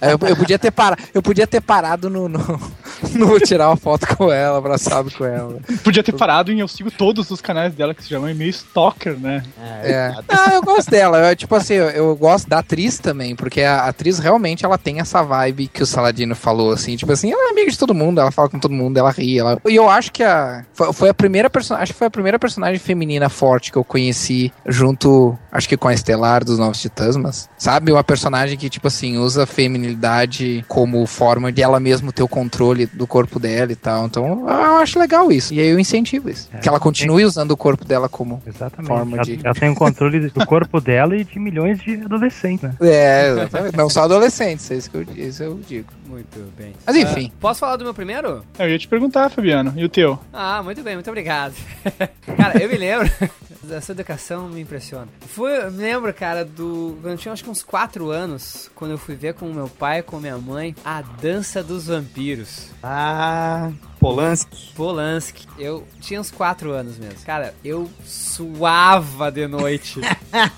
Aí 0.07 0.13
eu, 0.13 0.27
eu 0.27 0.35
podia 0.35 0.59
ter 0.59 0.71
parado, 0.71 1.01
eu 1.13 1.21
podia 1.21 1.47
ter 1.47 1.61
parado 1.61 2.09
no, 2.09 2.29
no, 2.29 2.39
no 3.13 3.39
tirar 3.39 3.69
uma 3.69 3.77
foto 3.77 4.07
com 4.15 4.31
ela, 4.31 4.57
abraçado 4.57 5.11
com 5.11 5.25
ela. 5.25 5.59
Podia 5.83 6.03
ter 6.03 6.13
parado 6.13 6.51
em 6.51 6.59
eu 6.59 6.67
sigo 6.67 6.91
todos 6.91 7.29
os 7.29 7.41
canais 7.41 7.73
dela 7.73 7.93
que 7.93 8.03
se 8.03 8.09
chamam 8.09 8.33
meio 8.33 8.49
Stalker, 8.49 9.17
né? 9.17 9.43
É. 9.83 10.13
Ah, 10.27 10.53
eu 10.53 10.61
gosto 10.61 10.89
dela, 10.89 11.29
eu, 11.29 11.35
tipo 11.35 11.55
assim, 11.55 11.75
eu, 11.75 11.89
eu 11.89 12.15
gosto 12.15 12.49
da 12.49 12.59
atriz 12.59 12.99
também, 12.99 13.35
porque 13.35 13.61
a 13.61 13.85
atriz 13.85 14.19
realmente 14.19 14.65
ela 14.65 14.77
tem 14.77 14.99
essa 14.99 15.21
vibe 15.21 15.67
que 15.67 15.83
o 15.83 15.85
Saladino 15.85 16.35
falou, 16.35 16.71
assim, 16.71 16.95
tipo 16.95 17.11
assim, 17.11 17.31
ela 17.31 17.49
é 17.49 17.51
amiga 17.51 17.71
de 17.71 17.77
todo 17.77 17.93
mundo, 17.93 18.19
ela 18.19 18.31
fala 18.31 18.49
com 18.49 18.59
todo 18.59 18.73
mundo, 18.73 18.97
ela 18.97 19.11
ri, 19.11 19.39
ela... 19.39 19.59
E 19.67 19.75
eu 19.75 19.89
acho 19.89 20.11
que 20.11 20.23
a 20.23 20.65
foi, 20.73 20.93
foi 20.93 21.09
a 21.09 21.13
primeira 21.13 21.49
personagem, 21.49 21.83
acho 21.83 21.93
que 21.93 21.97
foi 21.97 22.07
a 22.07 22.11
primeira 22.11 22.39
personagem 22.39 22.79
feminina 22.79 23.29
forte 23.29 23.71
que 23.71 23.77
eu 23.77 23.83
conheci 23.83 24.51
junto, 24.67 25.37
acho 25.51 25.67
que 25.67 25.77
com 25.77 25.87
a 25.87 25.93
Estelar 25.93 26.43
dos 26.43 26.59
Novos 26.59 26.79
Titãs, 26.79 27.15
mas 27.15 27.49
sabe, 27.57 27.91
uma 27.91 28.03
personagem 28.03 28.57
que 28.57 28.69
tipo 28.69 28.87
assim, 28.87 29.17
usa 29.17 29.43
a 29.43 29.47
feminilidade 29.97 30.63
como 30.67 31.05
forma 31.05 31.51
de 31.51 31.61
ela 31.61 31.79
mesma 31.79 32.11
ter 32.11 32.23
o 32.23 32.27
controle 32.27 32.85
do 32.85 33.07
corpo 33.07 33.39
dela 33.39 33.71
e 33.71 33.75
tal. 33.75 34.05
Então, 34.05 34.47
eu 34.47 34.77
acho 34.77 34.99
legal 34.99 35.31
isso. 35.31 35.53
E 35.53 35.59
aí 35.59 35.67
eu 35.67 35.79
incentivo 35.79 36.29
isso. 36.29 36.49
É, 36.53 36.59
que 36.59 36.69
ela 36.69 36.79
continue 36.79 37.25
usando 37.25 37.51
o 37.51 37.57
corpo 37.57 37.83
dela 37.83 38.07
como 38.07 38.41
Exatamente. 38.45 38.87
forma 38.87 39.17
ela, 39.17 39.23
de 39.23 39.39
ela 39.43 39.53
tem 39.53 39.69
o 39.69 39.75
controle 39.75 40.29
do 40.29 40.45
corpo 40.45 40.79
dela 40.79 41.15
e 41.15 41.23
de 41.23 41.39
milhões 41.39 41.79
de 41.79 41.95
adolescentes, 41.95 42.63
né? 42.63 42.75
É, 42.79 43.29
exatamente. 43.29 43.77
Não 43.77 43.89
só 43.89 44.03
adolescentes, 44.03 44.69
é 44.71 44.75
isso 44.75 44.89
que 44.89 44.97
eu, 44.97 45.05
isso 45.15 45.43
eu 45.43 45.59
digo. 45.67 45.87
Muito 46.07 46.39
bem. 46.57 46.73
Mas 46.85 46.95
enfim. 46.95 47.31
Ah, 47.33 47.37
posso 47.39 47.59
falar 47.59 47.75
do 47.75 47.83
meu 47.83 47.93
primeiro? 47.93 48.45
Eu 48.57 48.69
ia 48.69 48.79
te 48.79 48.87
perguntar, 48.87 49.29
Fabiano, 49.29 49.73
e 49.75 49.83
o 49.83 49.89
teu? 49.89 50.17
Ah, 50.31 50.63
muito 50.63 50.81
bem, 50.81 50.95
muito 50.95 51.09
obrigado. 51.09 51.53
cara, 52.37 52.61
eu 52.61 52.69
me 52.69 52.77
lembro. 52.77 53.11
Essa 53.69 53.91
educação 53.91 54.47
me 54.47 54.61
impressiona. 54.61 55.07
Foi, 55.27 55.65
eu 55.65 55.71
me 55.71 55.83
lembro, 55.83 56.13
cara, 56.13 56.45
do. 56.45 56.97
Eu 57.03 57.17
tinha 57.17 57.33
acho 57.33 57.43
que 57.43 57.49
uns 57.49 57.63
4 57.63 58.09
anos, 58.09 58.71
quando 58.73 58.91
eu 58.91 58.97
fui 58.97 59.15
ver 59.15 59.33
com 59.33 59.51
meu 59.51 59.67
pai 59.67 59.99
e 59.99 60.03
com 60.03 60.19
minha 60.19 60.37
mãe 60.37 60.73
a 60.85 61.01
dança 61.01 61.61
dos 61.61 61.87
vampiros. 61.87 62.69
Ah, 62.81 63.69
Polanski. 63.99 64.73
Polanski. 64.73 65.47
Eu 65.57 65.85
tinha 65.99 66.21
uns 66.21 66.31
4 66.31 66.71
anos 66.71 66.97
mesmo. 66.97 67.19
Cara, 67.25 67.53
eu 67.63 67.89
suava 68.05 69.29
de 69.29 69.47
noite. 69.47 69.99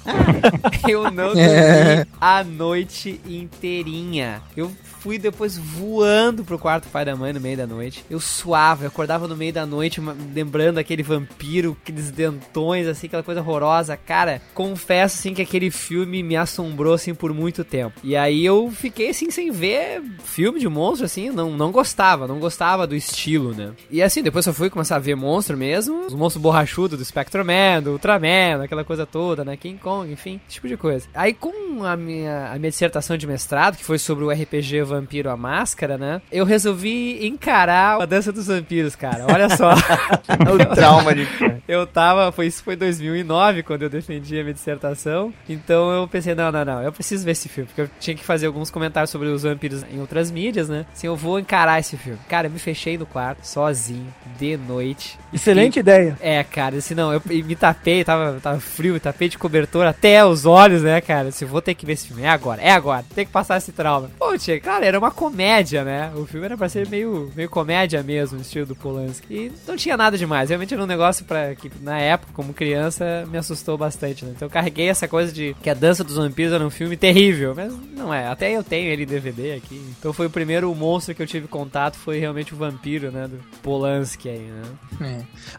eu 0.88 1.06
não 1.06 1.34
dormi 1.34 2.08
a 2.22 2.43
noite 2.43 3.20
inteirinha. 3.26 4.41
Eu 4.56 4.72
fui 5.00 5.18
depois 5.18 5.58
voando 5.58 6.43
pro 6.43 6.60
quarto 6.60 6.86
do 6.86 6.91
pai 6.91 7.06
da 7.06 7.16
mãe 7.16 7.34
no 7.34 7.39
meio 7.39 7.58
da 7.58 7.68
noite. 7.68 8.04
Eu 8.10 8.20
suava, 8.20 8.84
eu 8.84 8.88
acordava 8.88 9.28
no 9.28 9.36
meio 9.36 9.54
da 9.54 9.66
noite 9.66 10.02
lembrando 10.34 10.78
aquele 10.78 11.04
vampiro, 11.04 11.78
aqueles 11.82 12.12
dentões, 12.12 12.88
assim, 12.88 13.08
aquela 13.08 13.24
coisa 13.24 13.41
horrorosa. 13.41 13.97
Cara, 13.97 14.41
confesso, 14.54 15.20
assim, 15.20 15.34
que 15.34 15.41
aquele 15.41 15.72
filme 15.72 16.22
me 16.24 16.36
assombrou, 16.36 16.93
assim, 16.93 17.14
por 17.14 17.34
muito 17.34 17.64
tempo. 17.64 18.00
E 18.04 18.16
aí 18.16 18.45
eu 18.45 18.72
fiquei, 18.72 19.10
assim, 19.10 19.32
sem 19.32 19.52
ver 19.52 20.02
filme 20.24 20.60
de 20.60 20.68
monstro, 20.68 21.06
assim, 21.06 21.30
não, 21.30 21.52
não 21.52 21.72
gostava, 21.72 22.28
não 22.28 22.39
gostava 22.39 22.86
do 22.86 22.95
estilo, 22.95 23.54
né? 23.54 23.72
E 23.89 24.02
assim, 24.02 24.22
depois 24.22 24.45
eu 24.45 24.54
fui 24.54 24.70
começar 24.70 24.97
a 24.97 25.00
ver 25.00 25.16
monstro 25.16 25.58
mesmo, 25.58 26.06
os 26.06 26.14
monstros 26.14 26.41
borrachudos 26.41 26.97
do 26.97 27.06
Spectreman, 27.06 27.82
do 27.82 27.91
Ultraman, 27.91 28.64
aquela 28.64 28.84
coisa 28.84 29.06
toda, 29.06 29.43
né? 29.43 29.58
King 29.58 29.80
Kong, 29.80 30.12
enfim, 30.12 30.39
esse 30.47 30.56
tipo 30.56 30.68
de 30.68 30.78
coisa. 30.78 31.08
Aí 31.14 31.34
com 31.34 31.84
a 31.84 31.95
minha, 31.95 32.52
a 32.52 32.60
minha 32.60 32.70
dissertação 32.70 33.18
de 33.18 33.28
mestrado, 33.28 33.78
que 33.78 33.84
foi 33.84 33.97
sobre 33.97 34.24
o 34.24 34.32
RPG 34.32 34.82
Vampiro 34.89 35.29
a 35.29 35.37
Máscara, 35.37 35.97
né? 35.97 36.21
Eu 36.31 36.45
resolvi 36.45 37.25
encarar 37.25 38.01
a 38.01 38.05
dança 38.05 38.31
dos 38.31 38.47
vampiros, 38.47 38.95
cara. 38.95 39.25
Olha 39.31 39.49
só. 39.55 39.71
o 39.73 40.75
trauma 40.75 41.13
de. 41.15 41.27
Eu 41.67 41.85
tava, 41.85 42.31
foi 42.31 42.47
isso 42.47 42.63
foi 42.63 42.75
2009 42.75 43.63
quando 43.63 43.83
eu 43.83 43.89
defendi 43.89 44.39
a 44.39 44.43
minha 44.43 44.53
dissertação. 44.53 45.33
Então 45.47 45.91
eu 45.91 46.07
pensei, 46.07 46.33
não, 46.35 46.51
não, 46.51 46.65
não, 46.65 46.81
eu 46.83 46.91
preciso 46.91 47.23
ver 47.23 47.31
esse 47.31 47.47
filme, 47.47 47.67
porque 47.67 47.81
eu 47.81 47.89
tinha 47.99 48.15
que 48.15 48.23
fazer 48.23 48.47
alguns 48.47 48.71
comentários 48.71 49.09
sobre 49.09 49.27
os 49.27 49.43
vampiros 49.43 49.83
em 49.91 49.99
outras 49.99 50.31
mídias, 50.31 50.67
né? 50.67 50.85
Assim, 50.91 51.07
eu 51.07 51.15
vou 51.15 51.39
encarar 51.39 51.79
esse 51.79 51.95
filme. 51.97 52.19
Cara, 52.27 52.47
eu 52.47 52.51
me 52.51 52.59
fechei 52.59 52.97
no 52.97 53.05
quarto, 53.05 53.45
sozinho, 53.45 54.07
de 54.39 54.57
noite. 54.57 55.17
Excelente 55.33 55.77
E- 55.77 55.79
ideia. 55.81 56.17
É, 56.21 56.43
cara, 56.43 56.77
assim, 56.77 56.95
não, 56.95 57.13
eu 57.13 57.21
me 57.25 57.55
tapei, 57.55 58.03
tava, 58.03 58.39
tava 58.41 58.59
frio, 58.59 58.93
me 58.93 58.99
tapei 58.99 59.29
de 59.29 59.37
cobertor 59.37 59.85
até 59.85 60.25
os 60.25 60.45
olhos, 60.45 60.81
né, 60.81 60.99
cara? 61.01 61.31
Se 61.31 61.45
vou 61.45 61.61
ter 61.61 61.75
que 61.75 61.85
ver 61.85 61.93
esse 61.93 62.07
filme, 62.07 62.23
é 62.23 62.29
agora, 62.29 62.61
é 62.61 62.71
agora, 62.71 63.05
tem 63.13 63.25
que 63.25 63.31
passar 63.31 63.57
esse 63.57 63.71
trauma. 63.71 64.09
Pô, 64.17 64.35
tia, 64.37 64.59
cara, 64.80 64.86
era 64.88 64.99
uma 64.99 65.11
comédia, 65.11 65.84
né? 65.84 66.11
O 66.15 66.25
filme 66.25 66.45
era 66.45 66.57
pra 66.57 66.69
ser 66.69 66.88
meio, 66.88 67.32
meio 67.36 67.49
comédia 67.49 68.01
mesmo, 68.03 68.39
estilo 68.39 68.65
do 68.65 68.75
Polanski. 68.75 69.25
E 69.34 69.51
não 69.67 69.75
tinha 69.75 69.95
nada 69.97 70.17
demais, 70.17 70.49
realmente 70.49 70.73
era 70.73 70.84
um 70.84 70.88
negócio 70.88 71.25
pra, 71.25 71.53
que 71.55 71.71
na 71.82 71.99
época, 71.99 72.32
como 72.34 72.53
criança, 72.53 73.25
me 73.32 73.38
assustou 73.38 73.77
bastante, 73.77 74.25
né? 74.25 74.32
Então 74.36 74.45
eu 74.47 74.49
carreguei 74.51 74.89
essa 74.89 75.07
coisa 75.07 75.32
de 75.32 75.55
que 75.61 75.69
a 75.69 75.73
Dança 75.73 76.03
dos 76.03 76.15
Vampiros 76.15 76.53
era 76.53 76.65
um 76.65 76.69
filme 76.69 76.95
terrível, 76.97 77.53
mas 77.55 77.73
não 77.95 78.13
é, 78.13 78.27
até 78.27 78.51
eu 78.55 78.63
tenho 78.63 78.89
ele 78.89 79.03
em 79.03 79.07
DVD 79.07 79.53
aqui. 79.53 79.82
Então 79.99 80.13
foi 80.13 80.27
o 80.27 80.30
primeiro 80.30 80.73
monstro 80.73 81.13
que 81.15 81.21
eu 81.21 81.27
tive 81.27 81.47
contato, 81.47 81.95
foi 81.97 82.19
realmente 82.19 82.53
o 82.53 82.57
vampiro, 82.57 83.11
né, 83.11 83.27
do 83.27 83.39
Polanski 83.61 84.30
aí, 84.30 84.39
né? 84.39 84.61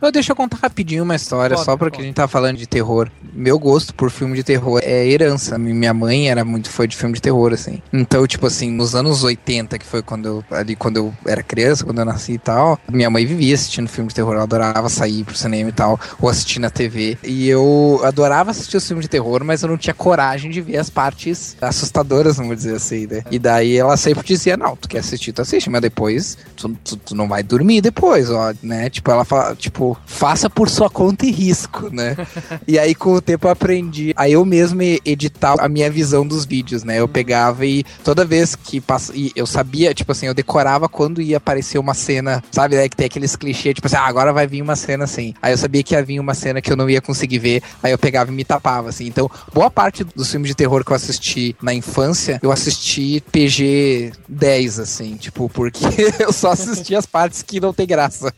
É. 0.00 0.06
Eu, 0.06 0.12
deixa 0.12 0.32
eu 0.32 0.36
contar 0.36 0.58
rapidinho 0.58 1.02
uma 1.04 1.14
história, 1.16 1.56
Conta, 1.56 1.64
só 1.64 1.76
porque 1.76 1.96
conta. 1.96 2.02
a 2.02 2.06
gente 2.06 2.14
tá 2.16 2.28
falando 2.28 2.56
de 2.56 2.66
terror. 2.66 3.10
Meu 3.32 3.58
gosto 3.58 3.94
por 3.94 4.10
filme 4.10 4.36
de 4.36 4.42
terror 4.44 4.80
é 4.82 5.06
herança. 5.08 5.58
Mi- 5.58 5.72
Minha 5.72 5.94
mãe 5.94 6.28
era 6.30 6.44
muito 6.44 6.68
fã 6.70 6.86
de 6.86 6.96
filme 6.96 7.14
de 7.14 7.22
terror, 7.22 7.52
assim. 7.52 7.80
Então, 7.92 8.26
tipo 8.26 8.46
assim, 8.46 8.70
nos 8.70 8.94
anos 8.94 9.09
80, 9.22 9.78
que 9.78 9.86
foi 9.86 10.02
quando 10.02 10.26
eu, 10.26 10.44
ali 10.50 10.74
quando 10.76 10.96
eu 10.96 11.14
era 11.26 11.42
criança, 11.42 11.84
quando 11.84 11.98
eu 11.98 12.04
nasci 12.04 12.32
e 12.32 12.38
tal, 12.38 12.78
minha 12.90 13.10
mãe 13.10 13.26
vivia 13.26 13.54
assistindo 13.54 13.88
filme 13.88 14.08
de 14.08 14.14
terror. 14.14 14.34
Ela 14.34 14.44
adorava 14.44 14.88
sair 14.88 15.24
pro 15.24 15.36
cinema 15.36 15.68
e 15.70 15.72
tal, 15.72 15.98
ou 16.20 16.28
assistir 16.28 16.58
na 16.58 16.70
TV. 16.70 17.18
E 17.22 17.48
eu 17.48 18.00
adorava 18.04 18.50
assistir 18.50 18.76
os 18.76 18.86
filmes 18.86 19.04
de 19.04 19.10
terror, 19.10 19.44
mas 19.44 19.62
eu 19.62 19.68
não 19.68 19.76
tinha 19.76 19.94
coragem 19.94 20.50
de 20.50 20.60
ver 20.60 20.78
as 20.78 20.90
partes 20.90 21.56
assustadoras, 21.60 22.36
vamos 22.36 22.56
dizer 22.56 22.76
assim, 22.76 23.06
né? 23.06 23.22
E 23.30 23.38
daí 23.38 23.76
ela 23.76 23.96
sempre 23.96 24.26
dizia, 24.26 24.56
não, 24.56 24.76
tu 24.76 24.88
quer 24.88 24.98
assistir, 24.98 25.32
tu 25.32 25.42
assiste, 25.42 25.70
mas 25.70 25.80
depois 25.80 26.38
tu, 26.56 26.68
tu, 26.84 26.96
tu 26.96 27.14
não 27.14 27.28
vai 27.28 27.42
dormir 27.42 27.80
depois, 27.80 28.30
ó, 28.30 28.52
né? 28.62 28.90
Tipo, 28.90 29.10
ela 29.10 29.24
fala, 29.24 29.54
tipo, 29.54 29.96
faça 30.06 30.48
por 30.48 30.68
sua 30.68 30.90
conta 30.90 31.26
e 31.26 31.30
risco, 31.30 31.90
né? 31.92 32.16
e 32.66 32.78
aí 32.78 32.94
com 32.94 33.14
o 33.14 33.20
tempo 33.20 33.46
eu 33.46 33.50
aprendi 33.50 34.12
a 34.16 34.28
eu 34.28 34.44
mesmo 34.44 34.80
editar 35.04 35.56
a 35.58 35.68
minha 35.68 35.90
visão 35.90 36.26
dos 36.26 36.44
vídeos, 36.44 36.84
né? 36.84 37.00
Eu 37.00 37.08
pegava 37.08 37.66
e 37.66 37.84
toda 38.04 38.24
vez 38.24 38.54
que 38.54 38.80
e 39.14 39.32
eu 39.34 39.46
sabia, 39.46 39.94
tipo 39.94 40.12
assim, 40.12 40.26
eu 40.26 40.34
decorava 40.34 40.88
quando 40.88 41.22
ia 41.22 41.38
aparecer 41.38 41.78
uma 41.78 41.94
cena, 41.94 42.42
sabe, 42.50 42.76
né, 42.76 42.88
que 42.88 42.96
tem 42.96 43.06
aqueles 43.06 43.36
clichês, 43.36 43.74
tipo 43.74 43.86
assim, 43.86 43.96
ah, 43.96 44.06
agora 44.06 44.32
vai 44.32 44.46
vir 44.46 44.60
uma 44.62 44.76
cena 44.76 45.04
assim. 45.04 45.34
Aí 45.40 45.52
eu 45.52 45.58
sabia 45.58 45.82
que 45.82 45.94
ia 45.94 46.02
vir 46.02 46.20
uma 46.20 46.34
cena 46.34 46.60
que 46.60 46.70
eu 46.70 46.76
não 46.76 46.88
ia 46.88 47.00
conseguir 47.00 47.38
ver, 47.38 47.62
aí 47.82 47.92
eu 47.92 47.98
pegava 47.98 48.30
e 48.30 48.34
me 48.34 48.44
tapava, 48.44 48.88
assim. 48.88 49.06
Então, 49.06 49.30
boa 49.52 49.70
parte 49.70 50.04
dos 50.04 50.30
filmes 50.30 50.48
de 50.48 50.54
terror 50.54 50.84
que 50.84 50.92
eu 50.92 50.96
assisti 50.96 51.56
na 51.62 51.72
infância, 51.72 52.38
eu 52.42 52.52
assisti 52.52 53.22
PG 53.32 54.12
10, 54.28 54.78
assim, 54.80 55.16
tipo, 55.16 55.48
porque 55.48 55.84
eu 56.20 56.32
só 56.32 56.50
assisti 56.50 56.94
as 56.94 57.06
partes 57.06 57.42
que 57.42 57.60
não 57.60 57.72
tem 57.72 57.86
graça. 57.86 58.32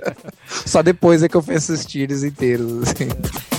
só 0.64 0.82
depois 0.82 1.22
é 1.22 1.28
que 1.28 1.36
eu 1.36 1.42
fui 1.42 1.56
assistir 1.56 2.00
eles 2.00 2.22
inteiros, 2.22 2.88
assim. 2.88 3.57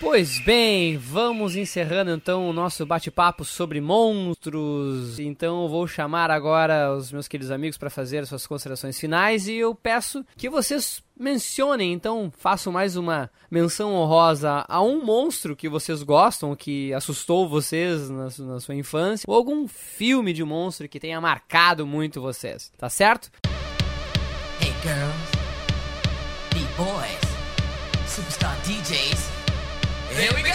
Pois 0.00 0.40
bem, 0.40 0.96
vamos 0.96 1.56
encerrando 1.56 2.10
então 2.10 2.48
o 2.48 2.54
nosso 2.54 2.86
bate-papo 2.86 3.44
sobre 3.44 3.82
monstros. 3.82 5.18
Então 5.18 5.64
eu 5.64 5.68
vou 5.68 5.86
chamar 5.86 6.30
agora 6.30 6.90
os 6.96 7.12
meus 7.12 7.28
queridos 7.28 7.50
amigos 7.50 7.76
para 7.76 7.90
fazer 7.90 8.20
as 8.20 8.30
suas 8.30 8.46
considerações 8.46 8.98
finais 8.98 9.46
e 9.46 9.56
eu 9.56 9.74
peço 9.74 10.24
que 10.38 10.48
vocês 10.48 11.02
mencionem, 11.18 11.92
então 11.92 12.32
façam 12.38 12.72
mais 12.72 12.96
uma 12.96 13.30
menção 13.50 13.92
honrosa 13.92 14.64
a 14.66 14.80
um 14.80 15.04
monstro 15.04 15.54
que 15.54 15.68
vocês 15.68 16.02
gostam, 16.02 16.56
que 16.56 16.94
assustou 16.94 17.46
vocês 17.46 18.08
na, 18.08 18.28
na 18.38 18.58
sua 18.58 18.74
infância, 18.74 19.26
ou 19.28 19.36
algum 19.36 19.68
filme 19.68 20.32
de 20.32 20.42
monstro 20.42 20.88
que 20.88 20.98
tenha 20.98 21.20
marcado 21.20 21.86
muito 21.86 22.22
vocês, 22.22 22.72
tá 22.78 22.88
certo? 22.88 23.30
Hey 24.62 24.72
girls, 24.82 25.14
B-boys, 26.54 28.08
superstar 28.08 28.58
DJs. 28.62 29.29
Here 30.20 30.34
we 30.34 30.42
go! 30.42 30.50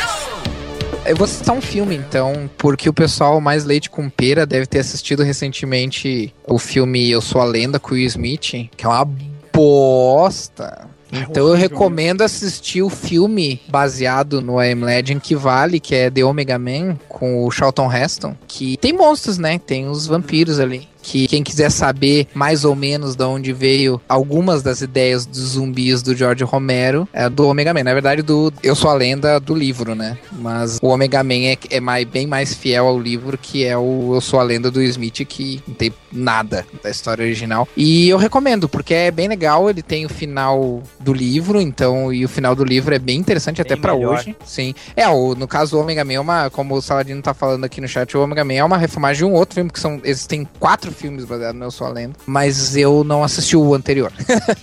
Eu 1.07 1.15
vou 1.15 1.25
citar 1.25 1.55
um 1.55 1.61
filme, 1.61 1.95
então, 1.95 2.47
porque 2.55 2.87
o 2.87 2.93
pessoal 2.93 3.41
mais 3.41 3.65
leite 3.65 3.89
com 3.89 4.07
pera 4.11 4.45
deve 4.45 4.67
ter 4.67 4.77
assistido 4.77 5.23
recentemente 5.23 6.31
o 6.47 6.59
filme 6.59 7.09
Eu 7.09 7.19
Sou 7.19 7.41
a 7.41 7.45
Lenda 7.45 7.79
com 7.79 7.91
o 7.91 7.93
Will 7.95 8.05
Smith, 8.05 8.69
que 8.77 8.85
é 8.85 8.87
uma 8.87 9.03
bosta. 9.51 10.87
Então 11.11 11.47
eu 11.47 11.55
recomendo 11.55 12.21
assistir 12.21 12.83
o 12.83 12.89
filme 12.89 13.59
baseado 13.67 14.39
no 14.39 14.61
I 14.61 14.71
Am 14.71 14.83
Legend 14.83 15.19
que 15.19 15.35
vale, 15.35 15.79
que 15.79 15.95
é 15.95 16.11
The 16.11 16.23
Omega 16.23 16.59
Man, 16.59 16.95
com 17.07 17.43
o 17.43 17.49
Charlton 17.49 17.91
Heston, 17.91 18.35
que 18.47 18.77
tem 18.77 18.93
monstros, 18.93 19.39
né? 19.39 19.57
Tem 19.57 19.87
os 19.87 20.05
vampiros 20.05 20.59
ali. 20.59 20.87
Que 21.05 21.27
quem 21.27 21.43
quiser 21.43 21.69
saber 21.69 22.27
mais 22.33 22.65
ou 22.65 22.75
menos 22.75 23.15
de 23.15 23.23
onde 23.23 23.53
veio 23.53 24.01
algumas 24.09 24.63
das 24.63 24.81
ideias 24.81 25.25
dos 25.25 25.51
zumbis 25.51 26.01
do 26.01 26.15
George 26.15 26.43
Romero, 26.43 27.07
é 27.13 27.29
do 27.29 27.47
Omega 27.47 27.73
Man. 27.73 27.83
Na 27.83 27.93
verdade, 27.93 28.23
do 28.23 28.51
Eu 28.63 28.75
Sou 28.75 28.89
a 28.89 28.93
Lenda 28.95 29.39
do 29.39 29.53
livro, 29.53 29.93
né? 29.93 30.17
Mas 30.31 30.79
o 30.81 30.87
Omega 30.87 31.23
Man 31.23 31.45
é, 31.45 31.57
é 31.69 31.79
mais, 31.79 32.05
bem 32.05 32.25
mais 32.25 32.53
fiel 32.55 32.87
ao 32.87 32.99
livro, 32.99 33.37
que 33.37 33.63
é 33.63 33.77
o 33.77 34.15
Eu 34.15 34.21
Sou 34.21 34.39
a 34.39 34.43
Lenda 34.43 34.71
do 34.71 34.81
Smith, 34.81 35.23
que 35.27 35.61
não 35.67 35.75
tem 35.75 35.93
nada 36.11 36.65
da 36.83 36.89
história 36.89 37.23
original. 37.23 37.67
E 37.77 38.09
eu 38.09 38.17
recomendo, 38.17 38.67
porque 38.67 38.93
é 38.93 39.11
bem 39.11 39.27
legal. 39.27 39.69
Ele 39.69 39.83
tem 39.83 40.05
o 40.05 40.09
final 40.09 40.81
do 40.99 41.13
livro, 41.13 41.61
então, 41.61 42.11
e 42.11 42.25
o 42.25 42.29
final 42.29 42.55
do 42.55 42.63
livro 42.63 42.95
é 42.95 42.99
bem 42.99 43.19
interessante 43.19 43.61
até 43.61 43.75
pra 43.75 43.93
melhor. 43.93 44.15
hoje. 44.15 44.35
Sim. 44.43 44.73
É, 44.95 45.07
o, 45.07 45.35
no 45.35 45.47
caso, 45.47 45.77
o 45.77 45.81
Omega 45.81 46.03
Man 46.03 46.13
é 46.13 46.19
uma, 46.19 46.49
como 46.49 46.73
o 46.73 46.81
Saladino 46.81 47.21
tá 47.21 47.33
falando 47.33 47.63
aqui 47.63 47.79
no 47.79 47.87
chat, 47.87 48.17
o 48.17 48.23
Omega 48.23 48.43
Man 48.43 48.53
é 48.53 48.63
uma 48.63 48.77
refilmagem 48.77 49.25
de 49.25 49.31
um 49.31 49.35
outro 49.35 49.55
filme, 49.55 49.69
que 49.69 49.79
são, 49.79 50.01
existem 50.03 50.47
quatro 50.59 50.91
filmes 50.95 51.25
baseados 51.25 51.59
no 51.59 51.65
Eu 51.65 51.71
Sou 51.71 51.87
a 51.87 51.89
Lenda, 51.91 52.15
mas 52.25 52.75
eu 52.75 53.03
não 53.03 53.23
assisti 53.23 53.55
o 53.55 53.73
anterior. 53.73 54.11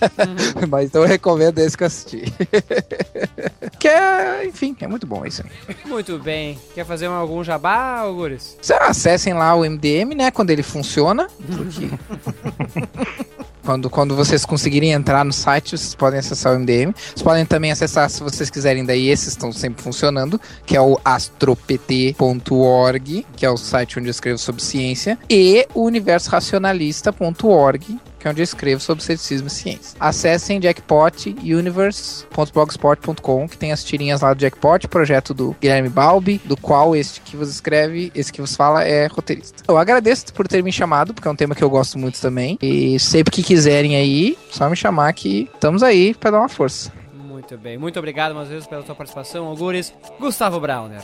mas 0.69 0.85
então 0.87 1.01
eu 1.03 1.07
recomendo 1.07 1.59
esse 1.59 1.77
que 1.77 1.83
eu 1.83 1.87
assisti. 1.87 2.23
que 3.79 3.87
é, 3.87 4.45
enfim, 4.45 4.75
é 4.81 4.87
muito 4.87 5.05
bom 5.07 5.25
isso 5.25 5.43
aí. 5.43 5.75
Muito 5.85 6.17
bem. 6.19 6.59
Quer 6.73 6.85
fazer 6.85 7.07
um- 7.07 7.13
algum 7.13 7.43
jabá? 7.43 8.03
Vocês 8.05 8.79
acessem 8.81 9.33
lá 9.33 9.55
o 9.55 9.63
MDM, 9.63 10.13
né? 10.15 10.31
Quando 10.31 10.49
ele 10.49 10.63
funciona. 10.63 11.27
Porque... 11.47 11.89
Quando, 13.63 13.89
quando 13.89 14.15
vocês 14.15 14.45
conseguirem 14.45 14.91
entrar 14.91 15.23
no 15.23 15.33
site, 15.33 15.77
vocês 15.77 15.95
podem 15.95 16.19
acessar 16.19 16.53
o 16.53 16.59
MDM. 16.59 16.93
Vocês 16.93 17.21
podem 17.21 17.45
também 17.45 17.71
acessar, 17.71 18.09
se 18.09 18.21
vocês 18.21 18.49
quiserem, 18.49 18.85
daí 18.85 19.09
esses 19.09 19.29
estão 19.29 19.51
sempre 19.51 19.81
funcionando, 19.81 20.39
que 20.65 20.75
é 20.75 20.81
o 20.81 20.99
astropt.org, 21.03 22.15
que 23.35 23.45
é 23.45 23.49
o 23.49 23.57
site 23.57 23.99
onde 23.99 24.09
eu 24.09 24.11
escrevo 24.11 24.37
sobre 24.37 24.61
ciência, 24.61 25.17
e 25.29 25.65
o 25.73 25.83
universoracionalista.org, 25.83 27.99
que 28.23 28.27
é 28.29 28.31
onde 28.31 28.41
eu 28.41 28.45
escrevo 28.45 28.81
sobre 28.81 29.03
ceticismo 29.03 29.47
e 29.47 29.51
ciência. 29.51 29.97
Acessem 29.99 30.61
Jackpot 30.61 31.35
universe.blogspot.com, 31.43 33.49
que 33.49 33.57
tem 33.57 33.73
as 33.73 33.83
tirinhas 33.83 34.21
lá 34.21 34.33
do 34.33 34.39
Jackpot, 34.39 34.87
projeto 34.87 35.33
do 35.33 35.53
Guilherme 35.59 35.89
Balbi, 35.89 36.39
do 36.45 36.55
qual 36.55 36.95
este 36.95 37.19
que 37.19 37.35
vos 37.35 37.49
escreve, 37.49 38.13
esse 38.15 38.31
que 38.31 38.39
vos 38.39 38.55
fala 38.55 38.81
é 38.81 39.07
roteirista. 39.07 39.63
Eu 39.67 39.77
agradeço 39.77 40.33
por 40.33 40.47
ter 40.47 40.63
me 40.63 40.71
chamado, 40.71 41.13
porque 41.13 41.27
é 41.27 41.31
um 41.31 41.35
tema 41.35 41.53
que 41.53 41.61
eu 41.61 41.69
gosto 41.69 41.99
muito 41.99 42.21
também. 42.21 42.57
E 42.61 42.97
sempre 42.97 43.29
que 43.29 43.43
quiserem 43.43 43.97
aí, 43.97 44.37
só 44.49 44.69
me 44.69 44.75
chamar 44.77 45.11
que 45.11 45.49
estamos 45.53 45.83
aí 45.83 46.13
pra 46.13 46.31
dar 46.31 46.39
uma 46.39 46.47
força. 46.47 46.93
Muito 47.13 47.57
bem. 47.57 47.77
Muito 47.77 47.99
obrigado 47.99 48.33
mais 48.33 48.47
vezes 48.47 48.65
pela 48.65 48.85
sua 48.85 48.95
participação, 48.95 49.47
Auguris. 49.47 49.93
Gustavo 50.17 50.61
Browner. 50.61 51.01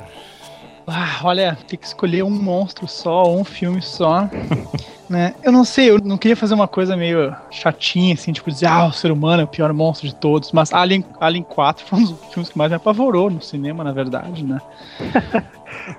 Ah, 0.92 1.22
olha, 1.24 1.58
tem 1.68 1.78
que 1.78 1.86
escolher 1.86 2.24
um 2.24 2.30
monstro 2.30 2.88
só, 2.88 3.32
um 3.32 3.44
filme 3.44 3.82
só. 3.82 4.30
né? 5.10 5.34
Eu 5.44 5.52
não 5.52 5.64
sei, 5.66 5.90
eu 5.90 6.00
não 6.00 6.18
queria 6.18 6.36
fazer 6.36 6.54
uma 6.54 6.68
coisa 6.68 6.96
meio 6.96 7.36
chatinha, 7.50 8.14
assim, 8.14 8.32
tipo 8.32 8.50
dizer, 8.50 8.68
ah, 8.68 8.88
o 8.88 8.94
ser 8.94 9.12
humano 9.12 9.42
é 9.42 9.46
o 9.46 9.48
pior 9.48 9.74
monstro 9.74 10.08
de 10.08 10.16
todos. 10.16 10.52
Mas 10.52 10.72
Alien, 10.72 11.04
Alien 11.20 11.44
4 11.44 11.86
foi 11.88 12.00
um 12.00 12.04
dos 12.04 12.16
filmes 12.34 12.50
que 12.50 12.58
mais 12.58 12.70
me 12.70 12.76
apavorou 12.76 13.30
no 13.30 13.42
cinema, 13.42 13.84
na 13.84 13.92
verdade, 13.92 14.44
né? 14.44 14.60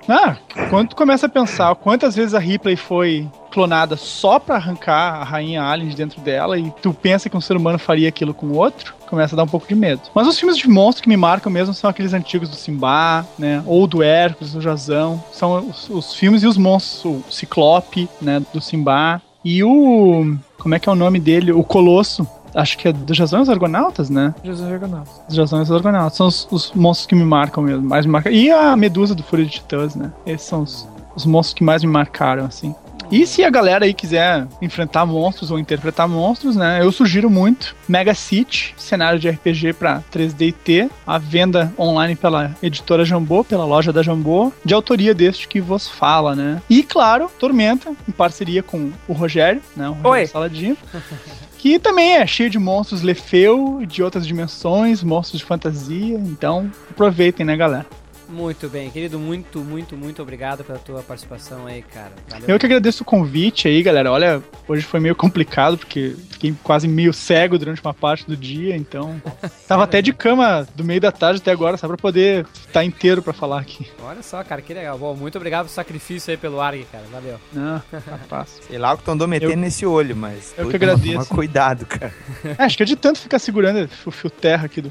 Ah, 0.07 0.35
quando 0.69 0.89
tu 0.89 0.95
começa 0.95 1.25
a 1.25 1.29
pensar 1.29 1.73
quantas 1.75 2.15
vezes 2.15 2.33
a 2.33 2.39
Ripley 2.39 2.75
foi 2.75 3.27
clonada 3.51 3.97
só 3.97 4.39
pra 4.39 4.55
arrancar 4.55 5.21
a 5.21 5.23
rainha 5.23 5.63
Alien 5.63 5.89
de 5.89 5.95
dentro 5.95 6.21
dela 6.21 6.57
e 6.57 6.71
tu 6.81 6.93
pensa 6.93 7.29
que 7.29 7.35
um 7.35 7.41
ser 7.41 7.57
humano 7.57 7.77
faria 7.77 8.07
aquilo 8.09 8.33
com 8.33 8.51
outro, 8.51 8.95
começa 9.07 9.35
a 9.35 9.37
dar 9.37 9.43
um 9.43 9.47
pouco 9.47 9.67
de 9.67 9.75
medo. 9.75 10.01
Mas 10.15 10.27
os 10.27 10.39
filmes 10.39 10.57
de 10.57 10.69
monstro 10.69 11.03
que 11.03 11.09
me 11.09 11.17
marcam 11.17 11.51
mesmo 11.51 11.73
são 11.73 11.89
aqueles 11.89 12.13
antigos 12.13 12.49
do 12.49 12.55
Simba, 12.55 13.25
né? 13.37 13.61
Ou 13.65 13.85
do 13.85 14.01
Hércules, 14.01 14.53
do 14.53 14.61
Jazão. 14.61 15.21
São 15.33 15.69
os, 15.69 15.89
os 15.89 16.13
filmes 16.15 16.43
e 16.43 16.47
os 16.47 16.57
monstros, 16.57 17.05
o 17.05 17.23
Ciclope, 17.29 18.09
né? 18.21 18.41
Do 18.53 18.61
Simba. 18.61 19.21
E 19.43 19.63
o. 19.63 20.37
Como 20.57 20.75
é 20.75 20.79
que 20.79 20.87
é 20.87 20.91
o 20.91 20.95
nome 20.95 21.19
dele? 21.19 21.51
O 21.51 21.63
Colosso. 21.63 22.27
Acho 22.53 22.77
que 22.77 22.87
é 22.87 22.93
do 22.93 23.13
Jazão 23.13 23.39
e 23.39 23.43
os 23.43 23.49
Argonautas, 23.49 24.09
né? 24.09 24.33
Argonautas. 24.71 25.21
Os 25.27 25.35
Jazão 25.35 25.59
e 25.59 25.63
os 25.63 25.71
Argonautas. 25.71 26.17
São 26.17 26.27
os, 26.27 26.47
os 26.51 26.71
monstros 26.73 27.07
que 27.07 27.15
me 27.15 27.23
marcam 27.23 27.63
mesmo. 27.63 27.87
Mais 27.87 28.05
me 28.05 28.11
marcam. 28.11 28.31
E 28.31 28.51
a 28.51 28.75
Medusa 28.75 29.15
do 29.15 29.23
Fúria 29.23 29.45
de 29.45 29.51
Titãs, 29.51 29.95
né? 29.95 30.11
Esses 30.25 30.47
são 30.47 30.61
os, 30.61 30.87
os 31.15 31.25
monstros 31.25 31.53
que 31.53 31.63
mais 31.63 31.83
me 31.83 31.89
marcaram, 31.89 32.45
assim. 32.45 32.75
E 33.11 33.27
se 33.27 33.43
a 33.43 33.49
galera 33.49 33.83
aí 33.83 33.93
quiser 33.93 34.47
enfrentar 34.61 35.05
monstros 35.05 35.51
ou 35.51 35.59
interpretar 35.59 36.07
monstros, 36.07 36.55
né? 36.55 36.81
Eu 36.81 36.93
sugiro 36.93 37.29
muito 37.29 37.75
Mega 37.85 38.15
City, 38.15 38.73
cenário 38.77 39.19
de 39.19 39.29
RPG 39.29 39.73
para 39.73 40.01
3D 40.13 40.47
e 40.47 40.51
T, 40.53 40.89
a 41.05 41.17
venda 41.17 41.73
online 41.77 42.15
pela 42.15 42.55
editora 42.63 43.03
Jambô, 43.03 43.43
pela 43.43 43.65
loja 43.65 43.91
da 43.91 44.01
Jambô, 44.01 44.53
de 44.63 44.73
autoria 44.73 45.13
deste 45.13 45.49
que 45.49 45.59
vos 45.59 45.89
fala, 45.89 46.33
né? 46.33 46.61
E 46.69 46.81
claro, 46.83 47.29
Tormenta, 47.37 47.91
em 48.07 48.13
parceria 48.13 48.63
com 48.63 48.91
o 49.09 49.11
Rogério, 49.11 49.61
né? 49.75 49.89
O 49.89 49.91
Rogério 49.91 50.11
Oi. 50.11 50.27
Saladino. 50.27 50.77
Que 51.61 51.77
também 51.77 52.13
é 52.13 52.25
cheio 52.25 52.49
de 52.49 52.57
monstros 52.57 53.03
Lefeu, 53.03 53.85
de 53.85 54.01
outras 54.01 54.25
dimensões, 54.25 55.03
monstros 55.03 55.41
de 55.41 55.45
fantasia. 55.45 56.17
Então, 56.17 56.71
aproveitem, 56.89 57.45
né, 57.45 57.55
galera? 57.55 57.85
Muito 58.31 58.69
bem, 58.69 58.89
querido. 58.89 59.19
Muito, 59.19 59.59
muito, 59.59 59.95
muito 59.97 60.21
obrigado 60.21 60.63
pela 60.63 60.79
tua 60.79 61.03
participação 61.03 61.65
aí, 61.67 61.81
cara. 61.81 62.11
Valeu. 62.29 62.45
Eu 62.47 62.57
que 62.59 62.65
agradeço 62.65 63.03
o 63.03 63.05
convite 63.05 63.67
aí, 63.67 63.83
galera. 63.83 64.11
Olha, 64.11 64.41
hoje 64.67 64.83
foi 64.83 64.99
meio 64.99 65.15
complicado, 65.15 65.77
porque 65.77 66.15
fiquei 66.29 66.55
quase 66.63 66.87
meio 66.87 67.11
cego 67.13 67.57
durante 67.57 67.81
uma 67.81 67.93
parte 67.93 68.25
do 68.25 68.37
dia, 68.37 68.75
então. 68.75 69.21
Tava 69.67 69.83
até 69.83 70.01
de 70.01 70.13
cama 70.13 70.65
do 70.75 70.83
meio 70.83 71.01
da 71.01 71.11
tarde 71.11 71.41
até 71.41 71.51
agora, 71.51 71.75
só 71.77 71.87
pra 71.87 71.97
poder 71.97 72.45
estar 72.67 72.83
inteiro 72.85 73.21
pra 73.21 73.33
falar 73.33 73.59
aqui. 73.59 73.85
Olha 74.01 74.23
só, 74.23 74.41
cara, 74.43 74.61
que 74.61 74.73
legal. 74.73 74.97
Bom, 74.97 75.13
muito 75.15 75.35
obrigado 75.37 75.65
pelo 75.65 75.73
sacrifício 75.75 76.31
aí 76.31 76.37
pelo 76.37 76.61
ARG, 76.61 76.85
cara. 76.91 77.03
Valeu. 77.11 77.37
Não, 77.51 77.81
capaz. 78.05 78.59
Sei 78.67 78.77
lá 78.77 78.93
o 78.93 78.97
que 78.97 79.01
estão 79.01 79.27
metendo 79.27 79.51
Eu- 79.51 79.57
nesse 79.57 79.85
olho, 79.85 80.15
mas. 80.15 80.53
eu 80.57 80.69
que 80.69 80.75
agradeço. 80.77 81.13
toma 81.13 81.25
cuidado, 81.25 81.85
cara. 81.85 82.13
É, 82.57 82.63
acho 82.63 82.75
que 82.77 82.83
é 82.83 82.85
de 82.85 82.95
tanto 82.95 83.19
ficar 83.19 83.39
segurando 83.39 83.89
o 84.05 84.11
fio 84.11 84.29
terra 84.29 84.65
aqui 84.65 84.81
do 84.81 84.89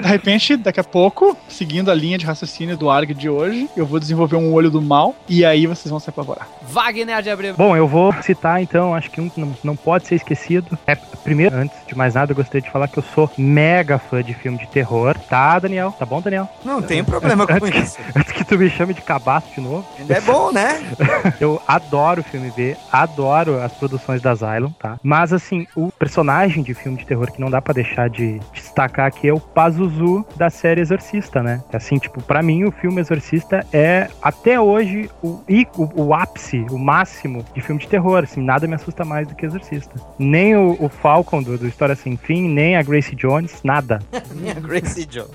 De 0.00 0.06
repente, 0.08 0.56
daqui 0.56 0.80
a 0.80 0.84
pouco, 0.84 1.07
seguindo 1.48 1.90
a 1.90 1.94
linha 1.94 2.18
de 2.18 2.26
raciocínio 2.26 2.76
do 2.76 2.90
ARG 2.90 3.14
de 3.14 3.28
hoje, 3.28 3.68
eu 3.76 3.86
vou 3.86 3.98
desenvolver 3.98 4.36
um 4.36 4.52
olho 4.52 4.70
do 4.70 4.80
mal 4.80 5.14
e 5.28 5.44
aí 5.44 5.66
vocês 5.66 5.90
vão 5.90 6.00
se 6.00 6.10
apavorar. 6.10 6.48
Wagner 6.68 7.22
de 7.22 7.30
Abreu. 7.30 7.54
Bom, 7.56 7.76
eu 7.76 7.88
vou 7.88 8.12
citar 8.22 8.62
então, 8.62 8.94
acho 8.94 9.10
que 9.10 9.20
um 9.20 9.28
que 9.28 9.40
não, 9.40 9.54
não 9.64 9.76
pode 9.76 10.06
ser 10.06 10.16
esquecido. 10.16 10.78
É, 10.86 10.94
primeiro, 10.94 11.56
antes 11.56 11.76
de 11.86 11.94
mais 11.96 12.14
nada, 12.14 12.32
eu 12.32 12.36
gostaria 12.36 12.60
de 12.60 12.70
falar 12.70 12.88
que 12.88 12.98
eu 12.98 13.02
sou 13.14 13.30
mega 13.36 13.98
fã 13.98 14.22
de 14.22 14.34
filme 14.34 14.58
de 14.58 14.66
terror. 14.68 15.16
Tá, 15.28 15.58
Daniel? 15.58 15.94
Tá 15.98 16.04
bom, 16.04 16.20
Daniel? 16.20 16.48
Não 16.64 16.82
tem 16.82 17.02
problema 17.02 17.46
com 17.46 17.66
isso. 17.66 17.98
Antes 18.14 18.32
que 18.32 18.44
tu 18.44 18.58
me 18.58 18.68
chame 18.68 18.94
de 18.94 19.02
cabaço 19.02 19.48
de 19.54 19.60
novo. 19.60 19.86
Ainda 19.98 20.14
é 20.14 20.20
bom, 20.20 20.52
né? 20.52 20.80
Eu 21.40 21.60
adoro 21.66 22.22
filme 22.22 22.50
B, 22.50 22.76
adoro 22.92 23.62
as 23.62 23.72
produções 23.72 24.20
da 24.20 24.34
Zylon, 24.34 24.70
tá? 24.78 24.98
Mas 25.02 25.32
assim, 25.32 25.66
o 25.74 25.90
personagem 25.92 26.62
de 26.62 26.74
filme 26.74 26.98
de 26.98 27.06
terror 27.06 27.30
que 27.32 27.40
não 27.40 27.50
dá 27.50 27.60
pra 27.60 27.72
deixar 27.72 28.08
de 28.10 28.40
destacar 28.52 29.06
aqui 29.06 29.28
é 29.28 29.32
o 29.32 29.40
Pazuzu 29.40 30.24
da 30.36 30.50
série 30.50 30.80
Exorcista, 30.80 30.97
né? 31.42 31.62
Assim, 31.72 31.96
tipo, 31.98 32.22
pra 32.22 32.42
mim 32.42 32.64
o 32.64 32.70
filme 32.70 33.00
Exorcista 33.00 33.64
é 33.72 34.08
até 34.22 34.60
hoje 34.60 35.10
o, 35.22 35.40
o, 35.76 36.02
o 36.02 36.14
ápice, 36.14 36.64
o 36.70 36.78
máximo 36.78 37.44
de 37.54 37.60
filme 37.60 37.80
de 37.80 37.88
terror, 37.88 38.24
assim, 38.24 38.42
nada 38.42 38.66
me 38.66 38.74
assusta 38.74 39.04
mais 39.04 39.26
do 39.26 39.34
que 39.34 39.46
Exorcista. 39.46 39.94
Nem 40.18 40.56
o, 40.56 40.76
o 40.80 40.88
Falcon 40.88 41.42
do, 41.42 41.56
do 41.56 41.66
História 41.66 41.94
Sem 41.94 42.16
Fim, 42.16 42.48
nem 42.48 42.76
a 42.76 42.82
Gracie 42.82 43.14
Jones, 43.14 43.60
nada. 43.62 44.00
Minha 44.34 44.54
Gracie 44.54 45.06
Joe. 45.08 45.26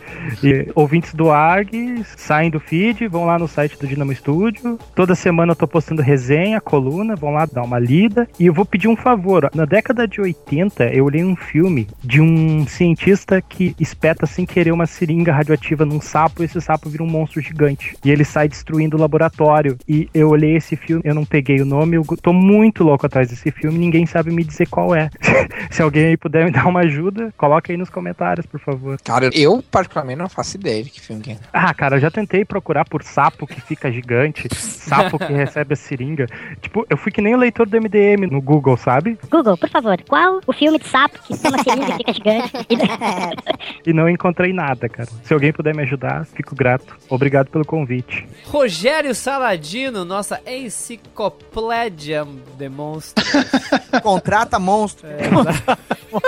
E 0.44 0.72
ouvintes 0.76 1.14
do 1.14 1.32
ARG 1.32 2.04
saem 2.18 2.50
do 2.50 2.60
feed, 2.60 3.08
vão 3.08 3.26
lá 3.26 3.40
no 3.40 3.48
site 3.48 3.78
do 3.78 3.88
Dinamo 3.88 4.14
Studio. 4.14 4.78
Toda 4.96 5.16
semana 5.16 5.52
eu 5.52 5.56
tô 5.56 5.68
postando 5.68 6.02
resenha, 6.02 6.62
coluna, 6.62 7.16
vão 7.16 7.32
lá 7.32 7.46
dar 7.46 7.64
uma 7.64 7.80
lida. 7.80 8.28
E 8.40 8.46
eu 8.46 8.54
vou 8.54 8.66
pedir 8.66 8.88
um 8.88 8.96
favor. 8.96 9.50
Na 9.54 9.66
década 9.66 10.08
de 10.08 10.22
80, 10.22 10.86
eu 10.94 11.06
olhei 11.06 11.24
um 11.24 11.36
filme 11.36 11.88
de 12.04 12.22
um 12.22 12.68
cientista 12.68 13.42
que 13.42 13.76
espeta 13.80 14.26
sem 14.26 14.46
querer 14.46 14.72
uma 14.72 14.86
seringa 14.86 15.34
radioativa 15.34 15.53
num 15.86 16.02
sapo 16.02 16.42
e 16.42 16.46
esse 16.46 16.60
sapo 16.62 16.90
vira 16.90 17.04
um 17.04 17.08
monstro 17.08 17.42
gigante. 17.42 17.96
E 18.04 18.12
ele 18.12 18.24
sai 18.24 18.48
destruindo 18.48 18.98
o 18.98 19.00
laboratório. 19.00 19.78
E 19.88 20.10
eu 20.14 20.30
olhei 20.30 20.56
esse 20.56 20.76
filme, 20.76 21.02
eu 21.06 21.16
não 21.16 21.26
peguei 21.26 21.62
o 21.62 21.66
nome, 21.66 21.98
eu 21.98 22.04
tô 22.22 22.34
muito 22.34 22.84
louco 22.84 23.06
atrás 23.06 23.30
desse 23.30 23.52
filme, 23.52 23.78
ninguém 23.78 24.06
sabe 24.06 24.32
me 24.32 24.44
dizer 24.44 24.68
qual 24.68 24.96
é. 24.96 25.10
Se 25.70 25.82
alguém 25.82 26.06
aí 26.06 26.18
puder 26.18 26.46
me 26.46 26.52
dar 26.52 26.68
uma 26.68 26.82
ajuda, 26.82 27.34
coloca 27.38 27.72
aí 27.72 27.78
nos 27.78 27.90
comentários, 27.90 28.46
por 28.46 28.60
favor. 28.60 29.00
Cara, 29.04 29.30
eu 29.34 29.64
particularmente 29.72 30.20
não 30.20 30.30
faço 30.30 30.58
ideia 30.58 30.84
de 30.84 30.90
que 30.90 31.02
filme 31.02 31.22
que 31.22 31.32
é. 31.32 31.38
Ah, 31.52 31.74
cara, 31.74 31.98
eu 31.98 32.00
já 32.00 32.12
tentei 32.12 32.46
procurar 32.46 32.86
por 32.86 33.04
sapo 33.04 33.48
que 33.48 33.60
fica 33.62 33.92
gigante, 33.92 34.48
sapo 34.54 35.18
que 35.18 35.32
recebe 35.34 35.74
a 35.74 35.78
seringa. 35.78 36.28
Tipo, 36.62 36.86
eu 36.90 36.98
fui 36.98 37.12
que 37.12 37.22
nem 37.22 37.34
o 37.34 37.38
leitor 37.38 37.68
do 37.68 37.78
MDM 37.78 38.28
no 38.30 38.42
Google, 38.42 38.78
sabe? 38.78 39.18
Google, 39.30 39.58
por 39.58 39.70
favor, 39.70 39.98
qual 40.08 40.40
o 40.46 40.54
filme 40.54 40.78
de 40.80 40.88
sapo 40.88 41.20
que 41.24 41.38
toma 41.38 41.64
seringa 41.64 41.94
e 41.94 41.98
fica 41.98 42.14
gigante? 42.14 42.54
E 43.86 43.92
não 43.92 44.10
encontrei 44.10 44.54
nada, 44.54 44.88
cara. 44.88 45.10
Se 45.24 45.33
alguém 45.34 45.52
puder 45.52 45.76
me 45.76 45.84
ajudar, 45.84 46.26
fico 46.26 46.56
grato. 46.56 46.96
Obrigado 47.10 47.50
pelo 47.50 47.66
convite. 47.66 48.28
Rogério 48.46 49.14
Saladino, 49.14 50.06
nossa 50.06 50.42
enciclopédia 50.46 52.26
de 52.58 52.70
monstros. 52.70 53.28
Contrata 54.02 54.60
monstro. 54.60 55.08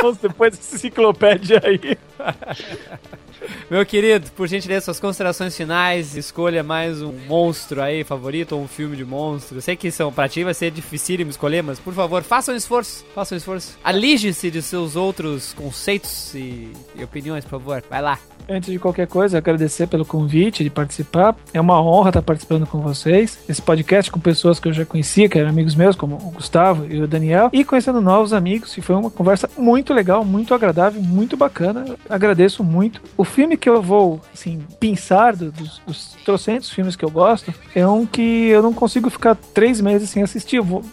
Vamos 0.02 0.18
depois 0.18 0.58
dessa 0.58 0.76
enciclopédia 0.76 1.62
aí. 1.64 1.98
Meu 3.70 3.86
querido, 3.86 4.30
por 4.32 4.48
gentileza, 4.48 4.86
suas 4.86 5.00
considerações 5.00 5.56
finais, 5.56 6.16
escolha 6.16 6.64
mais 6.64 7.02
um 7.02 7.12
monstro 7.28 7.82
aí, 7.82 8.04
favorito, 8.04 8.56
ou 8.56 8.64
um 8.64 8.68
filme 8.68 8.96
de 8.96 9.06
monstro. 9.06 9.58
Eu 9.58 9.62
sei 9.62 9.76
que 9.76 9.92
são, 9.92 10.12
pra 10.12 10.30
ti 10.30 10.44
vai 10.44 10.54
ser 10.54 10.72
dificílimo 10.72 11.30
escolher, 11.30 11.62
mas 11.62 11.80
por 11.80 11.94
favor, 11.94 12.24
faça 12.24 12.52
um 12.52 12.56
esforço, 12.56 13.06
faça 13.14 13.36
um 13.36 13.38
esforço. 13.38 13.78
Alige-se 13.84 14.50
de 14.50 14.62
seus 14.62 14.96
outros 14.96 15.54
conceitos 15.54 16.34
e, 16.34 16.72
e 16.96 17.04
opiniões, 17.04 17.44
por 17.44 17.52
favor. 17.52 17.84
Vai 17.90 18.02
lá. 18.02 18.20
Antes 18.48 18.72
de 18.72 18.78
qualquer 18.78 19.08
coisa, 19.08 19.40
agradecer 19.40 19.88
pelo 19.88 20.06
convite 20.06 20.64
de 20.64 20.70
participar. 20.70 21.36
É 21.52 21.60
uma 21.60 21.82
honra 21.82 22.10
estar 22.10 22.22
participando 22.22 22.68
com 22.68 22.80
vocês. 22.80 23.40
Esse 23.50 23.60
podcast 23.62 24.12
com 24.12 24.20
pessoas 24.20 24.60
que 24.60 24.68
eu 24.68 24.74
já 24.74 24.86
conhecia, 24.86 25.28
que 25.28 25.40
eram 25.40 25.50
amigos 25.50 25.74
meus, 25.74 25.96
como 25.96 26.16
o 26.16 26.32
Gustavo 26.32 26.86
e 26.88 27.02
o 27.02 27.08
Daniel, 27.08 27.50
e 27.52 27.66
conhecendo 27.66 28.00
novos 28.00 28.34
amigos. 28.34 28.78
E 28.78 28.82
foi 28.82 28.96
uma 28.96 29.10
conversa 29.10 29.50
muito 29.58 29.94
legal, 29.96 30.24
muito 30.24 30.54
agradável, 30.54 31.02
muito 31.02 31.36
bacana. 31.36 31.86
Agradeço 32.08 32.64
muito. 32.64 33.02
O 33.18 33.24
filme 33.24 33.58
que 33.58 33.68
eu 33.68 33.82
vou, 33.82 34.22
assim, 34.32 34.62
pensar 34.80 35.36
do- 35.36 35.52
dos, 35.52 35.82
dos 35.88 36.16
trocentos 36.24 36.70
filmes 36.70 36.96
que 36.96 37.04
eu 37.04 37.10
gosto 37.10 37.52
é 37.74 37.88
um 37.88 38.06
que 38.06 38.22
eu 38.50 38.62
não 38.62 38.74
consigo 38.74 39.10
ficar 39.10 39.36
três 39.36 39.82
meses 39.82 40.10
sem 40.12 40.22
assistir. 40.22 40.62
Vou, 40.62 40.84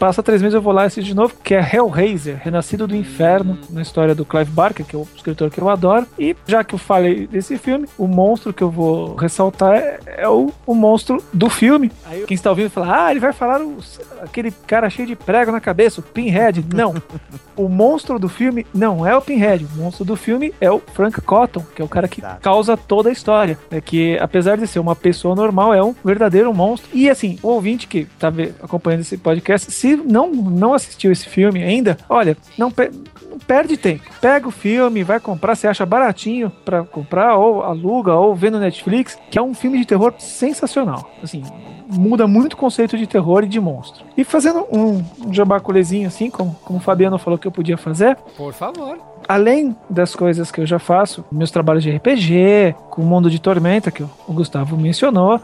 passa 0.00 0.20
três 0.20 0.42
meses 0.42 0.54
eu 0.54 0.62
vou 0.62 0.72
lá 0.72 0.82
e 0.82 0.86
assisto 0.86 1.08
de 1.08 1.14
novo, 1.14 1.32
que 1.44 1.54
é 1.54 1.60
Hellraiser, 1.76 2.40
Renascido 2.42 2.88
do 2.88 2.96
Inferno, 2.96 3.56
na 3.70 3.82
história 3.82 4.16
do 4.16 4.24
Clive 4.24 4.50
Barker, 4.50 4.84
que 4.84 4.96
é 4.96 4.98
o 4.98 5.06
escritor 5.14 5.48
que 5.48 5.60
eu 5.60 5.68
adoro. 5.68 6.04
E 6.18 6.34
já 6.46 6.64
que 6.64 6.74
eu 6.74 6.78
falei 6.88 7.26
desse 7.26 7.58
filme, 7.58 7.86
o 7.98 8.06
monstro 8.06 8.52
que 8.52 8.62
eu 8.62 8.70
vou 8.70 9.14
ressaltar 9.14 9.74
é, 9.76 9.98
é 10.06 10.28
o, 10.28 10.50
o 10.66 10.74
monstro 10.74 11.22
do 11.32 11.50
filme. 11.50 11.92
Aí 12.06 12.24
quem 12.26 12.34
está 12.34 12.48
ouvindo 12.48 12.70
fala, 12.70 13.04
ah, 13.06 13.10
ele 13.10 13.20
vai 13.20 13.32
falar 13.32 13.60
o- 13.60 13.76
aquele 14.22 14.50
cara 14.50 14.88
cheio 14.88 15.06
de 15.06 15.14
prego 15.14 15.52
na 15.52 15.60
cabeça, 15.60 16.00
o 16.00 16.02
Pinhead. 16.02 16.64
Não. 16.74 16.94
o 17.54 17.68
monstro 17.68 18.18
do 18.18 18.28
filme 18.28 18.66
não 18.74 19.06
é 19.06 19.14
o 19.14 19.20
Pinhead. 19.20 19.66
O 19.66 19.82
monstro 19.82 20.04
do 20.04 20.16
filme 20.16 20.54
é 20.60 20.70
o 20.70 20.80
Frank 20.94 21.20
Cotton, 21.20 21.62
que 21.74 21.82
é 21.82 21.84
o 21.84 21.88
cara 21.88 22.08
que 22.08 22.22
causa 22.40 22.76
toda 22.76 23.10
a 23.10 23.12
história. 23.12 23.58
É 23.70 23.80
que, 23.80 24.16
apesar 24.18 24.56
de 24.56 24.66
ser 24.66 24.78
uma 24.78 24.96
pessoa 24.96 25.34
normal, 25.34 25.74
é 25.74 25.82
um 25.84 25.94
verdadeiro 26.02 26.52
monstro. 26.54 26.88
E 26.94 27.10
assim, 27.10 27.38
o 27.42 27.48
ouvinte 27.48 27.86
que 27.86 28.06
tá 28.18 28.30
ve- 28.30 28.54
acompanhando 28.62 29.02
esse 29.02 29.18
podcast, 29.18 29.70
se 29.70 29.94
não, 29.94 30.30
não 30.32 30.72
assistiu 30.72 31.12
esse 31.12 31.28
filme 31.28 31.62
ainda, 31.62 31.98
olha, 32.08 32.36
não, 32.56 32.70
pe- 32.70 32.90
não 33.30 33.38
perde 33.38 33.76
tempo. 33.76 34.04
Pega 34.20 34.48
o 34.48 34.50
filme, 34.50 35.02
vai 35.02 35.20
comprar, 35.20 35.54
você 35.54 35.66
acha 35.66 35.84
baratinho 35.84 36.50
pra 36.64 36.77
comprar, 36.84 37.36
ou 37.36 37.62
aluga, 37.62 38.14
ou 38.14 38.34
vê 38.34 38.50
no 38.50 38.58
Netflix, 38.58 39.18
que 39.30 39.38
é 39.38 39.42
um 39.42 39.54
filme 39.54 39.78
de 39.78 39.84
terror 39.86 40.12
sensacional. 40.18 41.08
Assim, 41.22 41.42
muda 41.90 42.26
muito 42.26 42.52
o 42.52 42.56
conceito 42.56 42.96
de 42.98 43.06
terror 43.06 43.44
e 43.44 43.48
de 43.48 43.60
monstro. 43.60 44.04
E 44.16 44.24
fazendo 44.24 44.66
um, 44.70 45.02
um 45.26 45.32
jabaculezinho 45.32 46.06
assim, 46.06 46.30
como, 46.30 46.54
como 46.64 46.78
o 46.78 46.82
Fabiano 46.82 47.18
falou 47.18 47.38
que 47.38 47.46
eu 47.46 47.52
podia 47.52 47.76
fazer, 47.78 48.16
Por 48.36 48.52
favor. 48.52 48.98
além 49.26 49.74
das 49.88 50.14
coisas 50.14 50.50
que 50.50 50.60
eu 50.60 50.66
já 50.66 50.78
faço, 50.78 51.24
meus 51.32 51.50
trabalhos 51.50 51.82
de 51.82 51.90
RPG, 51.90 52.74
com 52.90 53.02
o 53.02 53.04
Mundo 53.06 53.30
de 53.30 53.40
Tormenta, 53.40 53.90
que 53.90 54.02
o 54.02 54.10
Gustavo 54.28 54.76
mencionou, 54.76 55.40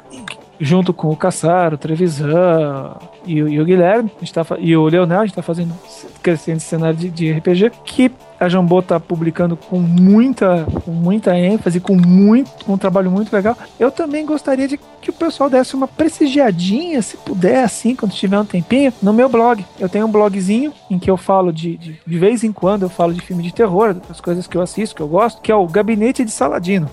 junto 0.60 0.92
com 0.92 1.08
o 1.10 1.16
Caçar, 1.16 1.74
o 1.74 1.78
Trevisan 1.78 2.94
e, 3.26 3.42
o- 3.42 3.48
e 3.48 3.60
o 3.60 3.64
Guilherme, 3.64 4.10
a 4.16 4.20
gente 4.20 4.32
tá, 4.32 4.44
e 4.58 4.76
o 4.76 4.84
Leonel, 4.86 5.20
a 5.20 5.26
gente 5.26 5.34
tá 5.34 5.42
fazendo 5.42 5.74
crescendo 6.22 6.56
esse 6.58 6.66
cenário 6.66 6.96
de, 6.96 7.10
de 7.10 7.32
RPG, 7.32 7.70
que 7.84 8.10
a 8.44 8.48
Jambô 8.48 8.82
tá 8.82 9.00
publicando 9.00 9.56
com 9.56 9.78
muita, 9.78 10.66
com 10.84 10.90
muita 10.90 11.36
ênfase, 11.36 11.80
com 11.80 11.94
muito, 11.96 12.50
um 12.68 12.78
trabalho 12.78 13.10
muito 13.10 13.32
legal. 13.32 13.56
Eu 13.78 13.90
também 13.90 14.24
gostaria 14.24 14.68
de 14.68 14.78
que 15.00 15.10
o 15.10 15.12
pessoal 15.12 15.50
desse 15.50 15.74
uma 15.74 15.88
prestigiadinha, 15.88 17.00
se 17.02 17.16
puder, 17.16 17.64
assim, 17.64 17.94
quando 17.94 18.12
tiver 18.12 18.38
um 18.38 18.44
tempinho, 18.44 18.92
no 19.02 19.12
meu 19.12 19.28
blog. 19.28 19.64
Eu 19.78 19.88
tenho 19.88 20.06
um 20.06 20.10
blogzinho 20.10 20.72
em 20.90 20.98
que 20.98 21.10
eu 21.10 21.16
falo 21.16 21.52
de, 21.52 21.76
de, 21.76 22.00
de 22.06 22.18
vez 22.18 22.44
em 22.44 22.52
quando, 22.52 22.82
eu 22.82 22.90
falo 22.90 23.12
de 23.12 23.20
filme 23.20 23.42
de 23.42 23.52
terror, 23.52 23.94
das 23.94 24.20
coisas 24.20 24.46
que 24.46 24.56
eu 24.56 24.62
assisto, 24.62 24.94
que 24.94 25.02
eu 25.02 25.08
gosto, 25.08 25.40
que 25.40 25.50
é 25.50 25.54
o 25.54 25.66
Gabinete 25.66 26.24
de 26.24 26.30
Saladino. 26.30 26.88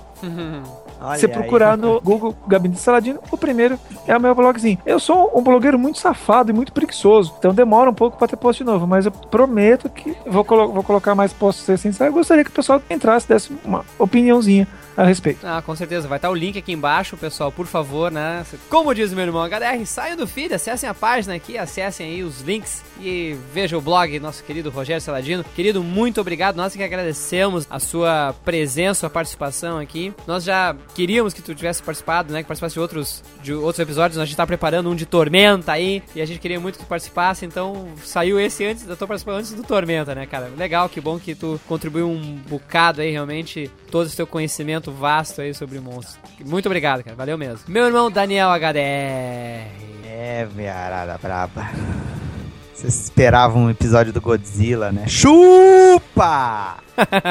Olha 1.01 1.17
Você 1.19 1.25
aí. 1.25 1.31
procurar 1.31 1.77
no 1.77 1.99
Google 2.01 2.35
Gabinete 2.47 2.79
Saladino, 2.79 3.19
o 3.31 3.37
primeiro 3.37 3.79
é 4.07 4.15
o 4.15 4.21
meu 4.21 4.35
blogzinho. 4.35 4.77
Eu 4.85 4.99
sou 4.99 5.31
um 5.35 5.41
blogueiro 5.41 5.79
muito 5.79 5.97
safado 5.99 6.51
e 6.51 6.53
muito 6.53 6.71
preguiçoso, 6.71 7.33
então 7.39 7.53
demora 7.53 7.89
um 7.89 7.93
pouco 7.93 8.17
pra 8.17 8.27
ter 8.27 8.35
post 8.37 8.63
novo, 8.63 8.85
mas 8.85 9.05
eu 9.05 9.11
prometo 9.11 9.89
que 9.89 10.15
vou, 10.27 10.43
colo- 10.45 10.71
vou 10.71 10.83
colocar 10.83 11.15
mais 11.15 11.33
posts 11.33 11.67
essenciais. 11.67 12.11
Eu 12.11 12.17
gostaria 12.17 12.43
que 12.43 12.49
o 12.51 12.53
pessoal 12.53 12.81
entrasse, 12.89 13.27
desse 13.27 13.51
uma 13.65 13.83
opiniãozinha 13.97 14.67
a 14.95 15.03
respeito. 15.03 15.45
Ah, 15.45 15.61
com 15.61 15.75
certeza. 15.75 16.07
Vai 16.07 16.17
estar 16.17 16.29
o 16.29 16.35
link 16.35 16.57
aqui 16.57 16.71
embaixo, 16.71 17.17
pessoal. 17.17 17.51
Por 17.51 17.65
favor, 17.65 18.11
né? 18.11 18.45
Como 18.69 18.93
diz 18.93 19.13
meu 19.13 19.23
irmão 19.23 19.43
HDR, 19.43 19.85
saiam 19.85 20.17
do 20.17 20.27
feed, 20.27 20.53
acessem 20.53 20.89
a 20.89 20.93
página 20.93 21.35
aqui, 21.35 21.57
acessem 21.57 22.07
aí 22.07 22.23
os 22.23 22.41
links 22.41 22.83
e 22.99 23.35
vejam 23.53 23.79
o 23.79 23.81
blog, 23.81 24.19
nosso 24.19 24.43
querido 24.43 24.69
Rogério 24.69 25.01
Saladino. 25.01 25.43
Querido, 25.55 25.83
muito 25.83 26.19
obrigado. 26.19 26.55
Nós 26.55 26.75
que 26.75 26.83
agradecemos 26.83 27.65
a 27.69 27.79
sua 27.79 28.35
presença, 28.43 29.01
sua 29.01 29.09
participação 29.09 29.77
aqui. 29.77 30.13
Nós 30.27 30.43
já 30.43 30.75
queríamos 30.93 31.33
que 31.33 31.41
tu 31.41 31.55
tivesse 31.55 31.81
participado, 31.81 32.33
né? 32.33 32.41
Que 32.41 32.47
participasse 32.47 32.73
de 32.73 32.79
outros, 32.79 33.23
de 33.41 33.53
outros 33.53 33.79
episódios. 33.79 34.17
A 34.19 34.25
gente 34.25 34.35
tá 34.35 34.45
preparando 34.45 34.89
um 34.89 34.95
de 34.95 35.05
Tormenta 35.05 35.71
aí 35.71 36.03
e 36.15 36.21
a 36.21 36.25
gente 36.25 36.39
queria 36.39 36.59
muito 36.59 36.77
que 36.77 36.85
tu 36.85 36.87
participasse. 36.87 37.45
Então 37.45 37.87
saiu 38.03 38.39
esse 38.39 38.65
antes, 38.65 38.87
eu 38.87 38.97
tô 38.97 39.07
participando 39.07 39.37
antes 39.37 39.53
do 39.53 39.63
Tormenta, 39.63 40.13
né, 40.15 40.25
cara? 40.25 40.51
Legal, 40.57 40.89
que 40.89 40.99
bom 40.99 41.19
que 41.19 41.35
tu 41.35 41.59
contribuiu 41.67 42.09
um 42.09 42.35
bocado 42.49 43.01
aí, 43.01 43.11
realmente, 43.11 43.69
todo 43.89 44.07
esse 44.07 44.15
teu 44.15 44.27
conhecimento 44.27 44.80
vasto 44.89 45.41
aí 45.41 45.53
sobre 45.53 45.81
monstros. 45.81 46.17
Muito 46.45 46.65
obrigado, 46.67 47.03
cara. 47.03 47.17
Valeu 47.17 47.37
mesmo. 47.37 47.65
Meu 47.67 47.85
irmão 47.85 48.09
Daniel 48.09 48.49
HDR. 48.49 49.67
É, 50.05 50.47
viarada 50.55 51.19
braba. 51.21 51.69
Vocês 52.73 52.95
esperavam 53.03 53.65
um 53.65 53.69
episódio 53.69 54.13
do 54.13 54.21
Godzilla, 54.21 54.91
né? 54.91 55.05
Chupa! 55.07 56.77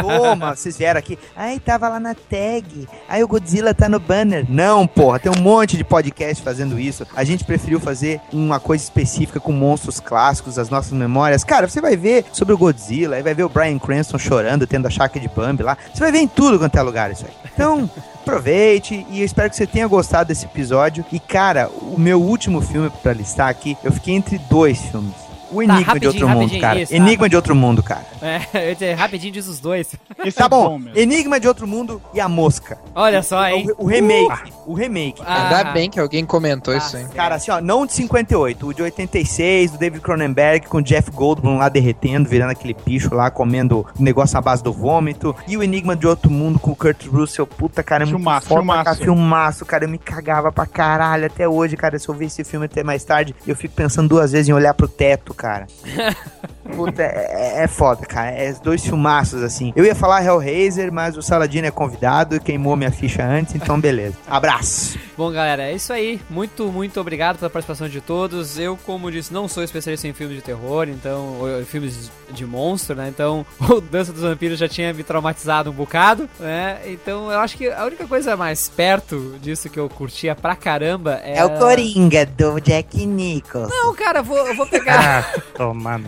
Toma, 0.01 0.55
vocês 0.57 0.77
vieram 0.77 0.99
aqui. 0.99 1.19
Ai, 1.37 1.59
tava 1.59 1.89
lá 1.89 2.01
na 2.01 2.15
tag. 2.15 2.89
Ai, 3.09 3.23
o 3.23 3.29
Godzilla 3.29 3.75
tá 3.75 3.89
no 3.89 4.01
banner. 4.01 4.47
Não, 4.49 4.87
porra, 4.87 5.19
tem 5.19 5.31
um 5.31 5.41
monte 5.41 5.77
de 5.77 5.85
podcast 5.85 6.43
fazendo 6.43 6.79
isso. 6.79 7.07
A 7.15 7.25
gente 7.25 7.45
preferiu 7.45 7.81
fazer 7.81 8.21
uma 8.33 8.59
coisa 8.61 8.85
específica 8.85 9.41
com 9.41 9.53
monstros 9.53 10.01
clássicos, 10.01 10.59
as 10.59 10.71
nossas 10.71 10.93
memórias. 10.93 11.45
Cara, 11.45 11.69
você 11.69 11.81
vai 11.81 11.97
ver 11.97 12.25
sobre 12.33 12.55
o 12.55 12.59
Godzilla, 12.59 13.17
aí 13.17 13.23
vai 13.23 13.35
ver 13.35 13.45
o 13.45 13.49
Brian 13.49 13.79
Cranston 13.79 14.19
chorando, 14.19 14.67
tendo 14.67 14.87
a 14.87 14.91
chácara 14.91 15.21
de 15.21 15.29
Bambi 15.35 15.63
lá. 15.63 15.77
Você 15.93 16.01
vai 16.01 16.13
ver 16.13 16.19
em 16.19 16.29
tudo 16.29 16.59
quanto 16.59 16.77
é 16.77 16.83
lugar 16.83 17.11
isso 17.11 17.27
aí. 17.27 17.33
Então, 17.53 17.91
aproveite 18.21 19.07
e 19.11 19.21
eu 19.21 19.27
espero 19.27 19.51
que 19.51 19.57
você 19.57 19.67
tenha 19.67 19.87
gostado 19.87 20.29
desse 20.29 20.45
episódio. 20.47 21.05
E, 21.13 21.19
cara, 21.19 21.69
o 21.69 21.99
meu 21.99 22.21
último 22.21 22.61
filme 22.61 22.91
pra 23.03 23.13
listar 23.13 23.49
aqui, 23.49 23.77
eu 23.83 23.93
fiquei 23.93 24.15
entre 24.15 24.39
dois 24.39 24.79
filmes. 24.81 25.15
O 25.51 25.57
Tá, 25.57 25.75
Enigma 25.75 25.79
de 25.79 25.85
rapidinho, 25.85 26.13
Outro 26.13 26.29
Mundo, 26.29 26.61
cara. 26.61 26.81
isso, 26.81 26.91
tá. 26.93 26.97
Enigma 26.97 27.29
de 27.29 27.37
Outro 27.37 27.55
Mundo, 27.55 27.83
cara. 27.83 28.07
É, 28.23 28.41
eu 28.71 28.75
dizer, 28.75 28.95
rapidinho 28.95 29.33
diz 29.33 29.47
os 29.49 29.59
dois. 29.61 29.95
Esse 30.25 30.37
Tá 30.39 30.45
é 30.47 30.49
bom, 30.49 30.79
mesmo. 30.79 30.99
Enigma 30.99 31.41
de 31.41 31.49
Outro 31.49 31.67
Mundo 31.67 32.01
e 32.15 32.21
A 32.21 32.29
Mosca. 32.29 32.79
Olha 32.95 33.23
só, 33.23 33.47
hein? 33.49 33.67
O, 33.79 33.85
o 33.85 33.87
remake. 33.87 34.53
O 34.67 34.75
remake. 34.75 35.23
Ah. 35.25 35.45
Ainda 35.59 35.73
bem 35.73 35.91
que 35.91 35.99
alguém 35.99 36.25
comentou 36.25 36.77
isso 36.77 36.97
aí. 36.97 37.05
Cara, 37.15 37.35
assim, 37.35 37.51
ó, 37.51 37.61
não 37.61 37.83
o 37.83 37.87
de 37.87 37.93
58, 37.95 38.67
o 38.67 38.75
de 38.75 38.83
86, 38.83 39.73
do 39.73 39.79
David 39.79 40.01
Cronenberg, 40.03 40.67
com 40.67 40.79
o 40.79 40.83
Jeff 40.83 41.11
Goldblum 41.11 41.59
lá 41.59 41.69
derretendo, 41.69 42.29
virando 42.29 42.51
aquele 42.51 42.75
bicho 42.87 43.15
lá, 43.15 43.31
comendo 43.31 43.87
negócio 43.99 44.39
à 44.39 44.41
base 44.41 44.63
do 44.63 44.73
vômito. 44.73 45.35
E 45.49 45.57
o 45.57 45.63
Enigma 45.63 45.97
de 45.97 46.07
Outro 46.07 46.31
Mundo 46.31 46.59
com 46.59 46.71
o 46.71 46.77
Kurt 46.77 47.07
Russell, 47.07 47.47
puta, 47.47 47.83
cara, 47.83 48.05
é 48.05 48.07
muito 48.07 48.17
Filmaço, 48.19 48.47
foda, 48.47 48.61
filmaço. 48.61 48.85
cara, 48.85 48.97
filmaço, 48.97 49.67
cara, 49.67 49.85
eu 49.85 49.89
me 49.89 49.99
cagava 49.99 50.53
pra 50.53 50.67
caralho 50.67 51.27
até 51.27 51.49
hoje, 51.49 51.77
cara, 51.77 51.99
se 51.99 52.09
eu 52.09 52.15
ver 52.15 52.27
esse 52.27 52.45
filme 52.45 52.67
até 52.67 52.83
mais 52.85 53.03
tarde, 53.05 53.35
eu 53.47 53.57
fico 53.57 53.75
pensando 53.75 54.09
duas 54.09 54.33
vezes 54.33 54.49
em 54.49 54.53
olhar 54.53 54.75
pro 54.75 54.87
teto, 54.89 55.35
cara. 55.41 55.67
Puta, 56.71 57.03
é, 57.03 57.65
é 57.65 57.69
foda, 57.69 58.07
cara. 58.07 58.31
É 58.31 58.53
dois 58.53 58.85
filmaços, 58.85 59.43
assim. 59.43 59.73
Eu 59.77 59.85
ia 59.85 59.95
falar 59.95 60.25
Hellraiser, 60.25 60.93
mas 60.93 61.17
o 61.17 61.23
Saladino 61.23 61.67
é 61.67 61.71
convidado 61.71 62.37
e 62.37 62.41
queimou 62.41 62.77
minha 62.77 62.91
ficha 62.91 63.25
antes, 63.25 63.55
então 63.55 63.81
beleza. 63.81 64.17
Abraço. 64.29 64.99
Bom, 65.17 65.31
galera, 65.31 65.65
é 65.65 65.75
isso 65.75 65.93
aí. 65.93 66.21
Muito, 66.31 66.67
muito 66.73 67.01
obrigado 67.01 67.39
pela 67.39 67.51
participação 67.51 67.89
de 67.89 68.01
todos. 68.01 68.59
Eu, 68.59 68.77
como 68.87 69.11
disse, 69.11 69.33
não 69.33 69.49
sou 69.49 69.63
especialista 69.63 70.09
em 70.09 70.13
filmes 70.13 70.37
de 70.37 70.43
terror, 70.43 70.89
então, 70.89 71.39
ou 71.41 71.61
em 71.61 71.65
filmes 71.65 72.11
de 72.31 72.47
monstro, 72.47 72.97
né? 72.97 73.09
Então, 73.09 73.45
o 73.69 73.81
Dança 73.81 74.13
dos 74.13 74.23
Vampiros 74.23 74.59
já 74.59 74.69
tinha 74.69 74.93
me 74.93 75.03
traumatizado 75.03 75.71
um 75.71 75.75
bocado, 75.75 76.29
né? 76.39 76.81
Então, 76.87 77.31
eu 77.31 77.39
acho 77.41 77.57
que 77.57 77.69
a 77.69 77.85
única 77.85 78.07
coisa 78.07 78.37
mais 78.37 78.69
perto 78.69 79.39
disso 79.41 79.69
que 79.69 79.79
eu 79.79 79.89
curtia 79.89 80.35
pra 80.35 80.57
caramba 80.57 81.21
é. 81.23 81.39
É 81.39 81.45
o 81.45 81.59
Coringa 81.59 82.25
do 82.27 82.61
Jack 82.61 83.05
Nicholson. 83.05 83.69
Não, 83.69 83.95
cara, 83.95 84.21
eu 84.21 84.25
vou, 84.25 84.39
eu 84.39 84.57
vou 84.57 84.67
pegar. 84.67 85.01
Ah, 85.01 85.41
toma. 85.57 86.01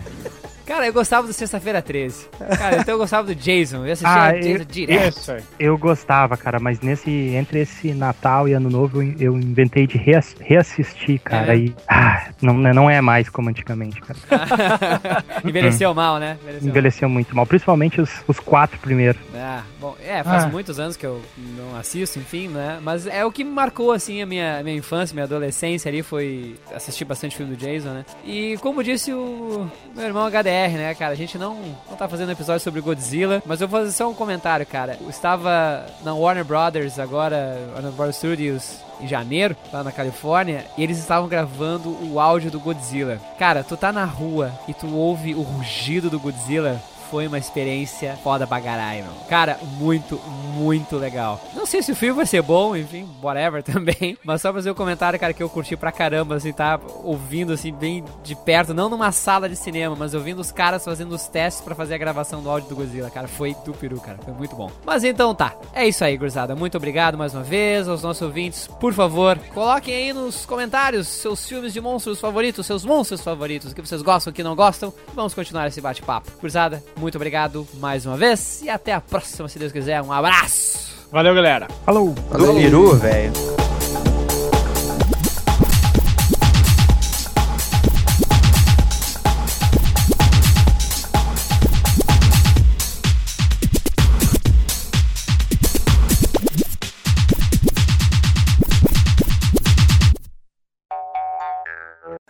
Cara, 0.67 0.87
eu 0.87 0.93
gostava 0.93 1.27
do 1.27 1.33
Sexta-feira 1.33 1.83
13. 1.83 2.29
Cara, 2.59 2.77
então 2.79 2.95
eu 2.95 2.99
gostava 2.99 3.27
do 3.27 3.35
Jason. 3.35 3.85
Eu 3.85 3.93
assistia 3.93 4.09
Ah, 4.11 4.33
Jason 4.33 4.49
eu- 4.49 4.65
direto. 4.65 5.17
Isso 5.19 5.33
aí. 5.33 5.43
Eu 5.59 5.77
gostava, 5.79 6.37
cara, 6.37 6.59
mas 6.61 6.81
nesse 6.81 7.11
entre 7.11 7.61
esse 7.61 7.93
Natal 7.93 8.49
e 8.49 8.53
Ano 8.53 8.71
Novo 8.71 9.03
eu, 9.03 9.15
eu 9.19 9.37
inventei 9.37 9.87
de 9.87 9.99
reass- 9.99 10.37
reassistir, 10.41 11.21
cara, 11.21 11.55
É? 11.55 11.59
e 11.59 11.75
ah, 11.89 12.29
não, 12.41 12.55
não 12.55 12.89
é 12.91 13.01
mais 13.01 13.29
como 13.29 13.49
antigamente, 13.51 14.01
cara. 14.01 14.19
Envelheceu 15.45 15.93
mal, 15.95 16.19
né? 16.19 16.37
Envelheceu 16.43 16.61
mal. 16.63 16.69
Envelheceu 16.71 17.09
muito 17.09 17.37
mal, 17.37 17.47
principalmente 17.47 18.01
os, 18.01 18.11
os 18.29 18.39
quatro 18.41 18.79
primeiros. 18.79 19.21
Ah, 19.35 19.63
bom, 19.81 19.97
é, 20.05 20.23
faz 20.23 20.45
Ah. 20.45 20.49
muitos 20.49 20.79
anos 20.79 20.97
que 20.97 21.05
eu 21.07 21.21
não 21.57 21.77
assisto, 21.79 22.19
enfim, 22.19 22.49
né? 22.49 22.79
Mas 22.83 23.07
é 23.07 23.25
o 23.25 23.33
que 23.33 23.45
me 23.45 23.51
marcou, 23.51 23.93
assim, 23.93 24.23
a 24.23 24.27
minha, 24.27 24.63
minha 24.63 24.77
infância, 24.77 25.15
minha 25.15 25.25
adolescência 25.25 25.89
ali, 25.89 26.03
foi 26.03 26.55
assistir 26.75 27.05
bastante 27.05 27.37
filme 27.37 27.55
do 27.55 27.59
Jason, 27.59 27.91
né? 27.91 28.05
E 28.25 28.57
como 28.61 28.83
disse 28.83 29.13
o 29.13 29.69
meu 29.95 30.05
irmão 30.07 30.25
HDR, 30.27 30.52
né, 30.53 30.95
cara? 30.95 31.13
A 31.13 31.17
gente 31.17 31.39
não, 31.39 31.57
não 31.89 31.97
tá 31.97 32.09
fazendo 32.09 32.33
episódio 32.33 32.63
sobre 32.63 32.81
Godzilla, 32.81 33.43
mas 33.47 33.61
eu 33.61 33.69
vou 33.69 33.81
fazer 33.81 33.93
só 33.93 34.09
um 34.09 34.15
comentário, 34.15 34.67
cara. 34.67 34.99
Eu 35.01 35.11
estava 35.11 35.87
na 36.03 36.15
Warner 36.15 36.45
Brothers 36.45 36.99
agora, 36.99 37.59
Warner 37.75 37.93
Brothers 37.93 38.17
Studios, 38.17 38.77
em 39.01 39.09
janeiro, 39.09 39.57
lá 39.73 39.83
na 39.83 39.91
Califórnia, 39.91 40.65
e 40.77 40.83
eles 40.83 40.99
estavam 40.99 41.29
gravando 41.29 41.97
o 42.07 42.21
áudio 42.21 42.51
do 42.51 42.61
Godzilla. 42.61 43.21
Cara, 43.39 43.65
tu 43.65 43.77
tá 43.77 43.93
na 43.93 44.05
rua 44.05 44.53
e 44.69 44.75
tu 44.75 44.95
ouve 44.95 45.35
o 45.35 45.43
rugido 45.43 46.09
do 46.09 46.21
Godzilla 46.21 46.81
foi 47.13 47.27
uma 47.27 47.37
experiência 47.37 48.19
foda 48.25 48.47
pra 48.47 48.59
caralho, 48.59 49.05
meu. 49.05 49.13
Cara, 49.29 49.59
muito, 49.79 50.19
muito 50.55 50.97
legal. 50.97 51.39
Não 51.55 51.67
sei 51.67 51.83
se 51.83 51.93
o 51.93 51.95
filme 51.95 52.17
vai 52.17 52.25
ser 52.25 52.41
bom, 52.41 52.75
enfim, 52.75 53.07
whatever 53.23 53.61
também. 53.63 54.17
Mas 54.25 54.41
só 54.41 54.51
fazer 54.51 54.71
um 54.71 54.75
comentário, 54.75 55.21
cara, 55.21 55.35
que 55.35 55.43
eu 55.43 55.51
curti 55.51 55.77
pra 55.77 55.93
caramba, 55.93 56.37
assim, 56.37 56.55
tá 56.55 56.81
ouvindo, 57.05 57.53
assim, 57.53 57.71
bem 57.71 58.03
de 58.25 58.35
perto. 58.35 58.73
Não 58.73 58.89
numa 58.89 59.13
sala 59.13 59.47
de 59.47 59.57
cinema, 59.57 59.95
mas 59.95 60.15
ouvindo 60.15 60.39
os 60.41 60.51
caras 60.51 60.87
fazendo 60.87 61.15
os 61.15 61.27
testes 61.29 61.63
pra 61.63 61.75
fazer 61.75 61.97
a 61.97 61.99
gravação 61.99 62.43
do 62.43 62.49
áudio 62.49 62.71
do 62.71 62.77
Godzilla, 62.77 63.11
cara. 63.11 63.29
Foi 63.29 63.55
do 63.63 63.75
peru, 63.75 64.01
cara. 64.01 64.17
Foi 64.25 64.33
muito 64.33 64.57
bom. 64.57 64.71
Mas 64.87 65.05
então 65.05 65.35
tá. 65.35 65.55
É 65.75 65.87
isso 65.87 66.03
aí, 66.03 66.17
gurizada. 66.17 66.57
Muito 66.57 66.79
obrigado 66.79 67.19
mais 67.19 67.35
uma 67.35 67.43
vez 67.43 67.89
aos 67.89 68.03
nossos 68.03 68.23
ouvintes. 68.23 68.67
Por 68.81 68.95
favor, 68.95 69.39
coloquem 69.53 69.95
aí 69.95 70.13
nos 70.15 70.47
comentários 70.47 71.09
seus 71.09 71.47
filmes 71.47 71.75
de 71.75 71.81
monstros 71.83 72.19
favoritos, 72.19 72.65
seus 72.65 72.87
monstros 72.87 73.21
favoritos, 73.21 73.73
o 73.73 73.75
que 73.75 73.83
vocês 73.83 74.01
gostam, 74.01 74.31
o 74.31 74.35
que 74.35 74.43
não 74.43 74.57
gostam. 74.57 74.95
Vamos 75.15 75.35
continuar 75.35 75.67
esse 75.67 75.81
bate-papo. 75.83 76.31
Gurizada, 76.41 76.83
muito 77.03 77.17
obrigado 77.17 77.67
mais 77.75 78.07
uma 78.07 78.17
vez 78.17 78.63
e 78.63 78.71
até 78.71 78.93
a 78.93 79.01
próxima, 79.01 79.49
se 79.49 79.59
Deus 79.59 79.73
quiser. 79.73 80.01
Um 80.03 80.13
abraço! 80.13 80.93
Valeu, 81.11 81.35
galera. 81.35 81.69
Falou! 81.85 82.11
Do 82.11 82.55
peru, 82.55 82.97
velho. 82.97 83.33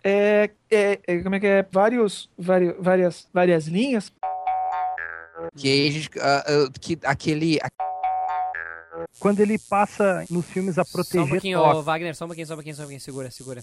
É, 0.05 0.51
é, 0.69 0.99
é, 1.07 1.19
como 1.23 1.37
é 1.37 1.41
que 1.41 1.47
é? 1.47 1.67
Vários, 1.71 2.29
vários, 2.37 2.75
várias, 2.81 3.29
várias 3.33 3.67
linhas. 3.69 4.13
Que, 5.57 5.69
aí 5.69 5.89
a 5.89 5.93
gente, 5.93 6.11
ah, 6.21 6.45
ah, 6.47 6.79
que 6.81 6.99
aquele. 7.05 7.59
Quando 9.19 9.41
ele 9.41 9.59
passa 9.59 10.25
nos 10.31 10.47
filmes 10.47 10.79
a 10.79 10.85
Só 10.85 10.91
um 10.91 10.93
proteger 10.93 11.29
pouquinho, 11.29 11.83
Wagner, 11.83 12.15
só 12.15 12.25
um 12.25 12.29
pouquinho, 12.29 12.47
só 12.47 12.55
um 12.55 12.57
pouquinho, 12.57 12.77
só 12.77 12.83
um 12.83 12.85
pouquinho. 12.85 13.01
Segura, 13.01 13.31
segura. 13.31 13.63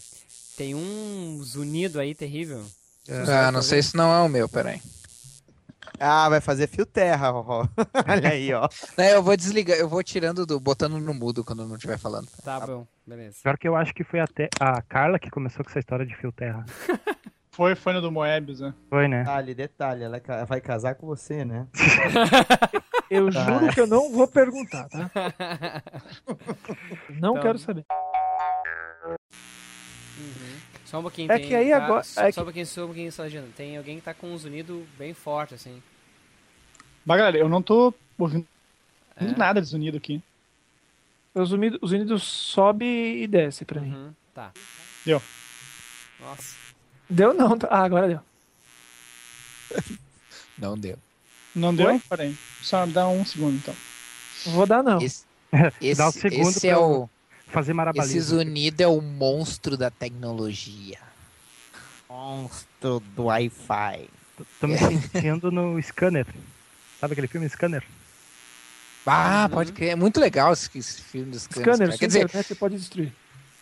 Tem 0.57 0.75
um 0.75 1.41
zunido 1.43 1.99
aí 1.99 2.15
terrível. 2.15 2.65
Ah, 3.27 3.51
não 3.51 3.61
sei 3.61 3.81
se 3.81 3.95
não 3.95 4.11
é 4.11 4.21
o 4.21 4.29
meu, 4.29 4.47
peraí. 4.47 4.81
Ah, 5.99 6.29
vai 6.29 6.39
fazer 6.39 6.67
fio 6.67 6.85
terra, 6.85 7.31
ó. 7.33 7.67
Olha 8.07 8.29
aí, 8.29 8.53
ó. 8.53 8.67
Não, 8.97 9.05
eu 9.05 9.21
vou 9.21 9.35
desligar, 9.35 9.77
eu 9.77 9.89
vou 9.89 10.03
tirando 10.03 10.45
do. 10.45 10.59
botando 10.59 10.99
no 10.99 11.13
mudo 11.13 11.43
quando 11.43 11.67
não 11.67 11.75
estiver 11.75 11.97
falando. 11.97 12.27
Tá 12.43 12.59
bom, 12.59 12.87
beleza. 13.05 13.37
Pior 13.43 13.57
que 13.57 13.67
eu 13.67 13.75
acho 13.75 13.93
que 13.93 14.03
foi 14.03 14.19
até 14.19 14.49
a 14.59 14.81
Carla 14.81 15.19
que 15.19 15.29
começou 15.29 15.63
com 15.63 15.69
essa 15.69 15.79
história 15.79 16.05
de 16.05 16.15
fio 16.15 16.31
terra. 16.31 16.65
Foi, 17.51 17.75
foi 17.75 17.93
no 17.93 18.01
do 18.01 18.11
Moebius, 18.11 18.59
né? 18.61 18.73
Foi, 18.89 19.07
né? 19.07 19.19
Detalhe, 19.19 19.53
detalhe, 19.55 20.03
ela 20.03 20.21
vai 20.47 20.61
casar 20.61 20.95
com 20.95 21.07
você, 21.07 21.43
né? 21.43 21.67
Eu 23.09 23.31
Tá. 23.33 23.43
juro 23.43 23.73
que 23.73 23.81
eu 23.81 23.87
não 23.87 24.11
vou 24.11 24.27
perguntar, 24.27 24.87
tá? 24.87 25.09
Não 27.09 27.31
Então- 27.31 27.41
quero 27.41 27.57
saber. 27.57 27.83
Só 30.85 30.99
um 30.99 31.01
pouquinho. 31.01 31.31
É 31.31 31.39
tem- 31.39 31.47
que 31.47 31.55
aí 31.55 31.69
tá- 31.71 31.77
agora- 31.85 32.03
Só, 32.03 32.21
é 32.21 32.31
só 32.31 32.41
um 32.41 32.43
que- 32.43 32.45
pouquinho, 32.45 32.65
só 32.67 32.83
um 32.83 32.85
pouquinho, 32.85 33.11
só. 33.11 33.23
Tem 33.55 33.77
alguém 33.77 33.97
que 33.97 34.03
tá 34.05 34.13
com 34.13 34.27
um 34.31 34.37
zunido 34.37 34.87
bem 34.97 35.13
forte, 35.15 35.55
assim. 35.55 35.81
Mas, 37.03 37.17
galera, 37.17 37.37
eu 37.39 37.49
não 37.49 37.63
tô 37.63 37.91
ouvindo 38.17 38.47
É. 39.15 39.25
nada 39.35 39.59
de 39.59 39.67
sonido 39.67 39.97
aqui. 39.97 40.21
Os 41.33 41.51
unidos, 41.51 41.79
os 41.81 41.91
unidos 41.91 42.21
sobe 42.23 42.85
e 42.85 43.25
desce 43.27 43.65
pra 43.65 43.81
mim. 43.81 43.91
Uhum, 43.93 44.13
tá. 44.35 44.51
Deu. 45.03 45.19
Nossa. 46.19 46.55
Deu 47.09 47.33
não, 47.33 47.57
tá? 47.57 47.67
Ah, 47.71 47.83
agora 47.83 48.07
deu. 48.07 48.19
Não 50.57 50.77
deu. 50.77 50.97
Não 51.55 51.73
deu? 51.73 51.87
Oi? 51.87 52.01
Peraí. 52.09 52.37
Só 52.61 52.85
dá 52.85 53.07
um 53.07 53.25
segundo, 53.25 53.55
então. 53.55 53.75
Não 54.45 54.53
vou 54.53 54.65
dar 54.65 54.83
não. 54.83 55.01
Esse, 55.01 55.23
Dá 55.51 56.05
um 56.07 56.09
esse, 56.09 56.19
segundo 56.19 56.49
esse 56.49 56.67
é 56.67 56.77
o. 56.77 57.09
fazer 57.47 57.71
Esse 57.71 57.75
marabalismo. 57.77 58.21
Zunido 58.21 58.83
é 58.83 58.87
o 58.87 59.01
monstro 59.01 59.77
da 59.77 59.89
tecnologia. 59.89 60.99
Monstro 62.09 62.99
do 63.15 63.23
Wi-Fi. 63.25 64.09
Tô 64.59 64.67
me 64.67 64.77
sentindo 64.77 65.51
no 65.51 65.81
Scanner. 65.81 66.27
Sabe 66.99 67.13
aquele 67.13 67.27
filme 67.27 67.47
Scanner? 67.49 67.83
Ah, 69.05 69.45
Uhum. 69.45 69.55
pode 69.55 69.71
crer. 69.71 69.89
É 69.91 69.95
muito 69.95 70.19
legal 70.19 70.53
esse, 70.53 70.69
esse 70.77 71.01
filme 71.01 71.37
Scanners. 71.39 71.75
Scanner, 71.77 71.91
se 71.93 71.97
Quer 71.99 72.07
dizer, 72.07 72.29
você 72.29 72.55
pode 72.55 72.75
destruir. 72.77 73.13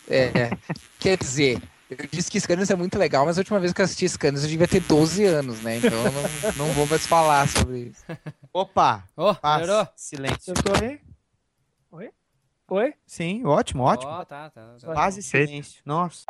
é, 0.08 0.24
é. 0.24 0.50
quer 0.98 1.16
dizer, 1.16 1.62
eu 1.90 2.06
disse 2.10 2.30
que 2.30 2.40
Scanners 2.40 2.70
é 2.70 2.76
muito 2.76 2.98
legal, 2.98 3.24
mas 3.24 3.38
a 3.38 3.40
última 3.40 3.58
vez 3.58 3.72
que 3.72 3.80
eu 3.80 3.84
assisti 3.84 4.08
Scanners 4.08 4.44
eu 4.44 4.50
devia 4.50 4.68
ter 4.68 4.80
12 4.80 5.24
anos, 5.24 5.62
né? 5.62 5.78
Então 5.78 5.90
eu 5.92 6.12
não, 6.12 6.66
não 6.66 6.72
vou 6.74 6.86
mais 6.86 7.06
falar 7.06 7.48
sobre 7.48 7.78
isso. 7.78 8.04
Opa! 8.52 9.04
Ô, 9.16 9.34
Paz, 9.34 9.62
melhorou? 9.62 9.88
silêncio. 9.96 10.54
Eu 10.56 10.62
tô 10.62 10.84
aí? 10.84 11.00
Oi? 11.90 12.10
Oi? 12.70 12.94
Sim, 13.06 13.44
ótimo, 13.46 13.82
ótimo. 13.84 14.12
Ó, 14.12 14.24
tá, 14.24 14.50
tá. 14.50 14.76
tá. 14.78 15.08
E 15.08 15.22
Feito. 15.22 15.48
silêncio. 15.48 15.82
Nossa. 15.84 16.24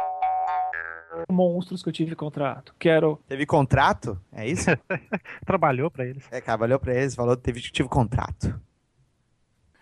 Monstros 1.31 1.83
que 1.83 1.89
eu 1.89 1.93
tive 1.93 2.15
contrato. 2.15 2.75
Quero. 2.79 3.21
Teve 3.27 3.45
contrato? 3.45 4.21
É 4.33 4.47
isso? 4.47 4.67
Trabalhou 5.45 5.91
pra 5.91 6.07
eles. 6.07 6.25
É, 6.31 6.41
trabalhou 6.41 6.79
pra 6.79 6.95
eles, 6.95 7.15
falou 7.15 7.37
que 7.37 7.43
teve, 7.43 7.61
tive 7.61 7.89
contrato. 7.89 8.61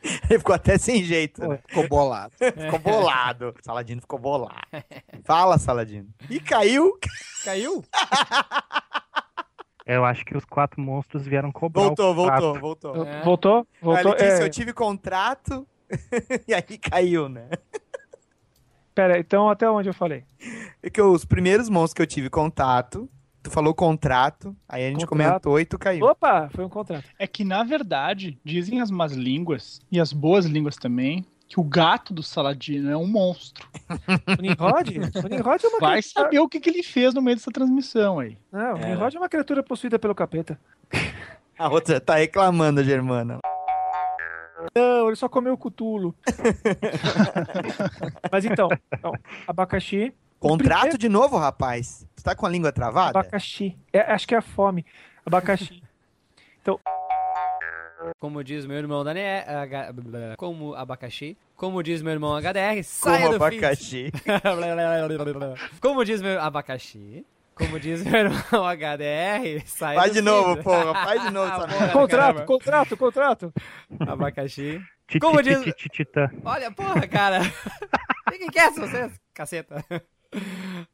Ele 0.31 0.39
ficou 0.39 0.55
até 0.55 0.79
sem 0.79 1.03
jeito. 1.03 1.47
né? 1.47 1.59
Ficou 1.67 1.89
bolado. 1.89 2.33
Ficou 2.39 2.79
bolado. 2.79 3.55
Saladino 3.63 4.01
ficou 4.01 4.19
bolado. 4.19 4.55
Fala, 5.25 5.59
Saladino. 5.59 6.09
E 6.31 6.39
caiu. 6.41 6.99
Caiu? 7.45 7.85
Eu 9.85 10.05
acho 10.05 10.25
que 10.25 10.37
os 10.37 10.45
quatro 10.45 10.81
monstros 10.81 11.27
vieram 11.27 11.53
cobrar 11.53 11.83
Voltou, 11.85 12.15
voltou, 12.15 12.59
voltou. 12.59 13.07
É. 13.07 13.23
Voltou? 13.23 13.67
Voltou? 13.81 14.13
ele 14.15 14.23
disse, 14.25 14.43
É, 14.43 14.45
eu 14.45 14.51
tive 14.51 14.73
contrato. 14.73 15.67
e 16.49 16.53
aí 16.53 16.79
caiu, 16.79 17.29
né? 17.29 17.49
Pera, 18.95 19.19
então 19.19 19.49
até 19.49 19.69
onde 19.71 19.89
eu 19.89 19.95
falei? 19.95 20.25
É 20.83 20.91
que 20.91 21.01
os 21.01 21.25
primeiros 21.25 21.69
monstros 21.69 21.95
que 21.95 22.03
eu 22.03 22.07
tive 22.07 22.29
contato, 22.31 23.09
tu 23.47 23.51
falou 23.51 23.73
contrato, 23.73 24.57
aí 24.69 24.85
a 24.85 24.91
gente 24.91 25.07
Contrato. 25.07 25.45
comentou 25.45 25.61
e 25.61 25.65
tu 25.65 25.79
caiu. 25.79 26.05
Opa, 26.07 26.49
foi 26.53 26.65
um 26.65 26.69
contrato. 26.69 27.05
É 27.17 27.29
que, 27.29 27.45
na 27.45 27.63
verdade, 27.63 28.37
dizem 28.45 28.81
as 28.81 28.91
más 28.91 29.13
línguas, 29.13 29.81
e 29.91 30.01
as 30.01 30.13
boas 30.13 30.47
línguas 30.47 30.75
também, 30.77 31.25
que 31.49 31.61
o 31.61 31.63
gato 31.63 32.13
do 32.13 32.25
Saladino 32.25 32.91
é 32.91 32.97
um 32.97 33.07
monstro. 33.07 33.65
O 34.27 34.43
Nimrod? 34.43 34.99
O 35.25 35.29
Nimrod 35.29 35.65
é 35.65 35.69
uma 35.69 35.79
Vai 35.79 36.03
criatura. 36.03 36.25
saber 36.25 36.41
o 36.41 36.49
que, 36.49 36.59
que 36.59 36.69
ele 36.69 36.83
fez 36.83 37.15
no 37.15 37.23
meio 37.23 37.37
dessa 37.37 37.53
transmissão 37.53 38.19
aí. 38.19 38.37
Não, 38.51 38.75
o 38.75 38.79
Nimrod 38.79 39.17
é 39.17 39.21
uma 39.21 39.29
criatura 39.29 39.63
possuída 39.63 39.97
pelo 39.99 40.15
capeta. 40.15 40.59
A 41.57 41.69
outra 41.71 42.01
tá 42.01 42.17
reclamando, 42.17 42.83
Germana. 42.83 43.39
Não, 44.75 45.07
ele 45.07 45.17
só 45.17 45.29
comeu 45.29 45.53
o 45.55 45.59
cutulo. 45.59 46.15
Mas 48.31 48.45
então, 48.45 48.69
então, 48.93 49.13
abacaxi. 49.47 50.13
O 50.47 50.49
Contrato 50.51 50.79
primeiro- 50.81 50.99
de 50.99 51.09
novo, 51.09 51.37
rapaz? 51.39 52.07
Tu 52.17 52.23
tá 52.23 52.35
com 52.35 52.47
a 52.47 52.49
língua 52.49 52.73
travada? 52.73 53.19
Abacaxi. 53.19 53.77
É, 53.93 54.01
acho 54.01 54.27
que 54.27 54.35
é 54.35 54.39
a 54.39 54.43
fome. 54.43 54.85
Abacaxi. 55.25 55.83
Como 58.21 58.43
diz 58.45 58.67
meu 58.67 58.77
irmão 58.77 59.03
Daniel, 59.03 59.43
como 60.37 60.75
abacaxi. 60.75 61.37
Como 61.57 61.83
diz 61.83 62.03
meu 62.03 62.13
irmão 62.13 62.37
HDR, 62.37 62.83
saia 62.85 63.19
Como 63.27 63.31
do 63.31 63.45
abacaxi. 63.45 64.13
Como 65.81 66.05
diz 66.05 66.21
meu 66.21 66.41
abacaxi. 66.41 67.27
Como 67.55 67.81
diz 67.81 68.05
meu 68.05 68.15
irmão 68.15 68.65
HDR, 68.67 69.65
Faz 69.67 70.11
do 70.11 70.15
de 70.15 70.21
novo, 70.21 70.63
porra. 70.63 70.93
Faz 70.93 71.23
de 71.23 71.31
novo 71.31 71.49
essa 71.51 71.67
porra, 71.67 71.89
contrato, 71.89 72.45
contrato, 72.45 72.97
contrato. 72.97 73.55
Abacaxi. 74.01 74.81
Como 75.21 75.43
diz-. 75.43 75.65
Olha, 76.45 76.71
porra, 76.71 77.09
cara. 77.09 77.41
Fiquem 78.31 78.49
quietos 78.51 78.79
vocês, 78.79 79.13
caceta. 79.33 79.83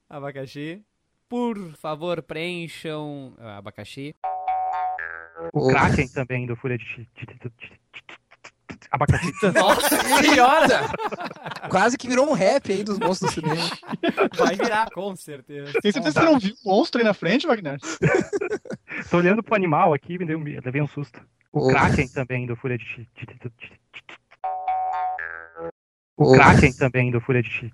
Abacaxi. 0.09 0.83
Por 1.29 1.59
favor, 1.77 2.23
preencham 2.23 3.35
ah, 3.39 3.57
abacaxi. 3.59 4.15
O 5.53 5.69
Kraken 5.69 6.07
também, 6.09 6.47
do 6.47 6.55
Fúria 6.55 6.77
de... 6.77 7.09
Abacaxi. 8.91 9.33
Nossa 9.55 9.97
senhora! 10.21 10.91
Quase 11.71 11.97
que 11.97 12.07
virou 12.07 12.29
um 12.29 12.35
rap 12.35 12.71
aí 12.71 12.85
dos 12.85 12.99
monstros 12.99 13.35
do 13.35 13.41
cinema. 13.41 13.63
Vai 14.37 14.55
virar, 14.57 14.91
com 14.91 15.17
certeza. 15.17 15.73
Tem 15.81 15.91
certeza 15.91 16.21
que 16.21 16.21
você 16.21 16.31
não 16.33 16.39
viu 16.39 16.55
o 16.65 16.69
monstro 16.69 17.01
aí 17.01 17.05
na 17.07 17.15
frente, 17.15 17.47
Wagner? 17.47 17.79
Tô 19.11 19.17
olhando 19.17 19.43
pro 19.43 19.55
animal 19.55 19.95
aqui, 19.95 20.19
me 20.19 20.27
deu, 20.27 20.39
um- 20.39 20.45
levei 20.45 20.83
um 20.83 20.87
susto. 20.87 21.21
O 21.51 21.67
O- 21.67 21.71
Kraken 21.71 22.09
também, 22.09 22.47
do 22.47 22.55
Fúria 22.55 22.77
de... 22.77 23.09
O- 26.17 26.33
Kraken 26.35 26.73
também, 26.75 27.11
do 27.11 27.21
Fúria 27.23 27.43
de... 27.43 27.73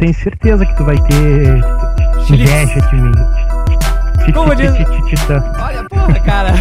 Tenho 0.00 0.14
certeza 0.14 0.64
que 0.64 0.74
tu 0.78 0.84
vai 0.84 0.96
ter 1.08 1.58
inveja 2.30 2.80
de 2.88 2.96
mim. 2.96 3.49
Como 4.34 4.54
diz- 4.54 4.72
Titita. 4.74 5.42
Olha 5.60 5.80
a 5.80 5.84
porra, 5.88 6.20
cara. 6.20 6.52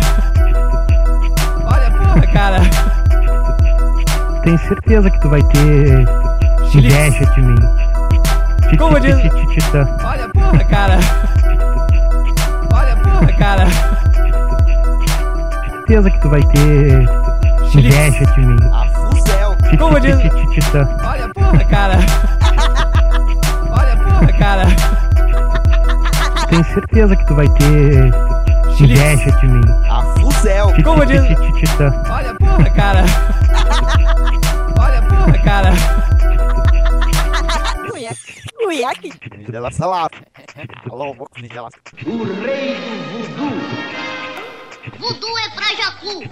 Olha 1.65 1.91
porra, 1.91 2.27
cara. 2.27 2.59
Tem 4.43 4.57
certeza 4.57 5.09
que 5.11 5.19
tu 5.21 5.29
vai 5.29 5.41
ter 5.43 6.05
inveja 6.73 7.25
de 7.35 7.41
mim. 7.41 7.55
Como 8.77 8.99
diz- 8.99 9.15
Titita. 9.21 9.87
Olha 10.03 10.27
porra, 10.29 10.63
cara. 10.65 10.99
Olha 12.73 12.95
porra, 12.97 13.33
cara. 13.33 13.65
Certeza 15.69 16.09
que 16.11 16.21
tu 16.21 16.29
vai 16.29 16.41
ter 16.41 17.05
inveja 17.75 18.25
de 18.35 18.41
mim. 18.41 18.57
Como 19.77 19.99
diz- 19.99 20.17
Titita. 20.19 20.89
Olha 21.07 21.25
a 21.25 21.29
porra, 21.29 21.63
cara. 21.65 21.99
Olha 23.71 23.93
a 23.93 23.97
porra, 23.97 24.33
cara. 24.33 24.65
Tem 26.49 26.63
certeza 26.63 27.15
que 27.15 27.25
tu 27.27 27.35
vai 27.35 27.47
ter 27.55 28.11
inveja 28.79 29.31
de 29.39 29.47
mim. 29.47 29.61
A 29.89 30.01
fuzel. 30.19 30.67
Como 30.83 31.05
diz-. 31.05 31.21
Olha 32.09 32.31
a 32.31 32.35
porra, 32.35 32.69
cara. 32.71 33.03
Olha 34.79 34.99
a 34.99 35.01
porra, 35.03 35.39
cara. 35.43 35.73
Ela 39.51 39.71
salada. 39.71 40.15
Alô, 40.91 41.13
vou 41.13 41.27
comer 41.29 41.55
ela. 41.55 41.69
Voodoo 44.99 45.37
é 45.37 45.49
pra 45.55 45.75
Jacu. 45.75 46.23